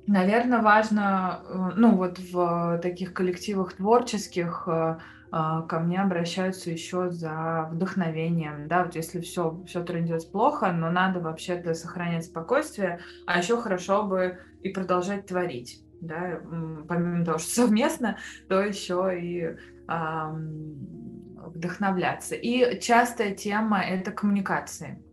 Наверное, 0.05 0.61
важно, 0.61 1.41
э, 1.43 1.69
ну 1.75 1.95
вот 1.95 2.19
в 2.19 2.79
таких 2.81 3.13
коллективах 3.13 3.73
творческих 3.73 4.67
а, 4.67 4.99
ко 5.29 5.79
мне 5.79 6.01
обращаются 6.01 6.71
еще 6.71 7.09
за 7.09 7.67
вдохновением, 7.71 8.67
да, 8.67 8.83
вот 8.83 8.95
если 8.95 9.19
все, 9.19 9.61
все 9.65 9.83
трендилось 9.83 10.25
плохо, 10.25 10.71
но 10.71 10.89
надо 10.89 11.19
вообще-то 11.19 11.73
сохранять 11.73 12.25
спокойствие, 12.25 12.99
а 13.25 13.37
еще 13.37 13.61
хорошо 13.61 14.03
бы 14.03 14.39
и 14.61 14.69
продолжать 14.69 15.25
творить, 15.25 15.81
да, 16.01 16.39
помимо 16.87 17.25
того, 17.25 17.37
что 17.37 17.49
совместно, 17.63 18.17
то 18.47 18.61
еще 18.61 19.19
и 19.19 19.57
эм, 19.87 21.37
вдохновляться. 21.47 22.35
И 22.35 22.79
частая 22.79 23.35
тема— 23.35 23.81
это 23.83 24.11
коммуникации. 24.11 25.03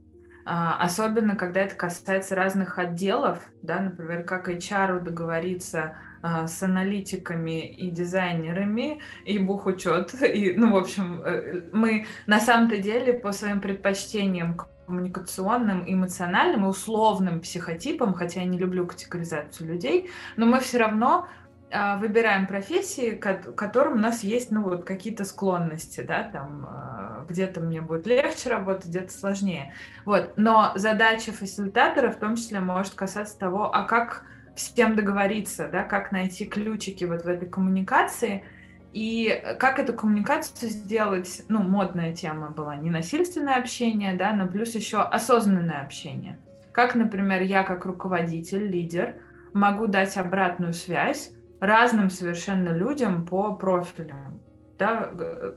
А, 0.47 0.77
особенно, 0.83 1.37
когда 1.37 1.63
это 1.63 1.75
касается 1.75 2.35
разных 2.35 2.79
отделов, 2.79 3.41
да, 3.63 3.81
например, 3.81 4.25
как 4.25 4.49
HR 4.49 5.01
договориться 5.01 5.81
а, 5.81 5.97
с 6.25 6.63
аналитиками 6.63 7.67
и 7.67 7.91
дизайнерами, 7.91 9.01
и 9.25 9.39
бухучет, 9.39 10.15
и, 10.23 10.55
ну, 10.57 10.73
в 10.73 10.77
общем, 10.77 11.23
э, 11.23 11.63
мы 11.73 12.07
на 12.27 12.41
самом-то 12.41 12.79
деле 12.79 13.13
по 13.13 13.33
своим 13.33 13.61
предпочтениям 13.61 14.57
коммуникационным, 14.87 15.85
эмоциональным 15.87 16.65
и 16.65 16.69
условным 16.69 17.41
психотипам, 17.41 18.15
хотя 18.15 18.41
я 18.41 18.47
не 18.47 18.59
люблю 18.59 18.87
категоризацию 18.87 19.69
людей, 19.69 20.11
но 20.37 20.47
мы 20.47 20.61
все 20.61 20.79
равно 20.79 21.27
а, 21.71 21.97
выбираем 21.97 22.47
профессии, 22.47 23.13
к 23.13 23.55
которым 23.55 23.95
у 23.95 23.99
нас 23.99 24.23
есть, 24.23 24.51
ну, 24.51 24.63
вот 24.63 24.85
какие-то 24.85 25.25
склонности, 25.25 26.03
да, 26.03 26.23
там, 26.23 26.67
а, 26.69 27.25
где-то 27.29 27.61
мне 27.61 27.81
будет 27.81 28.07
легче 28.07 28.51
работать, 28.51 28.87
где-то 28.87 29.13
сложнее. 29.13 29.75
Вот, 30.05 30.35
но 30.37 30.73
задача 30.77 31.33
фасилитатора 31.33 32.11
в 32.11 32.17
том 32.17 32.37
числе 32.37 32.61
может 32.61 32.95
касаться 32.95 33.39
того, 33.39 33.75
а 33.75 33.85
как 33.85 34.25
с 34.57 34.71
кем 34.71 34.97
договориться, 34.97 35.69
да, 35.71 35.83
как 35.83 36.13
найти 36.13 36.45
ключики 36.47 37.05
вот 37.05 37.25
в 37.25 37.29
этой 37.29 37.49
коммуникации, 37.49 38.45
и 38.93 39.43
как 39.59 39.81
эту 39.81 39.93
коммуникацию 39.93 40.71
сделать, 40.71 41.43
ну, 41.49 41.63
модная 41.63 42.15
тема 42.15 42.51
была, 42.51 42.77
ненасильственное 42.77 43.57
общение, 43.57 44.15
да, 44.15 44.33
но 44.33 44.47
плюс 44.47 44.75
еще 44.75 44.99
осознанное 45.01 45.83
общение. 45.83 46.39
Как, 46.73 46.95
например, 46.95 47.43
я 47.43 47.65
как 47.65 47.87
руководитель, 47.87 48.67
лидер, 48.67 49.17
могу 49.53 49.89
дать 49.89 50.17
обратную 50.17 50.73
связь, 50.73 51.33
разным 51.61 52.11
совершенно 52.11 52.69
людям 52.71 53.27
по 53.27 53.55
профилям. 53.55 54.41
Да, 54.79 55.11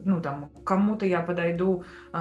ну, 0.03 0.21
там, 0.21 0.49
кому-то 0.63 1.05
я 1.05 1.21
подойду 1.21 1.83
э, 2.13 2.17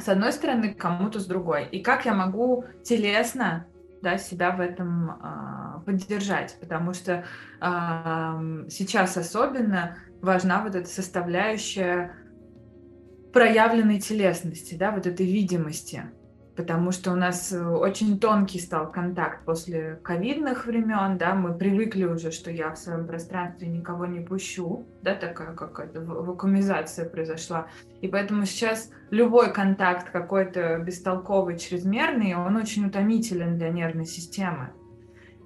с 0.00 0.08
одной 0.08 0.32
стороны, 0.32 0.74
кому-то 0.74 1.20
с 1.20 1.26
другой. 1.26 1.66
И 1.66 1.82
как 1.82 2.04
я 2.06 2.14
могу 2.14 2.64
телесно 2.82 3.66
да, 4.02 4.18
себя 4.18 4.50
в 4.52 4.60
этом 4.60 5.10
э, 5.10 5.80
поддержать, 5.84 6.56
потому 6.60 6.92
что 6.92 7.24
э, 7.60 8.64
сейчас 8.70 9.16
особенно 9.16 9.98
важна 10.20 10.62
вот 10.62 10.74
эта 10.74 10.88
составляющая 10.88 12.14
проявленной 13.32 14.00
телесности, 14.00 14.74
да, 14.74 14.90
вот 14.90 15.06
этой 15.06 15.26
видимости 15.26 16.04
потому 16.58 16.90
что 16.90 17.12
у 17.12 17.14
нас 17.14 17.52
э, 17.52 17.64
очень 17.64 18.18
тонкий 18.18 18.58
стал 18.58 18.90
контакт 18.90 19.44
после 19.44 20.00
ковидных 20.02 20.66
времен, 20.66 21.16
да, 21.16 21.36
мы 21.36 21.56
привыкли 21.56 22.02
уже, 22.02 22.32
что 22.32 22.50
я 22.50 22.72
в 22.72 22.78
своем 22.78 23.06
пространстве 23.06 23.68
никого 23.68 24.06
не 24.06 24.18
пущу, 24.18 24.84
да, 25.00 25.14
такая 25.14 25.54
какая-то 25.54 26.00
вакуумизация 26.00 27.08
произошла, 27.08 27.68
и 28.00 28.08
поэтому 28.08 28.44
сейчас 28.44 28.90
любой 29.10 29.52
контакт 29.52 30.10
какой-то 30.10 30.78
бестолковый, 30.78 31.56
чрезмерный, 31.56 32.34
он 32.34 32.56
очень 32.56 32.86
утомителен 32.86 33.56
для 33.56 33.68
нервной 33.68 34.06
системы, 34.06 34.70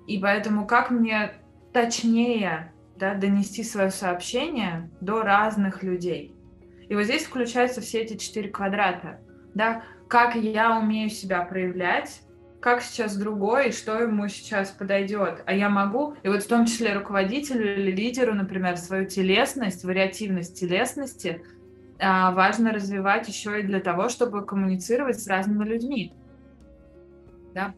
и 0.07 0.19
поэтому 0.19 0.67
как 0.67 0.91
мне 0.91 1.35
точнее 1.75 2.73
да, 2.97 3.13
донести 3.13 3.65
свое 3.65 3.91
сообщение 3.91 4.91
до 5.03 5.21
разных 5.21 5.83
людей. 5.83 6.35
И 6.89 6.95
вот 6.95 7.05
здесь 7.05 7.25
включаются 7.25 7.83
все 7.83 8.01
эти 8.01 8.17
четыре 8.17 8.49
квадрата. 8.49 9.21
Да, 9.55 9.83
как 10.13 10.35
я 10.35 10.79
умею 10.79 11.09
себя 11.09 11.41
проявлять, 11.41 12.21
как 12.61 12.83
сейчас 12.83 13.17
другой, 13.17 13.73
что 13.73 13.99
ему 13.99 14.29
сейчас 14.29 14.71
подойдет. 14.71 15.43
А 15.47 15.55
я 15.55 15.71
могу, 15.71 16.17
и 16.23 16.29
вот 16.29 16.43
в 16.43 16.49
том 16.49 16.67
числе 16.67 16.93
руководителю 16.93 17.79
или 17.79 17.91
лидеру, 17.91 18.35
например, 18.35 18.77
свою 18.77 19.07
телесность, 19.07 19.85
вариативность 19.85 20.61
телесности 20.61 21.43
а, 21.99 22.33
важно 22.33 22.73
развивать 22.73 23.27
еще 23.27 23.61
и 23.61 23.63
для 23.63 23.81
того, 23.81 24.11
чтобы 24.11 24.45
коммуницировать 24.45 25.19
с 25.19 25.27
разными 25.27 25.65
людьми. 25.65 26.13
Да? 27.55 27.73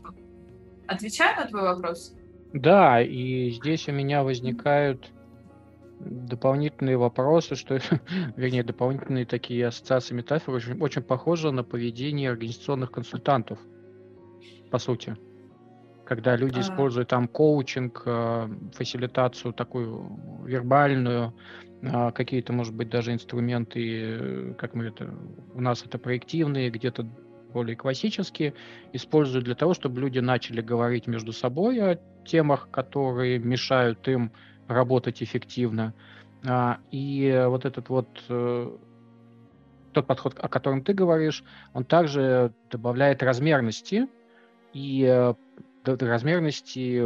Отвечаю 0.89 1.37
на 1.41 1.47
твой 1.47 1.63
вопрос? 1.63 2.17
Да, 2.53 3.01
и 3.01 3.51
здесь 3.51 3.87
у 3.87 3.93
меня 3.93 4.25
возникают 4.25 5.13
дополнительные 6.05 6.97
вопросы, 6.97 7.55
что, 7.55 7.79
вернее, 8.37 8.63
дополнительные 8.65 9.27
такие 9.27 9.67
ассоциации 9.67 10.15
метафоры 10.15 10.59
очень, 10.59 10.81
очень 10.81 11.03
похожи 11.03 11.51
на 11.51 11.65
поведение 11.65 12.31
организационных 12.31 12.91
консультантов, 12.91 13.59
по 14.71 14.79
сути. 14.79 15.17
Когда 16.05 16.37
люди 16.37 16.59
а... 16.59 16.61
используют 16.61 17.09
там 17.09 17.29
коучинг, 17.29 18.03
э, 18.05 18.49
фасилитацию 18.75 19.55
такую 19.55 20.19
вербальную, 20.45 21.35
э, 21.83 22.11
какие-то, 22.13 22.53
может 22.53 22.75
быть, 22.75 22.91
даже 22.91 23.13
инструменты, 23.13 23.81
э, 23.81 24.55
как 24.59 24.75
мы 24.75 24.87
это, 24.87 25.15
у 25.55 25.61
нас 25.61 25.83
это 25.85 25.99
проективные, 25.99 26.71
где-то 26.71 27.07
более 27.55 27.77
классические, 27.77 28.53
используют 28.93 29.45
для 29.45 29.55
того, 29.55 29.75
чтобы 29.75 30.01
люди 30.01 30.19
начали 30.19 30.61
говорить 30.61 31.07
между 31.07 31.33
собой 31.33 31.81
о 31.81 31.99
темах, 32.27 32.69
которые 32.71 33.39
мешают 33.39 34.07
им 34.09 34.33
работать 34.69 35.23
эффективно. 35.23 35.95
А, 36.47 36.79
и 36.91 37.45
вот 37.49 37.65
этот 37.65 37.89
вот 37.89 38.09
э, 38.29 38.77
тот 39.93 40.07
подход, 40.07 40.39
о 40.39 40.49
котором 40.49 40.83
ты 40.83 40.93
говоришь, 40.93 41.45
он 41.73 41.85
также 41.85 42.53
добавляет 42.71 43.23
размерности 43.23 44.09
и 44.73 45.05
э, 45.05 45.35
размерности 45.85 47.03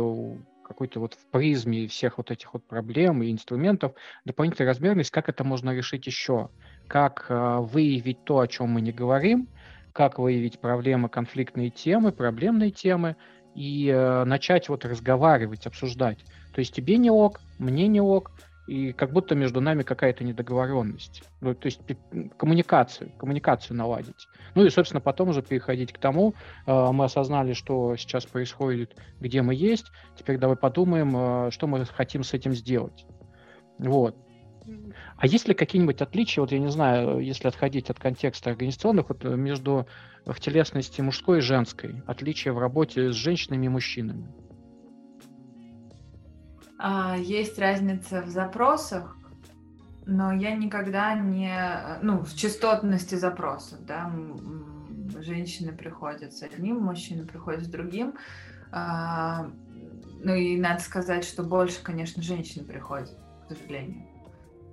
какой-то 0.69 1.01
вот 1.01 1.15
в 1.15 1.27
призме 1.31 1.89
всех 1.89 2.19
вот 2.19 2.31
этих 2.31 2.53
вот 2.53 2.63
проблем 2.65 3.23
и 3.23 3.33
инструментов, 3.33 3.93
дополнительная 4.25 4.69
размерность, 4.69 5.11
как 5.11 5.29
это 5.29 5.43
можно 5.43 5.71
решить 5.71 6.07
еще, 6.07 6.51
как 6.87 7.27
э, 7.29 7.59
выявить 7.61 8.25
то, 8.25 8.41
о 8.41 8.47
чем 8.47 8.71
мы 8.71 8.81
не 8.83 8.93
говорим, 8.93 9.49
как 9.93 10.19
выявить 10.19 10.61
проблемы, 10.61 11.09
конфликтные 11.09 11.71
темы, 11.71 12.13
проблемные 12.13 12.71
темы, 12.71 13.17
и 13.59 13.93
начать 14.25 14.69
вот 14.69 14.85
разговаривать, 14.85 15.67
обсуждать. 15.67 16.19
То 16.55 16.61
есть 16.61 16.73
тебе 16.73 16.97
не 16.97 17.11
ок, 17.11 17.41
мне 17.59 17.89
не 17.89 18.01
ок, 18.01 18.31
и 18.69 18.93
как 18.93 19.13
будто 19.13 19.35
между 19.35 19.61
нами 19.63 19.83
какая-то 19.83 20.23
недоговоренность. 20.25 21.25
Ну, 21.41 21.55
то 21.55 21.67
есть 21.67 21.81
коммуникацию, 22.37 23.11
коммуникацию 23.19 23.77
наладить. 23.77 24.29
Ну 24.55 24.65
и, 24.65 24.71
собственно, 24.71 25.01
потом 25.01 25.31
уже 25.31 25.41
переходить 25.41 25.93
к 25.93 25.99
тому, 25.99 26.35
э, 26.67 26.91
мы 26.93 27.07
осознали, 27.07 27.55
что 27.55 27.97
сейчас 27.97 28.27
происходит, 28.27 28.95
где 29.21 29.41
мы 29.41 29.55
есть, 29.55 29.87
теперь 30.17 30.37
давай 30.37 30.57
подумаем, 30.57 31.17
э, 31.17 31.51
что 31.51 31.67
мы 31.67 31.85
хотим 31.87 32.23
с 32.23 32.35
этим 32.35 32.53
сделать. 32.53 33.07
Вот. 33.79 34.15
А 35.19 35.27
есть 35.27 35.49
ли 35.49 35.55
какие-нибудь 35.55 36.01
отличия, 36.01 36.41
вот 36.41 36.53
я 36.53 36.61
не 36.61 36.71
знаю, 36.71 37.19
если 37.19 37.49
отходить 37.49 37.91
от 37.91 37.99
контекста 37.99 38.51
организационных, 38.51 39.09
вот 39.09 39.25
между 39.25 39.87
в 40.25 40.39
телесности 40.39 41.01
мужской 41.01 41.39
и 41.39 41.41
женской, 41.41 42.03
отличия 42.07 42.53
в 42.53 42.59
работе 42.59 43.13
с 43.13 43.17
женщинами 43.17 43.67
и 43.67 43.69
мужчинами? 43.69 44.29
А, 46.79 47.17
есть 47.17 47.59
разница 47.59 48.23
в 48.23 48.29
запросах, 48.29 49.17
но 50.07 50.33
я 50.33 50.55
никогда 50.55 51.15
не... 51.15 51.99
Ну, 52.03 52.21
в 52.23 52.35
частотности 52.37 53.17
запросов, 53.17 53.85
да, 53.85 54.13
женщины 55.19 55.73
приходят 55.73 56.33
с 56.33 56.43
одним, 56.43 56.81
мужчины 56.81 57.27
приходят 57.27 57.65
с 57.65 57.69
другим. 57.69 58.15
А, 58.71 59.51
ну 60.23 60.35
и 60.35 60.57
надо 60.57 60.81
сказать, 60.81 61.25
что 61.25 61.43
больше, 61.43 61.83
конечно, 61.83 62.23
женщин 62.23 62.65
приходят, 62.65 63.11
к 63.49 63.53
сожалению. 63.53 64.08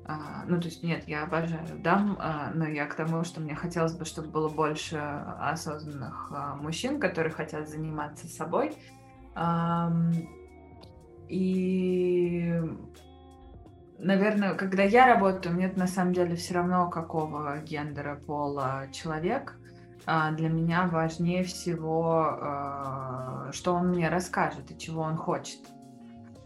А, 0.07 0.43
ну, 0.47 0.59
то 0.59 0.67
есть, 0.67 0.83
нет, 0.83 1.07
я 1.07 1.23
обожаю 1.23 1.79
дам, 1.79 2.19
но 2.53 2.67
я 2.67 2.85
к 2.85 2.95
тому, 2.95 3.23
что 3.23 3.41
мне 3.41 3.55
хотелось 3.55 3.95
бы, 3.95 4.05
чтобы 4.05 4.29
было 4.29 4.49
больше 4.49 4.97
осознанных 4.97 6.31
мужчин, 6.61 6.99
которые 6.99 7.33
хотят 7.33 7.67
заниматься 7.67 8.27
собой. 8.27 8.77
И, 11.27 12.61
наверное, 13.97 14.53
когда 14.55 14.83
я 14.83 15.07
работаю, 15.07 15.55
мне 15.55 15.71
на 15.75 15.87
самом 15.87 16.13
деле 16.13 16.35
все 16.35 16.53
равно, 16.55 16.89
какого 16.89 17.57
гендера, 17.59 18.15
пола 18.15 18.87
человек. 18.91 19.57
А, 20.07 20.31
для 20.31 20.49
меня 20.49 20.85
важнее 20.87 21.43
всего, 21.43 22.37
а, 22.39 23.49
что 23.51 23.73
он 23.73 23.89
мне 23.89 24.09
расскажет 24.09 24.69
и 24.69 24.77
чего 24.77 25.01
он 25.01 25.17
хочет. 25.17 25.59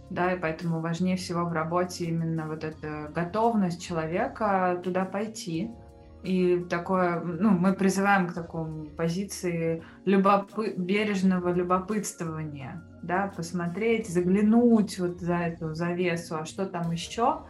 Да, 0.09 0.33
и 0.33 0.39
поэтому 0.39 0.79
важнее 0.79 1.17
всего 1.17 1.45
в 1.45 1.53
работе 1.53 2.05
именно 2.05 2.47
вот 2.47 2.63
эта 2.63 3.11
готовность 3.13 3.85
человека 3.85 4.81
туда 4.83 5.05
пойти. 5.05 5.71
И 6.23 6.65
такое, 6.69 7.21
ну, 7.21 7.51
мы 7.51 7.73
призываем 7.73 8.27
к 8.27 8.33
такому 8.33 8.85
позиции 8.89 9.83
любопы- 10.05 10.75
бережного 10.75 11.53
любопытствования 11.53 12.83
да, 13.01 13.31
посмотреть, 13.35 14.07
заглянуть 14.07 14.99
вот 14.99 15.19
за 15.19 15.35
эту 15.35 15.73
завесу, 15.73 16.37
а 16.37 16.45
что 16.45 16.65
там 16.65 16.91
еще. 16.91 17.43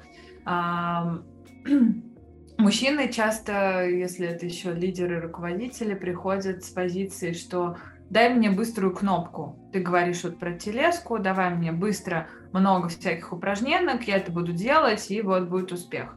А, 0.45 1.20
мужчины 2.57 3.12
часто, 3.12 3.88
если 3.88 4.28
это 4.28 4.45
еще 4.45 4.74
лидеры, 4.74 5.20
руководители, 5.20 5.93
приходят 5.95 6.64
с 6.64 6.70
позиции, 6.70 7.34
что 7.34 7.78
дай 8.10 8.34
мне 8.34 8.49
быструю 8.49 8.93
кнопку. 8.93 9.55
Ты 9.72 9.80
говоришь 9.80 10.24
вот 10.24 10.39
про 10.39 10.53
телеску, 10.53 11.20
давай 11.20 11.53
мне 11.53 11.72
быстро 11.72 12.28
много 12.51 12.89
всяких 12.89 13.32
упражнений, 13.32 13.99
я 14.05 14.18
это 14.18 14.32
буду 14.32 14.51
делать, 14.51 15.12
и 15.12 15.22
вот 15.22 15.47
будет 15.47 15.72
успех. 15.72 16.16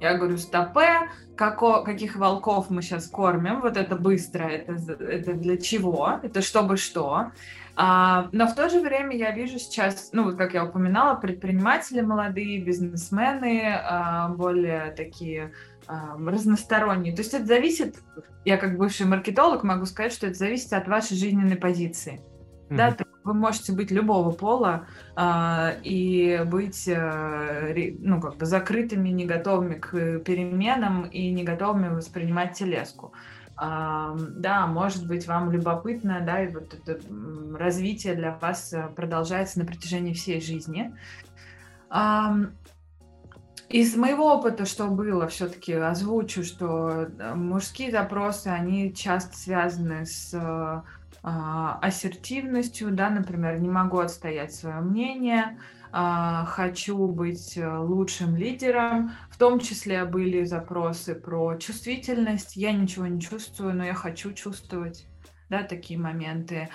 Я 0.00 0.16
говорю, 0.16 0.38
стопе, 0.38 1.10
како, 1.36 1.82
каких 1.84 2.16
волков 2.16 2.70
мы 2.70 2.80
сейчас 2.80 3.06
кормим, 3.06 3.60
вот 3.60 3.76
это 3.76 3.96
быстро, 3.96 4.44
это, 4.44 4.72
это 5.04 5.34
для 5.34 5.58
чего, 5.58 6.18
это 6.22 6.40
чтобы 6.40 6.78
что. 6.78 7.32
А, 7.76 8.28
но 8.32 8.46
в 8.46 8.54
то 8.54 8.68
же 8.70 8.80
время 8.80 9.16
я 9.16 9.30
вижу 9.30 9.58
сейчас, 9.58 10.10
ну 10.12 10.24
вот 10.24 10.36
как 10.36 10.54
я 10.54 10.64
упоминала, 10.64 11.14
предприниматели 11.16 12.00
молодые, 12.00 12.62
бизнесмены, 12.62 13.74
а, 13.74 14.28
более 14.28 14.92
такие 14.92 15.52
разносторонние. 16.18 17.14
То 17.14 17.22
есть 17.22 17.34
это 17.34 17.46
зависит, 17.46 17.96
я 18.44 18.56
как 18.56 18.76
бывший 18.76 19.06
маркетолог 19.06 19.64
могу 19.64 19.86
сказать, 19.86 20.12
что 20.12 20.26
это 20.26 20.36
зависит 20.36 20.72
от 20.72 20.88
вашей 20.88 21.16
жизненной 21.16 21.56
позиции. 21.56 22.20
Mm-hmm. 22.68 22.76
Да, 22.76 22.96
вы 23.24 23.34
можете 23.34 23.72
быть 23.72 23.90
любого 23.90 24.30
пола 24.30 24.86
а, 25.16 25.72
и 25.82 26.42
быть 26.46 26.88
а, 26.88 27.72
ну, 27.98 28.20
как 28.20 28.36
бы 28.36 28.46
закрытыми, 28.46 29.08
не 29.08 29.26
готовыми 29.26 29.74
к 29.74 30.20
переменам 30.20 31.04
и 31.04 31.30
не 31.30 31.44
готовыми 31.44 31.88
воспринимать 31.88 32.54
телеску. 32.54 33.12
А, 33.62 34.16
да, 34.16 34.66
может 34.66 35.06
быть, 35.06 35.26
вам 35.26 35.50
любопытно, 35.50 36.22
да, 36.24 36.42
и 36.42 36.48
вот 36.48 36.72
это 36.72 36.98
развитие 37.58 38.14
для 38.14 38.38
вас 38.40 38.72
э, 38.72 38.88
продолжается 38.96 39.58
на 39.58 39.66
протяжении 39.66 40.14
всей 40.14 40.40
жизни. 40.40 40.94
А, 41.90 42.34
из 43.70 43.94
моего 43.96 44.34
опыта, 44.34 44.66
что 44.66 44.88
было, 44.88 45.28
все-таки 45.28 45.72
озвучу, 45.74 46.42
что 46.42 47.06
э, 47.06 47.34
мужские 47.34 47.92
запросы, 47.92 48.48
они 48.48 48.92
часто 48.92 49.36
связаны 49.36 50.06
с 50.06 50.34
а, 51.22 51.78
ассертивностью, 51.80 52.90
да, 52.90 53.10
например, 53.10 53.60
не 53.60 53.68
могу 53.68 53.98
отстоять 53.98 54.54
свое 54.54 54.80
мнение, 54.80 55.58
а, 55.92 56.46
хочу 56.46 57.06
быть 57.06 57.56
э, 57.56 57.78
лучшим 57.78 58.34
лидером. 58.34 59.12
В 59.30 59.38
том 59.38 59.60
числе 59.60 60.04
были 60.04 60.44
запросы 60.44 61.14
про 61.14 61.56
чувствительность. 61.56 62.56
Я 62.56 62.72
ничего 62.72 63.06
не 63.06 63.20
чувствую, 63.20 63.74
но 63.74 63.84
я 63.84 63.94
хочу 63.94 64.32
чувствовать. 64.32 65.06
Да, 65.48 65.64
такие 65.64 65.98
моменты. 65.98 66.68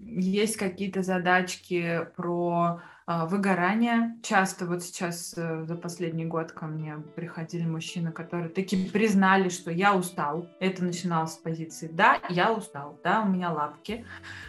Есть 0.00 0.56
какие-то 0.56 1.02
задачки 1.02 2.00
про 2.16 2.82
выгорание. 3.06 4.16
Часто 4.22 4.66
вот 4.66 4.82
сейчас 4.82 5.34
э, 5.36 5.64
за 5.64 5.74
последний 5.76 6.24
год 6.24 6.52
ко 6.52 6.66
мне 6.66 6.96
приходили 7.16 7.64
мужчины, 7.64 8.12
которые 8.12 8.48
таки 8.48 8.88
признали, 8.88 9.48
что 9.48 9.70
я 9.70 9.94
устал. 9.94 10.48
Это 10.60 10.84
начиналось 10.84 11.32
с 11.32 11.36
позиции 11.36 11.88
«да, 11.92 12.20
я 12.28 12.52
устал, 12.52 12.98
да, 13.02 13.22
у 13.22 13.28
меня 13.28 13.50
лапки». 13.50 14.04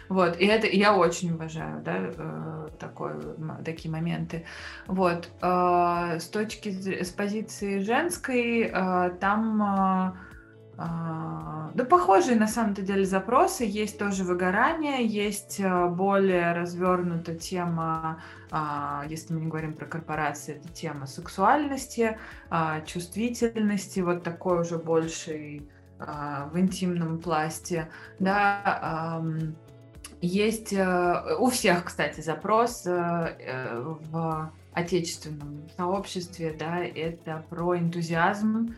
Вот, 0.08 0.38
и 0.38 0.46
это 0.46 0.66
я 0.66 0.96
очень 0.96 1.32
уважаю, 1.32 1.82
да, 1.82 1.94
э, 1.98 2.68
такой, 2.78 3.14
такие 3.64 3.90
моменты. 3.90 4.44
Вот, 4.86 5.28
а, 5.40 6.18
с 6.18 6.28
точки 6.28 7.02
с 7.02 7.10
позиции 7.10 7.80
женской, 7.80 8.70
а, 8.72 9.10
там 9.10 9.62
а, 9.62 10.16
да, 10.76 11.84
похожие 11.84 12.36
на 12.36 12.48
самом-то 12.48 12.82
деле 12.82 13.04
запросы. 13.04 13.64
Есть 13.64 13.98
тоже 13.98 14.24
выгорание, 14.24 15.06
есть 15.06 15.60
а, 15.60 15.88
более 15.88 16.52
развернутая 16.52 17.36
тема, 17.36 18.20
а, 18.50 19.04
если 19.08 19.34
мы 19.34 19.40
не 19.40 19.46
говорим 19.46 19.74
про 19.74 19.86
корпорации, 19.86 20.56
это 20.56 20.68
тема 20.68 21.06
сексуальности, 21.06 22.18
чувствительности, 22.86 24.00
вот 24.00 24.22
такой 24.22 24.60
уже 24.60 24.78
больший 24.78 25.68
в 25.98 26.58
интимном 26.58 27.20
пласте. 27.20 27.88
Да, 28.18 29.22
есть 30.20 30.72
у 30.72 31.50
всех, 31.50 31.84
кстати, 31.84 32.20
запрос 32.20 32.84
э, 32.86 33.96
в 34.10 34.52
отечественном 34.72 35.68
сообществе, 35.76 36.54
да, 36.58 36.78
это 36.78 37.44
про 37.48 37.78
энтузиазм, 37.78 38.74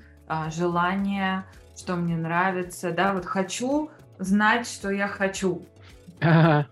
желание 0.51 1.45
что 1.77 1.97
мне 1.97 2.17
нравится, 2.17 2.91
да, 2.91 3.13
вот 3.13 3.27
хочу 3.27 3.91
знать, 4.19 4.67
что 4.67 4.91
я 4.91 5.09
хочу. 5.09 5.67
Ага. 6.21 6.67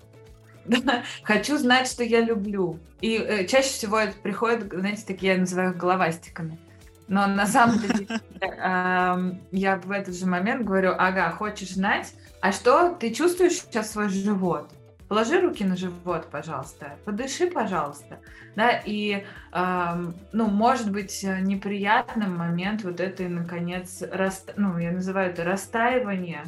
хочу 1.22 1.58
знать, 1.58 1.86
что 1.88 2.02
я 2.02 2.20
люблю. 2.20 2.78
И 3.00 3.16
э, 3.16 3.46
чаще 3.46 3.68
всего 3.68 3.98
это 3.98 4.16
приходит, 4.16 4.72
знаете, 4.72 5.04
такие 5.06 5.34
я 5.34 5.38
называю 5.38 5.72
их 5.72 5.76
головастиками. 5.76 6.58
Но 7.06 7.26
на 7.26 7.46
самом 7.46 7.78
деле 7.80 8.06
э, 8.40 9.32
я 9.52 9.76
в 9.76 9.90
этот 9.90 10.16
же 10.16 10.26
момент 10.26 10.64
говорю, 10.64 10.94
ага, 10.96 11.30
хочешь 11.30 11.74
знать, 11.74 12.14
а 12.40 12.52
что 12.52 12.90
ты 12.94 13.12
чувствуешь 13.12 13.60
сейчас 13.60 13.92
свой 13.92 14.08
живот? 14.08 14.70
Положи 15.08 15.40
руки 15.40 15.64
на 15.64 15.76
живот, 15.76 16.28
пожалуйста, 16.30 16.96
подыши, 17.04 17.46
пожалуйста. 17.46 18.20
Да, 18.56 18.80
и, 18.84 19.24
э, 19.52 20.12
ну, 20.32 20.46
может 20.46 20.90
быть, 20.90 21.22
неприятным 21.22 22.36
момент 22.36 22.84
вот 22.84 23.00
это, 23.00 23.24
наконец, 23.24 24.02
раст... 24.10 24.54
ну, 24.56 24.78
я 24.78 24.92
называю 24.92 25.30
это 25.30 25.44
растаивание, 25.44 26.44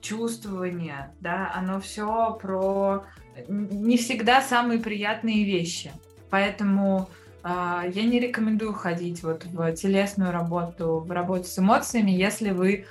чувствование, 0.00 1.12
да, 1.20 1.52
оно 1.54 1.80
все 1.80 2.36
про 2.40 3.04
не 3.48 3.96
всегда 3.96 4.42
самые 4.42 4.80
приятные 4.80 5.44
вещи. 5.44 5.92
Поэтому 6.30 7.08
э, 7.42 7.48
я 7.48 8.02
не 8.04 8.20
рекомендую 8.20 8.72
ходить 8.72 9.22
вот 9.22 9.44
в 9.44 9.72
телесную 9.72 10.32
работу, 10.32 11.00
в 11.00 11.10
работу 11.10 11.44
с 11.44 11.58
эмоциями, 11.58 12.10
если 12.10 12.50
вы 12.50 12.86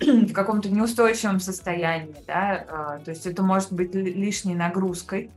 в 0.00 0.32
каком-то 0.32 0.70
неустойчивом 0.70 1.40
состоянии, 1.40 2.16
да, 2.26 2.64
а, 2.68 2.98
то 2.98 3.10
есть 3.10 3.26
это 3.26 3.42
может 3.42 3.72
быть 3.72 3.94
лишней 3.94 4.54
нагрузкой, 4.54 5.30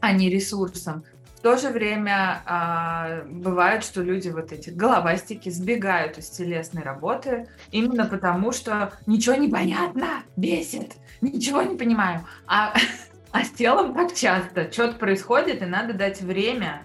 а 0.00 0.12
не 0.12 0.28
ресурсом. 0.28 1.04
В 1.36 1.40
то 1.40 1.58
же 1.58 1.68
время 1.68 2.42
а, 2.46 3.22
бывает, 3.26 3.84
что 3.84 4.02
люди 4.02 4.28
вот 4.28 4.52
эти 4.52 4.70
головастики 4.70 5.50
сбегают 5.50 6.16
из 6.16 6.30
телесной 6.30 6.82
работы 6.82 7.48
именно 7.70 8.06
потому, 8.06 8.52
что 8.52 8.92
ничего 9.06 9.36
не 9.36 9.48
понятно, 9.48 10.22
бесит, 10.36 10.94
ничего 11.20 11.62
не 11.62 11.76
понимаю. 11.76 12.26
А, 12.46 12.74
а 13.32 13.44
с 13.44 13.50
телом 13.50 13.94
так 13.94 14.14
часто 14.14 14.70
что-то 14.72 14.94
происходит, 14.94 15.60
и 15.60 15.66
надо 15.66 15.92
дать 15.92 16.22
время. 16.22 16.82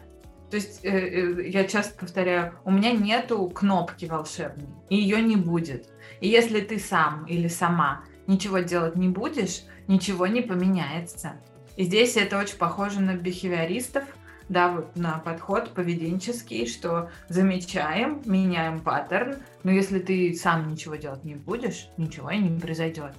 То 0.50 0.58
есть 0.58 0.84
э, 0.84 0.90
э, 0.90 1.50
я 1.50 1.66
часто 1.66 1.98
повторяю, 1.98 2.56
у 2.66 2.72
меня 2.72 2.92
нету 2.92 3.48
кнопки 3.50 4.06
волшебной, 4.06 4.68
и 4.90 4.98
ее 4.98 5.22
не 5.22 5.36
будет. 5.36 5.88
И 6.22 6.28
если 6.28 6.62
ты 6.62 6.80
сам 6.80 7.26
или 7.26 7.48
сама 7.48 8.04
ничего 8.28 8.60
делать 8.60 8.96
не 8.96 9.10
будешь, 9.10 9.64
ничего 9.88 10.28
не 10.28 10.42
поменяется. 10.42 11.34
И 11.76 11.84
здесь 11.84 12.18
это 12.18 12.38
очень 12.38 12.58
похоже 12.58 13.02
на 13.02 13.16
бихевиористов, 13.16 14.04
да, 14.50 14.72
вот 14.72 14.96
на 14.96 15.20
подход 15.20 15.74
поведенческий, 15.74 16.68
что 16.68 17.10
замечаем, 17.30 18.22
меняем 18.26 18.80
паттерн, 18.80 19.38
но 19.64 19.72
если 19.72 20.00
ты 20.00 20.34
сам 20.34 20.68
ничего 20.68 20.96
делать 20.96 21.24
не 21.24 21.36
будешь, 21.36 21.90
ничего 21.98 22.32
и 22.32 22.40
не 22.40 22.60
произойдет. 22.60 23.14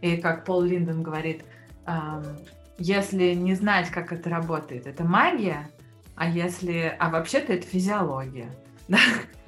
И 0.00 0.16
как 0.16 0.44
Пол 0.44 0.62
Линдон 0.62 1.02
говорит, 1.02 1.44
эм, 1.86 2.24
если 2.78 3.34
не 3.34 3.54
знать, 3.54 3.90
как 3.90 4.12
это 4.12 4.30
работает, 4.30 4.86
это 4.86 5.04
магия, 5.04 5.68
а 6.14 6.28
если, 6.28 6.96
а 6.98 7.10
вообще-то 7.10 7.52
это 7.52 7.66
физиология. 7.66 8.50
Да? 8.88 8.98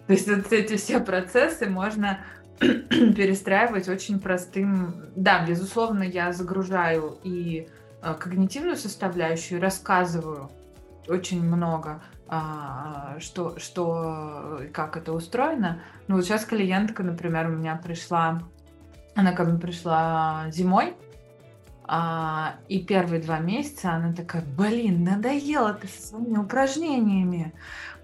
То 0.08 0.14
есть 0.14 0.26
вот 0.26 0.52
эти 0.52 0.76
все 0.76 0.98
процессы 0.98 1.68
можно 1.68 2.18
перестраивать 2.60 3.88
очень 3.88 4.18
простым... 4.20 4.94
Да, 5.16 5.44
безусловно, 5.46 6.02
я 6.02 6.32
загружаю 6.32 7.18
и 7.22 7.68
э, 8.02 8.14
когнитивную 8.14 8.76
составляющую, 8.76 9.60
рассказываю 9.60 10.50
очень 11.08 11.42
много, 11.42 12.02
а, 12.28 13.16
что, 13.20 13.58
что, 13.58 14.60
как 14.72 14.96
это 14.96 15.12
устроено. 15.12 15.80
Ну, 16.06 16.16
вот 16.16 16.24
сейчас 16.24 16.44
клиентка, 16.44 17.02
например, 17.02 17.46
у 17.46 17.52
меня 17.52 17.76
пришла, 17.76 18.42
она 19.14 19.32
ко 19.32 19.44
мне 19.44 19.58
пришла 19.58 20.46
зимой, 20.50 20.94
а, 21.86 22.56
и 22.68 22.84
первые 22.84 23.22
два 23.22 23.38
месяца 23.38 23.92
она 23.92 24.12
такая, 24.12 24.44
блин, 24.56 25.04
надоела 25.04 25.72
ты 25.72 25.88
со 25.88 26.08
своими 26.08 26.36
упражнениями. 26.36 27.54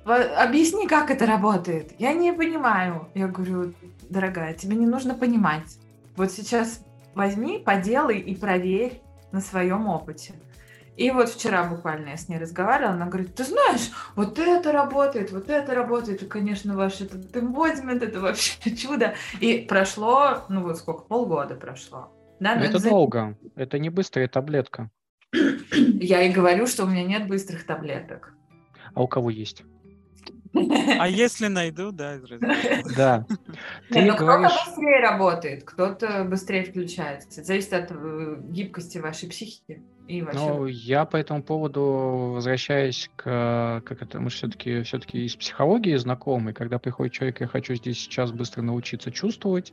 Объясни, 0.07 0.87
как 0.87 1.11
это 1.11 1.27
работает. 1.27 1.93
Я 1.99 2.13
не 2.13 2.33
понимаю. 2.33 3.09
Я 3.15 3.27
говорю, 3.27 3.73
дорогая, 4.15 4.55
тебе 4.55 4.77
не 4.77 4.87
нужно 4.87 5.15
понимать. 5.15 5.79
Вот 6.17 6.31
сейчас 6.31 6.85
возьми, 7.15 7.59
поделай 7.59 8.19
и 8.19 8.35
проверь 8.35 9.03
на 9.33 9.41
своем 9.41 9.89
опыте. 9.89 10.35
И 10.97 11.11
вот 11.11 11.29
вчера 11.29 11.65
буквально 11.65 12.11
я 12.11 12.17
с 12.17 12.29
ней 12.29 12.39
разговаривала, 12.39 12.95
она 12.95 13.07
говорит, 13.07 13.35
ты 13.35 13.43
знаешь, 13.43 13.91
вот 14.15 14.39
это 14.39 14.71
работает, 14.71 15.33
вот 15.33 15.51
это 15.51 15.75
работает, 15.75 16.23
и, 16.23 16.27
конечно, 16.27 16.77
ваш 16.77 17.01
этот 17.01 17.37
эмбодимент, 17.37 18.03
это 18.03 18.21
вообще 18.21 18.71
чудо. 18.77 19.15
И 19.41 19.67
прошло, 19.69 20.45
ну 20.49 20.63
вот 20.63 20.79
сколько, 20.79 21.03
полгода 21.03 21.57
прошло. 21.57 22.13
Да, 22.39 22.55
это 22.55 22.79
за... 22.79 22.91
долго, 22.91 23.37
это 23.57 23.79
не 23.81 23.91
быстрая 23.91 24.29
таблетка. 24.29 24.91
Я 25.73 26.23
и 26.23 26.33
говорю, 26.33 26.67
что 26.69 26.85
у 26.85 26.87
меня 26.87 27.03
нет 27.03 27.27
быстрых 27.27 27.67
таблеток. 27.67 28.33
А 28.95 29.03
у 29.03 29.09
кого 29.09 29.31
есть? 29.31 29.65
А 30.99 31.09
если 31.09 31.49
найду, 31.49 31.91
да, 31.93 32.19
Да. 32.97 33.27
Ну. 33.91 34.15
Кто-то 34.15 34.39
быстрее 34.39 35.01
работает, 35.01 35.65
кто-то 35.65 36.25
быстрее 36.25 36.65
включается. 36.65 37.41
Это 37.41 37.47
зависит 37.47 37.73
от 37.73 37.91
э, 37.91 38.37
гибкости 38.51 38.99
вашей 38.99 39.29
психики. 39.29 39.83
И 40.07 40.21
вообще... 40.21 40.39
Ну, 40.39 40.67
я 40.67 41.07
по 41.07 41.17
этому 41.17 41.43
поводу 41.43 42.33
возвращаюсь 42.35 43.11
к, 43.17 43.83
как 43.87 44.03
это, 44.03 44.21
мы 44.21 44.29
все-таки 44.29 44.83
все-таки 44.83 45.25
из 45.25 45.35
психологии 45.35 45.97
знакомы, 45.97 46.53
когда 46.53 46.79
приходит 46.79 47.15
человек, 47.15 47.41
я 47.41 47.47
хочу 47.47 47.75
здесь 47.75 47.99
сейчас 47.99 48.31
быстро 48.31 48.61
научиться 48.61 49.11
чувствовать, 49.11 49.73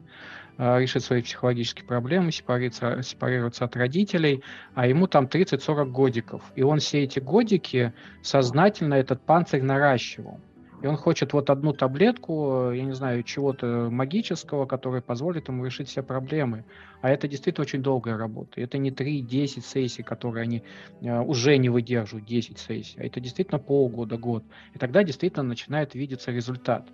э, 0.57 0.79
решить 0.79 1.03
свои 1.03 1.21
психологические 1.21 1.85
проблемы, 1.85 2.31
сепарироваться, 2.31 3.01
сепарироваться 3.03 3.65
от 3.65 3.75
родителей, 3.75 4.41
а 4.73 4.87
ему 4.87 5.07
там 5.07 5.25
30-40 5.25 5.91
годиков, 5.91 6.41
и 6.55 6.63
он 6.63 6.79
все 6.79 7.03
эти 7.03 7.19
годики 7.19 7.93
сознательно 8.23 8.95
этот 8.95 9.21
панцирь 9.25 9.61
наращивал. 9.61 10.39
И 10.81 10.87
он 10.87 10.97
хочет 10.97 11.33
вот 11.33 11.49
одну 11.49 11.73
таблетку, 11.73 12.71
я 12.71 12.83
не 12.83 12.93
знаю, 12.93 13.21
чего-то 13.23 13.89
магического, 13.91 14.65
которая 14.65 15.01
позволит 15.01 15.47
ему 15.47 15.65
решить 15.65 15.89
все 15.89 16.01
проблемы. 16.01 16.65
А 17.01 17.09
это 17.09 17.27
действительно 17.27 17.63
очень 17.63 17.83
долгая 17.83 18.17
работа. 18.17 18.59
Это 18.59 18.77
не 18.79 18.89
3-10 18.89 19.61
сессий, 19.61 20.01
которые 20.01 20.43
они 20.43 20.63
э, 21.01 21.19
уже 21.19 21.57
не 21.57 21.69
выдерживают, 21.69 22.25
10 22.25 22.57
сессий. 22.57 22.99
А 22.99 23.03
это 23.03 23.19
действительно 23.19 23.59
полгода, 23.59 24.17
год. 24.17 24.43
И 24.73 24.79
тогда 24.79 25.03
действительно 25.03 25.43
начинает 25.43 25.93
видеться 25.93 26.31
результат. 26.31 26.87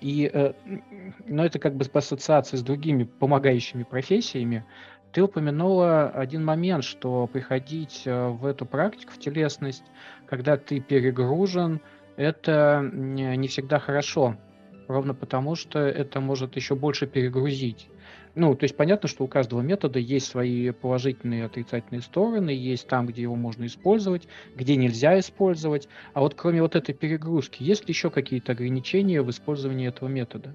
И, 0.00 0.30
э, 0.32 0.52
но 1.26 1.44
это 1.44 1.58
как 1.58 1.74
бы 1.74 1.84
по 1.86 1.98
ассоциации 1.98 2.56
с 2.56 2.62
другими 2.62 3.02
помогающими 3.02 3.82
профессиями. 3.82 4.64
Ты 5.12 5.22
упомянула 5.22 6.08
один 6.10 6.44
момент, 6.44 6.84
что 6.84 7.26
приходить 7.26 8.02
э, 8.04 8.28
в 8.28 8.46
эту 8.46 8.64
практику, 8.64 9.12
в 9.12 9.18
телесность, 9.18 9.84
когда 10.26 10.56
ты 10.56 10.80
перегружен, 10.80 11.80
это 12.18 12.86
не 12.92 13.48
всегда 13.48 13.78
хорошо, 13.78 14.36
ровно 14.88 15.14
потому 15.14 15.54
что 15.54 15.78
это 15.78 16.20
может 16.20 16.56
еще 16.56 16.74
больше 16.74 17.06
перегрузить. 17.06 17.88
Ну, 18.34 18.54
то 18.54 18.64
есть 18.64 18.76
понятно, 18.76 19.08
что 19.08 19.24
у 19.24 19.28
каждого 19.28 19.60
метода 19.62 19.98
есть 19.98 20.26
свои 20.26 20.70
положительные 20.70 21.40
и 21.40 21.44
отрицательные 21.44 22.02
стороны, 22.02 22.50
есть 22.50 22.86
там, 22.86 23.06
где 23.06 23.22
его 23.22 23.36
можно 23.36 23.66
использовать, 23.66 24.28
где 24.54 24.76
нельзя 24.76 25.18
использовать. 25.18 25.88
А 26.12 26.20
вот 26.20 26.34
кроме 26.34 26.62
вот 26.62 26.76
этой 26.76 26.94
перегрузки, 26.94 27.62
есть 27.62 27.88
ли 27.88 27.92
еще 27.92 28.10
какие-то 28.10 28.52
ограничения 28.52 29.22
в 29.22 29.30
использовании 29.30 29.88
этого 29.88 30.08
метода? 30.08 30.54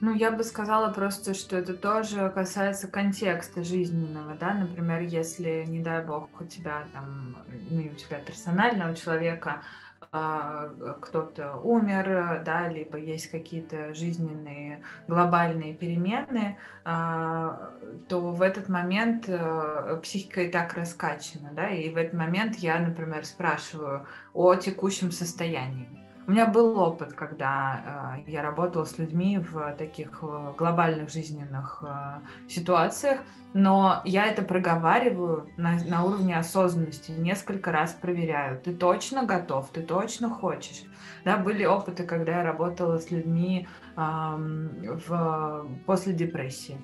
Ну, 0.00 0.14
я 0.14 0.30
бы 0.32 0.42
сказала 0.42 0.92
просто, 0.92 1.34
что 1.34 1.56
это 1.56 1.74
тоже 1.74 2.30
касается 2.34 2.88
контекста 2.88 3.62
жизненного, 3.62 4.34
да, 4.34 4.52
например, 4.52 5.02
если, 5.02 5.64
не 5.66 5.80
дай 5.80 6.04
бог, 6.04 6.28
у 6.40 6.44
тебя 6.44 6.84
там, 6.92 7.36
ну, 7.70 7.82
у 7.82 7.94
тебя 7.94 8.18
персонально, 8.18 8.90
у 8.90 8.94
человека 8.94 9.62
кто-то 10.10 11.56
умер, 11.62 12.42
да, 12.44 12.68
либо 12.68 12.98
есть 12.98 13.30
какие-то 13.30 13.94
жизненные 13.94 14.82
глобальные 15.08 15.74
перемены, 15.74 16.58
а, 16.84 17.72
то 18.08 18.20
в 18.20 18.42
этот 18.42 18.68
момент 18.68 19.24
э, 19.28 20.00
психика 20.02 20.42
и 20.42 20.50
так 20.50 20.74
раскачана, 20.74 21.50
да, 21.52 21.70
и 21.70 21.90
в 21.90 21.96
этот 21.96 22.14
момент 22.14 22.56
я, 22.56 22.78
например, 22.78 23.24
спрашиваю 23.24 24.06
о 24.32 24.54
текущем 24.54 25.10
состоянии. 25.10 26.03
У 26.26 26.30
меня 26.30 26.46
был 26.46 26.78
опыт, 26.78 27.12
когда 27.12 28.16
э, 28.26 28.30
я 28.30 28.42
работала 28.42 28.84
с 28.84 28.96
людьми 28.98 29.38
в 29.38 29.74
таких 29.76 30.20
э, 30.22 30.52
глобальных 30.56 31.10
жизненных 31.10 31.84
э, 31.86 32.48
ситуациях, 32.48 33.20
но 33.52 34.00
я 34.06 34.26
это 34.26 34.40
проговариваю 34.40 35.50
на, 35.58 35.78
на 35.84 36.02
уровне 36.02 36.38
осознанности, 36.38 37.10
несколько 37.10 37.72
раз 37.72 37.92
проверяю. 37.92 38.58
Ты 38.58 38.74
точно 38.74 39.24
готов, 39.24 39.68
ты 39.70 39.82
точно 39.82 40.30
хочешь. 40.30 40.84
Да, 41.26 41.36
были 41.36 41.66
опыты, 41.66 42.04
когда 42.04 42.38
я 42.38 42.42
работала 42.42 42.98
с 42.98 43.10
людьми 43.10 43.68
э, 43.94 44.00
в, 44.00 45.66
после 45.84 46.14
депрессии. 46.14 46.78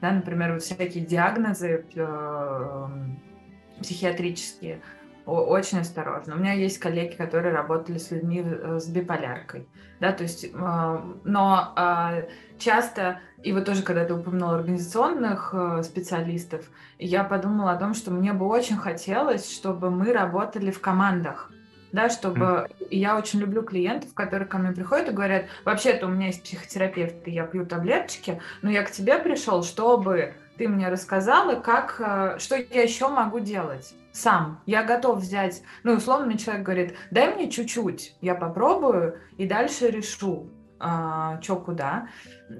Да, 0.00 0.12
например, 0.12 0.52
вот 0.52 0.62
всякие 0.62 1.04
диагнозы 1.04 1.84
э, 1.96 2.88
психиатрические 3.80 4.82
очень 5.26 5.80
осторожно. 5.80 6.34
У 6.34 6.38
меня 6.38 6.52
есть 6.52 6.78
коллеги, 6.78 7.14
которые 7.14 7.54
работали 7.54 7.98
с 7.98 8.10
людьми 8.10 8.42
э, 8.44 8.78
с 8.78 8.88
биполяркой, 8.88 9.66
да, 10.00 10.12
то 10.12 10.22
есть, 10.22 10.46
а, 10.54 11.02
но 11.24 11.72
а, 11.76 12.24
часто, 12.58 13.20
и 13.42 13.52
вот 13.52 13.64
тоже, 13.64 13.82
когда 13.82 14.04
ты 14.04 14.14
упомянул 14.14 14.50
организационных 14.50 15.54
э, 15.54 15.82
специалистов, 15.82 16.66
я 16.98 17.24
подумала 17.24 17.72
о 17.72 17.76
том, 17.76 17.94
что 17.94 18.10
мне 18.10 18.32
бы 18.32 18.46
очень 18.46 18.76
хотелось, 18.76 19.50
чтобы 19.50 19.90
мы 19.90 20.12
работали 20.12 20.70
в 20.70 20.80
командах, 20.80 21.50
да, 21.92 22.10
чтобы 22.10 22.68
я 22.90 23.16
очень 23.16 23.38
люблю 23.38 23.62
клиентов, 23.62 24.12
которые 24.14 24.48
ко 24.48 24.58
мне 24.58 24.72
приходят 24.72 25.08
и 25.08 25.12
говорят, 25.12 25.46
вообще-то 25.64 26.06
у 26.06 26.10
меня 26.10 26.26
есть 26.26 26.42
психотерапевт, 26.42 27.26
и 27.26 27.30
я 27.30 27.44
пью 27.44 27.64
таблеточки, 27.64 28.42
но 28.62 28.70
я 28.70 28.82
к 28.82 28.90
тебе 28.90 29.18
пришел, 29.18 29.62
чтобы 29.62 30.34
ты 30.56 30.68
мне 30.68 30.88
рассказала, 30.88 31.60
как, 31.60 31.96
э, 31.98 32.38
что 32.38 32.56
я 32.56 32.82
еще 32.82 33.08
могу 33.08 33.40
делать 33.40 33.94
сам. 34.12 34.60
Я 34.66 34.84
готов 34.84 35.18
взять, 35.18 35.62
ну, 35.82 35.94
условно, 35.94 36.26
мне 36.26 36.38
человек 36.38 36.64
говорит, 36.64 36.94
дай 37.10 37.34
мне 37.34 37.50
чуть-чуть, 37.50 38.16
я 38.20 38.34
попробую 38.34 39.18
и 39.36 39.46
дальше 39.46 39.90
решу, 39.90 40.48
что 40.78 41.56
куда. 41.56 42.08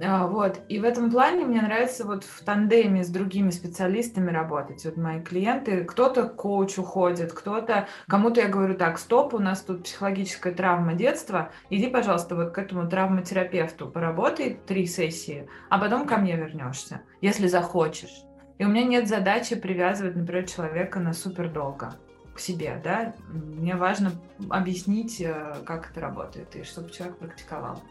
А, 0.03 0.27
вот. 0.27 0.61
И 0.69 0.79
в 0.79 0.83
этом 0.83 1.11
плане 1.11 1.45
мне 1.45 1.61
нравится 1.61 2.05
вот 2.05 2.23
в 2.23 2.43
тандеме 2.43 3.03
с 3.03 3.09
другими 3.09 3.49
специалистами 3.49 4.31
работать. 4.31 4.83
Вот 4.85 4.97
мои 4.97 5.21
клиенты, 5.21 5.83
кто-то 5.83 6.29
к 6.29 6.35
коучу 6.35 6.83
ходит, 6.83 7.33
кто-то, 7.33 7.87
кому-то 8.07 8.41
я 8.41 8.47
говорю, 8.47 8.75
так, 8.75 8.97
стоп, 8.97 9.33
у 9.33 9.39
нас 9.39 9.61
тут 9.61 9.83
психологическая 9.83 10.53
травма 10.53 10.93
детства, 10.93 11.51
иди, 11.69 11.87
пожалуйста, 11.87 12.35
вот 12.35 12.51
к 12.51 12.57
этому 12.57 12.89
травматерапевту, 12.89 13.89
поработай 13.89 14.59
три 14.65 14.85
сессии, 14.87 15.47
а 15.69 15.77
потом 15.77 16.07
ко 16.07 16.17
мне 16.17 16.35
вернешься, 16.35 17.01
если 17.21 17.47
захочешь. 17.47 18.23
И 18.57 18.65
у 18.65 18.69
меня 18.69 18.85
нет 18.85 19.07
задачи 19.07 19.55
привязывать, 19.55 20.15
например, 20.15 20.47
человека 20.47 20.99
на 20.99 21.13
супер 21.13 21.49
долго 21.49 21.95
к 22.33 22.39
себе, 22.39 22.79
да. 22.83 23.15
Мне 23.29 23.75
важно 23.75 24.11
объяснить, 24.49 25.21
э, 25.21 25.55
как 25.65 25.91
это 25.91 26.01
работает, 26.01 26.55
и 26.55 26.63
чтобы 26.63 26.89
человек 26.89 27.17
практиковал. 27.17 27.81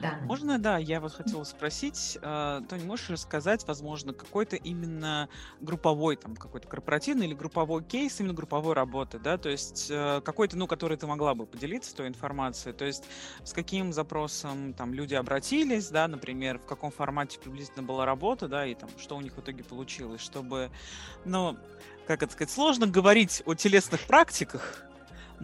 Да. 0.00 0.18
Можно, 0.22 0.58
да, 0.58 0.78
я 0.78 1.00
вот 1.00 1.12
хотела 1.12 1.44
спросить, 1.44 2.18
э, 2.20 2.60
Тони, 2.68 2.84
можешь 2.84 3.10
рассказать, 3.10 3.66
возможно, 3.66 4.12
какой-то 4.12 4.56
именно 4.56 5.28
групповой, 5.60 6.16
там, 6.16 6.36
какой-то 6.36 6.66
корпоративный 6.68 7.26
или 7.26 7.34
групповой 7.34 7.82
кейс 7.84 8.18
именно 8.20 8.34
групповой 8.34 8.74
работы, 8.74 9.18
да, 9.18 9.38
то 9.38 9.48
есть 9.48 9.88
э, 9.90 10.20
какой-то, 10.24 10.56
ну, 10.56 10.66
который 10.66 10.96
ты 10.96 11.06
могла 11.06 11.34
бы 11.34 11.46
поделиться 11.46 11.94
той 11.94 12.08
информацией, 12.08 12.74
то 12.74 12.84
есть 12.84 13.04
с 13.44 13.52
каким 13.52 13.92
запросом 13.92 14.74
там 14.74 14.94
люди 14.94 15.14
обратились, 15.14 15.88
да, 15.88 16.08
например, 16.08 16.58
в 16.58 16.66
каком 16.66 16.90
формате 16.90 17.38
приблизительно 17.38 17.84
была 17.84 18.04
работа, 18.04 18.48
да, 18.48 18.66
и 18.66 18.74
там, 18.74 18.90
что 18.98 19.16
у 19.16 19.20
них 19.20 19.36
в 19.36 19.40
итоге 19.40 19.62
получилось, 19.62 20.20
чтобы, 20.20 20.70
ну, 21.24 21.56
как 22.06 22.22
это 22.22 22.32
сказать, 22.32 22.52
сложно 22.52 22.86
говорить 22.86 23.42
о 23.46 23.54
телесных 23.54 24.00
практиках, 24.02 24.84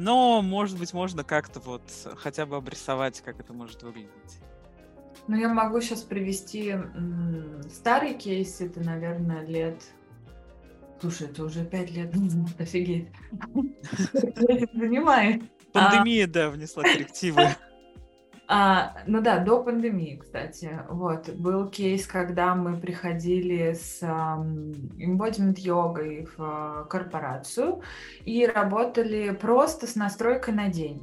но, 0.00 0.40
может 0.40 0.78
быть, 0.78 0.94
можно 0.94 1.24
как-то 1.24 1.60
вот 1.60 1.82
хотя 2.16 2.46
бы 2.46 2.56
обрисовать, 2.56 3.20
как 3.20 3.38
это 3.38 3.52
может 3.52 3.82
выглядеть. 3.82 4.40
Ну, 5.28 5.36
я 5.36 5.48
могу 5.48 5.80
сейчас 5.80 6.00
привести 6.00 6.74
старый 7.70 8.14
кейс, 8.14 8.60
это, 8.60 8.80
наверное, 8.80 9.44
лет... 9.44 9.82
Слушай, 11.00 11.28
это 11.28 11.44
уже 11.44 11.64
пять 11.64 11.90
лет 11.92 12.14
назад, 12.14 12.48
офигеть. 12.58 13.08
Занимает. 14.74 15.42
Пандемия, 15.72 16.26
да, 16.26 16.50
внесла 16.50 16.82
коррективы. 16.82 17.42
А, 18.52 18.96
ну 19.06 19.20
да, 19.22 19.38
до 19.38 19.62
пандемии, 19.62 20.16
кстати. 20.20 20.80
Вот, 20.88 21.28
был 21.28 21.68
кейс, 21.68 22.04
когда 22.04 22.56
мы 22.56 22.80
приходили 22.80 23.74
с 23.74 24.02
embodiment 24.02 25.54
йогой 25.56 26.26
в 26.36 26.42
а, 26.42 26.84
корпорацию 26.86 27.80
и 28.24 28.44
работали 28.44 29.30
просто 29.30 29.86
с 29.86 29.94
настройкой 29.94 30.54
на 30.54 30.68
день. 30.68 31.00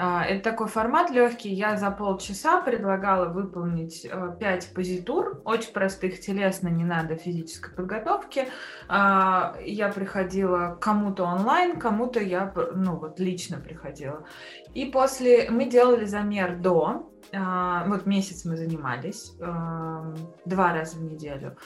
А, 0.00 0.24
это 0.24 0.50
такой 0.50 0.68
формат 0.68 1.10
легкий. 1.10 1.52
Я 1.52 1.76
за 1.76 1.90
полчаса 1.90 2.60
предлагала 2.60 3.26
выполнить 3.26 4.02
5 4.02 4.42
э, 4.42 4.74
позитур, 4.74 5.42
очень 5.44 5.72
простых, 5.72 6.20
телесно, 6.20 6.68
не 6.68 6.84
надо 6.84 7.16
физической 7.16 7.74
подготовки. 7.74 8.46
А, 8.88 9.56
я 9.60 9.88
приходила 9.88 10.78
кому-то 10.80 11.24
онлайн, 11.24 11.80
кому-то 11.80 12.20
я 12.20 12.52
ну, 12.76 12.94
вот 12.94 13.18
лично 13.18 13.58
приходила. 13.58 14.24
И 14.72 14.84
после 14.84 15.50
мы 15.50 15.64
делали 15.64 16.04
замер 16.04 16.56
до, 16.56 17.10
вот 17.32 18.06
месяц 18.06 18.44
мы 18.44 18.56
занимались, 18.56 19.32
два 19.38 20.72
раза 20.72 20.96
в 20.96 21.02
неделю. 21.02 21.56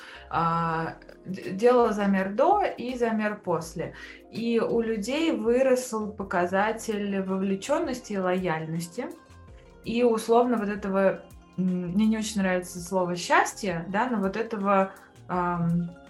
Делала 1.25 1.93
замер 1.93 2.33
до 2.35 2.63
и 2.63 2.97
замер 2.99 3.41
после. 3.41 3.95
И 4.31 4.59
у 4.61 4.81
людей 4.81 5.33
вырос 5.33 5.95
показатель 6.17 7.23
вовлеченности 7.23 8.15
и 8.15 8.19
лояльности. 8.19 9.09
И 9.85 10.03
условно 10.03 10.57
вот 10.57 10.69
этого, 10.69 11.23
мне 11.57 12.07
не 12.07 12.19
очень 12.19 12.41
нравится 12.41 12.81
слово 12.81 13.17
счастье, 13.17 13.85
да, 13.89 14.09
но 14.09 14.19
вот 14.19 14.37
этого... 14.37 14.93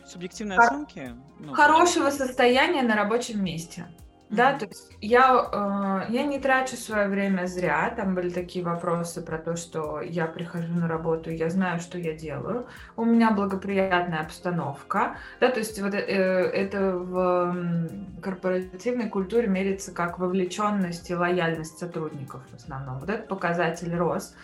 Субъективной 0.07 0.57
хор- 0.57 0.67
оценки? 0.67 1.15
Ну, 1.39 1.53
хорошего 1.53 2.11
состояния 2.11 2.83
на 2.83 2.97
рабочем 2.97 3.45
месте. 3.45 3.87
Да, 4.33 4.55
то 4.59 4.65
есть 4.65 4.91
я, 5.03 6.07
э, 6.09 6.13
я 6.13 6.23
не 6.23 6.39
трачу 6.39 6.77
свое 6.77 7.07
время 7.09 7.45
зря. 7.45 7.93
Там 7.95 8.15
были 8.15 8.31
такие 8.31 8.65
вопросы 8.65 9.21
про 9.21 9.37
то, 9.37 9.57
что 9.57 10.01
я 10.01 10.27
прихожу 10.27 10.73
на 10.73 10.89
работу, 10.89 11.31
я 11.31 11.51
знаю, 11.51 11.81
что 11.81 11.99
я 11.99 12.15
делаю. 12.15 12.67
У 12.97 13.05
меня 13.05 13.31
благоприятная 13.31 14.21
обстановка. 14.21 15.17
Да, 15.39 15.51
то 15.51 15.59
есть 15.59 15.79
вот 15.83 15.93
э, 15.93 15.99
это 15.99 16.97
в 16.97 17.91
корпоративной 18.23 19.11
культуре 19.11 19.49
мерится 19.49 19.93
как 19.93 20.19
вовлеченность 20.19 21.11
и 21.11 21.15
лояльность 21.15 21.79
сотрудников 21.79 22.41
в 22.51 22.57
основном. 22.57 23.01
Вот 23.01 23.11
этот 23.11 23.29
показатель 23.29 23.95
рос. 23.95 24.35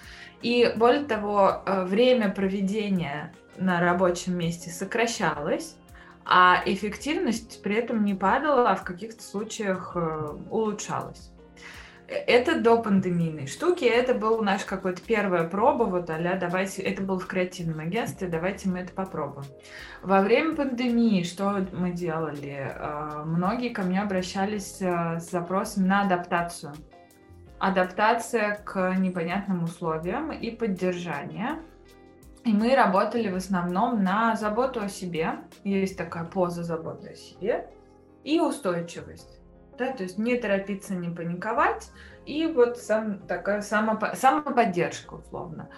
И 0.42 0.70
более 0.76 1.04
того, 1.04 1.62
э, 1.64 1.84
время 1.84 2.28
проведения 2.28 3.32
на 3.56 3.80
рабочем 3.80 4.36
месте 4.36 4.68
сокращалось 4.68 5.76
а 6.30 6.62
эффективность 6.66 7.62
при 7.62 7.76
этом 7.76 8.04
не 8.04 8.14
падала, 8.14 8.70
а 8.70 8.76
в 8.76 8.84
каких-то 8.84 9.22
случаях 9.22 9.92
э, 9.94 10.28
улучшалась. 10.50 11.30
Это 12.06 12.60
до 12.60 12.82
пандемийной 12.82 13.46
штуки, 13.46 13.84
это 13.84 14.14
был 14.14 14.42
наш 14.42 14.64
какой-то 14.64 15.00
первая 15.02 15.48
проба, 15.48 15.84
вот 15.84 16.08
а 16.10 16.38
давайте, 16.38 16.82
это 16.82 17.02
было 17.02 17.18
в 17.18 17.26
креативном 17.26 17.80
агентстве, 17.80 18.28
давайте 18.28 18.68
мы 18.68 18.80
это 18.80 18.92
попробуем. 18.92 19.46
Во 20.02 20.20
время 20.20 20.54
пандемии 20.54 21.22
что 21.22 21.66
мы 21.72 21.92
делали? 21.92 22.74
Э, 22.74 23.22
многие 23.24 23.70
ко 23.70 23.82
мне 23.82 24.02
обращались 24.02 24.82
э, 24.82 25.20
с 25.20 25.30
запросом 25.30 25.86
на 25.86 26.02
адаптацию. 26.02 26.74
Адаптация 27.58 28.56
к 28.64 28.94
непонятным 28.98 29.64
условиям 29.64 30.30
и 30.30 30.50
поддержание– 30.50 31.58
и 32.44 32.52
мы 32.52 32.74
работали 32.74 33.30
в 33.30 33.36
основном 33.36 34.02
на 34.02 34.36
заботу 34.36 34.80
о 34.80 34.88
себе. 34.88 35.40
Есть 35.64 35.98
такая 35.98 36.24
поза 36.24 36.62
заботы 36.62 37.10
о 37.10 37.14
себе. 37.14 37.68
И 38.24 38.40
устойчивость. 38.40 39.40
Да, 39.78 39.92
то 39.92 40.02
есть 40.02 40.18
не 40.18 40.36
торопиться, 40.36 40.94
не 40.94 41.08
паниковать. 41.08 41.90
И 42.26 42.46
вот 42.46 42.78
сам, 42.78 43.20
такая 43.20 43.62
само, 43.62 43.98
самоподдержка, 44.14 45.14
условно. 45.14 45.68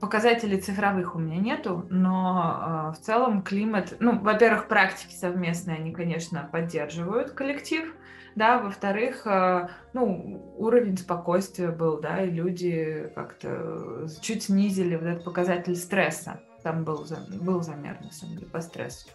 Показателей 0.00 0.60
цифровых 0.60 1.14
у 1.14 1.18
меня 1.18 1.36
нету, 1.36 1.86
но 1.90 2.40
а, 2.60 2.92
в 2.92 2.98
целом 2.98 3.42
климат, 3.42 3.94
ну, 4.00 4.18
во-первых, 4.18 4.66
практики 4.66 5.14
совместные, 5.14 5.76
они, 5.76 5.92
конечно, 5.92 6.48
поддерживают 6.50 7.30
коллектив, 7.30 7.94
да, 8.34 8.58
во-вторых, 8.58 9.26
э, 9.26 9.68
ну, 9.92 10.54
уровень 10.56 10.96
спокойствия 10.96 11.70
был, 11.70 12.00
да, 12.00 12.22
и 12.22 12.30
люди 12.30 13.10
как-то 13.14 14.06
чуть 14.20 14.44
снизили 14.44 14.96
вот 14.96 15.06
этот 15.06 15.24
показатель 15.24 15.76
стресса. 15.76 16.40
Там 16.62 16.84
был, 16.84 17.04
был 17.40 17.60
замер, 17.62 17.98
на 18.00 18.12
самом 18.12 18.36
деле, 18.36 18.46
по 18.46 18.60
стрессу. 18.60 19.08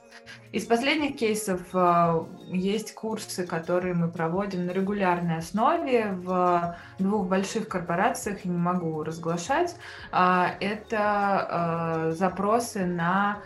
Из 0.51 0.65
последних 0.65 1.15
кейсов 1.15 1.61
э, 1.73 2.25
есть 2.51 2.93
курсы, 2.93 3.47
которые 3.47 3.93
мы 3.93 4.09
проводим 4.09 4.65
на 4.65 4.71
регулярной 4.71 5.37
основе 5.37 6.11
в 6.11 6.75
двух 6.99 7.27
больших 7.27 7.69
корпорациях, 7.69 8.43
не 8.43 8.57
могу 8.57 9.01
разглашать. 9.03 9.77
Э, 10.11 10.47
это 10.59 12.11
запросы 12.11 12.85
на 12.85 13.41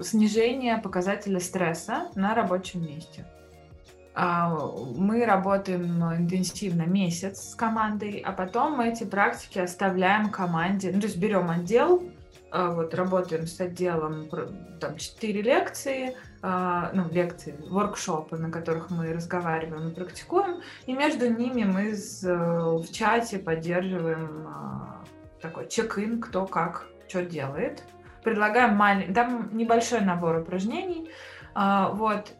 снижение 0.00 0.78
показателя 0.78 1.40
стресса 1.40 2.08
на 2.14 2.34
рабочем 2.34 2.84
месте. 2.84 3.26
А, 4.14 4.48
мы 4.96 5.26
работаем 5.26 6.02
интенсивно 6.14 6.82
месяц 6.82 7.50
с 7.50 7.54
командой, 7.54 8.22
а 8.24 8.32
потом 8.32 8.78
мы 8.78 8.88
эти 8.88 9.04
практики 9.04 9.58
оставляем 9.58 10.30
команде. 10.30 10.90
Ну, 10.90 11.00
то 11.00 11.06
есть 11.06 11.18
берем 11.18 11.50
отдел, 11.50 12.02
а, 12.50 12.70
вот 12.70 12.94
работаем 12.94 13.46
с 13.46 13.60
отделом, 13.60 14.30
там 14.80 14.96
четыре 14.96 15.42
лекции, 15.42 16.16
а, 16.40 16.90
ну, 16.94 17.10
лекции, 17.10 17.56
воркшопы, 17.68 18.38
на 18.38 18.50
которых 18.50 18.88
мы 18.88 19.12
разговариваем 19.12 19.88
и 19.90 19.94
практикуем, 19.94 20.62
и 20.86 20.94
между 20.94 21.28
ними 21.30 21.64
мы 21.64 21.92
в 21.92 22.90
чате 22.92 23.38
поддерживаем 23.38 24.48
такой 25.42 25.68
чек-ин, 25.68 26.22
кто 26.22 26.46
как, 26.46 26.86
что 27.06 27.22
делает 27.22 27.82
предлагаем 28.26 28.74
маленький, 28.74 29.14
там 29.14 29.56
небольшой 29.56 30.00
набор 30.00 30.38
упражнений, 30.40 31.08
а, 31.54 31.90
вот. 31.90 32.32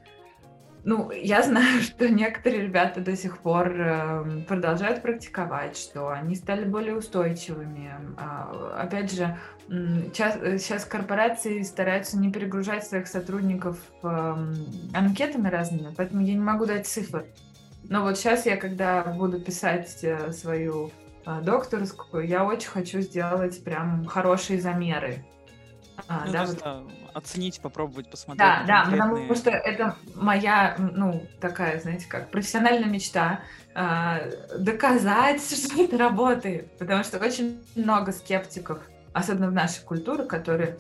Ну, 0.85 1.11
я 1.11 1.43
знаю, 1.43 1.81
что 1.83 2.09
некоторые 2.09 2.63
ребята 2.63 3.01
до 3.01 3.17
сих 3.17 3.39
пор 3.39 3.73
э, 3.73 4.43
продолжают 4.47 5.03
практиковать, 5.03 5.77
что 5.77 6.11
они 6.11 6.35
стали 6.37 6.65
более 6.65 6.97
устойчивыми. 6.97 7.91
А, 8.19 8.79
опять 8.83 9.13
же, 9.13 9.37
сейчас, 9.69 10.39
сейчас 10.63 10.85
корпорации 10.85 11.63
стараются 11.63 12.19
не 12.19 12.31
перегружать 12.31 12.87
своих 12.87 13.09
сотрудников 13.09 13.79
э, 14.03 14.35
анкетами 14.95 15.49
разными, 15.49 15.95
поэтому 15.97 16.23
я 16.23 16.35
не 16.35 16.41
могу 16.41 16.67
дать 16.67 16.87
цифр. 16.87 17.25
Но 17.89 18.03
вот 18.03 18.19
сейчас 18.19 18.47
я, 18.47 18.57
когда 18.57 19.03
буду 19.03 19.41
писать 19.41 19.99
э, 20.03 20.31
свою 20.33 20.91
э, 21.25 21.41
докторскую, 21.43 22.27
я 22.27 22.45
очень 22.45 22.69
хочу 22.69 23.01
сделать 23.01 23.65
прям 23.65 24.05
хорошие 24.05 24.61
замеры 24.61 25.25
а, 26.09 26.25
ну, 26.27 26.33
да, 26.33 26.45
вот... 26.45 26.65
оценить, 27.15 27.61
попробовать, 27.61 28.11
посмотреть. 28.11 28.39
Да, 28.39 28.65
да, 28.67 28.91
потому 28.91 29.35
что 29.35 29.51
это 29.51 29.97
моя, 30.15 30.77
ну, 30.79 31.27
такая, 31.41 31.81
знаете, 31.81 32.07
как 32.09 32.31
профессиональная 32.31 32.89
мечта 32.89 33.41
э, 33.75 34.59
доказать, 34.59 35.43
что 35.51 35.83
это 35.83 35.97
работает. 35.99 36.77
Потому 36.79 37.05
что 37.05 37.19
очень 37.19 37.63
много 37.75 38.13
скептиков, 38.13 38.81
особенно 39.13 39.49
в 39.49 39.53
нашей 39.53 39.83
культуре, 39.85 40.25
которые 40.25 40.77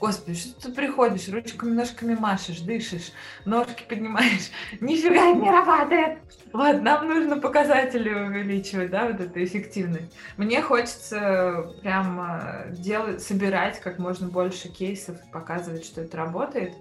Господи, 0.00 0.36
что 0.36 0.60
ты 0.60 0.72
приходишь, 0.72 1.28
ручками, 1.28 1.70
ножками 1.70 2.14
машешь, 2.14 2.60
дышишь, 2.60 3.12
ножки 3.44 3.84
поднимаешь, 3.88 4.50
нифига 4.80 5.32
не 5.32 5.50
работает. 5.50 6.18
Вот, 6.52 6.82
нам 6.82 7.08
нужно 7.08 7.38
показатели 7.38 8.10
увеличивать, 8.10 8.90
да, 8.90 9.06
вот 9.06 9.20
эту 9.20 9.42
эффективность. 9.42 10.14
Мне 10.36 10.60
хочется 10.62 11.72
прям 11.82 12.20
э, 12.20 12.72
делать, 12.72 13.22
собирать 13.22 13.80
как 13.80 13.98
можно 13.98 14.28
больше 14.28 14.68
кейсов, 14.68 15.16
показывать, 15.32 15.84
что 15.84 16.02
это 16.02 16.16
работает. 16.16 16.74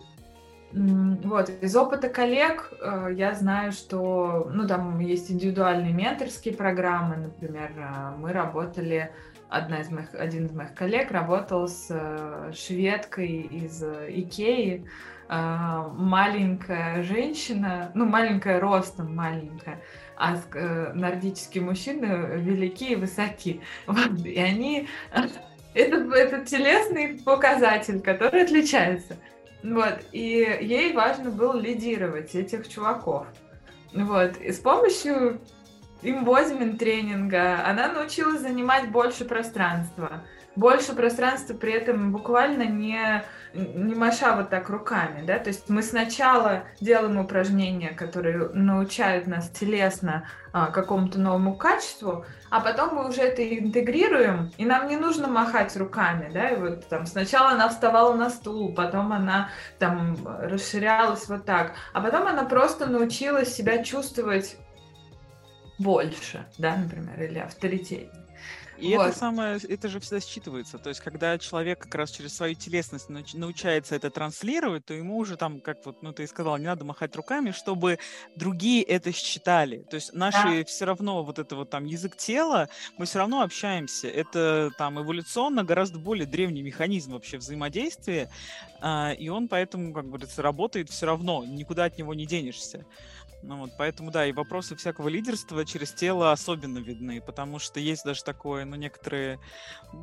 Вот, 0.73 1.51
из 1.61 1.75
опыта 1.75 2.09
коллег 2.09 2.73
э, 2.81 3.09
я 3.15 3.35
знаю, 3.35 3.71
что, 3.71 4.49
ну, 4.51 4.67
там 4.67 4.99
есть 4.99 5.31
индивидуальные 5.31 5.93
менторские 5.93 6.55
программы, 6.55 7.17
например, 7.17 7.71
э, 7.77 8.15
мы 8.17 8.33
работали 8.33 9.11
одна 9.53 9.81
из 9.81 9.89
моих, 9.91 10.13
один 10.13 10.47
из 10.47 10.51
моих 10.51 10.73
коллег 10.73 11.11
работал 11.11 11.67
с 11.67 11.87
э, 11.89 12.51
шведкой 12.53 13.41
из 13.41 13.83
э, 13.83 14.07
Икеи, 14.09 14.85
э, 15.29 15.83
маленькая 15.93 17.03
женщина, 17.03 17.91
ну, 17.93 18.05
маленькая 18.05 18.59
ростом, 18.59 19.15
маленькая, 19.15 19.79
а 20.17 20.37
нордические 20.95 21.63
мужчины 21.63 22.37
велики 22.37 22.93
и 22.93 22.95
высоки. 22.95 23.61
И 24.25 24.39
они... 24.39 24.87
Это, 25.75 25.97
это 26.15 26.45
телесный 26.45 27.19
показатель, 27.25 27.99
который 27.99 28.43
отличается. 28.43 29.17
Вот, 29.63 30.01
и 30.11 30.59
ей 30.61 30.93
важно 30.93 31.31
было 31.31 31.59
лидировать 31.59 32.35
этих 32.35 32.69
чуваков. 32.69 33.25
Вот, 33.91 34.37
и 34.37 34.51
с 34.51 34.59
помощью 34.59 35.41
имбозимент 36.03 36.79
тренинга, 36.79 37.65
она 37.65 37.91
научилась 37.91 38.41
занимать 38.41 38.89
больше 38.89 39.25
пространства. 39.25 40.23
Больше 40.55 40.93
пространства 40.93 41.55
при 41.55 41.73
этом 41.73 42.11
буквально 42.11 42.63
не, 42.63 43.23
не 43.55 43.95
маша 43.95 44.35
вот 44.35 44.51
так 44.51 44.69
руками, 44.69 45.25
да, 45.25 45.39
то 45.39 45.49
есть 45.49 45.67
мы 45.67 45.81
сначала 45.81 46.65
делаем 46.79 47.17
упражнения, 47.17 47.89
которые 47.89 48.49
научают 48.49 49.25
нас 49.25 49.49
телесно 49.49 50.27
а, 50.51 50.67
какому-то 50.67 51.19
новому 51.19 51.55
качеству, 51.55 52.23
а 52.51 52.59
потом 52.59 52.93
мы 52.93 53.09
уже 53.09 53.21
это 53.21 53.41
интегрируем, 53.57 54.51
и 54.59 54.65
нам 54.65 54.87
не 54.87 54.95
нужно 54.95 55.27
махать 55.27 55.75
руками, 55.75 56.29
да, 56.31 56.49
и 56.49 56.55
вот 56.55 56.87
там 56.87 57.07
сначала 57.07 57.53
она 57.53 57.67
вставала 57.67 58.13
на 58.13 58.29
стул, 58.29 58.75
потом 58.75 59.11
она 59.11 59.49
там 59.79 60.15
расширялась 60.39 61.27
вот 61.29 61.45
так, 61.45 61.73
а 61.93 62.01
потом 62.01 62.27
она 62.27 62.43
просто 62.43 62.85
научилась 62.85 63.55
себя 63.55 63.83
чувствовать 63.83 64.55
больше, 65.77 66.45
да, 66.57 66.77
например, 66.77 67.21
или 67.21 67.39
авторитетнее. 67.39 68.23
И 68.77 68.97
вот. 68.97 69.07
это 69.07 69.17
самое, 69.17 69.59
это 69.69 69.87
же 69.87 69.99
всегда 69.99 70.17
считывается. 70.17 70.77
То 70.77 70.89
есть, 70.89 71.01
когда 71.01 71.37
человек 71.37 71.79
как 71.79 71.95
раз 71.95 72.11
через 72.11 72.35
свою 72.35 72.55
телесность 72.55 73.07
научается 73.33 73.95
это 73.95 74.09
транслировать, 74.09 74.85
то 74.85 74.93
ему 74.93 75.17
уже 75.17 75.37
там, 75.37 75.61
как 75.61 75.85
вот, 75.85 76.01
ну, 76.01 76.11
ты 76.11 76.25
сказал, 76.27 76.57
не 76.57 76.65
надо 76.65 76.83
махать 76.83 77.15
руками, 77.15 77.51
чтобы 77.51 77.99
другие 78.35 78.83
это 78.83 79.11
считали. 79.11 79.85
То 79.89 79.95
есть, 79.95 80.13
наши 80.13 80.59
да. 80.59 80.65
все 80.65 80.85
равно 80.85 81.23
вот 81.23 81.39
это 81.39 81.55
вот 81.55 81.69
там 81.69 81.85
язык 81.85 82.17
тела, 82.17 82.67
мы 82.97 83.05
все 83.05 83.19
равно 83.19 83.41
общаемся. 83.41 84.07
Это 84.07 84.71
там 84.77 84.99
эволюционно 84.99 85.63
гораздо 85.63 85.99
более 85.99 86.25
древний 86.25 86.63
механизм 86.63 87.13
вообще 87.13 87.37
взаимодействия, 87.37 88.29
а, 88.81 89.13
и 89.13 89.29
он 89.29 89.47
поэтому, 89.47 89.93
как 89.93 90.07
говорится, 90.07 90.41
работает 90.41 90.89
все 90.89 91.05
равно, 91.05 91.45
никуда 91.45 91.85
от 91.85 91.97
него 91.97 92.13
не 92.13 92.25
денешься. 92.25 92.85
Ну 93.45 93.57
вот, 93.57 93.71
поэтому, 93.77 94.09
да, 94.09 94.25
и 94.25 94.31
вопросы 94.31 94.73
всякого 94.75 95.09
лидерства 95.09 95.65
через 95.65 95.91
тело 95.91 96.31
особенно 96.31 96.77
видны, 96.77 97.19
потому 97.19 97.59
что 97.59 97.81
есть 97.81 98.05
даже 98.05 98.23
такое, 98.23 98.63
ну, 98.63 98.77
некоторые 98.77 99.37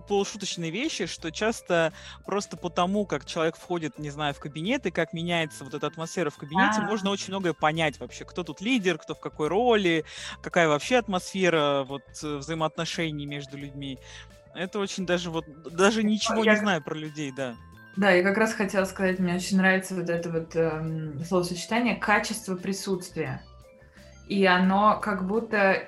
полушуточные 0.09 0.71
вещи, 0.71 1.07
что 1.07 1.33
часто 1.33 1.95
просто 2.27 2.59
потому, 2.59 3.07
как 3.07 3.25
человек 3.25 3.57
входит, 3.57 3.99
не 3.99 4.11
знаю, 4.11 4.35
в 4.35 4.41
кабинет 4.41 4.85
и 4.85 4.91
как 4.91 5.15
меняется 5.15 5.65
вот 5.65 5.73
эта 5.73 5.87
атмосфера 5.87 6.29
в 6.29 6.37
кабинете, 6.37 6.81
А-а-а. 6.81 6.87
можно 6.87 7.11
очень 7.11 7.29
многое 7.29 7.55
понять 7.55 7.99
вообще, 7.99 8.27
кто 8.27 8.45
тут 8.45 8.61
лидер, 8.61 8.99
кто 8.99 9.15
в 9.15 9.21
какой 9.21 9.49
роли, 9.49 10.05
какая 10.43 10.69
вообще 10.69 10.99
атмосфера 10.99 11.85
вот 11.89 12.03
э, 12.23 12.37
взаимоотношений 12.37 13.25
между 13.25 13.57
людьми. 13.57 13.99
Это 14.55 14.81
очень 14.81 15.07
даже 15.07 15.31
вот, 15.31 15.47
даже 15.73 16.03
ничего 16.03 16.45
Я... 16.45 16.53
не 16.53 16.59
знаю 16.59 16.83
про 16.83 16.95
людей, 16.95 17.33
да. 17.35 17.57
Да, 17.97 18.11
я 18.11 18.23
как 18.23 18.39
раз 18.39 18.55
хотела 18.55 18.85
сказать, 18.85 19.19
мне 19.19 19.35
очень 19.35 19.57
нравится 19.57 19.95
вот 19.95 20.09
это 20.09 20.31
вот 20.31 20.55
эм, 20.55 21.23
словосочетание 21.25 21.97
качество 21.97 22.55
присутствия. 22.55 23.43
И 24.29 24.47
оно 24.47 24.99
как 25.01 25.27
будто, 25.27 25.83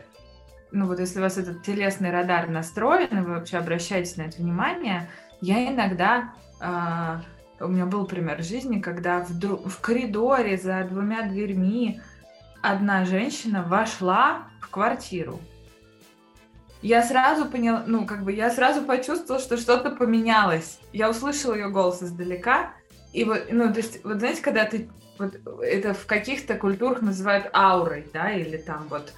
ну 0.72 0.86
вот 0.86 0.98
если 0.98 1.20
у 1.20 1.22
вас 1.22 1.38
этот 1.38 1.62
телесный 1.62 2.10
радар 2.10 2.48
настроен, 2.48 3.24
вы 3.24 3.34
вообще 3.34 3.58
обращаете 3.58 4.20
на 4.20 4.26
это 4.26 4.38
внимание, 4.38 5.08
я 5.40 5.72
иногда, 5.72 6.32
э, 6.60 7.64
у 7.64 7.68
меня 7.68 7.86
был 7.86 8.04
пример 8.04 8.42
жизни, 8.42 8.80
когда 8.80 9.20
в, 9.20 9.68
в 9.68 9.80
коридоре 9.80 10.56
за 10.56 10.82
двумя 10.84 11.22
дверьми 11.22 12.00
одна 12.62 13.04
женщина 13.04 13.62
вошла 13.62 14.48
в 14.60 14.68
квартиру 14.70 15.40
я 16.82 17.02
сразу 17.02 17.46
поняла, 17.46 17.84
ну, 17.86 18.06
как 18.06 18.24
бы 18.24 18.32
я 18.32 18.50
сразу 18.50 18.82
почувствовала, 18.82 19.42
что 19.42 19.56
что-то 19.56 19.90
поменялось. 19.90 20.80
Я 20.92 21.08
услышала 21.08 21.54
ее 21.54 21.68
голос 21.68 22.02
издалека, 22.02 22.72
и 23.12 23.24
вот, 23.24 23.46
ну, 23.50 23.72
то 23.72 23.78
есть, 23.78 24.04
вот 24.04 24.18
знаете, 24.18 24.42
когда 24.42 24.64
ты, 24.64 24.88
вот 25.18 25.36
это 25.62 25.94
в 25.94 26.06
каких-то 26.06 26.56
культурах 26.56 27.00
называют 27.02 27.48
аурой, 27.54 28.06
да, 28.12 28.32
или 28.32 28.56
там 28.56 28.88
вот 28.88 29.12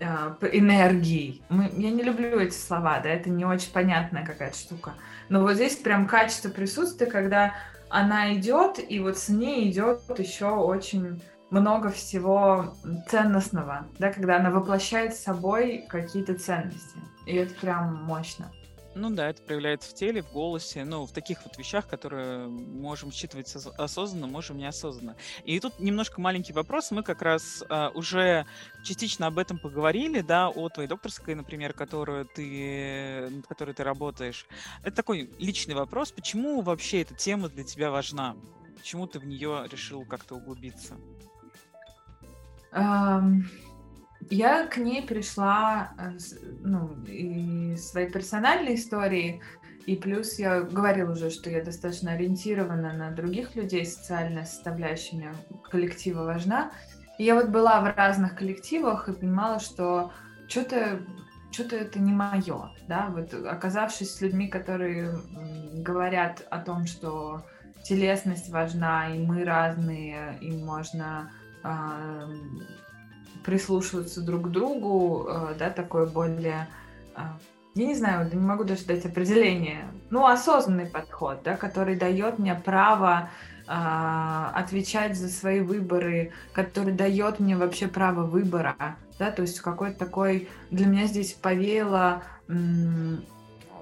э, 0.00 0.06
энергией. 0.52 1.42
Мы, 1.48 1.70
я 1.76 1.90
не 1.90 2.02
люблю 2.02 2.38
эти 2.38 2.54
слова, 2.54 3.00
да, 3.00 3.08
это 3.08 3.30
не 3.30 3.44
очень 3.44 3.72
понятная 3.72 4.24
какая-то 4.24 4.56
штука. 4.56 4.94
Но 5.28 5.42
вот 5.42 5.54
здесь 5.54 5.76
прям 5.76 6.06
качество 6.06 6.50
присутствия, 6.50 7.06
когда 7.06 7.54
она 7.88 8.34
идет, 8.34 8.78
и 8.86 9.00
вот 9.00 9.18
с 9.18 9.28
ней 9.28 9.70
идет 9.70 10.00
еще 10.18 10.50
очень 10.50 11.20
много 11.50 11.90
всего 11.90 12.74
ценностного, 13.08 13.86
да, 13.98 14.12
когда 14.12 14.36
она 14.36 14.50
воплощает 14.50 15.14
с 15.14 15.22
собой 15.22 15.86
какие-то 15.88 16.34
ценности. 16.34 16.98
И 17.26 17.34
это 17.34 17.54
прям 17.54 18.04
мощно. 18.04 18.50
Ну 18.94 19.10
да, 19.10 19.30
это 19.30 19.40
проявляется 19.42 19.90
в 19.90 19.94
теле, 19.94 20.22
в 20.22 20.32
голосе, 20.32 20.84
ну, 20.84 21.06
в 21.06 21.12
таких 21.12 21.44
вот 21.44 21.56
вещах, 21.56 21.86
которые 21.86 22.48
можем 22.48 23.12
считывать 23.12 23.54
осознанно, 23.76 24.26
можем 24.26 24.58
неосознанно. 24.58 25.14
И 25.44 25.60
тут 25.60 25.78
немножко 25.78 26.20
маленький 26.20 26.52
вопрос. 26.52 26.90
Мы 26.90 27.04
как 27.04 27.22
раз 27.22 27.62
а, 27.68 27.90
уже 27.94 28.44
частично 28.82 29.28
об 29.28 29.38
этом 29.38 29.58
поговорили, 29.58 30.20
да, 30.20 30.48
о 30.48 30.68
твоей 30.68 30.88
докторской, 30.88 31.36
например, 31.36 31.74
которую 31.74 32.26
ты, 32.26 33.28
над 33.30 33.46
которой 33.46 33.72
ты 33.72 33.84
работаешь. 33.84 34.46
Это 34.82 34.96
такой 34.96 35.30
личный 35.38 35.76
вопрос. 35.76 36.10
Почему 36.10 36.60
вообще 36.60 37.02
эта 37.02 37.14
тема 37.14 37.48
для 37.48 37.62
тебя 37.62 37.92
важна? 37.92 38.34
Почему 38.76 39.06
ты 39.06 39.20
в 39.20 39.26
нее 39.26 39.66
решил 39.70 40.04
как-то 40.04 40.34
углубиться? 40.34 40.96
Я 42.72 44.66
к 44.66 44.76
ней 44.76 45.02
пришла 45.02 45.92
э, 45.98 46.18
ну, 46.60 47.02
из 47.04 47.88
своей 47.88 48.10
персональной 48.10 48.74
истории, 48.74 49.40
и 49.86 49.96
плюс 49.96 50.38
я 50.38 50.60
говорила 50.60 51.12
уже, 51.12 51.30
что 51.30 51.48
я 51.48 51.64
достаточно 51.64 52.12
ориентирована 52.12 52.92
на 52.92 53.10
других 53.10 53.56
людей, 53.56 53.86
социальная 53.86 54.44
составляющая 54.44 55.16
мне 55.16 55.32
коллектива 55.70 56.24
важна. 56.24 56.72
И 57.18 57.24
я 57.24 57.34
вот 57.36 57.48
была 57.48 57.80
в 57.80 57.96
разных 57.96 58.36
коллективах 58.36 59.08
и 59.08 59.14
понимала, 59.14 59.60
что 59.60 60.12
что-то 60.46 61.00
что-то 61.50 61.76
это 61.76 61.98
не 61.98 62.12
мое, 62.12 62.70
да, 62.86 63.08
вот 63.08 63.32
оказавшись 63.32 64.14
с 64.14 64.20
людьми, 64.20 64.48
которые 64.48 65.18
говорят 65.72 66.46
о 66.50 66.58
том, 66.58 66.84
что 66.86 67.42
телесность 67.82 68.50
важна, 68.50 69.14
и 69.14 69.18
мы 69.18 69.44
разные, 69.44 70.36
и 70.42 70.52
можно 70.52 71.30
прислушиваться 73.48 74.20
друг 74.20 74.48
к 74.48 74.48
другу, 74.48 75.26
э, 75.28 75.54
да, 75.58 75.70
такое 75.70 76.06
более, 76.06 76.68
а, 77.14 77.38
я 77.74 77.86
не 77.86 77.94
знаю, 77.94 78.28
не 78.30 78.40
могу 78.40 78.64
даже 78.64 78.84
дать 78.84 79.06
определение, 79.06 79.84
ну, 80.10 80.26
осознанный 80.26 80.86
подход, 80.86 81.40
да, 81.44 81.56
который 81.56 81.96
дает 81.96 82.38
мне 82.38 82.54
право 82.54 83.30
а, 83.66 84.52
отвечать 84.54 85.16
за 85.16 85.28
свои 85.28 85.60
выборы, 85.60 86.32
который 86.52 86.92
дает 86.92 87.40
мне 87.40 87.56
вообще 87.56 87.88
право 87.88 88.24
выбора, 88.24 88.96
да, 89.18 89.30
то 89.30 89.42
есть 89.42 89.60
какой-то 89.60 89.98
такой, 89.98 90.48
для 90.70 90.86
меня 90.86 91.06
здесь 91.06 91.32
повеяло 91.32 92.22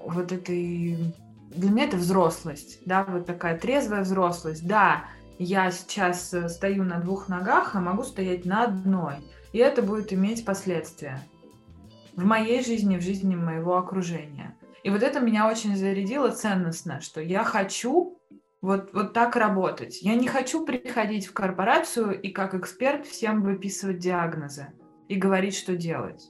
вот 0.05 0.31
этой, 0.31 1.13
для 1.49 1.69
меня 1.69 1.85
это 1.85 1.97
взрослость, 1.97 2.79
да, 2.85 3.03
вот 3.03 3.25
такая 3.25 3.57
трезвая 3.57 4.03
взрослость, 4.03 4.65
да, 4.65 5.03
я 5.39 5.71
сейчас 5.71 6.33
э, 6.33 6.49
стою 6.49 6.83
на 6.83 6.99
двух 6.99 7.29
ногах, 7.29 7.75
а 7.75 7.79
могу 7.79 8.03
стоять 8.03 8.45
на 8.45 8.63
одной. 8.63 9.15
И 9.53 9.59
это 9.59 9.81
будет 9.81 10.11
иметь 10.13 10.45
последствия 10.45 11.21
в 12.15 12.25
моей 12.25 12.63
жизни, 12.63 12.97
в 12.97 13.01
жизни 13.01 13.35
моего 13.35 13.77
окружения. 13.77 14.57
И 14.83 14.89
вот 14.89 15.03
это 15.03 15.19
меня 15.19 15.47
очень 15.47 15.75
зарядило 15.75 16.29
ценностно, 16.29 17.01
что 17.01 17.21
я 17.21 17.43
хочу 17.43 18.19
вот, 18.61 18.91
вот 18.93 19.13
так 19.13 19.35
работать. 19.35 20.01
Я 20.01 20.15
не 20.15 20.27
хочу 20.27 20.65
приходить 20.65 21.27
в 21.27 21.33
корпорацию 21.33 22.19
и 22.19 22.29
как 22.29 22.55
эксперт 22.55 23.05
всем 23.05 23.43
выписывать 23.43 23.99
диагнозы 23.99 24.67
и 25.07 25.15
говорить, 25.15 25.55
что 25.55 25.75
делать. 25.75 26.29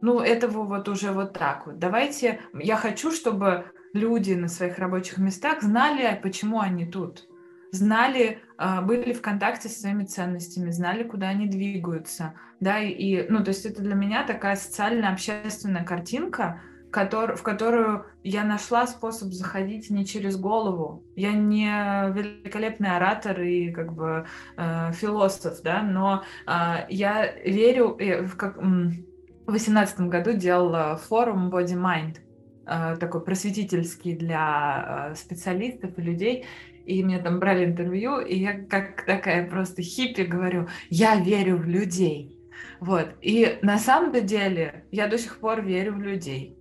Ну, 0.00 0.20
этого 0.20 0.64
вот 0.64 0.88
уже 0.88 1.12
вот 1.12 1.32
так 1.32 1.66
вот. 1.66 1.78
Давайте, 1.78 2.40
я 2.52 2.76
хочу, 2.76 3.10
чтобы 3.10 3.64
люди 3.92 4.34
на 4.34 4.48
своих 4.48 4.78
рабочих 4.78 5.18
местах 5.18 5.62
знали, 5.62 6.18
почему 6.22 6.60
они 6.60 6.86
тут 6.86 7.26
знали, 7.74 8.38
а, 8.56 8.80
были 8.80 9.12
в 9.12 9.20
контакте 9.20 9.68
со 9.68 9.80
своими 9.80 10.04
ценностями, 10.04 10.70
знали, 10.70 11.02
куда 11.02 11.28
они 11.28 11.46
двигаются, 11.46 12.34
да, 12.60 12.80
и, 12.80 13.28
ну, 13.28 13.42
то 13.42 13.50
есть 13.50 13.66
это 13.66 13.82
для 13.82 13.94
меня 13.94 14.24
такая 14.24 14.56
социально-общественная 14.56 15.84
картинка, 15.84 16.60
в 16.94 17.42
которую 17.42 18.06
я 18.22 18.44
нашла 18.44 18.86
способ 18.86 19.32
заходить 19.32 19.90
не 19.90 20.06
через 20.06 20.36
голову. 20.36 21.02
Я 21.16 21.32
не 21.32 21.66
великолепный 22.12 22.94
оратор 22.96 23.40
и 23.40 23.72
как 23.72 23.92
бы 23.92 24.26
э, 24.56 24.92
философ, 24.92 25.60
да, 25.62 25.82
но 25.82 26.22
э, 26.46 26.86
я 26.88 27.34
верю, 27.44 27.96
э, 27.98 28.22
в 28.22 28.36
как 28.36 28.58
в 28.58 29.50
2018 29.50 30.00
году 30.02 30.32
делала 30.32 30.96
форум 30.96 31.50
Body 31.50 31.74
Mind, 31.74 32.18
э, 32.66 32.96
такой 32.96 33.22
просветительский 33.22 34.14
для 34.14 35.10
э, 35.10 35.14
специалистов 35.16 35.98
и 35.98 36.02
людей, 36.02 36.44
и 36.86 37.02
мне 37.02 37.18
там 37.18 37.40
брали 37.40 37.64
интервью, 37.64 38.20
и 38.20 38.36
я 38.36 38.52
как 38.64 39.04
такая 39.06 39.48
просто 39.48 39.82
хиппи 39.82 40.22
говорю, 40.22 40.68
я 40.90 41.16
верю 41.16 41.56
в 41.56 41.66
людей. 41.66 42.38
Вот. 42.80 43.08
И 43.22 43.58
на 43.62 43.78
самом 43.78 44.12
деле 44.26 44.84
я 44.90 45.06
до 45.08 45.18
сих 45.18 45.38
пор 45.38 45.62
верю 45.62 45.94
в 45.94 46.02
людей. 46.02 46.58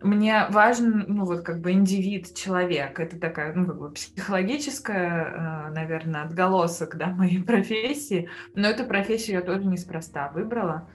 Мне 0.00 0.46
важен, 0.50 1.04
ну 1.06 1.24
вот 1.24 1.42
как 1.42 1.60
бы 1.60 1.72
индивид, 1.72 2.34
человек. 2.34 2.98
Это 2.98 3.18
такая, 3.20 3.54
ну 3.54 3.66
как 3.66 3.78
бы 3.78 3.90
психологическая, 3.92 5.24
э, 5.24 5.70
наверное, 5.72 6.22
отголосок, 6.22 6.96
да, 6.96 7.08
моей 7.08 7.42
профессии. 7.44 8.28
Но 8.54 8.68
эту 8.68 8.84
профессию 8.84 9.36
я 9.36 9.42
тоже 9.42 9.64
неспроста 9.64 10.30
выбрала. 10.34 10.88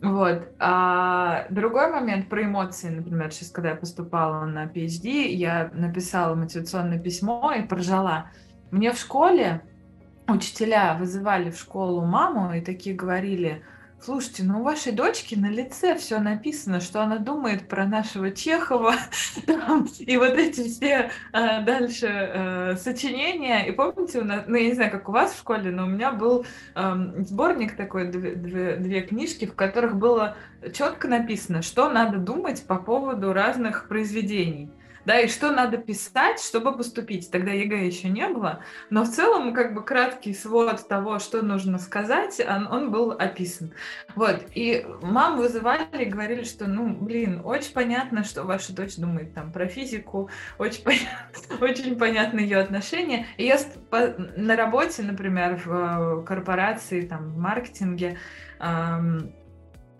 Вот. 0.00 0.52
А 0.60 1.46
другой 1.50 1.90
момент 1.90 2.28
про 2.28 2.44
эмоции, 2.44 2.88
например, 2.88 3.32
сейчас, 3.32 3.50
когда 3.50 3.70
я 3.70 3.74
поступала 3.74 4.44
на 4.44 4.66
PhD, 4.66 5.28
я 5.28 5.70
написала 5.72 6.34
мотивационное 6.34 6.98
письмо 6.98 7.52
и 7.52 7.62
прожала. 7.62 8.30
Мне 8.70 8.92
в 8.92 8.98
школе 8.98 9.62
учителя 10.28 10.94
вызывали 10.94 11.50
в 11.50 11.58
школу 11.58 12.04
маму 12.04 12.54
и 12.54 12.60
такие 12.60 12.94
говорили, 12.94 13.64
Слушайте, 14.00 14.44
ну 14.44 14.60
у 14.60 14.62
вашей 14.62 14.92
дочки 14.92 15.34
на 15.34 15.50
лице 15.50 15.96
все 15.96 16.20
написано, 16.20 16.80
что 16.80 17.02
она 17.02 17.18
думает 17.18 17.66
про 17.68 17.84
нашего 17.84 18.30
Чехова, 18.30 18.94
там, 19.46 19.88
и 19.98 20.16
вот 20.16 20.34
эти 20.34 20.68
все 20.68 21.10
а, 21.32 21.62
дальше 21.62 22.06
а, 22.06 22.76
сочинения. 22.76 23.66
И 23.66 23.72
помните, 23.72 24.20
у 24.20 24.24
нас, 24.24 24.44
ну 24.46 24.56
я 24.56 24.68
не 24.68 24.74
знаю, 24.74 24.92
как 24.92 25.08
у 25.08 25.12
вас 25.12 25.32
в 25.32 25.38
школе, 25.38 25.72
но 25.72 25.84
у 25.84 25.88
меня 25.88 26.12
был 26.12 26.46
а, 26.76 26.96
сборник 27.18 27.76
такой, 27.76 28.06
две, 28.08 28.36
две, 28.36 28.76
две 28.76 29.00
книжки, 29.00 29.46
в 29.46 29.54
которых 29.54 29.96
было 29.96 30.36
четко 30.72 31.08
написано, 31.08 31.62
что 31.62 31.90
надо 31.90 32.18
думать 32.18 32.64
по 32.66 32.76
поводу 32.76 33.32
разных 33.32 33.88
произведений 33.88 34.70
да, 35.08 35.20
и 35.20 35.28
что 35.28 35.50
надо 35.50 35.78
писать, 35.78 36.38
чтобы 36.38 36.76
поступить. 36.76 37.30
Тогда 37.30 37.50
ЕГЭ 37.50 37.86
еще 37.86 38.10
не 38.10 38.28
было, 38.28 38.62
но 38.90 39.04
в 39.04 39.08
целом 39.08 39.54
как 39.54 39.72
бы 39.72 39.82
краткий 39.82 40.34
свод 40.34 40.86
того, 40.86 41.18
что 41.18 41.40
нужно 41.40 41.78
сказать, 41.78 42.38
он, 42.46 42.66
он 42.66 42.90
был 42.90 43.12
описан. 43.12 43.72
Вот, 44.14 44.42
и 44.54 44.86
мам 45.00 45.38
вызывали 45.38 45.86
и 46.02 46.04
говорили, 46.04 46.44
что, 46.44 46.66
ну, 46.66 46.94
блин, 46.94 47.40
очень 47.42 47.72
понятно, 47.72 48.22
что 48.22 48.42
ваша 48.42 48.74
дочь 48.74 48.96
думает 48.96 49.32
там 49.32 49.50
про 49.50 49.66
физику, 49.66 50.28
очень, 50.58 50.84
понятно, 50.84 51.56
очень 51.62 51.96
понятно 51.96 52.40
ее 52.40 52.58
отношения. 52.58 53.24
И 53.38 53.46
я 53.46 53.58
на 54.36 54.56
работе, 54.56 55.04
например, 55.04 55.58
в 55.64 55.70
э, 55.70 56.22
корпорации, 56.26 57.00
там, 57.00 57.32
в 57.32 57.38
маркетинге, 57.38 58.18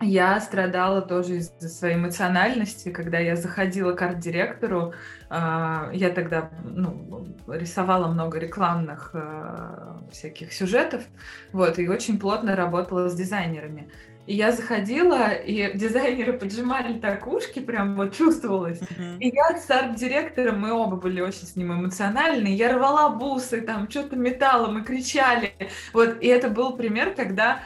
я 0.01 0.39
страдала 0.39 1.01
тоже 1.01 1.37
из-за 1.37 1.69
своей 1.69 1.95
эмоциональности, 1.95 2.89
когда 2.89 3.19
я 3.19 3.35
заходила 3.35 3.93
к 3.93 4.01
арт-директору, 4.01 4.93
а, 5.29 5.89
я 5.93 6.09
тогда 6.09 6.49
ну, 6.63 7.27
рисовала 7.47 8.07
много 8.07 8.39
рекламных 8.39 9.11
э, 9.13 9.97
всяких 10.11 10.53
сюжетов, 10.53 11.03
вот, 11.51 11.79
и 11.79 11.87
очень 11.87 12.19
плотно 12.19 12.55
работала 12.55 13.09
с 13.09 13.15
дизайнерами. 13.15 13.89
И 14.25 14.35
я 14.35 14.51
заходила, 14.51 15.31
и 15.31 15.71
дизайнеры 15.77 16.33
поджимали 16.33 16.99
так 16.99 17.25
ушки, 17.27 17.59
прям 17.59 17.95
вот 17.95 18.15
чувствовалось. 18.15 18.79
Mm-hmm. 18.79 19.17
И 19.19 19.35
я 19.35 19.57
с 19.57 19.69
арт-директором, 19.69 20.61
мы 20.61 20.71
оба 20.71 20.97
были 20.97 21.19
очень 21.19 21.47
с 21.47 21.55
ним 21.55 21.73
эмоциональны, 21.73 22.47
я 22.47 22.73
рвала 22.73 23.09
бусы, 23.09 23.61
там 23.61 23.89
что-то 23.89 24.15
металла, 24.15 24.67
мы 24.67 24.83
кричали. 24.83 25.53
Вот, 25.93 26.21
и 26.21 26.27
это 26.27 26.49
был 26.49 26.77
пример, 26.77 27.15
когда 27.15 27.59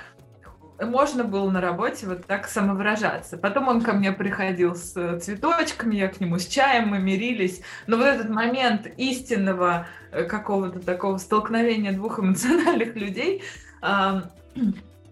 можно 0.80 1.24
было 1.24 1.50
на 1.50 1.62
работе 1.62 2.08
вот 2.08 2.26
так 2.26 2.48
самовыражаться. 2.48 3.38
Потом 3.38 3.68
он 3.68 3.82
ко 3.82 3.94
мне 3.94 4.12
приходил 4.12 4.76
с 4.76 4.95
э, 4.95 5.20
цветочками, 5.20 5.95
я 5.95 6.08
к 6.08 6.20
нему 6.20 6.40
с 6.40 6.45
чаем, 6.45 6.90
мы 6.90 7.00
мирились. 7.00 7.62
Но 7.88 7.98
вот 7.98 8.06
этот 8.06 8.30
момент 8.30 8.88
истинного 8.98 9.88
э, 10.12 10.24
какого-то 10.24 10.80
такого 10.80 11.18
столкновения 11.18 11.94
двух 11.94 12.20
эмоциональных 12.20 12.95
людей 12.95 13.44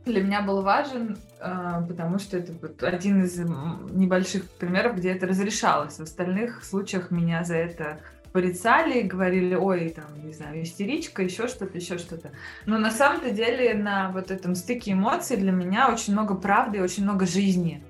для 0.05 0.23
меня 0.23 0.41
был 0.41 0.61
важен, 0.61 1.17
а, 1.39 1.81
потому 1.81 2.19
что 2.19 2.37
это 2.37 2.87
один 2.87 3.23
из 3.23 3.37
небольших 3.37 4.49
примеров, 4.51 4.95
где 4.97 5.11
это 5.11 5.27
разрешалось. 5.27 5.97
В 5.97 6.03
остальных 6.03 6.63
случаях 6.63 7.11
меня 7.11 7.43
за 7.43 7.55
это 7.55 7.99
порицали, 8.31 9.01
говорили, 9.01 9.55
ой, 9.55 9.89
там, 9.89 10.25
не 10.25 10.33
знаю, 10.33 10.63
истеричка, 10.63 11.21
еще 11.23 11.47
что-то, 11.47 11.77
еще 11.77 11.97
что-то. 11.97 12.31
Но 12.65 12.77
на 12.77 12.91
самом-то 12.91 13.31
деле 13.31 13.73
на 13.73 14.11
вот 14.11 14.31
этом 14.31 14.55
стыке 14.55 14.93
эмоций 14.93 15.37
для 15.37 15.51
меня 15.51 15.91
очень 15.91 16.13
много 16.13 16.35
правды 16.35 16.77
и 16.77 16.81
очень 16.81 17.03
много 17.03 17.25
жизни. 17.25 17.83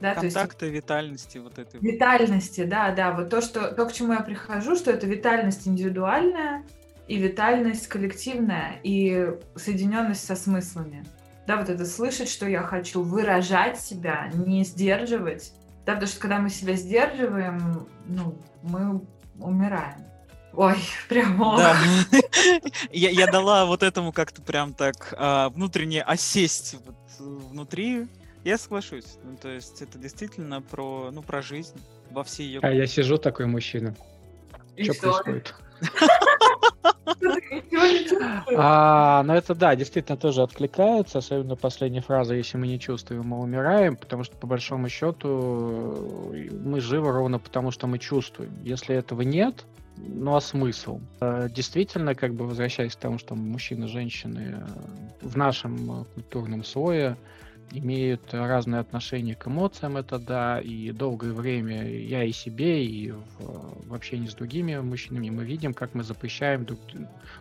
Да, 0.00 0.14
Контакта, 0.14 0.58
то 0.58 0.66
есть, 0.66 0.76
витальности 0.76 1.38
вот 1.38 1.58
этой. 1.58 1.80
Витальности, 1.80 2.64
да, 2.64 2.92
да. 2.92 3.12
Вот 3.12 3.30
то, 3.30 3.40
что, 3.40 3.72
то, 3.72 3.86
к 3.86 3.92
чему 3.92 4.12
я 4.12 4.20
прихожу, 4.20 4.76
что 4.76 4.90
это 4.90 5.06
витальность 5.06 5.66
индивидуальная 5.66 6.62
и 7.06 7.16
витальность 7.16 7.86
коллективная 7.86 8.80
и 8.82 9.30
соединенность 9.56 10.26
со 10.26 10.36
смыслами. 10.36 11.04
Да, 11.46 11.56
вот 11.58 11.68
это 11.68 11.84
слышать, 11.84 12.28
что 12.28 12.46
я 12.46 12.62
хочу, 12.62 13.02
выражать 13.02 13.80
себя, 13.80 14.30
не 14.34 14.64
сдерживать. 14.64 15.52
Да, 15.84 15.92
потому 15.92 16.08
что 16.08 16.20
когда 16.20 16.38
мы 16.38 16.48
себя 16.48 16.74
сдерживаем, 16.74 17.86
ну, 18.06 18.38
мы 18.62 19.02
умираем. 19.38 20.04
Ой, 20.52 20.76
прямо. 21.08 21.56
Да. 21.56 21.76
я, 22.92 23.10
я 23.10 23.26
дала 23.26 23.66
вот 23.66 23.82
этому 23.82 24.12
как-то 24.12 24.42
прям 24.42 24.72
так 24.72 25.14
а, 25.16 25.48
внутренне 25.50 26.02
осесть 26.02 26.76
вот 26.84 26.96
внутри. 27.18 28.06
Я 28.44 28.58
соглашусь. 28.58 29.16
Ну, 29.24 29.36
то 29.36 29.48
есть 29.48 29.80
это 29.80 29.98
действительно 29.98 30.60
про, 30.60 31.10
ну, 31.10 31.22
про 31.22 31.40
жизнь 31.40 31.80
во 32.10 32.24
всей 32.24 32.46
ее... 32.46 32.60
А 32.62 32.70
я 32.70 32.86
сижу 32.86 33.16
такой 33.16 33.46
мужчина. 33.46 33.96
И 34.76 34.84
что, 34.84 34.94
что 34.94 35.10
происходит? 35.22 35.54
А, 38.56 39.22
ну 39.24 39.34
это 39.34 39.54
да, 39.54 39.74
действительно 39.74 40.16
тоже 40.16 40.42
откликается, 40.42 41.18
особенно 41.18 41.56
последняя 41.56 42.00
фраза, 42.00 42.34
если 42.34 42.56
мы 42.56 42.66
не 42.66 42.78
чувствуем, 42.78 43.26
мы 43.26 43.40
умираем, 43.40 43.96
потому 43.96 44.24
что 44.24 44.36
по 44.36 44.46
большому 44.46 44.88
счету 44.88 46.32
мы 46.64 46.80
живы 46.80 47.10
ровно 47.10 47.38
потому, 47.38 47.70
что 47.70 47.86
мы 47.86 47.98
чувствуем. 47.98 48.52
Если 48.62 48.94
этого 48.94 49.22
нет, 49.22 49.64
ну 49.96 50.36
а 50.36 50.40
смысл? 50.40 51.00
А, 51.20 51.48
действительно, 51.48 52.14
как 52.14 52.34
бы 52.34 52.46
возвращаясь 52.46 52.94
к 52.94 53.00
тому, 53.00 53.18
что 53.18 53.34
мужчины, 53.34 53.88
женщины 53.88 54.64
в 55.20 55.36
нашем 55.36 56.06
культурном 56.14 56.64
слое 56.64 57.16
имеют 57.72 58.32
разные 58.32 58.80
отношения 58.80 59.34
к 59.34 59.46
эмоциям, 59.46 59.96
это 59.96 60.18
да, 60.18 60.60
и 60.60 60.90
долгое 60.92 61.32
время 61.32 61.88
я 61.88 62.24
и 62.24 62.32
себе, 62.32 62.84
и 62.84 63.10
в, 63.10 63.88
в 63.88 63.94
общении 63.94 64.28
с 64.28 64.34
другими 64.34 64.76
мужчинами 64.76 65.30
мы 65.30 65.44
видим, 65.44 65.74
как 65.74 65.94
мы 65.94 66.02
запрещаем 66.02 66.64
друг, 66.64 66.78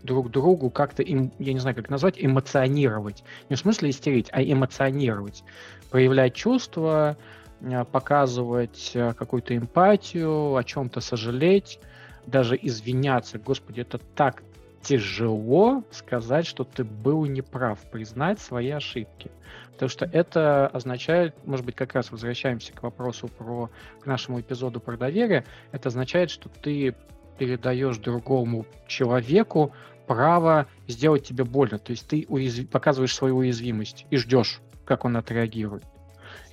друг 0.04 0.32
другу 0.32 0.70
как-то, 0.70 1.04
им, 1.04 1.32
я 1.40 1.54
не 1.54 1.60
знаю, 1.60 1.76
как 1.76 1.90
назвать, 1.90 2.16
эмоционировать. 2.18 3.24
Не 3.50 3.56
в 3.56 3.60
смысле 3.60 3.90
истерить, 3.90 4.30
а 4.32 4.42
эмоционировать. 4.44 5.44
Проявлять 5.90 6.34
чувства, 6.34 7.18
э, 7.62 7.86
показывать 7.86 8.92
э, 8.94 9.14
какую-то 9.14 9.56
эмпатию, 9.56 10.56
о 10.56 10.64
чем-то 10.64 11.02
сожалеть, 11.02 11.80
даже 12.26 12.58
извиняться. 12.62 13.38
Господи, 13.38 13.82
это 13.82 14.00
так 14.16 14.44
тяжело 14.84 15.84
сказать, 15.92 16.46
что 16.46 16.64
ты 16.64 16.84
был 16.84 17.26
неправ, 17.26 17.80
признать 17.92 18.40
свои 18.40 18.70
ошибки. 18.70 19.32
Потому 19.72 19.90
что 19.90 20.06
это 20.06 20.68
означает, 20.68 21.36
может 21.46 21.66
быть, 21.66 21.76
как 21.76 21.96
раз 21.96 22.12
возвращаемся 22.12 22.74
к 22.74 22.84
вопросу 22.84 23.28
про 23.28 23.70
к 24.02 24.06
нашему 24.06 24.40
эпизоду 24.40 24.80
про 24.80 24.98
доверие, 24.98 25.46
это 25.72 25.90
означает, 25.90 26.30
что 26.30 26.50
ты 26.50 26.96
передаешь 27.38 27.98
другому 27.98 28.66
человеку 28.88 29.74
право 30.06 30.68
сделать 30.88 31.26
тебе 31.26 31.44
больно. 31.44 31.80
То 31.80 31.92
есть 31.92 32.08
ты 32.08 32.26
уязв... 32.30 32.68
показываешь 32.70 33.16
свою 33.16 33.38
уязвимость 33.38 34.06
и 34.12 34.18
ждешь, 34.18 34.62
как 34.86 35.06
он 35.06 35.18
отреагирует. 35.18 35.86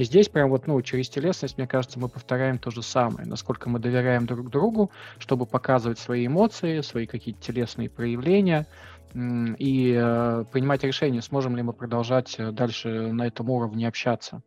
И 0.00 0.04
здесь 0.04 0.30
прям 0.30 0.48
вот, 0.48 0.66
ну, 0.66 0.80
через 0.80 1.10
телесность, 1.10 1.58
мне 1.58 1.66
кажется, 1.66 1.98
мы 1.98 2.08
повторяем 2.08 2.56
то 2.58 2.70
же 2.70 2.82
самое. 2.82 3.28
Насколько 3.28 3.68
мы 3.68 3.78
доверяем 3.78 4.24
друг 4.24 4.48
другу, 4.48 4.90
чтобы 5.18 5.44
показывать 5.44 5.98
свои 5.98 6.26
эмоции, 6.26 6.80
свои 6.80 7.06
какие-то 7.06 7.42
телесные 7.42 7.90
проявления, 7.90 8.66
и 9.12 9.94
э, 9.94 10.44
принимать 10.50 10.84
решение, 10.84 11.20
сможем 11.20 11.54
ли 11.54 11.62
мы 11.62 11.74
продолжать 11.74 12.36
э, 12.38 12.50
дальше 12.50 13.12
на 13.12 13.26
этом 13.26 13.50
уровне 13.50 13.86
общаться. 13.86 14.42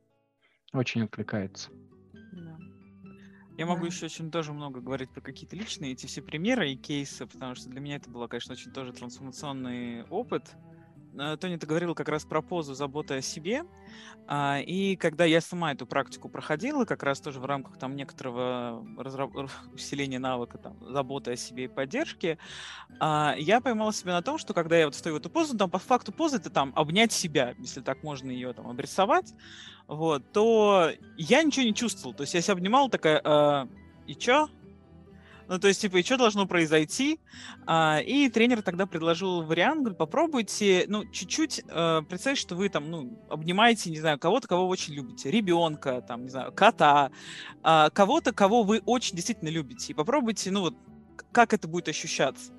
Очень 0.73 1.03
откликается. 1.03 1.69
Я 3.55 3.67
могу 3.67 3.85
еще 3.85 4.07
очень 4.07 4.31
тоже 4.31 4.53
много 4.53 4.81
говорить 4.81 5.11
про 5.11 5.21
какие-то 5.21 5.55
личные 5.55 5.91
эти 5.91 6.07
все 6.07 6.23
примеры 6.23 6.71
и 6.71 6.75
кейсы, 6.75 7.27
потому 7.27 7.53
что 7.53 7.69
для 7.69 7.79
меня 7.79 7.97
это 7.97 8.09
был, 8.09 8.27
конечно, 8.27 8.53
очень 8.53 8.71
тоже 8.71 8.91
трансформационный 8.91 10.03
опыт. 10.05 10.55
Э, 11.17 11.37
Тони, 11.37 11.57
ты 11.57 11.67
говорила 11.67 11.93
как 11.93 12.09
раз 12.09 12.25
про 12.25 12.41
позу 12.41 12.73
заботы 12.73 13.15
о 13.15 13.21
себе. 13.21 13.65
А, 14.25 14.59
и 14.59 14.95
когда 14.95 15.25
я 15.25 15.41
сама 15.41 15.73
эту 15.73 15.85
практику 15.85 16.29
проходила, 16.29 16.85
как 16.85 17.03
раз 17.03 17.19
тоже 17.19 17.39
в 17.39 17.45
рамках 17.45 17.77
там 17.77 17.95
некоторого 17.95 18.85
разраб... 18.97 19.31
усиления 19.73 20.19
навыка 20.19 20.57
там, 20.57 20.77
заботы 20.81 21.31
о 21.31 21.35
себе 21.35 21.65
и 21.65 21.67
поддержки, 21.67 22.37
а, 22.99 23.35
я 23.37 23.59
поймала 23.59 23.93
себя 23.93 24.13
на 24.13 24.21
том, 24.21 24.37
что 24.37 24.53
когда 24.53 24.77
я 24.77 24.85
вот 24.85 24.95
стою 24.95 25.15
в 25.15 25.19
эту 25.19 25.29
позу, 25.29 25.57
там 25.57 25.69
по 25.69 25.79
факту 25.79 26.11
позы 26.11 26.37
это 26.37 26.49
там 26.49 26.71
обнять 26.75 27.11
себя, 27.11 27.53
если 27.59 27.81
так 27.81 28.03
можно 28.03 28.31
ее 28.31 28.53
там 28.53 28.67
обрисовать, 28.69 29.33
вот, 29.87 30.31
то 30.31 30.89
я 31.17 31.43
ничего 31.43 31.65
не 31.65 31.73
чувствовал. 31.73 32.15
То 32.15 32.21
есть 32.21 32.33
я 32.33 32.41
себя 32.41 32.53
обнимала 32.53 32.89
такая, 32.89 33.67
и 34.07 34.15
чё? 34.15 34.49
Ну, 35.53 35.59
то 35.59 35.67
есть, 35.67 35.81
типа, 35.81 35.97
и 35.97 36.03
что 36.03 36.17
должно 36.17 36.47
произойти? 36.47 37.19
А, 37.67 37.99
и 38.03 38.27
тренер 38.29 38.63
тогда 38.63 38.87
предложил 38.87 39.43
вариант, 39.43 39.81
говорит, 39.81 39.99
попробуйте, 39.99 40.85
ну, 40.87 41.05
чуть-чуть 41.05 41.61
э, 41.67 42.01
представить, 42.09 42.39
что 42.39 42.55
вы 42.55 42.69
там, 42.69 42.89
ну, 42.89 43.23
обнимаете, 43.29 43.91
не 43.91 43.99
знаю, 43.99 44.17
кого-то, 44.17 44.47
кого 44.47 44.63
вы 44.63 44.69
очень 44.69 44.95
любите, 44.95 45.29
ребенка, 45.29 46.01
там, 46.01 46.23
не 46.23 46.29
знаю, 46.29 46.51
кота, 46.53 47.11
э, 47.63 47.89
кого-то, 47.93 48.33
кого 48.33 48.63
вы 48.63 48.81
очень 48.87 49.15
действительно 49.15 49.49
любите. 49.49 49.91
И 49.91 49.95
попробуйте, 49.95 50.49
ну, 50.49 50.61
вот, 50.61 50.75
как 51.31 51.53
это 51.53 51.67
будет 51.67 51.87
ощущаться 51.87 52.51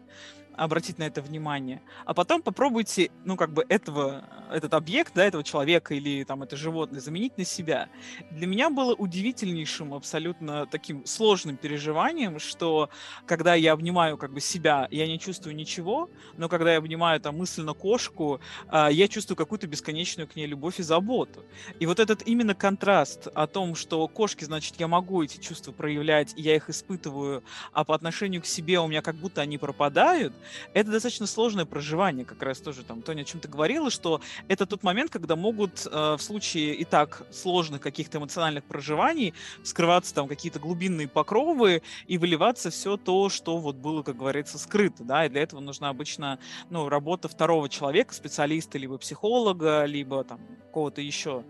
обратить 0.56 0.98
на 0.98 1.04
это 1.04 1.22
внимание. 1.22 1.82
А 2.04 2.14
потом 2.14 2.42
попробуйте, 2.42 3.10
ну, 3.24 3.36
как 3.36 3.52
бы 3.52 3.64
этого, 3.68 4.24
этот 4.50 4.74
объект, 4.74 5.12
да, 5.14 5.24
этого 5.24 5.42
человека 5.42 5.94
или 5.94 6.24
там 6.24 6.42
это 6.42 6.56
животное 6.56 7.00
заменить 7.00 7.36
на 7.38 7.44
себя. 7.44 7.88
Для 8.30 8.46
меня 8.46 8.70
было 8.70 8.94
удивительнейшим, 8.94 9.94
абсолютно 9.94 10.66
таким 10.66 11.04
сложным 11.06 11.56
переживанием, 11.56 12.38
что 12.38 12.90
когда 13.26 13.54
я 13.54 13.72
обнимаю 13.72 14.16
как 14.16 14.32
бы 14.32 14.40
себя, 14.40 14.88
я 14.90 15.06
не 15.06 15.18
чувствую 15.18 15.56
ничего, 15.56 16.08
но 16.36 16.48
когда 16.48 16.72
я 16.72 16.78
обнимаю 16.78 17.20
там 17.20 17.36
мысленно 17.36 17.74
кошку, 17.74 18.40
а, 18.68 18.88
я 18.90 19.08
чувствую 19.08 19.36
какую-то 19.36 19.66
бесконечную 19.66 20.28
к 20.28 20.36
ней 20.36 20.46
любовь 20.46 20.78
и 20.80 20.82
заботу. 20.82 21.44
И 21.80 21.86
вот 21.86 21.98
этот 21.98 22.26
именно 22.26 22.54
контраст 22.54 23.28
о 23.34 23.46
том, 23.46 23.74
что 23.74 24.06
кошки, 24.08 24.44
значит, 24.44 24.74
я 24.78 24.88
могу 24.88 25.22
эти 25.22 25.40
чувства 25.40 25.72
проявлять, 25.72 26.32
я 26.36 26.54
их 26.54 26.70
испытываю, 26.70 27.42
а 27.72 27.84
по 27.84 27.94
отношению 27.94 28.42
к 28.42 28.46
себе 28.46 28.78
у 28.80 28.86
меня 28.86 29.02
как 29.02 29.16
будто 29.16 29.40
они 29.40 29.58
пропадают, 29.58 30.32
это 30.72 30.90
достаточно 30.90 31.26
сложное 31.26 31.64
проживание, 31.64 32.24
как 32.24 32.42
раз 32.42 32.58
тоже 32.58 32.82
там 32.84 33.02
Тоня 33.02 33.22
о 33.22 33.24
чем-то 33.24 33.48
говорила, 33.48 33.90
что 33.90 34.20
это 34.48 34.66
тот 34.66 34.82
момент, 34.82 35.10
когда 35.10 35.36
могут 35.36 35.86
э, 35.86 36.16
в 36.16 36.22
случае 36.22 36.74
и 36.74 36.84
так 36.84 37.26
сложных 37.30 37.80
каких-то 37.80 38.18
эмоциональных 38.18 38.64
проживаний 38.64 39.34
скрываться 39.62 40.14
там 40.14 40.28
какие-то 40.28 40.58
глубинные 40.58 41.08
покровы 41.08 41.82
и 42.06 42.18
выливаться 42.18 42.70
все 42.70 42.96
то, 42.96 43.28
что 43.28 43.58
вот 43.58 43.76
было, 43.76 44.02
как 44.02 44.16
говорится, 44.16 44.58
скрыто, 44.58 45.04
да, 45.04 45.26
и 45.26 45.28
для 45.28 45.42
этого 45.42 45.60
нужна 45.60 45.88
обычно, 45.88 46.38
ну, 46.70 46.88
работа 46.88 47.28
второго 47.28 47.68
человека, 47.68 48.14
специалиста, 48.14 48.78
либо 48.78 48.98
психолога, 48.98 49.84
либо 49.84 50.24
там 50.24 50.40
какого-то 50.74 51.00
еще, 51.00 51.44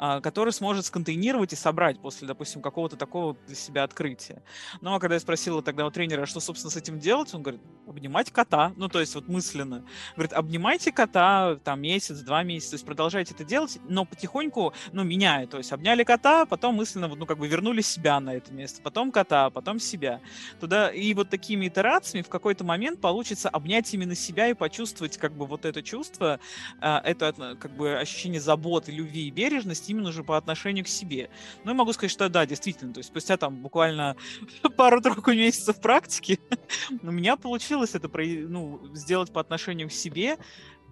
э, 0.00 0.20
который 0.20 0.52
сможет 0.52 0.84
сконтейнировать 0.86 1.52
и 1.52 1.56
собрать 1.56 2.00
после, 2.00 2.26
допустим, 2.26 2.60
какого-то 2.60 2.96
такого 2.96 3.36
для 3.46 3.54
себя 3.54 3.84
открытия. 3.84 4.42
Ну, 4.80 4.94
а 4.94 5.00
когда 5.00 5.14
я 5.14 5.20
спросила 5.20 5.62
тогда 5.62 5.86
у 5.86 5.90
тренера, 5.90 6.26
что, 6.26 6.40
собственно, 6.40 6.70
с 6.70 6.76
этим 6.76 6.98
делать, 6.98 7.32
он 7.34 7.42
говорит, 7.42 7.60
обнимать 7.86 8.30
кота, 8.34 8.74
ну, 8.76 8.88
то 8.88 9.00
есть 9.00 9.14
вот 9.14 9.28
мысленно. 9.28 9.84
Говорит, 10.16 10.32
обнимайте 10.34 10.92
кота 10.92 11.58
там 11.64 11.80
месяц, 11.80 12.18
два 12.20 12.42
месяца, 12.42 12.72
то 12.72 12.74
есть 12.74 12.84
продолжайте 12.84 13.32
это 13.32 13.44
делать, 13.44 13.78
но 13.88 14.04
потихоньку, 14.04 14.74
ну, 14.92 15.04
меняя, 15.04 15.46
то 15.46 15.56
есть 15.58 15.72
обняли 15.72 16.04
кота, 16.04 16.44
потом 16.44 16.74
мысленно, 16.74 17.08
ну, 17.08 17.24
как 17.24 17.38
бы 17.38 17.48
вернули 17.48 17.80
себя 17.80 18.20
на 18.20 18.34
это 18.34 18.52
место, 18.52 18.82
потом 18.82 19.12
кота, 19.12 19.48
потом 19.50 19.78
себя. 19.78 20.20
Туда, 20.60 20.90
и 20.90 21.14
вот 21.14 21.30
такими 21.30 21.68
итерациями 21.68 22.22
в 22.22 22.28
какой-то 22.28 22.64
момент 22.64 23.00
получится 23.00 23.48
обнять 23.48 23.92
именно 23.94 24.14
себя 24.14 24.48
и 24.48 24.54
почувствовать 24.54 25.16
как 25.16 25.32
бы 25.32 25.46
вот 25.46 25.64
это 25.64 25.82
чувство, 25.82 26.40
а, 26.80 27.00
это 27.04 27.56
как 27.58 27.76
бы 27.76 27.96
ощущение 27.96 28.40
заботы, 28.40 28.92
любви 28.92 29.28
и 29.28 29.30
бережности 29.30 29.92
именно 29.92 30.08
уже 30.08 30.24
по 30.24 30.36
отношению 30.36 30.84
к 30.84 30.88
себе. 30.88 31.30
Ну, 31.64 31.70
я 31.70 31.76
могу 31.76 31.92
сказать, 31.92 32.10
что 32.10 32.28
да, 32.28 32.44
действительно, 32.46 32.92
то 32.92 32.98
есть 32.98 33.10
спустя 33.10 33.36
там 33.36 33.56
буквально 33.56 34.16
пару-тройку 34.76 35.32
месяцев 35.32 35.80
практики 35.80 36.40
у 37.02 37.10
меня 37.10 37.36
получилось 37.36 37.94
это 37.94 38.08
ну, 38.26 38.80
сделать 38.94 39.32
по 39.32 39.40
отношению 39.40 39.88
к 39.88 39.92
себе, 39.92 40.38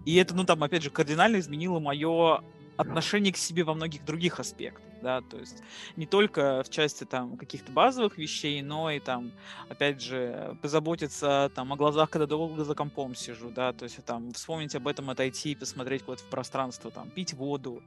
и 0.05 0.15
это, 0.15 0.35
ну, 0.35 0.43
там, 0.43 0.63
опять 0.63 0.83
же, 0.83 0.89
кардинально 0.89 1.39
изменило 1.39 1.79
мое 1.79 2.43
отношение 2.77 3.31
к 3.31 3.37
себе 3.37 3.63
во 3.63 3.73
многих 3.73 4.03
других 4.03 4.39
аспектах, 4.39 4.83
да, 5.01 5.21
то 5.21 5.37
есть 5.37 5.61
не 5.95 6.05
только 6.05 6.63
в 6.63 6.69
части 6.69 7.03
там 7.03 7.37
каких-то 7.37 7.71
базовых 7.71 8.17
вещей, 8.17 8.61
но 8.61 8.89
и 8.89 8.99
там, 8.99 9.31
опять 9.69 10.01
же, 10.01 10.57
позаботиться 10.61 11.51
там 11.53 11.71
о 11.71 11.75
глазах, 11.75 12.09
когда 12.09 12.25
долго 12.25 12.63
за 12.63 12.73
компом 12.73 13.15
сижу, 13.15 13.51
да, 13.51 13.73
то 13.73 13.83
есть 13.83 14.03
там 14.05 14.33
вспомнить 14.33 14.75
об 14.75 14.87
этом, 14.87 15.09
отойти, 15.09 15.55
посмотреть 15.55 16.03
куда-то 16.03 16.23
в 16.23 16.29
пространство, 16.29 16.89
там, 16.89 17.09
пить 17.11 17.33
воду, 17.33 17.83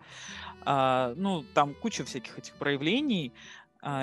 а, 0.64 1.14
ну, 1.16 1.44
там 1.54 1.74
куча 1.74 2.04
всяких 2.04 2.38
этих 2.38 2.54
проявлений, 2.54 3.32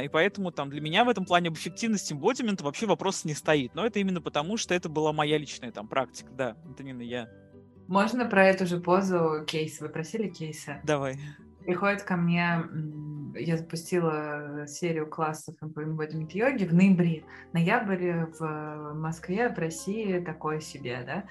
и 0.03 0.07
поэтому 0.07 0.51
там 0.51 0.69
для 0.69 0.79
меня 0.79 1.03
в 1.03 1.09
этом 1.09 1.25
плане 1.25 1.49
об 1.49 1.55
эффективности 1.55 2.13
эмбодимента 2.13 2.63
вообще 2.63 2.85
вопрос 2.85 3.25
не 3.25 3.33
стоит. 3.33 3.75
Но 3.75 3.85
это 3.85 3.99
именно 3.99 4.21
потому, 4.21 4.55
что 4.57 4.73
это 4.73 4.87
была 4.87 5.11
моя 5.11 5.37
личная 5.37 5.71
там 5.71 5.87
практика. 5.87 6.31
Да, 6.31 6.55
Антонина, 6.65 7.01
я. 7.01 7.27
Можно 7.87 8.25
про 8.25 8.45
эту 8.45 8.65
же 8.65 8.79
позу 8.79 9.43
кейс? 9.45 9.81
Вы 9.81 9.89
просили 9.89 10.29
кейса? 10.29 10.79
Давай. 10.83 11.19
Приходит 11.65 12.03
ко 12.03 12.15
мне, 12.15 12.63
я 13.35 13.57
запустила 13.57 14.65
серию 14.67 15.07
классов 15.07 15.55
по 15.59 15.81
embodiment 15.81 16.29
йоги 16.31 16.65
в 16.65 16.73
ноябре. 16.73 17.23
Ноябрь 17.51 18.25
в 18.37 18.93
Москве, 18.95 19.49
в 19.49 19.57
России 19.57 20.19
такое 20.19 20.59
себе, 20.59 21.03
да 21.05 21.23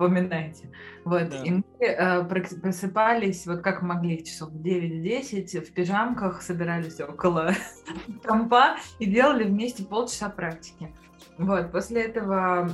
вспоминайте. 0.00 0.70
Вот, 1.04 1.28
да. 1.28 1.42
и 1.42 1.50
мы 1.50 1.64
э, 1.80 2.24
просыпались, 2.24 3.46
вот 3.46 3.60
как 3.60 3.82
могли, 3.82 4.24
часов 4.24 4.50
9-10, 4.50 5.60
в 5.60 5.72
пижамках 5.72 6.42
собирались 6.42 7.00
около 7.00 7.52
компа 8.24 8.76
и 8.98 9.06
делали 9.06 9.44
вместе 9.44 9.84
полчаса 9.84 10.30
практики. 10.30 10.94
Вот, 11.36 11.70
после 11.70 12.02
этого 12.02 12.70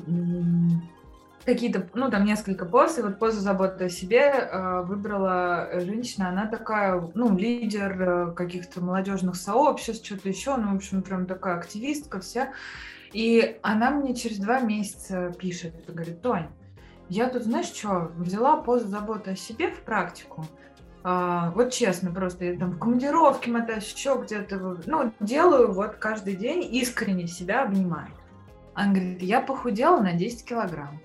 какие-то, 1.44 1.88
ну, 1.94 2.10
там 2.10 2.24
несколько 2.24 2.64
поз, 2.64 2.98
и 2.98 3.02
вот 3.02 3.20
позу 3.20 3.40
заботы 3.40 3.84
о 3.84 3.88
себе 3.88 4.20
э, 4.20 4.82
выбрала 4.82 5.68
женщина, 5.74 6.28
она 6.28 6.46
такая, 6.46 7.10
ну, 7.14 7.36
лидер 7.36 8.02
э, 8.02 8.32
каких-то 8.34 8.80
молодежных 8.80 9.36
сообществ, 9.36 10.04
что-то 10.04 10.28
еще, 10.28 10.56
ну, 10.56 10.72
в 10.72 10.76
общем, 10.76 11.02
прям 11.02 11.26
такая 11.26 11.56
активистка 11.58 12.20
вся. 12.20 12.52
И 13.12 13.58
она 13.62 13.92
мне 13.92 14.14
через 14.16 14.38
два 14.38 14.60
месяца 14.60 15.32
пишет, 15.38 15.74
говорит, 15.86 16.20
Тонь, 16.20 16.48
я 17.08 17.28
тут, 17.28 17.44
знаешь 17.44 17.66
что, 17.66 18.12
взяла 18.16 18.56
позу 18.56 18.88
заботы 18.88 19.32
о 19.32 19.36
себе 19.36 19.70
в 19.70 19.80
практику. 19.80 20.46
А, 21.04 21.52
вот 21.52 21.72
честно, 21.72 22.10
просто 22.10 22.44
я 22.46 22.58
там 22.58 22.72
в 22.72 22.78
командировке 22.78 23.50
мотаюсь, 23.50 23.92
еще 23.92 24.20
где-то, 24.20 24.78
ну, 24.86 25.12
делаю 25.20 25.72
вот 25.72 25.96
каждый 25.96 26.34
день, 26.34 26.66
искренне 26.74 27.28
себя 27.28 27.62
обнимаю. 27.62 28.08
Она 28.74 28.92
говорит, 28.92 29.22
я 29.22 29.40
похудела 29.40 30.00
на 30.00 30.12
10 30.14 30.44
килограмм. 30.44 31.00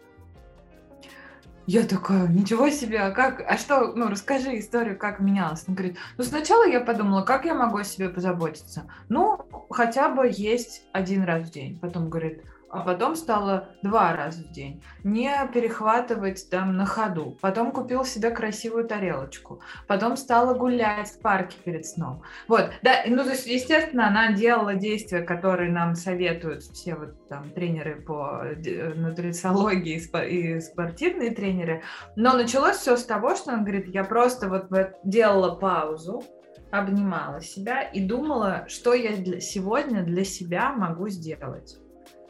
Я 1.68 1.84
такая, 1.84 2.28
ничего 2.28 2.70
себе, 2.70 3.00
а 3.00 3.12
как, 3.12 3.44
а 3.48 3.56
что, 3.58 3.94
ну, 3.94 4.10
расскажи 4.10 4.58
историю, 4.58 4.98
как 4.98 5.20
менялось. 5.20 5.64
Она 5.68 5.76
говорит, 5.76 5.98
ну, 6.18 6.24
сначала 6.24 6.68
я 6.68 6.82
подумала, 6.82 7.22
как 7.22 7.46
я 7.46 7.54
могу 7.54 7.78
о 7.78 7.84
себе 7.84 8.10
позаботиться? 8.10 8.92
Ну, 9.08 9.38
хотя 9.70 10.10
бы 10.10 10.28
есть 10.30 10.84
один 10.92 11.24
раз 11.24 11.48
в 11.48 11.52
день. 11.52 11.78
Потом 11.80 12.10
говорит, 12.10 12.44
а 12.72 12.82
потом 12.82 13.16
стало 13.16 13.70
два 13.82 14.16
раза 14.16 14.44
в 14.44 14.52
день. 14.52 14.82
Не 15.04 15.32
перехватывать 15.54 16.50
там 16.50 16.78
на 16.78 16.86
ходу. 16.86 17.38
Потом 17.42 17.72
купил 17.72 18.06
себе 18.06 18.32
красивую 18.32 18.88
тарелочку. 18.88 19.62
Потом 19.88 20.16
стала 20.16 20.54
гулять 20.54 21.10
в 21.10 21.20
парке 21.20 21.58
перед 21.64 21.86
сном. 21.86 22.24
Вот, 22.48 22.72
да, 22.82 23.04
ну, 23.06 23.24
то 23.24 23.32
есть, 23.32 23.46
естественно, 23.46 24.08
она 24.08 24.32
делала 24.32 24.76
действия, 24.76 25.22
которые 25.22 25.72
нам 25.72 25.96
советуют 25.96 26.64
все 26.64 26.96
вот 26.96 27.28
там 27.28 27.50
тренеры 27.52 28.02
по 28.02 28.42
э, 28.44 28.94
нутрициологии 28.94 30.02
и 30.30 30.60
спортивные 30.62 31.32
тренеры. 31.32 31.84
Но 32.16 32.34
началось 32.34 32.78
все 32.78 32.96
с 32.96 33.04
того, 33.04 33.36
что 33.36 33.52
она 33.52 33.64
говорит, 33.64 33.88
я 33.94 34.04
просто 34.04 34.48
вот 34.48 34.70
делала 35.04 35.56
паузу, 35.56 36.24
обнимала 36.72 37.42
себя 37.42 37.82
и 37.82 38.00
думала, 38.06 38.66
что 38.70 38.94
я 38.94 39.18
для, 39.18 39.42
сегодня 39.42 40.04
для 40.04 40.24
себя 40.24 40.72
могу 40.72 41.10
сделать 41.10 41.81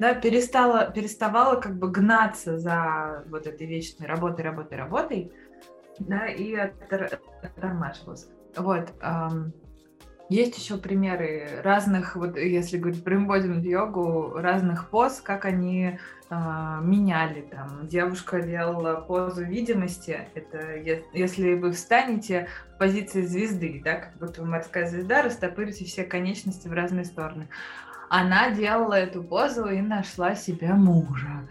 да, 0.02 0.15
перестала, 0.15 0.90
переставала 0.90 1.61
как 1.61 1.78
бы 1.78 1.91
гнаться 1.91 2.57
за 2.57 3.23
вот 3.30 3.45
этой 3.45 3.68
вечной 3.68 4.07
работой, 4.07 4.44
работой, 4.44 4.76
работой, 4.76 5.32
да, 5.99 6.26
и 6.26 6.56
оттормаживалась. 6.56 8.28
Вот. 8.57 8.91
Есть 10.28 10.57
еще 10.57 10.78
примеры 10.78 11.61
разных, 11.61 12.15
вот 12.15 12.36
если 12.36 12.80
говорить 12.80 13.03
про 13.03 13.14
embodiment 13.14 13.61
йогу, 13.61 14.40
разных 14.40 14.90
поз, 14.90 15.22
как 15.22 15.45
они 15.45 15.99
э, 16.30 16.36
меняли. 16.82 17.41
Там 17.41 17.88
девушка 17.88 18.41
делала 18.41 19.02
позу 19.02 19.44
видимости. 19.44 20.28
Это 20.34 20.78
если 21.14 21.53
вы 21.56 21.73
встанете 21.73 22.48
в 22.73 22.80
позиции 22.80 23.23
звезды, 23.23 23.82
да, 23.84 23.95
как 23.98 24.14
будто 24.18 24.41
вы 24.41 24.48
морская 24.48 24.88
звезда, 24.88 25.22
растопырите 25.22 25.84
все 25.84 26.06
конечности 26.06 26.69
в 26.69 26.72
разные 26.72 27.03
стороны 27.06 27.49
она 28.11 28.51
делала 28.51 28.95
эту 28.95 29.23
позу 29.23 29.69
и 29.69 29.79
нашла 29.79 30.35
себе 30.35 30.73
мужа. 30.73 31.47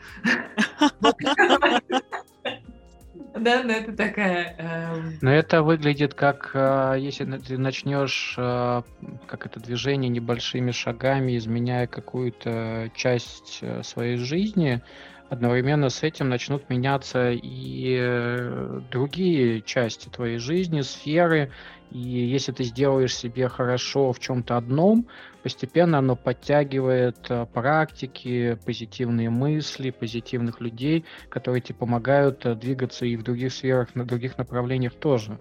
Да, 3.35 3.63
но 3.63 3.73
это 3.73 3.97
такая... 3.97 4.57
Эм, 4.59 5.19
но 5.23 5.31
это 5.31 5.63
выглядит 5.63 6.13
как, 6.13 6.51
э, 6.53 6.97
если 6.99 7.25
ты 7.39 7.57
начнешь, 7.57 8.35
э, 8.37 8.83
как 9.27 9.47
это 9.47 9.61
движение 9.61 10.11
небольшими 10.11 10.73
шагами, 10.73 11.39
изменяя 11.39 11.87
какую-то 11.87 12.91
часть 12.95 13.61
э, 13.63 13.83
своей 13.83 14.17
жизни, 14.17 14.83
одновременно 15.31 15.89
с 15.89 16.03
этим 16.03 16.29
начнут 16.29 16.69
меняться 16.69 17.31
и 17.31 18.81
другие 18.91 19.63
части 19.63 20.09
твоей 20.09 20.39
жизни, 20.39 20.83
сферы, 20.83 21.51
и 21.91 21.99
если 21.99 22.53
ты 22.53 22.65
сделаешь 22.65 23.17
себе 23.17 23.49
хорошо 23.49 24.13
в 24.13 24.19
чем-то 24.21 24.57
одном, 24.57 25.07
постепенно 25.43 25.99
оно 25.99 26.15
подтягивает 26.15 27.19
э, 27.29 27.47
практики, 27.47 28.59
позитивные 28.65 29.29
мысли, 29.29 29.91
позитивных 29.91 30.61
людей, 30.61 31.05
которые 31.29 31.61
тебе 31.61 31.79
помогают 31.79 32.47
э, 32.47 32.55
двигаться 32.55 33.07
и 33.07 33.17
в 33.17 33.25
других 33.25 33.53
сферах, 33.53 33.95
на 33.95 34.05
других 34.05 34.39
направлениях 34.39 34.95
тоже. 34.95 35.39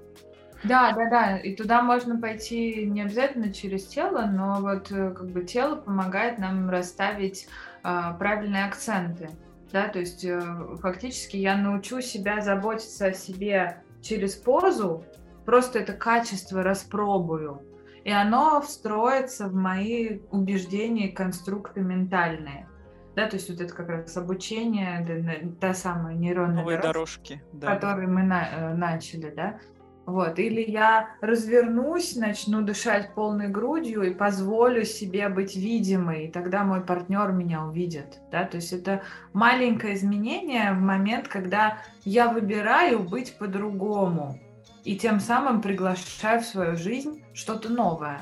Да, 0.64 0.92
да, 0.92 1.10
да. 1.10 1.38
И 1.38 1.56
туда 1.56 1.84
можно 1.84 2.20
пойти 2.20 2.86
не 2.86 3.04
обязательно 3.04 3.54
через 3.54 3.86
тело, 3.86 4.26
но 4.26 4.58
вот 4.60 4.92
э, 4.92 5.12
как 5.12 5.30
бы 5.30 5.44
тело 5.44 5.76
помогает 5.76 6.40
нам 6.40 6.70
расставить 6.70 7.48
а, 7.84 8.14
правильные 8.14 8.66
акценты. 8.66 9.30
Да, 9.72 9.88
то 9.88 10.00
есть 10.00 10.26
фактически 10.82 11.38
я 11.38 11.56
научу 11.56 12.02
себя 12.02 12.42
заботиться 12.42 13.08
о 13.08 13.14
себе 13.14 13.84
через 14.02 14.36
позу, 14.36 15.04
просто 15.46 15.80
это 15.80 15.94
качество 15.94 16.64
распробую, 16.64 17.62
и 18.04 18.12
оно 18.12 18.62
встроится 18.62 19.48
в 19.48 19.54
мои 19.54 20.20
убеждения 20.32 21.10
и 21.10 21.14
конструкты 21.14 21.82
ментальные. 21.82 22.68
Да, 23.16 23.28
то 23.28 23.36
есть 23.36 23.50
вот 23.50 23.60
это 23.60 23.74
как 23.74 23.90
раз 23.90 24.16
обучение, 24.16 25.56
та 25.60 25.74
самая 25.74 26.16
нейронная 26.16 26.62
Новые 26.62 26.80
дорожки, 26.80 27.44
да. 27.52 27.76
которые 27.76 28.08
мы 28.08 28.24
на, 28.24 28.48
э, 28.48 28.74
начали, 28.76 29.30
да. 29.30 29.60
Вот. 30.10 30.40
Или 30.40 30.62
я 30.62 31.12
развернусь, 31.22 32.16
начну 32.16 32.64
дышать 32.64 33.14
полной 33.14 33.48
грудью 33.48 34.02
и 34.02 34.14
позволю 34.14 34.84
себе 34.84 35.30
быть 35.30 35.56
видимой, 35.56 36.26
и 36.26 36.32
тогда 36.32 36.64
мой 36.64 36.82
партнер 36.82 37.32
меня 37.32 37.64
увидит. 37.64 38.20
Да? 38.32 38.44
То 38.46 38.58
есть 38.58 38.74
это 38.74 39.04
маленькое 39.34 39.94
изменение 39.94 40.74
в 40.74 40.80
момент, 40.80 41.28
когда 41.28 41.78
я 42.06 42.28
выбираю 42.28 43.00
быть 43.00 43.38
по-другому 43.38 44.40
и 44.84 44.98
тем 44.98 45.20
самым 45.20 45.62
приглашаю 45.62 46.42
в 46.42 46.46
свою 46.46 46.76
жизнь 46.76 47.24
что-то 47.34 47.70
новое. 47.70 48.22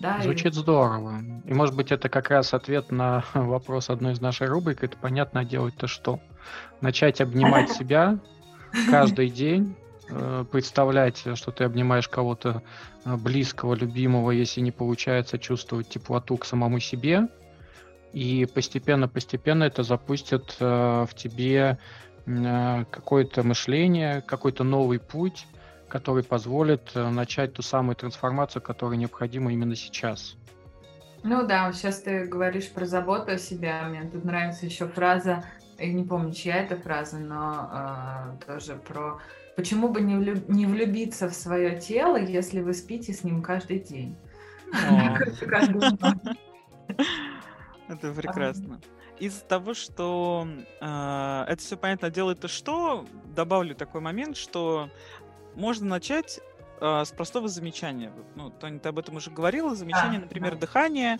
Да, 0.00 0.20
Звучит 0.20 0.52
и... 0.52 0.56
здорово. 0.56 1.20
И 1.46 1.54
может 1.54 1.74
быть 1.74 1.92
это 1.92 2.10
как 2.10 2.28
раз 2.28 2.52
ответ 2.52 2.90
на 2.90 3.24
вопрос 3.34 3.88
одной 3.88 4.12
из 4.12 4.20
нашей 4.20 4.48
рубрик. 4.48 4.84
Это 4.84 4.98
понятно 4.98 5.46
делать-то 5.46 5.86
что? 5.86 6.20
Начать 6.82 7.22
обнимать 7.22 7.70
себя 7.72 8.18
каждый 8.90 9.30
день 9.30 9.76
представлять, 10.50 11.24
что 11.34 11.50
ты 11.50 11.64
обнимаешь 11.64 12.08
кого-то 12.08 12.62
э, 13.04 13.16
близкого, 13.16 13.74
любимого, 13.74 14.30
если 14.30 14.60
не 14.60 14.70
получается 14.70 15.38
чувствовать 15.38 15.88
теплоту 15.88 16.36
к 16.36 16.44
самому 16.44 16.80
себе. 16.80 17.28
И 18.12 18.46
постепенно-постепенно 18.46 19.64
это 19.64 19.82
запустит 19.82 20.56
э, 20.60 21.06
в 21.08 21.14
тебе 21.14 21.78
какое-то 22.24 23.42
мышление, 23.42 24.20
какой-то 24.20 24.62
новый 24.62 25.00
путь, 25.00 25.48
который 25.88 26.22
позволит 26.22 26.94
начать 26.94 27.54
ту 27.54 27.62
самую 27.62 27.96
трансформацию, 27.96 28.62
которая 28.62 28.96
необходима 28.96 29.52
именно 29.52 29.74
сейчас. 29.74 30.36
Ну 31.24 31.44
да, 31.44 31.72
сейчас 31.72 32.00
ты 32.00 32.26
говоришь 32.26 32.70
про 32.70 32.86
заботу 32.86 33.32
о 33.32 33.38
себе. 33.38 33.74
Мне 33.88 34.04
тут 34.04 34.24
нравится 34.24 34.66
еще 34.66 34.86
фраза, 34.86 35.44
я 35.78 35.92
не 35.92 36.04
помню, 36.04 36.32
чья 36.32 36.58
это 36.58 36.76
фраза, 36.76 37.18
но 37.18 37.70
э, 37.72 38.46
тоже 38.46 38.76
про 38.76 39.18
Почему 39.56 39.88
бы 39.88 40.00
не, 40.00 40.16
влюб... 40.16 40.48
не 40.48 40.66
влюбиться 40.66 41.28
в 41.28 41.34
свое 41.34 41.78
тело, 41.78 42.16
если 42.16 42.60
вы 42.60 42.72
спите 42.72 43.12
с 43.12 43.24
ним 43.24 43.42
каждый 43.42 43.80
день? 43.80 44.16
Это 47.88 48.12
прекрасно. 48.12 48.80
Из 49.18 49.34
того, 49.34 49.74
что 49.74 50.48
э, 50.80 51.44
это 51.48 51.58
все 51.58 51.76
понятно 51.76 52.10
делает 52.10 52.40
то 52.40 52.48
что, 52.48 53.06
добавлю 53.36 53.74
такой 53.74 54.00
момент, 54.00 54.36
что 54.36 54.88
можно 55.54 55.86
начать 55.86 56.40
э, 56.80 57.04
с 57.04 57.10
простого 57.10 57.48
замечания. 57.48 58.10
Ну, 58.34 58.50
Тоня, 58.50 58.80
ты 58.80 58.88
об 58.88 58.98
этом 58.98 59.16
уже 59.16 59.30
говорила. 59.30 59.76
Замечание, 59.76 60.18
например, 60.18 60.56
дыхание, 60.56 61.18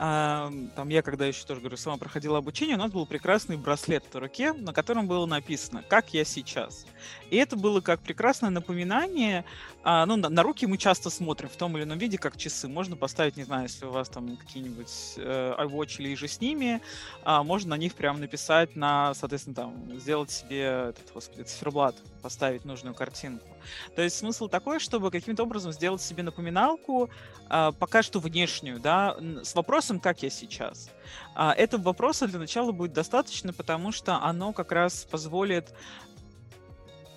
там 0.00 0.88
я, 0.88 1.02
когда 1.02 1.26
еще 1.26 1.44
тоже 1.44 1.60
говорю, 1.60 1.76
сама 1.76 1.98
проходила 1.98 2.38
обучение, 2.38 2.76
у 2.76 2.78
нас 2.78 2.90
был 2.90 3.04
прекрасный 3.04 3.58
браслет 3.58 4.02
в 4.10 4.16
руке, 4.16 4.54
на 4.54 4.72
котором 4.72 5.06
было 5.06 5.26
написано 5.26 5.84
«Как 5.86 6.14
я 6.14 6.24
сейчас». 6.24 6.86
И 7.30 7.36
это 7.36 7.56
было 7.56 7.80
как 7.80 8.00
прекрасное 8.00 8.50
напоминание. 8.50 9.44
А, 9.82 10.04
ну, 10.06 10.16
на, 10.16 10.28
на 10.28 10.42
руки 10.42 10.66
мы 10.66 10.76
часто 10.76 11.10
смотрим 11.10 11.48
в 11.48 11.56
том 11.56 11.76
или 11.76 11.84
ином 11.84 11.98
виде, 11.98 12.18
как 12.18 12.36
часы. 12.36 12.68
Можно 12.68 12.96
поставить, 12.96 13.36
не 13.36 13.44
знаю, 13.44 13.64
если 13.64 13.86
у 13.86 13.90
вас 13.90 14.08
там 14.08 14.36
какие-нибудь 14.36 15.14
э, 15.16 15.54
iWatch 15.58 15.96
или 15.98 16.14
же 16.14 16.28
с 16.28 16.40
ними, 16.40 16.80
а, 17.24 17.42
можно 17.42 17.70
на 17.70 17.76
них 17.76 17.94
прям 17.94 18.20
написать 18.20 18.76
на, 18.76 19.14
соответственно, 19.14 19.54
там, 19.54 19.98
сделать 19.98 20.30
себе 20.30 20.90
этот, 20.90 21.12
господи, 21.14 21.42
циферблат, 21.42 21.94
поставить 22.22 22.64
нужную 22.64 22.94
картинку. 22.94 23.46
То 23.94 24.02
есть 24.02 24.16
смысл 24.16 24.48
такой, 24.48 24.80
чтобы 24.80 25.10
каким-то 25.10 25.42
образом 25.42 25.72
сделать 25.72 26.02
себе 26.02 26.22
напоминалку, 26.22 27.10
а, 27.48 27.72
пока 27.72 28.02
что 28.02 28.20
внешнюю, 28.20 28.80
да, 28.80 29.16
с 29.42 29.54
вопросом, 29.54 30.00
как 30.00 30.22
я 30.22 30.30
сейчас. 30.30 30.90
А, 31.34 31.52
этого 31.52 31.82
вопроса 31.82 32.26
для 32.26 32.38
начала 32.38 32.72
будет 32.72 32.92
достаточно, 32.92 33.52
потому 33.52 33.92
что 33.92 34.16
оно 34.22 34.52
как 34.52 34.72
раз 34.72 35.06
позволит 35.10 35.72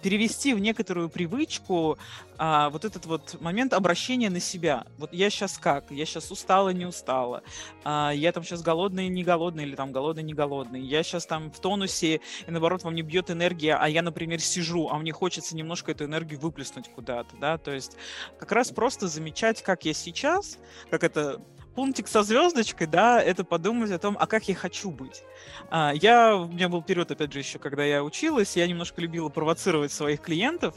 перевести 0.04 0.54
в 0.54 0.60
некоторую 0.60 1.10
привычку 1.10 1.98
а, 2.38 2.70
вот 2.70 2.86
этот 2.86 3.06
вот 3.06 3.40
момент 3.42 3.74
обращения 3.74 4.30
на 4.30 4.40
себя. 4.40 4.86
Вот 4.98 5.14
я 5.14 5.30
сейчас 5.30 5.58
как? 5.58 5.90
Я 5.90 6.06
сейчас 6.06 6.30
устала, 6.30 6.70
не 6.70 6.86
устала. 6.86 7.42
А, 7.84 8.12
я 8.12 8.32
там 8.32 8.44
сейчас 8.44 8.62
голодный, 8.62 9.08
не 9.08 9.24
голодный, 9.24 9.64
или 9.64 9.76
там 9.76 9.92
голодный, 9.92 10.24
не 10.24 10.34
голодный. 10.34 10.82
Я 10.82 11.04
сейчас 11.04 11.26
там 11.26 11.52
в 11.52 11.60
тонусе, 11.60 12.20
и 12.46 12.52
наоборот, 12.52 12.84
вам 12.84 12.96
не 12.96 13.02
бьет 13.02 13.32
энергия, 13.32 13.76
а 13.76 13.88
я, 13.88 14.02
например, 14.02 14.42
сижу, 14.42 14.90
а 14.90 14.98
мне 14.98 15.14
хочется 15.14 15.56
немножко 15.56 15.92
эту 15.92 16.06
энергию 16.06 16.40
выплеснуть 16.40 16.90
куда-то, 16.90 17.36
да, 17.38 17.58
то 17.58 17.72
есть 17.72 17.96
как 18.38 18.52
раз 18.52 18.72
просто 18.72 19.08
замечать, 19.08 19.64
как 19.64 19.86
я 19.86 19.94
сейчас, 19.94 20.58
как 20.90 21.04
это 21.04 21.42
пунктик 21.76 22.08
со 22.08 22.24
звездочкой, 22.24 22.88
да, 22.88 23.22
это 23.22 23.44
подумать 23.44 23.92
о 23.92 24.00
том, 24.00 24.18
а 24.20 24.28
как 24.28 24.48
я 24.48 24.56
хочу 24.56 24.92
быть. 24.92 25.24
А, 25.70 25.92
я, 25.94 26.36
у 26.36 26.48
меня 26.48 26.70
был 26.70 26.82
период, 26.82 27.12
опять 27.12 27.34
же, 27.34 27.40
еще, 27.40 27.60
когда 27.60 27.84
я 27.84 28.04
училась, 28.04 28.56
я 28.56 28.68
немножко 28.68 29.02
любила 29.02 29.30
провоцировать 29.30 29.92
своих 29.92 30.22
клиентов. 30.22 30.76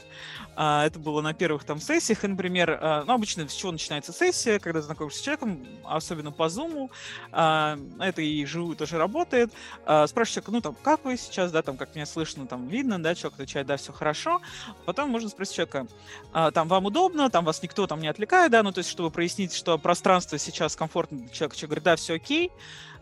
А, 0.55 0.85
это 0.85 0.99
было 0.99 1.21
на 1.21 1.33
первых 1.33 1.63
там 1.63 1.79
сессиях, 1.79 2.23
и, 2.23 2.27
например, 2.27 2.79
а, 2.81 3.03
ну, 3.05 3.13
обычно 3.13 3.47
с 3.47 3.53
чего 3.53 3.71
начинается 3.71 4.11
сессия, 4.11 4.59
когда 4.59 4.81
знакомишься 4.81 5.19
с 5.19 5.21
человеком, 5.21 5.65
особенно 5.85 6.31
по 6.31 6.43
Zoom, 6.43 6.89
это 7.31 8.21
и 8.21 8.45
живую 8.45 8.75
тоже 8.75 8.97
работает, 8.97 9.51
спрашиваешь 9.83 10.29
человека, 10.29 10.51
ну, 10.51 10.61
там, 10.61 10.75
как 10.81 11.05
вы 11.05 11.17
сейчас, 11.17 11.51
да, 11.51 11.61
там, 11.61 11.77
как 11.77 11.95
меня 11.95 12.05
слышно, 12.05 12.47
там, 12.47 12.67
видно, 12.67 13.01
да, 13.01 13.15
человек 13.15 13.35
отвечает, 13.35 13.67
да, 13.67 13.77
все 13.77 13.93
хорошо, 13.93 14.41
потом 14.85 15.09
можно 15.09 15.29
спросить 15.29 15.55
человека, 15.55 15.87
там, 16.53 16.67
вам 16.67 16.85
удобно, 16.85 17.29
там, 17.29 17.45
вас 17.45 17.61
никто 17.61 17.87
там 17.87 17.99
не 18.01 18.07
отвлекает, 18.07 18.51
да, 18.51 18.63
ну, 18.63 18.71
то 18.71 18.79
есть, 18.79 18.89
чтобы 18.89 19.11
прояснить, 19.11 19.53
что 19.53 19.77
пространство 19.77 20.37
сейчас 20.37 20.75
комфортно 20.75 20.86
для 20.87 21.29
человека, 21.29 21.55
человек 21.55 21.69
говорит, 21.69 21.83
да, 21.83 21.95
все 21.95 22.15
окей, 22.15 22.51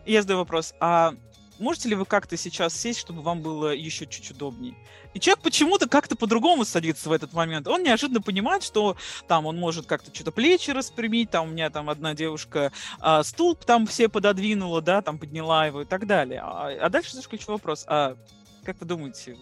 и 0.06 0.12
я 0.12 0.22
задаю 0.22 0.40
вопрос, 0.40 0.74
а 0.80 1.14
можете 1.60 1.90
ли 1.90 1.96
вы 1.96 2.06
как-то 2.06 2.38
сейчас 2.38 2.74
сесть, 2.74 3.00
чтобы 3.00 3.22
вам 3.22 3.42
было 3.42 3.74
еще 3.74 4.06
чуть 4.06 4.32
удобнее? 4.32 4.76
И 5.14 5.20
человек 5.20 5.42
почему-то 5.42 5.88
как-то 5.88 6.16
по-другому 6.16 6.66
садится 6.66 7.10
в 7.10 7.12
этот 7.14 7.34
момент. 7.34 7.68
Он 7.68 7.84
неожиданно 7.84 8.22
понимает, 8.22 8.64
что 8.64 8.98
там 9.28 9.46
он 9.46 9.58
может 9.58 9.86
как-то 9.86 10.14
что-то 10.14 10.32
плечи 10.32 10.72
распрямить, 10.72 11.32
там 11.32 11.48
у 11.48 11.52
меня 11.52 11.70
там 11.70 11.90
одна 11.90 12.14
девушка 12.14 12.72
а, 13.00 13.24
стул 13.24 13.56
там 13.56 13.88
все 13.88 14.10
пододвинула, 14.10 14.82
да, 14.82 15.02
там 15.02 15.18
подняла 15.18 15.66
его 15.66 15.84
и 15.84 15.86
так 15.86 16.06
далее. 16.06 16.42
А, 16.44 16.68
а 16.68 16.90
дальше 16.90 17.22
ключевой 17.22 17.56
вопрос. 17.56 17.86
А 17.88 18.18
как 18.64 18.80
вы 18.80 18.86
думаете, 18.86 19.38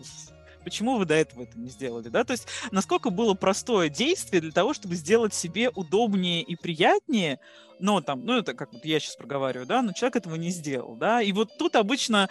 почему 0.63 0.97
вы 0.97 1.05
до 1.05 1.13
этого 1.15 1.43
это 1.43 1.57
не 1.57 1.69
сделали, 1.69 2.09
да? 2.09 2.23
То 2.23 2.31
есть 2.31 2.47
насколько 2.71 3.09
было 3.09 3.33
простое 3.33 3.89
действие 3.89 4.41
для 4.41 4.51
того, 4.51 4.73
чтобы 4.73 4.95
сделать 4.95 5.33
себе 5.33 5.69
удобнее 5.69 6.41
и 6.41 6.55
приятнее, 6.55 7.39
но 7.79 8.01
там, 8.01 8.25
ну 8.25 8.37
это 8.37 8.53
как 8.53 8.73
вот 8.73 8.85
я 8.85 8.99
сейчас 8.99 9.15
проговариваю, 9.15 9.65
да, 9.65 9.81
но 9.81 9.93
человек 9.93 10.17
этого 10.17 10.35
не 10.35 10.49
сделал, 10.49 10.95
да, 10.95 11.21
и 11.21 11.31
вот 11.31 11.57
тут 11.57 11.75
обычно 11.75 12.29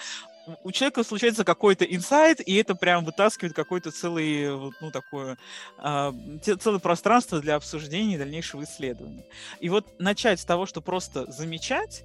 у 0.64 0.72
человека 0.72 1.04
случается 1.04 1.44
какой-то 1.44 1.84
инсайт, 1.84 2.40
и 2.46 2.54
это 2.56 2.74
прям 2.74 3.04
вытаскивает 3.04 3.54
какое-то 3.54 3.90
целый, 3.90 4.48
ну, 4.80 4.90
такое, 4.90 5.38
э, 5.78 6.12
целое 6.40 6.80
пространство 6.80 7.40
для 7.40 7.56
обсуждения 7.56 8.14
и 8.14 8.18
дальнейшего 8.18 8.64
исследования. 8.64 9.24
И 9.60 9.68
вот 9.68 10.00
начать 10.00 10.40
с 10.40 10.44
того, 10.44 10.66
что 10.66 10.80
просто 10.80 11.30
замечать, 11.30 12.04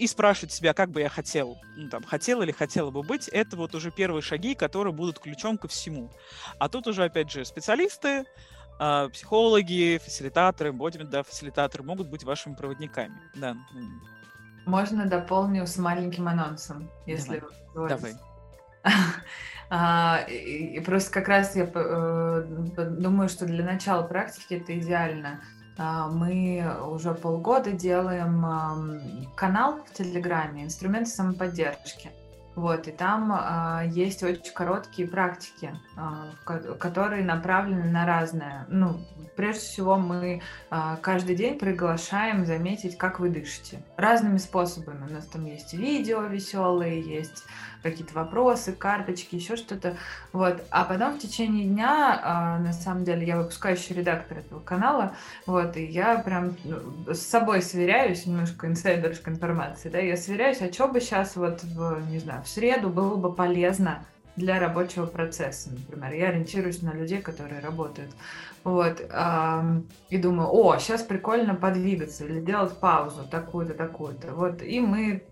и 0.00 0.06
спрашивать 0.06 0.52
себя, 0.52 0.72
как 0.72 0.90
бы 0.90 1.00
я 1.00 1.10
хотел, 1.10 1.58
ну, 1.76 1.90
там, 1.90 2.02
хотел 2.04 2.40
или 2.40 2.52
хотела 2.52 2.90
бы 2.90 3.02
быть, 3.02 3.28
это 3.28 3.56
вот 3.56 3.74
уже 3.74 3.90
первые 3.90 4.22
шаги, 4.22 4.54
которые 4.54 4.94
будут 4.94 5.18
ключом 5.18 5.58
ко 5.58 5.68
всему. 5.68 6.10
А 6.58 6.70
тут 6.70 6.86
уже, 6.86 7.04
опять 7.04 7.30
же, 7.30 7.44
специалисты, 7.44 8.24
а, 8.78 9.10
психологи, 9.10 10.00
фасилитаторы, 10.02 10.72
бодимент, 10.72 11.10
да, 11.10 11.22
фасилитаторы 11.22 11.84
могут 11.84 12.08
быть 12.08 12.24
вашими 12.24 12.54
проводниками. 12.54 13.20
Да. 13.34 13.54
Можно 14.64 15.04
дополню 15.04 15.66
с 15.66 15.76
маленьким 15.76 16.28
анонсом, 16.28 16.90
если 17.04 17.42
Давай. 17.74 17.88
Давай. 17.88 18.14
А, 19.72 20.24
и, 20.28 20.80
просто 20.80 21.12
как 21.12 21.28
раз 21.28 21.54
я 21.54 21.70
э, 21.72 22.44
думаю, 22.98 23.28
что 23.28 23.46
для 23.46 23.64
начала 23.64 24.02
практики 24.02 24.54
это 24.54 24.76
идеально. 24.76 25.40
А, 25.82 26.08
мы 26.08 26.62
уже 26.90 27.14
полгода 27.14 27.72
делаем 27.72 29.30
канал 29.34 29.80
в 29.86 29.94
Телеграме 29.94 30.64
«Инструменты 30.64 31.08
самоподдержки». 31.08 32.10
Вот, 32.56 32.88
и 32.88 32.90
там 32.90 33.32
а, 33.32 33.84
есть 33.86 34.22
очень 34.22 34.52
короткие 34.52 35.08
практики, 35.08 35.72
а, 35.96 36.26
которые 36.44 37.24
направлены 37.24 37.90
на 37.90 38.04
разное. 38.04 38.66
Ну, 38.68 39.00
прежде 39.36 39.60
всего, 39.60 39.96
мы 39.96 40.42
а, 40.68 40.96
каждый 40.96 41.36
день 41.36 41.58
приглашаем 41.58 42.44
заметить, 42.44 42.98
как 42.98 43.20
вы 43.20 43.30
дышите. 43.30 43.82
Разными 43.96 44.36
способами. 44.36 45.06
У 45.08 45.14
нас 45.14 45.26
там 45.26 45.46
есть 45.46 45.72
видео 45.72 46.22
веселые, 46.22 47.00
есть 47.00 47.44
какие-то 47.82 48.14
вопросы, 48.14 48.72
карточки, 48.72 49.36
еще 49.36 49.56
что-то. 49.56 49.96
Вот. 50.32 50.62
А 50.70 50.84
потом 50.84 51.14
в 51.14 51.18
течение 51.18 51.66
дня, 51.66 52.20
а, 52.22 52.58
на 52.58 52.72
самом 52.72 53.04
деле, 53.04 53.26
я 53.26 53.38
выпускающий 53.38 53.94
редактор 53.94 54.38
этого 54.38 54.60
канала, 54.60 55.14
вот, 55.46 55.76
и 55.76 55.84
я 55.84 56.18
прям 56.18 56.56
ну, 56.64 57.14
с 57.14 57.20
собой 57.20 57.62
сверяюсь, 57.62 58.26
немножко 58.26 58.66
инсайдерской 58.66 59.32
информации, 59.32 59.88
да, 59.88 59.98
я 59.98 60.16
сверяюсь, 60.16 60.60
а 60.60 60.72
что 60.72 60.88
бы 60.88 61.00
сейчас 61.00 61.36
вот, 61.36 61.62
в, 61.62 62.00
не 62.10 62.18
знаю, 62.18 62.42
в 62.42 62.48
среду 62.48 62.88
было 62.88 63.16
бы 63.16 63.32
полезно 63.32 64.04
для 64.36 64.58
рабочего 64.58 65.06
процесса, 65.06 65.70
например. 65.70 66.12
Я 66.12 66.28
ориентируюсь 66.28 66.82
на 66.82 66.92
людей, 66.92 67.20
которые 67.20 67.60
работают. 67.60 68.10
Вот. 68.62 69.00
И 70.10 70.18
думаю, 70.18 70.48
о, 70.52 70.78
сейчас 70.78 71.02
прикольно 71.02 71.54
подвигаться 71.54 72.26
или 72.26 72.40
делать 72.40 72.78
паузу 72.78 73.26
такую-то, 73.30 73.72
такую-то. 73.74 74.34
Вот. 74.34 74.62
И 74.62 74.80
мы 74.80 75.22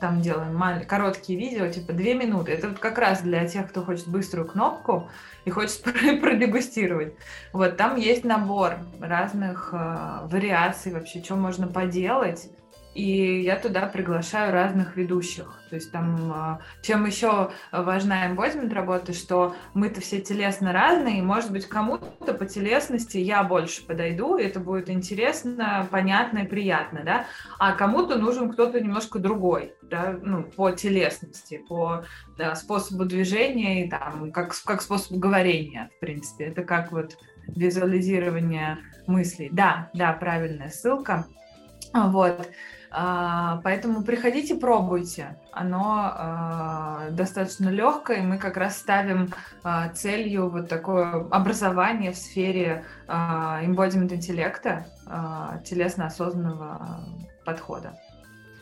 там 0.00 0.22
делаем 0.22 0.54
мал- 0.56 0.82
короткие 0.86 1.38
видео, 1.38 1.68
типа 1.68 1.92
две 1.92 2.14
минуты. 2.14 2.52
Это 2.52 2.68
вот 2.68 2.78
как 2.78 2.98
раз 2.98 3.20
для 3.20 3.46
тех, 3.46 3.68
кто 3.68 3.82
хочет 3.82 4.08
быструю 4.08 4.46
кнопку 4.48 5.08
и 5.44 5.50
хочет 5.50 5.82
продегустировать. 5.82 7.14
Вот. 7.52 7.76
Там 7.76 7.96
есть 7.96 8.24
набор 8.24 8.76
разных 8.98 9.70
э, 9.72 10.20
вариаций 10.24 10.92
вообще, 10.92 11.22
что 11.22 11.36
можно 11.36 11.66
поделать 11.66 12.50
и 12.94 13.42
я 13.42 13.56
туда 13.56 13.86
приглашаю 13.86 14.52
разных 14.52 14.96
ведущих. 14.96 15.60
То 15.68 15.76
есть 15.76 15.92
там, 15.92 16.32
а, 16.32 16.60
чем 16.82 17.06
еще 17.06 17.52
важна 17.70 18.26
эмбодимент 18.26 18.72
работы, 18.72 19.12
что 19.12 19.54
мы-то 19.74 20.00
все 20.00 20.20
телесно 20.20 20.72
разные, 20.72 21.18
и, 21.18 21.22
может 21.22 21.52
быть, 21.52 21.66
кому-то 21.66 22.34
по 22.34 22.46
телесности 22.46 23.18
я 23.18 23.44
больше 23.44 23.86
подойду, 23.86 24.36
и 24.36 24.42
это 24.42 24.58
будет 24.58 24.90
интересно, 24.90 25.86
понятно 25.90 26.38
и 26.38 26.46
приятно, 26.48 27.02
да, 27.04 27.26
а 27.60 27.72
кому-то 27.72 28.18
нужен 28.18 28.50
кто-то 28.50 28.80
немножко 28.80 29.20
другой, 29.20 29.74
да, 29.82 30.18
ну, 30.20 30.42
по 30.42 30.72
телесности, 30.72 31.62
по 31.68 32.04
да, 32.36 32.56
способу 32.56 33.04
движения 33.04 33.86
и 33.86 33.90
там, 33.90 34.32
как, 34.32 34.52
как 34.64 34.82
способ 34.82 35.12
говорения, 35.18 35.90
в 35.96 36.00
принципе. 36.00 36.46
Это 36.46 36.64
как 36.64 36.90
вот 36.90 37.16
визуализирование 37.48 38.78
мыслей. 39.06 39.48
Да, 39.52 39.90
да, 39.94 40.12
правильная 40.12 40.70
ссылка. 40.70 41.26
Вот. 41.92 42.48
А, 42.90 43.60
поэтому 43.62 44.02
приходите, 44.02 44.56
пробуйте. 44.56 45.36
Оно 45.52 46.12
а, 46.12 47.10
достаточно 47.10 47.68
легкое, 47.68 48.22
мы 48.22 48.36
как 48.36 48.56
раз 48.56 48.78
ставим 48.78 49.32
а, 49.62 49.90
целью 49.90 50.50
вот 50.50 50.68
такое 50.68 51.26
образование 51.30 52.10
в 52.12 52.16
сфере 52.16 52.84
embodiment 53.06 54.12
интеллекта, 54.14 54.86
телесно 55.64 56.06
осознанного 56.06 57.00
подхода. 57.44 57.94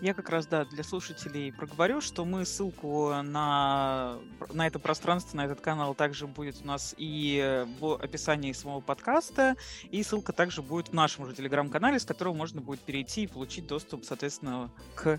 Я 0.00 0.14
как 0.14 0.28
раз, 0.30 0.46
да, 0.46 0.64
для 0.64 0.84
слушателей 0.84 1.52
проговорю, 1.52 2.00
что 2.00 2.24
мы 2.24 2.44
ссылку 2.44 3.12
на, 3.22 4.18
на 4.52 4.66
это 4.66 4.78
пространство, 4.78 5.36
на 5.36 5.44
этот 5.44 5.60
канал 5.60 5.94
также 5.94 6.28
будет 6.28 6.62
у 6.62 6.66
нас 6.66 6.94
и 6.96 7.66
в 7.80 7.94
описании 7.94 8.52
самого 8.52 8.80
подкаста, 8.80 9.56
и 9.90 10.02
ссылка 10.04 10.32
также 10.32 10.62
будет 10.62 10.90
в 10.90 10.92
нашем 10.92 11.26
же 11.26 11.34
телеграм-канале, 11.34 11.98
с 11.98 12.04
которого 12.04 12.32
можно 12.32 12.60
будет 12.60 12.80
перейти 12.80 13.24
и 13.24 13.26
получить 13.26 13.66
доступ, 13.66 14.04
соответственно, 14.04 14.70
к 14.94 15.18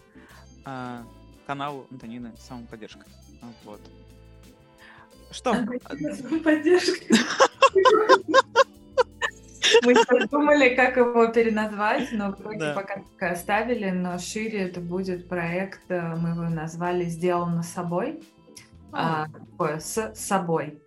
э, 0.65 1.03
каналу 1.45 1.85
Антонины 1.91 2.31
«Самоподдержка». 2.39 3.06
Вот. 3.65 3.81
Что? 5.31 5.53
Поддержка. 6.43 7.15
Мы 9.83 9.93
думали, 10.31 10.75
как 10.75 10.97
его 10.97 11.27
переназвать, 11.27 12.09
но 12.11 12.31
вроде 12.31 12.59
да. 12.59 12.73
пока 12.73 13.03
так 13.17 13.31
оставили, 13.31 13.89
но 13.89 14.17
шире 14.17 14.67
это 14.67 14.79
будет 14.79 15.27
проект, 15.27 15.81
э, 15.89 16.15
мы 16.15 16.29
его 16.29 16.43
назвали 16.43 17.05
«Сделано 17.05 17.63
собой», 17.63 18.21
а, 18.91 19.27
такое, 19.27 19.79
с 19.79 20.13
собой 20.15 20.81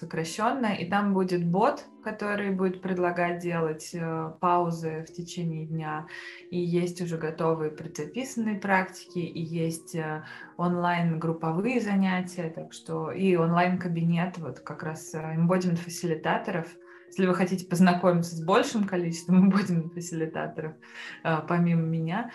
сокращенно, 0.00 0.74
и 0.74 0.84
там 0.88 1.14
будет 1.14 1.46
бот, 1.46 1.84
который 2.02 2.50
будет 2.50 2.82
предлагать 2.82 3.38
делать 3.40 3.90
э, 3.94 4.32
паузы 4.40 5.06
в 5.08 5.12
течение 5.12 5.64
дня, 5.64 6.06
и 6.50 6.58
есть 6.58 7.00
уже 7.00 7.16
готовые 7.16 7.70
предзаписанные 7.70 8.58
практики, 8.58 9.20
и 9.20 9.40
есть 9.40 9.94
э, 9.94 10.24
онлайн-групповые 10.56 11.80
занятия, 11.80 12.50
так 12.50 12.72
что 12.72 13.10
и 13.10 13.36
онлайн-кабинет, 13.36 14.38
вот 14.38 14.60
как 14.60 14.82
раз 14.82 15.14
embodiment 15.14 15.76
фасилитаторов– 15.76 16.66
если 17.16 17.26
вы 17.26 17.34
хотите 17.34 17.64
познакомиться 17.64 18.36
с 18.36 18.44
большим 18.44 18.84
количеством 18.84 19.48
будем 19.50 19.88
фасилитаторов, 19.90 20.74
а, 21.22 21.40
помимо 21.40 21.80
меня, 21.80 22.30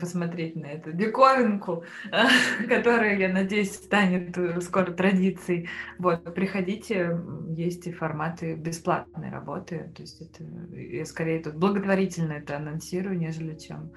посмотреть 0.00 0.54
на 0.54 0.66
эту 0.66 0.92
диковинку, 0.92 1.84
которая, 2.68 3.18
я 3.18 3.28
надеюсь, 3.32 3.74
станет 3.74 4.38
э, 4.38 4.60
скоро 4.60 4.92
традицией. 4.92 5.68
Вот, 5.98 6.32
приходите, 6.32 7.18
есть 7.48 7.88
и 7.88 7.92
форматы 7.92 8.54
бесплатной 8.54 9.30
работы, 9.30 9.90
то 9.96 10.02
есть 10.02 10.20
это, 10.20 10.44
я 10.76 11.04
скорее 11.06 11.42
тут 11.42 11.56
благотворительно 11.56 12.34
это 12.34 12.56
анонсирую, 12.56 13.18
нежели 13.18 13.56
чем 13.56 13.90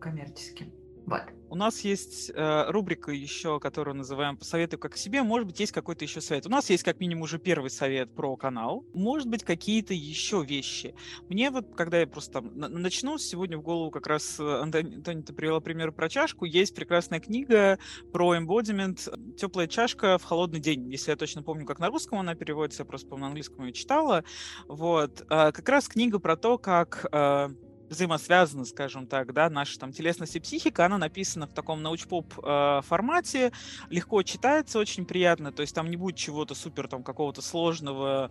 коммерчески. 0.00 0.72
Вот. 1.06 1.22
У 1.54 1.56
нас 1.56 1.82
есть 1.82 2.32
э, 2.34 2.64
рубрика 2.70 3.12
еще, 3.12 3.60
которую 3.60 3.94
называем 3.94 4.36
«Посоветуй 4.36 4.76
как 4.76 4.96
себе». 4.96 5.22
Может 5.22 5.46
быть, 5.46 5.60
есть 5.60 5.70
какой-то 5.70 6.04
еще 6.04 6.20
совет. 6.20 6.46
У 6.46 6.48
нас 6.50 6.68
есть 6.68 6.82
как 6.82 6.98
минимум 6.98 7.22
уже 7.22 7.38
первый 7.38 7.70
совет 7.70 8.12
про 8.12 8.36
канал. 8.36 8.84
Может 8.92 9.28
быть, 9.28 9.44
какие-то 9.44 9.94
еще 9.94 10.42
вещи. 10.42 10.96
Мне 11.28 11.52
вот, 11.52 11.76
когда 11.76 12.00
я 12.00 12.08
просто 12.08 12.32
там 12.32 12.50
начну, 12.54 13.18
сегодня 13.18 13.56
в 13.56 13.62
голову 13.62 13.92
как 13.92 14.08
раз, 14.08 14.40
э, 14.40 14.62
Антони, 14.62 14.96
Антони 14.96 15.22
ты 15.22 15.32
привела 15.32 15.60
пример 15.60 15.92
про 15.92 16.08
чашку. 16.08 16.44
Есть 16.44 16.74
прекрасная 16.74 17.20
книга 17.20 17.78
про 18.12 18.36
embodiment 18.36 19.36
«Теплая 19.36 19.68
чашка 19.68 20.18
в 20.18 20.24
холодный 20.24 20.58
день». 20.58 20.90
Если 20.90 21.12
я 21.12 21.16
точно 21.16 21.44
помню, 21.44 21.66
как 21.66 21.78
на 21.78 21.86
русском 21.86 22.18
она 22.18 22.34
переводится, 22.34 22.82
я 22.82 22.86
просто, 22.86 23.06
по-моему, 23.06 23.26
на 23.26 23.28
английском 23.28 23.64
ее 23.64 23.72
читала. 23.72 24.24
Вот. 24.66 25.20
Э, 25.30 25.52
как 25.52 25.68
раз 25.68 25.86
книга 25.86 26.18
про 26.18 26.36
то, 26.36 26.58
как 26.58 27.06
э, 27.12 27.50
взаимосвязаны, 27.94 28.64
скажем 28.66 29.06
так, 29.06 29.32
да, 29.32 29.48
наша 29.48 29.78
там 29.78 29.92
телесность 29.92 30.36
и 30.36 30.40
психика, 30.40 30.86
она 30.86 30.98
написана 30.98 31.46
в 31.46 31.52
таком 31.52 31.82
научпоп 31.82 32.32
э, 32.42 32.80
формате, 32.84 33.52
легко 33.90 34.22
читается, 34.22 34.78
очень 34.78 35.06
приятно, 35.06 35.52
то 35.52 35.62
есть 35.62 35.74
там 35.74 35.90
не 35.90 35.96
будет 35.96 36.16
чего-то 36.16 36.54
супер 36.54 36.88
там 36.88 37.02
какого-то 37.02 37.42
сложного 37.42 38.30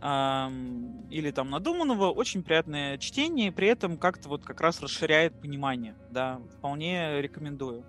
э, 0.00 0.48
или 1.10 1.30
там 1.30 1.50
надуманного, 1.50 2.10
очень 2.10 2.42
приятное 2.42 2.98
чтение, 2.98 3.50
при 3.50 3.68
этом 3.68 3.96
как-то 3.96 4.28
вот 4.28 4.44
как 4.44 4.60
раз 4.60 4.80
расширяет 4.80 5.40
понимание, 5.40 5.96
да, 6.10 6.40
вполне 6.58 7.20
рекомендую. 7.22 7.84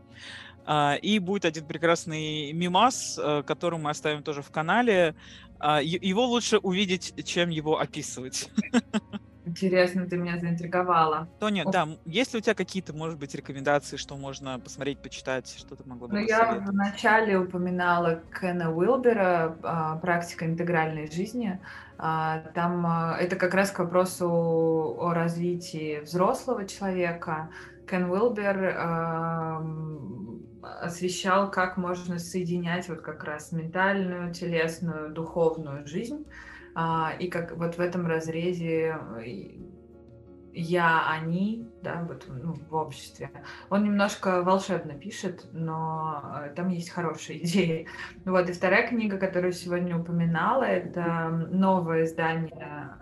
Uh, 0.65 0.97
и 0.99 1.19
будет 1.19 1.45
один 1.45 1.67
прекрасный 1.67 2.51
мимас, 2.51 3.19
uh, 3.19 3.43
который 3.43 3.77
мы 3.77 3.91
оставим 3.91 4.23
тоже 4.23 4.41
в 4.41 4.49
канале. 4.49 5.15
Uh, 5.59 5.83
его 5.83 6.25
лучше 6.25 6.57
увидеть, 6.57 7.13
чем 7.23 7.49
его 7.49 7.79
описывать. 7.79 8.49
Интересно, 9.45 10.07
ты 10.07 10.17
меня 10.17 10.39
заинтриговала. 10.39 11.27
Тоня, 11.39 11.63
О. 11.65 11.71
да, 11.71 11.87
есть 12.05 12.33
ли 12.33 12.39
у 12.39 12.41
тебя 12.41 12.55
какие-то, 12.55 12.93
может 12.93 13.19
быть, 13.19 13.35
рекомендации, 13.35 13.97
что 13.97 14.17
можно 14.17 14.59
посмотреть, 14.59 14.99
почитать, 14.99 15.55
что 15.57 15.75
ты 15.75 15.83
могла 15.87 16.07
бы 16.07 16.13
Ну, 16.15 16.19
я 16.19 16.63
вначале 16.65 17.37
упоминала 17.37 18.21
Кена 18.39 18.73
Уилбера 18.73 19.57
а, 19.61 19.97
«Практика 19.97 20.45
интегральной 20.45 21.11
жизни». 21.11 21.59
А, 21.97 22.39
там 22.55 22.85
а, 22.87 23.17
это 23.19 23.35
как 23.35 23.53
раз 23.53 23.69
к 23.71 23.79
вопросу 23.79 24.27
о 24.27 25.13
развитии 25.13 25.99
взрослого 25.99 26.65
человека. 26.65 27.49
Кен 27.87 28.09
Уилбер 28.09 28.75
освещал, 30.81 31.51
как 31.51 31.77
можно 31.77 32.17
соединять 32.17 32.89
вот 32.89 33.01
как 33.01 33.23
раз 33.23 33.51
ментальную, 33.51 34.33
телесную, 34.33 35.11
духовную 35.11 35.85
жизнь 35.85 36.25
и 37.19 37.27
как 37.29 37.55
вот 37.55 37.77
в 37.77 37.79
этом 37.79 38.05
разрезе 38.05 38.97
э, 39.17 39.23
я, 40.53 41.09
они, 41.09 41.69
да, 41.81 42.05
вот 42.07 42.25
ну, 42.27 42.55
в 42.69 42.75
обществе. 42.75 43.29
Он 43.69 43.83
немножко 43.83 44.41
волшебно 44.41 44.93
пишет, 44.93 45.47
но 45.53 46.21
э, 46.43 46.53
там 46.53 46.69
есть 46.69 46.89
хорошие 46.89 47.43
идеи. 47.43 47.87
Вот, 48.25 48.49
и 48.49 48.53
вторая 48.53 48.87
книга, 48.87 49.17
которую 49.17 49.53
сегодня 49.53 49.97
упоминала, 49.97 50.63
это 50.63 51.29
новое 51.49 52.03
издание 52.03 52.97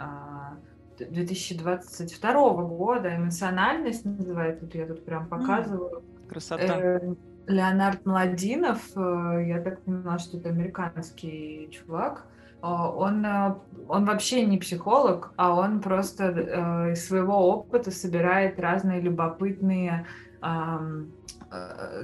2022 0.99 2.31
а, 2.31 2.53
года, 2.53 3.15
«Эмоциональность» 3.15 4.05
называется, 4.05 4.65
вот 4.65 4.75
я 4.75 4.85
тут 4.85 5.03
прям 5.03 5.27
показываю. 5.27 6.03
Красота. 6.29 6.79
Э, 6.79 7.15
Леонард 7.47 8.05
Младинов, 8.05 8.79
я 8.95 9.61
так 9.61 9.81
поняла, 9.81 10.17
что 10.17 10.37
это 10.37 10.49
американский 10.49 11.69
чувак, 11.71 12.25
а, 12.25 12.32
он, 12.69 13.25
э, 13.25 13.55
он 13.89 14.05
вообще 14.05 14.45
не 14.45 14.57
психолог, 14.57 15.33
а 15.35 15.53
он 15.53 15.81
просто 15.81 16.23
э, 16.23 16.91
из 16.93 17.05
своего 17.05 17.49
опыта 17.49 17.91
собирает 17.91 18.57
разные 18.57 19.01
любопытные 19.01 20.07
э, 20.41 21.05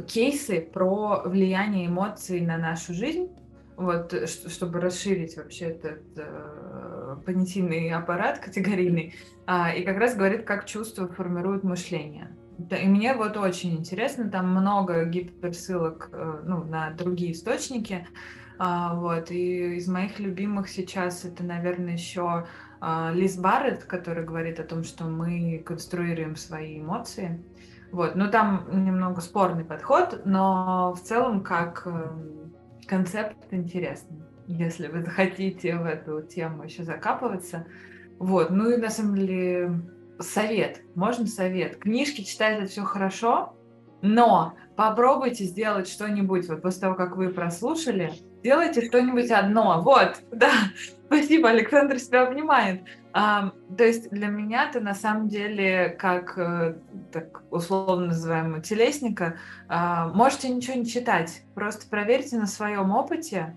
кейсы 0.05 0.61
про 0.61 1.21
влияние 1.25 1.87
эмоций 1.87 2.41
на 2.41 2.57
нашу 2.57 2.93
жизнь, 2.93 3.29
вот, 3.77 4.13
чтобы 4.27 4.81
расширить 4.81 5.37
вообще 5.37 5.67
этот 5.67 6.03
э, 6.17 7.15
понятийный 7.25 7.91
аппарат 7.91 8.39
категорийный, 8.39 9.15
э, 9.47 9.77
и 9.77 9.83
как 9.83 9.97
раз 9.97 10.15
говорит, 10.15 10.43
как 10.43 10.65
чувства 10.65 11.07
формируют 11.07 11.63
мышление. 11.63 12.35
и 12.69 12.85
мне 12.85 13.13
вот 13.13 13.37
очень 13.37 13.77
интересно, 13.77 14.29
там 14.29 14.49
много 14.51 15.05
гиперссылок 15.05 16.09
э, 16.11 16.41
ну, 16.43 16.65
на 16.65 16.91
другие 16.91 17.31
источники, 17.31 18.05
а, 18.59 18.93
вот, 18.95 19.31
и 19.31 19.77
из 19.77 19.87
моих 19.87 20.19
любимых 20.19 20.67
сейчас 20.67 21.23
это, 21.23 21.45
наверное, 21.45 21.93
еще 21.93 22.45
а, 22.81 23.11
Лиз 23.13 23.37
Барретт, 23.37 23.85
который 23.85 24.25
говорит 24.25 24.59
о 24.59 24.63
том, 24.63 24.83
что 24.83 25.05
мы 25.05 25.63
конструируем 25.65 26.35
свои 26.35 26.81
эмоции. 26.81 27.41
Вот, 27.93 28.15
ну 28.15 28.29
там 28.29 28.67
немного 28.71 29.21
спорный 29.21 29.63
подход, 29.63 30.23
но 30.25 30.93
в 30.93 30.99
целом 31.01 31.41
как 31.41 31.87
эм, 31.87 32.53
концепт 32.85 33.37
интересный, 33.51 34.23
если 34.47 34.87
вы 34.87 35.03
захотите 35.03 35.77
в 35.77 35.85
эту 35.85 36.21
тему 36.21 36.63
еще 36.63 36.83
закапываться. 36.83 37.65
Вот, 38.19 38.51
ну 38.51 38.69
и 38.69 38.77
на 38.77 38.89
самом 38.89 39.15
деле 39.15 39.81
совет, 40.19 40.81
можно 40.95 41.25
совет. 41.27 41.77
Книжки 41.77 42.21
читать 42.21 42.59
это 42.59 42.67
все 42.67 42.83
хорошо, 42.83 43.55
но 44.01 44.53
попробуйте 44.75 45.45
сделать 45.45 45.87
что-нибудь, 45.87 46.47
вот 46.49 46.61
после 46.61 46.81
того, 46.81 46.95
как 46.95 47.15
вы 47.15 47.29
прослушали, 47.29 48.11
сделайте 48.39 48.85
что-нибудь 48.85 49.31
одно. 49.31 49.81
Вот, 49.81 50.17
да, 50.31 50.51
спасибо, 51.05 51.49
Александр 51.49 51.99
себя 51.99 52.23
обнимает. 52.23 52.81
А, 53.11 53.51
то 53.75 53.83
есть 53.83 54.09
для 54.11 54.27
меня 54.27 54.71
ты 54.71 54.79
на 54.79 54.93
самом 54.93 55.29
деле, 55.29 55.89
как 55.97 56.37
э, 56.37 56.75
так 57.11 57.41
условно 57.49 58.07
называемого 58.07 58.61
телесника, 58.61 59.37
а, 59.67 60.09
можете 60.09 60.49
ничего 60.49 60.75
не 60.75 60.85
читать. 60.85 61.41
Просто 61.55 61.87
проверьте 61.89 62.37
на 62.37 62.45
своем 62.45 62.91
опыте, 62.91 63.55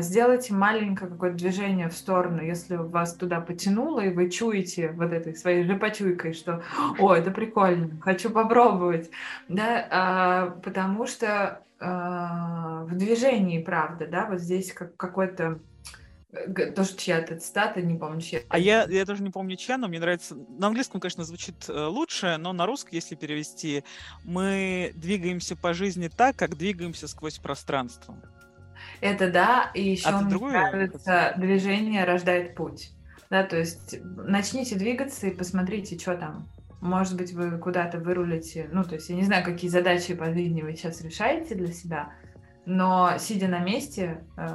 сделайте 0.00 0.52
маленькое 0.52 1.10
какое-то 1.10 1.36
движение 1.36 1.88
в 1.88 1.94
сторону, 1.94 2.42
если 2.42 2.76
вас 2.76 3.14
туда 3.14 3.40
потянуло, 3.40 4.00
и 4.00 4.12
вы 4.12 4.30
чуете 4.30 4.92
вот 4.92 5.12
этой 5.12 5.34
своей 5.34 5.64
же 5.64 5.76
почуйкой, 5.76 6.34
что 6.34 6.62
«О, 6.98 7.14
это 7.14 7.30
прикольно, 7.30 7.90
хочу 8.00 8.30
попробовать», 8.30 9.10
да, 9.48 9.86
а, 9.90 10.50
потому 10.62 11.06
что 11.06 11.62
а, 11.78 12.84
в 12.84 12.96
движении, 12.96 13.62
правда, 13.62 14.06
да, 14.06 14.26
вот 14.26 14.40
здесь 14.40 14.72
как 14.72 14.96
какой-то 14.98 15.60
э, 16.30 16.72
тоже 16.72 16.94
чья-то 16.96 17.40
цитата, 17.40 17.80
не 17.80 17.98
помню 17.98 18.20
чья. 18.20 18.40
А 18.50 18.58
я, 18.58 18.84
я 18.84 19.06
тоже 19.06 19.22
не 19.22 19.30
помню 19.30 19.56
чья, 19.56 19.78
но 19.78 19.88
мне 19.88 19.98
нравится... 19.98 20.36
На 20.58 20.66
английском, 20.66 21.00
конечно, 21.00 21.24
звучит 21.24 21.54
э, 21.68 21.86
лучше, 21.86 22.36
но 22.38 22.52
на 22.52 22.66
русском, 22.66 22.90
если 22.92 23.14
перевести, 23.14 23.82
мы 24.24 24.92
двигаемся 24.94 25.56
по 25.56 25.72
жизни 25.72 26.08
так, 26.08 26.36
как 26.36 26.58
двигаемся 26.58 27.08
сквозь 27.08 27.38
пространство. 27.38 28.14
Это 29.00 29.30
да, 29.30 29.70
и 29.74 29.90
еще 29.90 30.08
а 30.08 30.20
мне 30.20 30.36
нравится 30.36 31.34
движение 31.36 32.04
рождает 32.04 32.54
путь. 32.54 32.92
Да, 33.30 33.44
то 33.44 33.56
есть 33.56 34.00
начните 34.02 34.76
двигаться 34.76 35.28
и 35.28 35.34
посмотрите, 35.34 35.98
что 35.98 36.16
там. 36.16 36.48
Может 36.80 37.16
быть, 37.16 37.32
вы 37.32 37.58
куда-то 37.58 37.98
вырулите. 37.98 38.68
Ну, 38.72 38.84
то 38.84 38.94
есть 38.94 39.10
я 39.10 39.16
не 39.16 39.24
знаю, 39.24 39.44
какие 39.44 39.70
задачи 39.70 40.14
по 40.14 40.32
жизни 40.32 40.62
вы 40.62 40.74
сейчас 40.74 41.02
решаете 41.02 41.54
для 41.54 41.72
себя, 41.72 42.12
но 42.64 43.18
сидя 43.18 43.48
на 43.48 43.58
месте 43.58 44.24
э, 44.36 44.46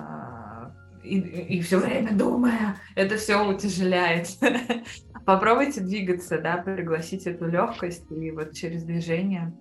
и, 1.03 1.19
и 1.19 1.61
все 1.61 1.77
время 1.77 2.13
думая, 2.13 2.77
это 2.95 3.17
все 3.17 3.47
утяжеляет. 3.47 4.27
Попробуйте 5.25 5.81
двигаться, 5.81 6.39
да, 6.39 6.57
пригласить 6.57 7.25
эту 7.27 7.45
легкость 7.45 8.11
и 8.11 8.31
вот 8.31 8.53
через 8.53 8.83
движение 8.83 9.53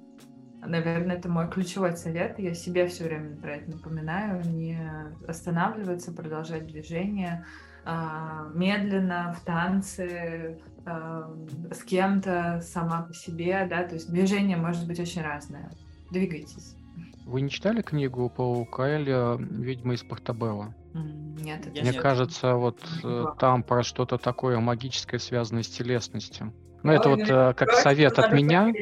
Наверное, 0.66 1.16
это 1.16 1.28
мой 1.28 1.48
ключевой 1.50 1.96
совет. 1.96 2.38
Я 2.38 2.54
себе 2.54 2.86
все 2.86 3.04
время 3.04 3.36
про 3.36 3.56
это 3.56 3.70
напоминаю. 3.70 4.42
Не 4.44 4.78
останавливаться, 5.26 6.12
продолжать 6.12 6.66
движение 6.66 7.44
а, 7.84 8.48
медленно, 8.54 9.34
в 9.38 9.44
танце, 9.44 10.58
а, 10.86 11.30
с 11.70 11.82
кем-то, 11.84 12.60
сама 12.62 13.02
по 13.02 13.12
себе, 13.12 13.66
да, 13.68 13.84
то 13.84 13.94
есть 13.94 14.10
движение 14.10 14.56
может 14.56 14.86
быть 14.86 14.98
очень 14.98 15.22
разное. 15.22 15.70
Двигайтесь. 16.10 16.76
Вы 17.26 17.42
не 17.42 17.50
читали 17.50 17.82
книгу 17.82 18.28
по 18.28 18.64
Каэля 18.64 19.36
«Ведьма 19.38 19.94
из 19.94 20.02
Портабелла»? 20.02 20.74
Нет, 20.94 21.66
это 21.66 21.80
Мне 21.80 21.90
нет. 21.90 22.00
кажется, 22.00 22.54
вот 22.54 22.78
э, 23.02 23.24
там 23.38 23.62
про 23.62 23.82
что-то 23.82 24.16
такое 24.16 24.60
магическое, 24.60 25.18
связанное 25.18 25.62
с 25.62 25.68
телесностью. 25.68 26.52
Ну, 26.82 26.92
это 26.92 27.08
вот 27.08 27.20
э, 27.20 27.54
как 27.54 27.72
совет 27.72 28.18
от 28.18 28.32
меня, 28.32 28.72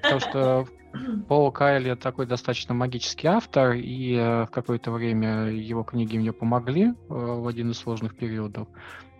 потому 0.00 0.20
что 0.20 0.66
Пол 1.28 1.50
Кайли 1.52 1.94
такой 1.94 2.26
достаточно 2.26 2.74
магический 2.74 3.26
автор, 3.28 3.72
и 3.72 4.14
э, 4.14 4.44
в 4.44 4.50
какое-то 4.50 4.90
время 4.90 5.46
его 5.46 5.82
книги 5.82 6.18
мне 6.18 6.32
помогли 6.32 6.88
э, 6.88 6.92
в 7.08 7.46
один 7.46 7.70
из 7.70 7.78
сложных 7.78 8.14
периодов. 8.14 8.68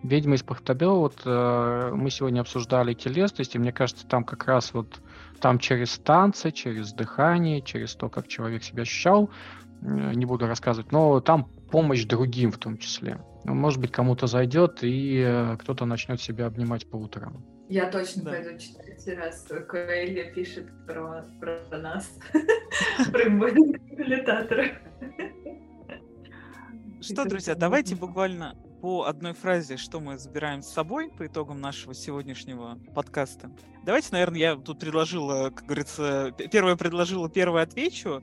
«Ведьма 0.03 0.35
из 0.35 0.43
Пахтабела», 0.43 0.99
вот 0.99 1.21
э, 1.25 1.91
мы 1.93 2.09
сегодня 2.09 2.41
обсуждали 2.41 2.93
телесность, 2.93 3.55
и 3.55 3.59
мне 3.59 3.71
кажется, 3.71 4.05
там 4.05 4.23
как 4.23 4.45
раз 4.45 4.73
вот 4.73 5.01
там 5.39 5.59
через 5.59 5.97
танцы, 5.97 6.51
через 6.51 6.93
дыхание, 6.93 7.61
через 7.61 7.95
то, 7.95 8.09
как 8.09 8.27
человек 8.27 8.63
себя 8.63 8.83
ощущал, 8.83 9.29
не 9.81 10.25
буду 10.25 10.47
рассказывать, 10.47 10.91
но 10.91 11.19
там 11.19 11.49
помощь 11.69 12.05
другим 12.05 12.51
в 12.51 12.57
том 12.57 12.77
числе. 12.77 13.19
Может 13.45 13.79
быть, 13.79 13.91
кому-то 13.91 14.27
зайдет, 14.27 14.79
и 14.81 15.55
кто-то 15.59 15.85
начнет 15.85 16.21
себя 16.21 16.45
обнимать 16.45 16.89
по 16.89 16.95
утрам. 16.95 17.43
Я 17.69 17.89
точно 17.89 18.23
да. 18.23 18.31
пойду 18.31 18.57
читать, 18.57 19.07
раз 19.17 19.47
Коэлья 19.67 20.33
пишет 20.33 20.67
про, 20.85 21.23
про 21.39 21.77
нас, 21.77 22.19
про 23.11 23.23
иммунитатора. 23.27 24.67
Что, 27.01 27.25
друзья, 27.25 27.55
давайте 27.55 27.95
буквально 27.95 28.55
по 28.83 29.05
одной 29.05 29.31
фразе, 29.31 29.77
что 29.77 30.01
мы 30.01 30.17
забираем 30.17 30.61
с 30.61 30.67
собой 30.67 31.09
по 31.09 31.25
итогам 31.25 31.61
нашего 31.61 31.93
сегодняшнего 31.95 32.77
подкаста. 32.93 33.49
Давайте, 33.85 34.09
наверное, 34.11 34.39
я 34.39 34.55
тут 34.57 34.79
предложила, 34.79 35.51
как 35.51 35.67
говорится, 35.67 36.35
первое 36.51 36.75
предложила, 36.75 37.29
первое 37.29 37.63
отвечу. 37.63 38.21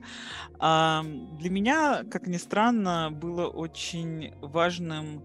А, 0.59 1.03
для 1.39 1.49
меня, 1.49 2.03
как 2.11 2.27
ни 2.27 2.37
странно, 2.37 3.09
было 3.11 3.47
очень 3.47 4.35
важным 4.39 5.23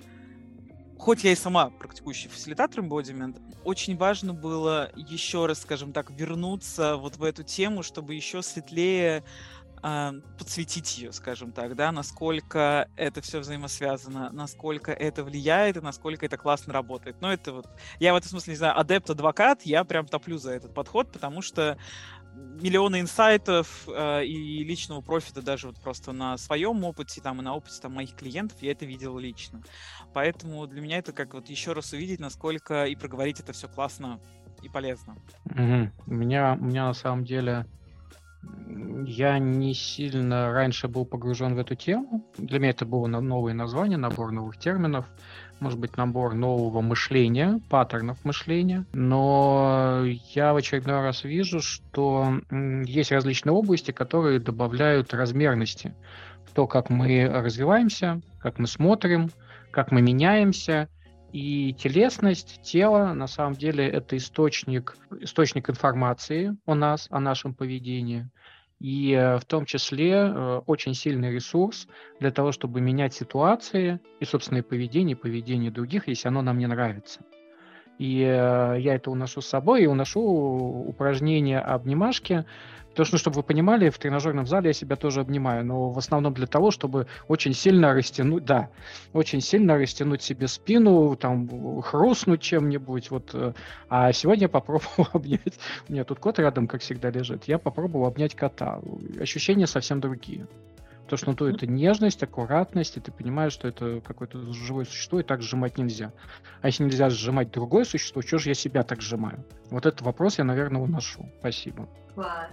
хоть 0.99 1.25
я 1.25 1.33
и 1.33 1.37
сама 1.37 1.71
практикующий 1.71 2.31
фасилитатор 2.31 2.83
embodiment, 2.83 3.39
очень 3.65 3.97
важно 3.97 4.33
было 4.33 4.91
еще 4.97 5.47
раз, 5.47 5.61
скажем 5.61 5.93
так, 5.93 6.11
вернуться 6.11 6.97
вот 6.97 7.17
в 7.17 7.23
эту 7.23 7.43
тему, 7.43 7.83
чтобы 7.83 8.15
еще 8.15 8.43
светлее 8.43 9.19
э, 9.19 9.23
подсветить 10.39 10.99
ее, 10.99 11.13
скажем 11.13 11.53
так, 11.53 11.77
да, 11.77 11.93
насколько 11.93 12.89
это 12.97 13.21
все 13.21 13.39
взаимосвязано, 13.41 14.31
насколько 14.33 14.93
это 14.93 15.23
влияет 15.23 15.77
и 15.77 15.81
насколько 15.81 16.27
это 16.27 16.37
классно 16.37 16.73
работает. 16.73 17.21
Но 17.21 17.33
это 17.33 17.53
вот, 17.53 17.69
я 18.01 18.13
в 18.13 18.17
этом 18.17 18.31
смысле, 18.31 18.53
не 18.53 18.59
знаю, 18.59 18.79
адепт-адвокат, 18.79 19.63
я 19.63 19.85
прям 19.85 20.07
топлю 20.07 20.39
за 20.39 20.53
этот 20.53 20.75
подход, 20.75 21.13
потому 21.13 21.43
что 21.43 21.79
миллионы 22.37 23.01
инсайтов 23.01 23.89
э, 23.89 24.25
и 24.25 24.65
личного 24.65 25.01
профита 25.01 25.43
даже 25.43 25.69
вот 25.69 25.79
просто 25.81 26.13
на 26.13 26.37
своем 26.37 26.85
опыте 26.85 27.21
там 27.21 27.41
и 27.41 27.45
на 27.45 27.55
опыте 27.55 27.81
там 27.81 27.95
моих 27.95 28.15
клиентов 28.15 28.61
я 28.61 28.73
это 28.73 28.85
видел 28.85 29.19
лично. 29.19 29.63
Поэтому 30.13 30.67
для 30.67 30.81
меня 30.81 30.99
это 30.99 31.13
как 31.13 31.35
вот 31.35 31.49
еще 31.49 31.73
раз 31.73 31.93
увидеть, 31.93 32.21
насколько 32.21 32.85
и 32.85 32.95
проговорить 32.95 33.41
это 33.41 33.53
все 33.53 33.69
классно 33.69 34.21
и 34.63 34.69
полезно. 34.69 35.17
Угу. 35.47 35.91
У 36.07 36.15
меня 36.15 36.57
у 36.61 36.65
меня 36.65 36.87
на 36.87 36.95
самом 36.95 37.25
деле 37.25 37.67
я 39.07 39.39
не 39.39 39.75
сильно 39.75 40.53
раньше 40.53 40.89
был 40.89 41.05
погружен 41.05 41.55
в 41.55 41.59
эту 41.59 41.75
тему. 41.75 42.25
Для 42.39 42.59
меня 42.59 42.71
это 42.71 42.85
было 42.85 43.07
новое 43.07 43.55
название, 43.55 43.99
набор 43.99 44.33
новых 44.33 44.57
терминов. 44.59 45.07
Может 45.61 45.79
быть, 45.79 45.97
набор 45.97 46.35
нового 46.35 46.83
мышления, 46.83 47.61
паттернов 47.71 48.23
мышления, 48.25 48.85
но 48.93 50.03
я 50.05 50.53
в 50.53 50.57
очередной 50.57 51.01
раз 51.01 51.25
вижу, 51.25 51.63
что 51.63 52.41
есть 52.51 53.11
различные 53.11 53.55
области, 53.55 53.91
которые 53.91 54.39
добавляют 54.39 55.15
размерности. 55.15 55.95
То, 56.53 56.67
как 56.67 56.91
мы 56.91 57.27
развиваемся, 57.27 58.21
как 58.39 58.59
мы 58.59 58.67
смотрим, 58.67 59.31
как 59.71 59.93
мы 59.93 60.03
меняемся, 60.03 60.89
и 61.37 61.75
телесность, 61.75 62.63
тело, 62.63 63.13
на 63.13 63.27
самом 63.27 63.57
деле, 63.57 63.87
это 63.87 64.17
источник, 64.17 64.97
источник 65.21 65.69
информации 65.69 66.57
о 66.65 66.75
нас, 66.75 67.09
о 67.11 67.21
нашем 67.21 67.53
поведении 67.53 68.31
и 68.81 69.13
э, 69.13 69.37
в 69.37 69.45
том 69.45 69.67
числе 69.67 70.13
э, 70.13 70.63
очень 70.67 70.95
сильный 70.95 71.31
ресурс 71.31 71.89
для 72.21 72.31
того, 72.31 72.53
чтобы 72.53 72.81
менять 72.81 73.13
ситуации 73.13 74.01
и 74.19 74.25
собственное 74.25 74.63
поведение, 74.63 75.15
поведение 75.15 75.71
других, 75.71 76.09
если 76.09 76.29
оно 76.29 76.41
нам 76.41 76.57
не 76.57 76.67
нравится. 76.67 77.21
И 77.99 78.21
э, 78.21 78.77
я 78.79 78.95
это 78.95 79.11
уношу 79.11 79.41
с 79.41 79.47
собой 79.47 79.85
и 79.85 79.87
уношу 79.87 80.21
упражнения 80.21 81.61
обнимашки, 81.61 82.45
Потому 82.97 83.09
что, 83.09 83.19
чтобы 83.19 83.37
вы 83.37 83.43
понимали, 83.43 83.91
в 83.91 83.99
тренажерном 83.99 84.47
зале 84.47 84.69
я 84.69 84.73
себя 84.73 84.97
тоже 84.97 85.21
обнимаю, 85.21 85.67
но 85.67 85.91
в 85.91 85.99
основном 85.99 86.33
для 86.33 86.47
того, 86.47 86.71
чтобы 86.71 87.07
очень 87.29 87.53
сильно 87.53 87.93
растянуть, 87.93 88.47
да, 88.47 88.71
очень 89.13 89.43
сильно 89.43 89.77
растянуть 89.77 90.23
себе 90.23 90.49
спину, 90.49 91.15
там, 91.15 91.83
хрустнуть 91.83 92.41
чем-нибудь, 92.41 93.11
вот. 93.11 93.35
Э, 93.35 93.53
а 93.91 94.13
сегодня 94.15 94.45
я 94.45 94.49
попробовал 94.49 95.09
обнять, 95.13 95.59
у 95.87 95.93
меня 95.93 96.05
тут 96.05 96.21
кот 96.21 96.39
рядом, 96.39 96.67
как 96.67 96.81
всегда, 96.81 97.11
лежит, 97.11 97.45
я 97.45 97.59
попробовал 97.59 98.07
обнять 98.07 98.35
кота. 98.35 98.81
Ощущения 99.21 99.67
совсем 99.67 100.01
другие. 100.01 100.47
Потому 101.07 101.19
что 101.19 101.31
ну, 101.31 101.37
то 101.37 101.49
это 101.49 101.69
нежность, 101.69 102.21
аккуратность, 102.25 102.97
и 102.97 103.01
ты 103.01 103.13
понимаешь, 103.13 103.53
что 103.53 103.69
это 103.69 104.01
какое-то 104.01 104.53
живое 104.53 104.85
существо, 104.85 105.21
и 105.21 105.23
так 105.23 105.41
сжимать 105.41 105.79
нельзя. 105.79 106.13
А 106.63 106.67
если 106.67 106.83
нельзя 106.83 107.11
сжимать 107.11 107.53
другое 107.53 107.85
существо, 107.85 108.23
что 108.23 108.39
же 108.39 108.49
я 108.49 108.55
себя 108.55 108.83
так 108.83 109.01
сжимаю? 109.01 109.45
Вот 109.71 109.87
этот 109.87 110.03
вопрос 110.03 110.39
я, 110.39 110.45
наверное, 110.45 110.83
уношу. 110.83 111.31
Спасибо. 111.39 111.89
Класс. 112.17 112.51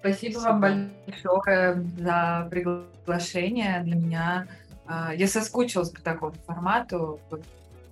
Спасибо, 0.00 0.32
Спасибо 0.32 0.38
вам 0.40 0.90
большое 1.06 1.74
за 1.96 2.48
приглашение. 2.50 3.82
Для 3.84 3.94
меня 3.94 4.48
а, 4.86 5.14
я 5.14 5.28
соскучилась 5.28 5.90
по 5.90 6.02
такому 6.02 6.34
формату. 6.46 7.20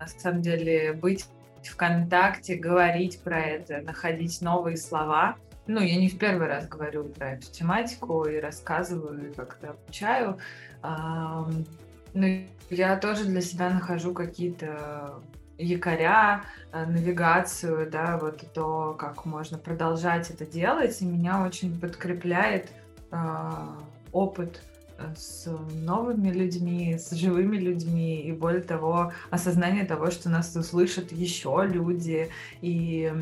На 0.01 0.09
самом 0.09 0.43
деле 0.43 0.93
быть 0.93 1.25
в 1.63 1.77
контакте, 1.77 2.57
говорить 2.57 3.21
про 3.23 3.39
это, 3.41 3.81
находить 3.83 4.43
новые 4.43 4.77
слова. 4.77 5.37
Ну, 5.67 5.81
я 5.81 5.97
не 5.97 6.09
в 6.09 6.19
первый 6.19 6.49
раз 6.49 6.69
говорю 6.69 7.05
про 7.05 7.33
эту 7.33 7.51
тематику 7.51 8.25
и 8.25 8.41
рассказываю, 8.41 9.31
и 9.31 9.35
как-то 9.35 9.71
обучаю. 9.71 10.39
Но 10.83 12.27
я 12.71 12.97
тоже 12.97 13.25
для 13.25 13.41
себя 13.41 13.71
нахожу 13.71 14.13
какие-то 14.13 15.23
якоря, 15.59 16.43
э, 16.73 16.87
навигацию, 16.87 17.91
да, 17.91 18.19
вот 18.19 18.43
то, 18.53 18.95
как 18.99 19.25
можно 19.25 19.59
продолжать 19.59 20.31
это 20.31 20.45
делать, 20.45 21.01
и 21.01 21.07
меня 21.07 21.43
очень 21.43 21.79
подкрепляет 21.79 22.71
э, 23.11 23.17
опыт 24.13 24.63
э, 24.99 25.15
с 25.17 25.47
новыми 25.75 26.31
людьми, 26.31 26.97
с 26.99 27.13
живыми 27.13 27.57
людьми, 27.57 28.21
и 28.23 28.33
более 28.33 28.63
того, 28.63 29.13
осознание 29.31 29.85
того, 29.85 30.11
что 30.11 30.29
нас 30.29 30.55
услышат 30.57 31.13
еще 31.13 31.67
люди, 31.69 32.31
и 32.61 33.13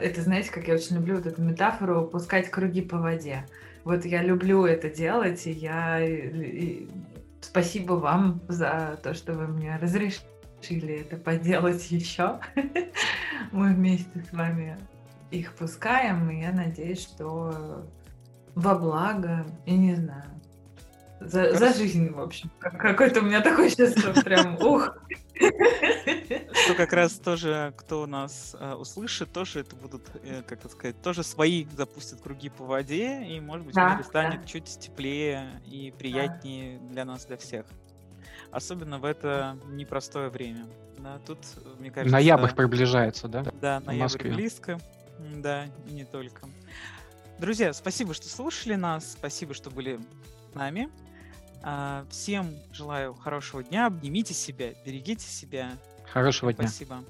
это, 0.00 0.22
знаете, 0.22 0.50
как 0.50 0.68
я 0.68 0.74
очень 0.74 0.96
люблю 0.96 1.16
вот 1.16 1.26
эту 1.26 1.42
метафору, 1.42 2.06
пускать 2.06 2.50
круги 2.50 2.82
по 2.82 2.98
воде. 2.98 3.46
Вот 3.84 4.04
я 4.04 4.22
люблю 4.22 4.64
это 4.64 4.90
делать, 4.90 5.46
и 5.46 5.52
я 5.52 6.04
и, 6.04 6.88
спасибо 7.40 7.94
вам 7.94 8.40
за 8.48 8.98
то, 9.02 9.14
что 9.14 9.34
вы 9.34 9.46
мне 9.46 9.76
разрешили 9.76 10.26
решили 10.60 11.00
это 11.00 11.16
поделать 11.16 11.90
еще. 11.90 12.40
Мы 13.52 13.74
вместе 13.74 14.24
с 14.28 14.32
вами 14.32 14.78
их 15.30 15.54
пускаем, 15.54 16.30
и 16.30 16.40
я 16.42 16.52
надеюсь, 16.52 17.02
что 17.02 17.86
во 18.54 18.74
благо, 18.74 19.44
я 19.66 19.76
не 19.76 19.94
знаю, 19.94 20.30
за, 21.20 21.54
за 21.54 21.74
жизнь, 21.74 22.10
в 22.10 22.20
общем. 22.20 22.50
Какой-то 22.60 23.20
у 23.20 23.24
меня 23.24 23.40
такой 23.40 23.70
сейчас 23.70 23.94
прям, 24.22 24.56
ух. 24.62 24.96
Что 25.36 26.74
как 26.74 26.92
раз 26.92 27.14
тоже, 27.14 27.72
кто 27.76 28.06
нас 28.06 28.56
э, 28.58 28.74
услышит, 28.74 29.32
тоже 29.32 29.60
это 29.60 29.76
будут, 29.76 30.02
э, 30.22 30.42
как 30.42 30.60
это 30.60 30.68
сказать, 30.68 31.00
тоже 31.02 31.22
свои 31.22 31.66
запустят 31.76 32.20
круги 32.20 32.48
по 32.48 32.64
воде, 32.64 33.24
и, 33.24 33.38
может 33.40 33.66
быть, 33.66 33.74
да, 33.74 33.96
мир 33.96 34.04
станет 34.04 34.40
да. 34.40 34.46
чуть 34.46 34.64
теплее 34.78 35.60
и 35.66 35.92
приятнее 35.96 36.78
да. 36.78 36.88
для 36.92 37.04
нас, 37.04 37.26
для 37.26 37.36
всех 37.36 37.66
особенно 38.50 38.98
в 38.98 39.04
это 39.04 39.58
непростое 39.66 40.28
время. 40.28 40.66
Да, 40.98 41.18
тут, 41.26 41.38
мне 41.78 41.90
кажется... 41.90 42.12
Ноябрь 42.12 42.52
приближается, 42.54 43.28
да? 43.28 43.44
Да, 43.60 43.80
ноябрь 43.80 44.30
близко. 44.30 44.80
Да, 45.36 45.66
и 45.86 45.92
не 45.92 46.04
только. 46.04 46.48
Друзья, 47.38 47.72
спасибо, 47.72 48.14
что 48.14 48.28
слушали 48.28 48.74
нас, 48.74 49.12
спасибо, 49.12 49.54
что 49.54 49.70
были 49.70 50.00
с 50.52 50.54
нами. 50.54 50.88
А, 51.62 52.04
всем 52.10 52.54
желаю 52.72 53.14
хорошего 53.14 53.62
дня, 53.62 53.86
обнимите 53.86 54.34
себя, 54.34 54.72
берегите 54.84 55.26
себя. 55.26 55.72
Хорошего 56.04 56.52
дня. 56.52 56.68
Спасибо. 56.68 57.04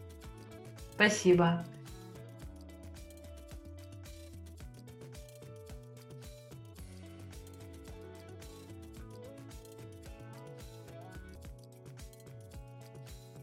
Спасибо. 0.94 1.64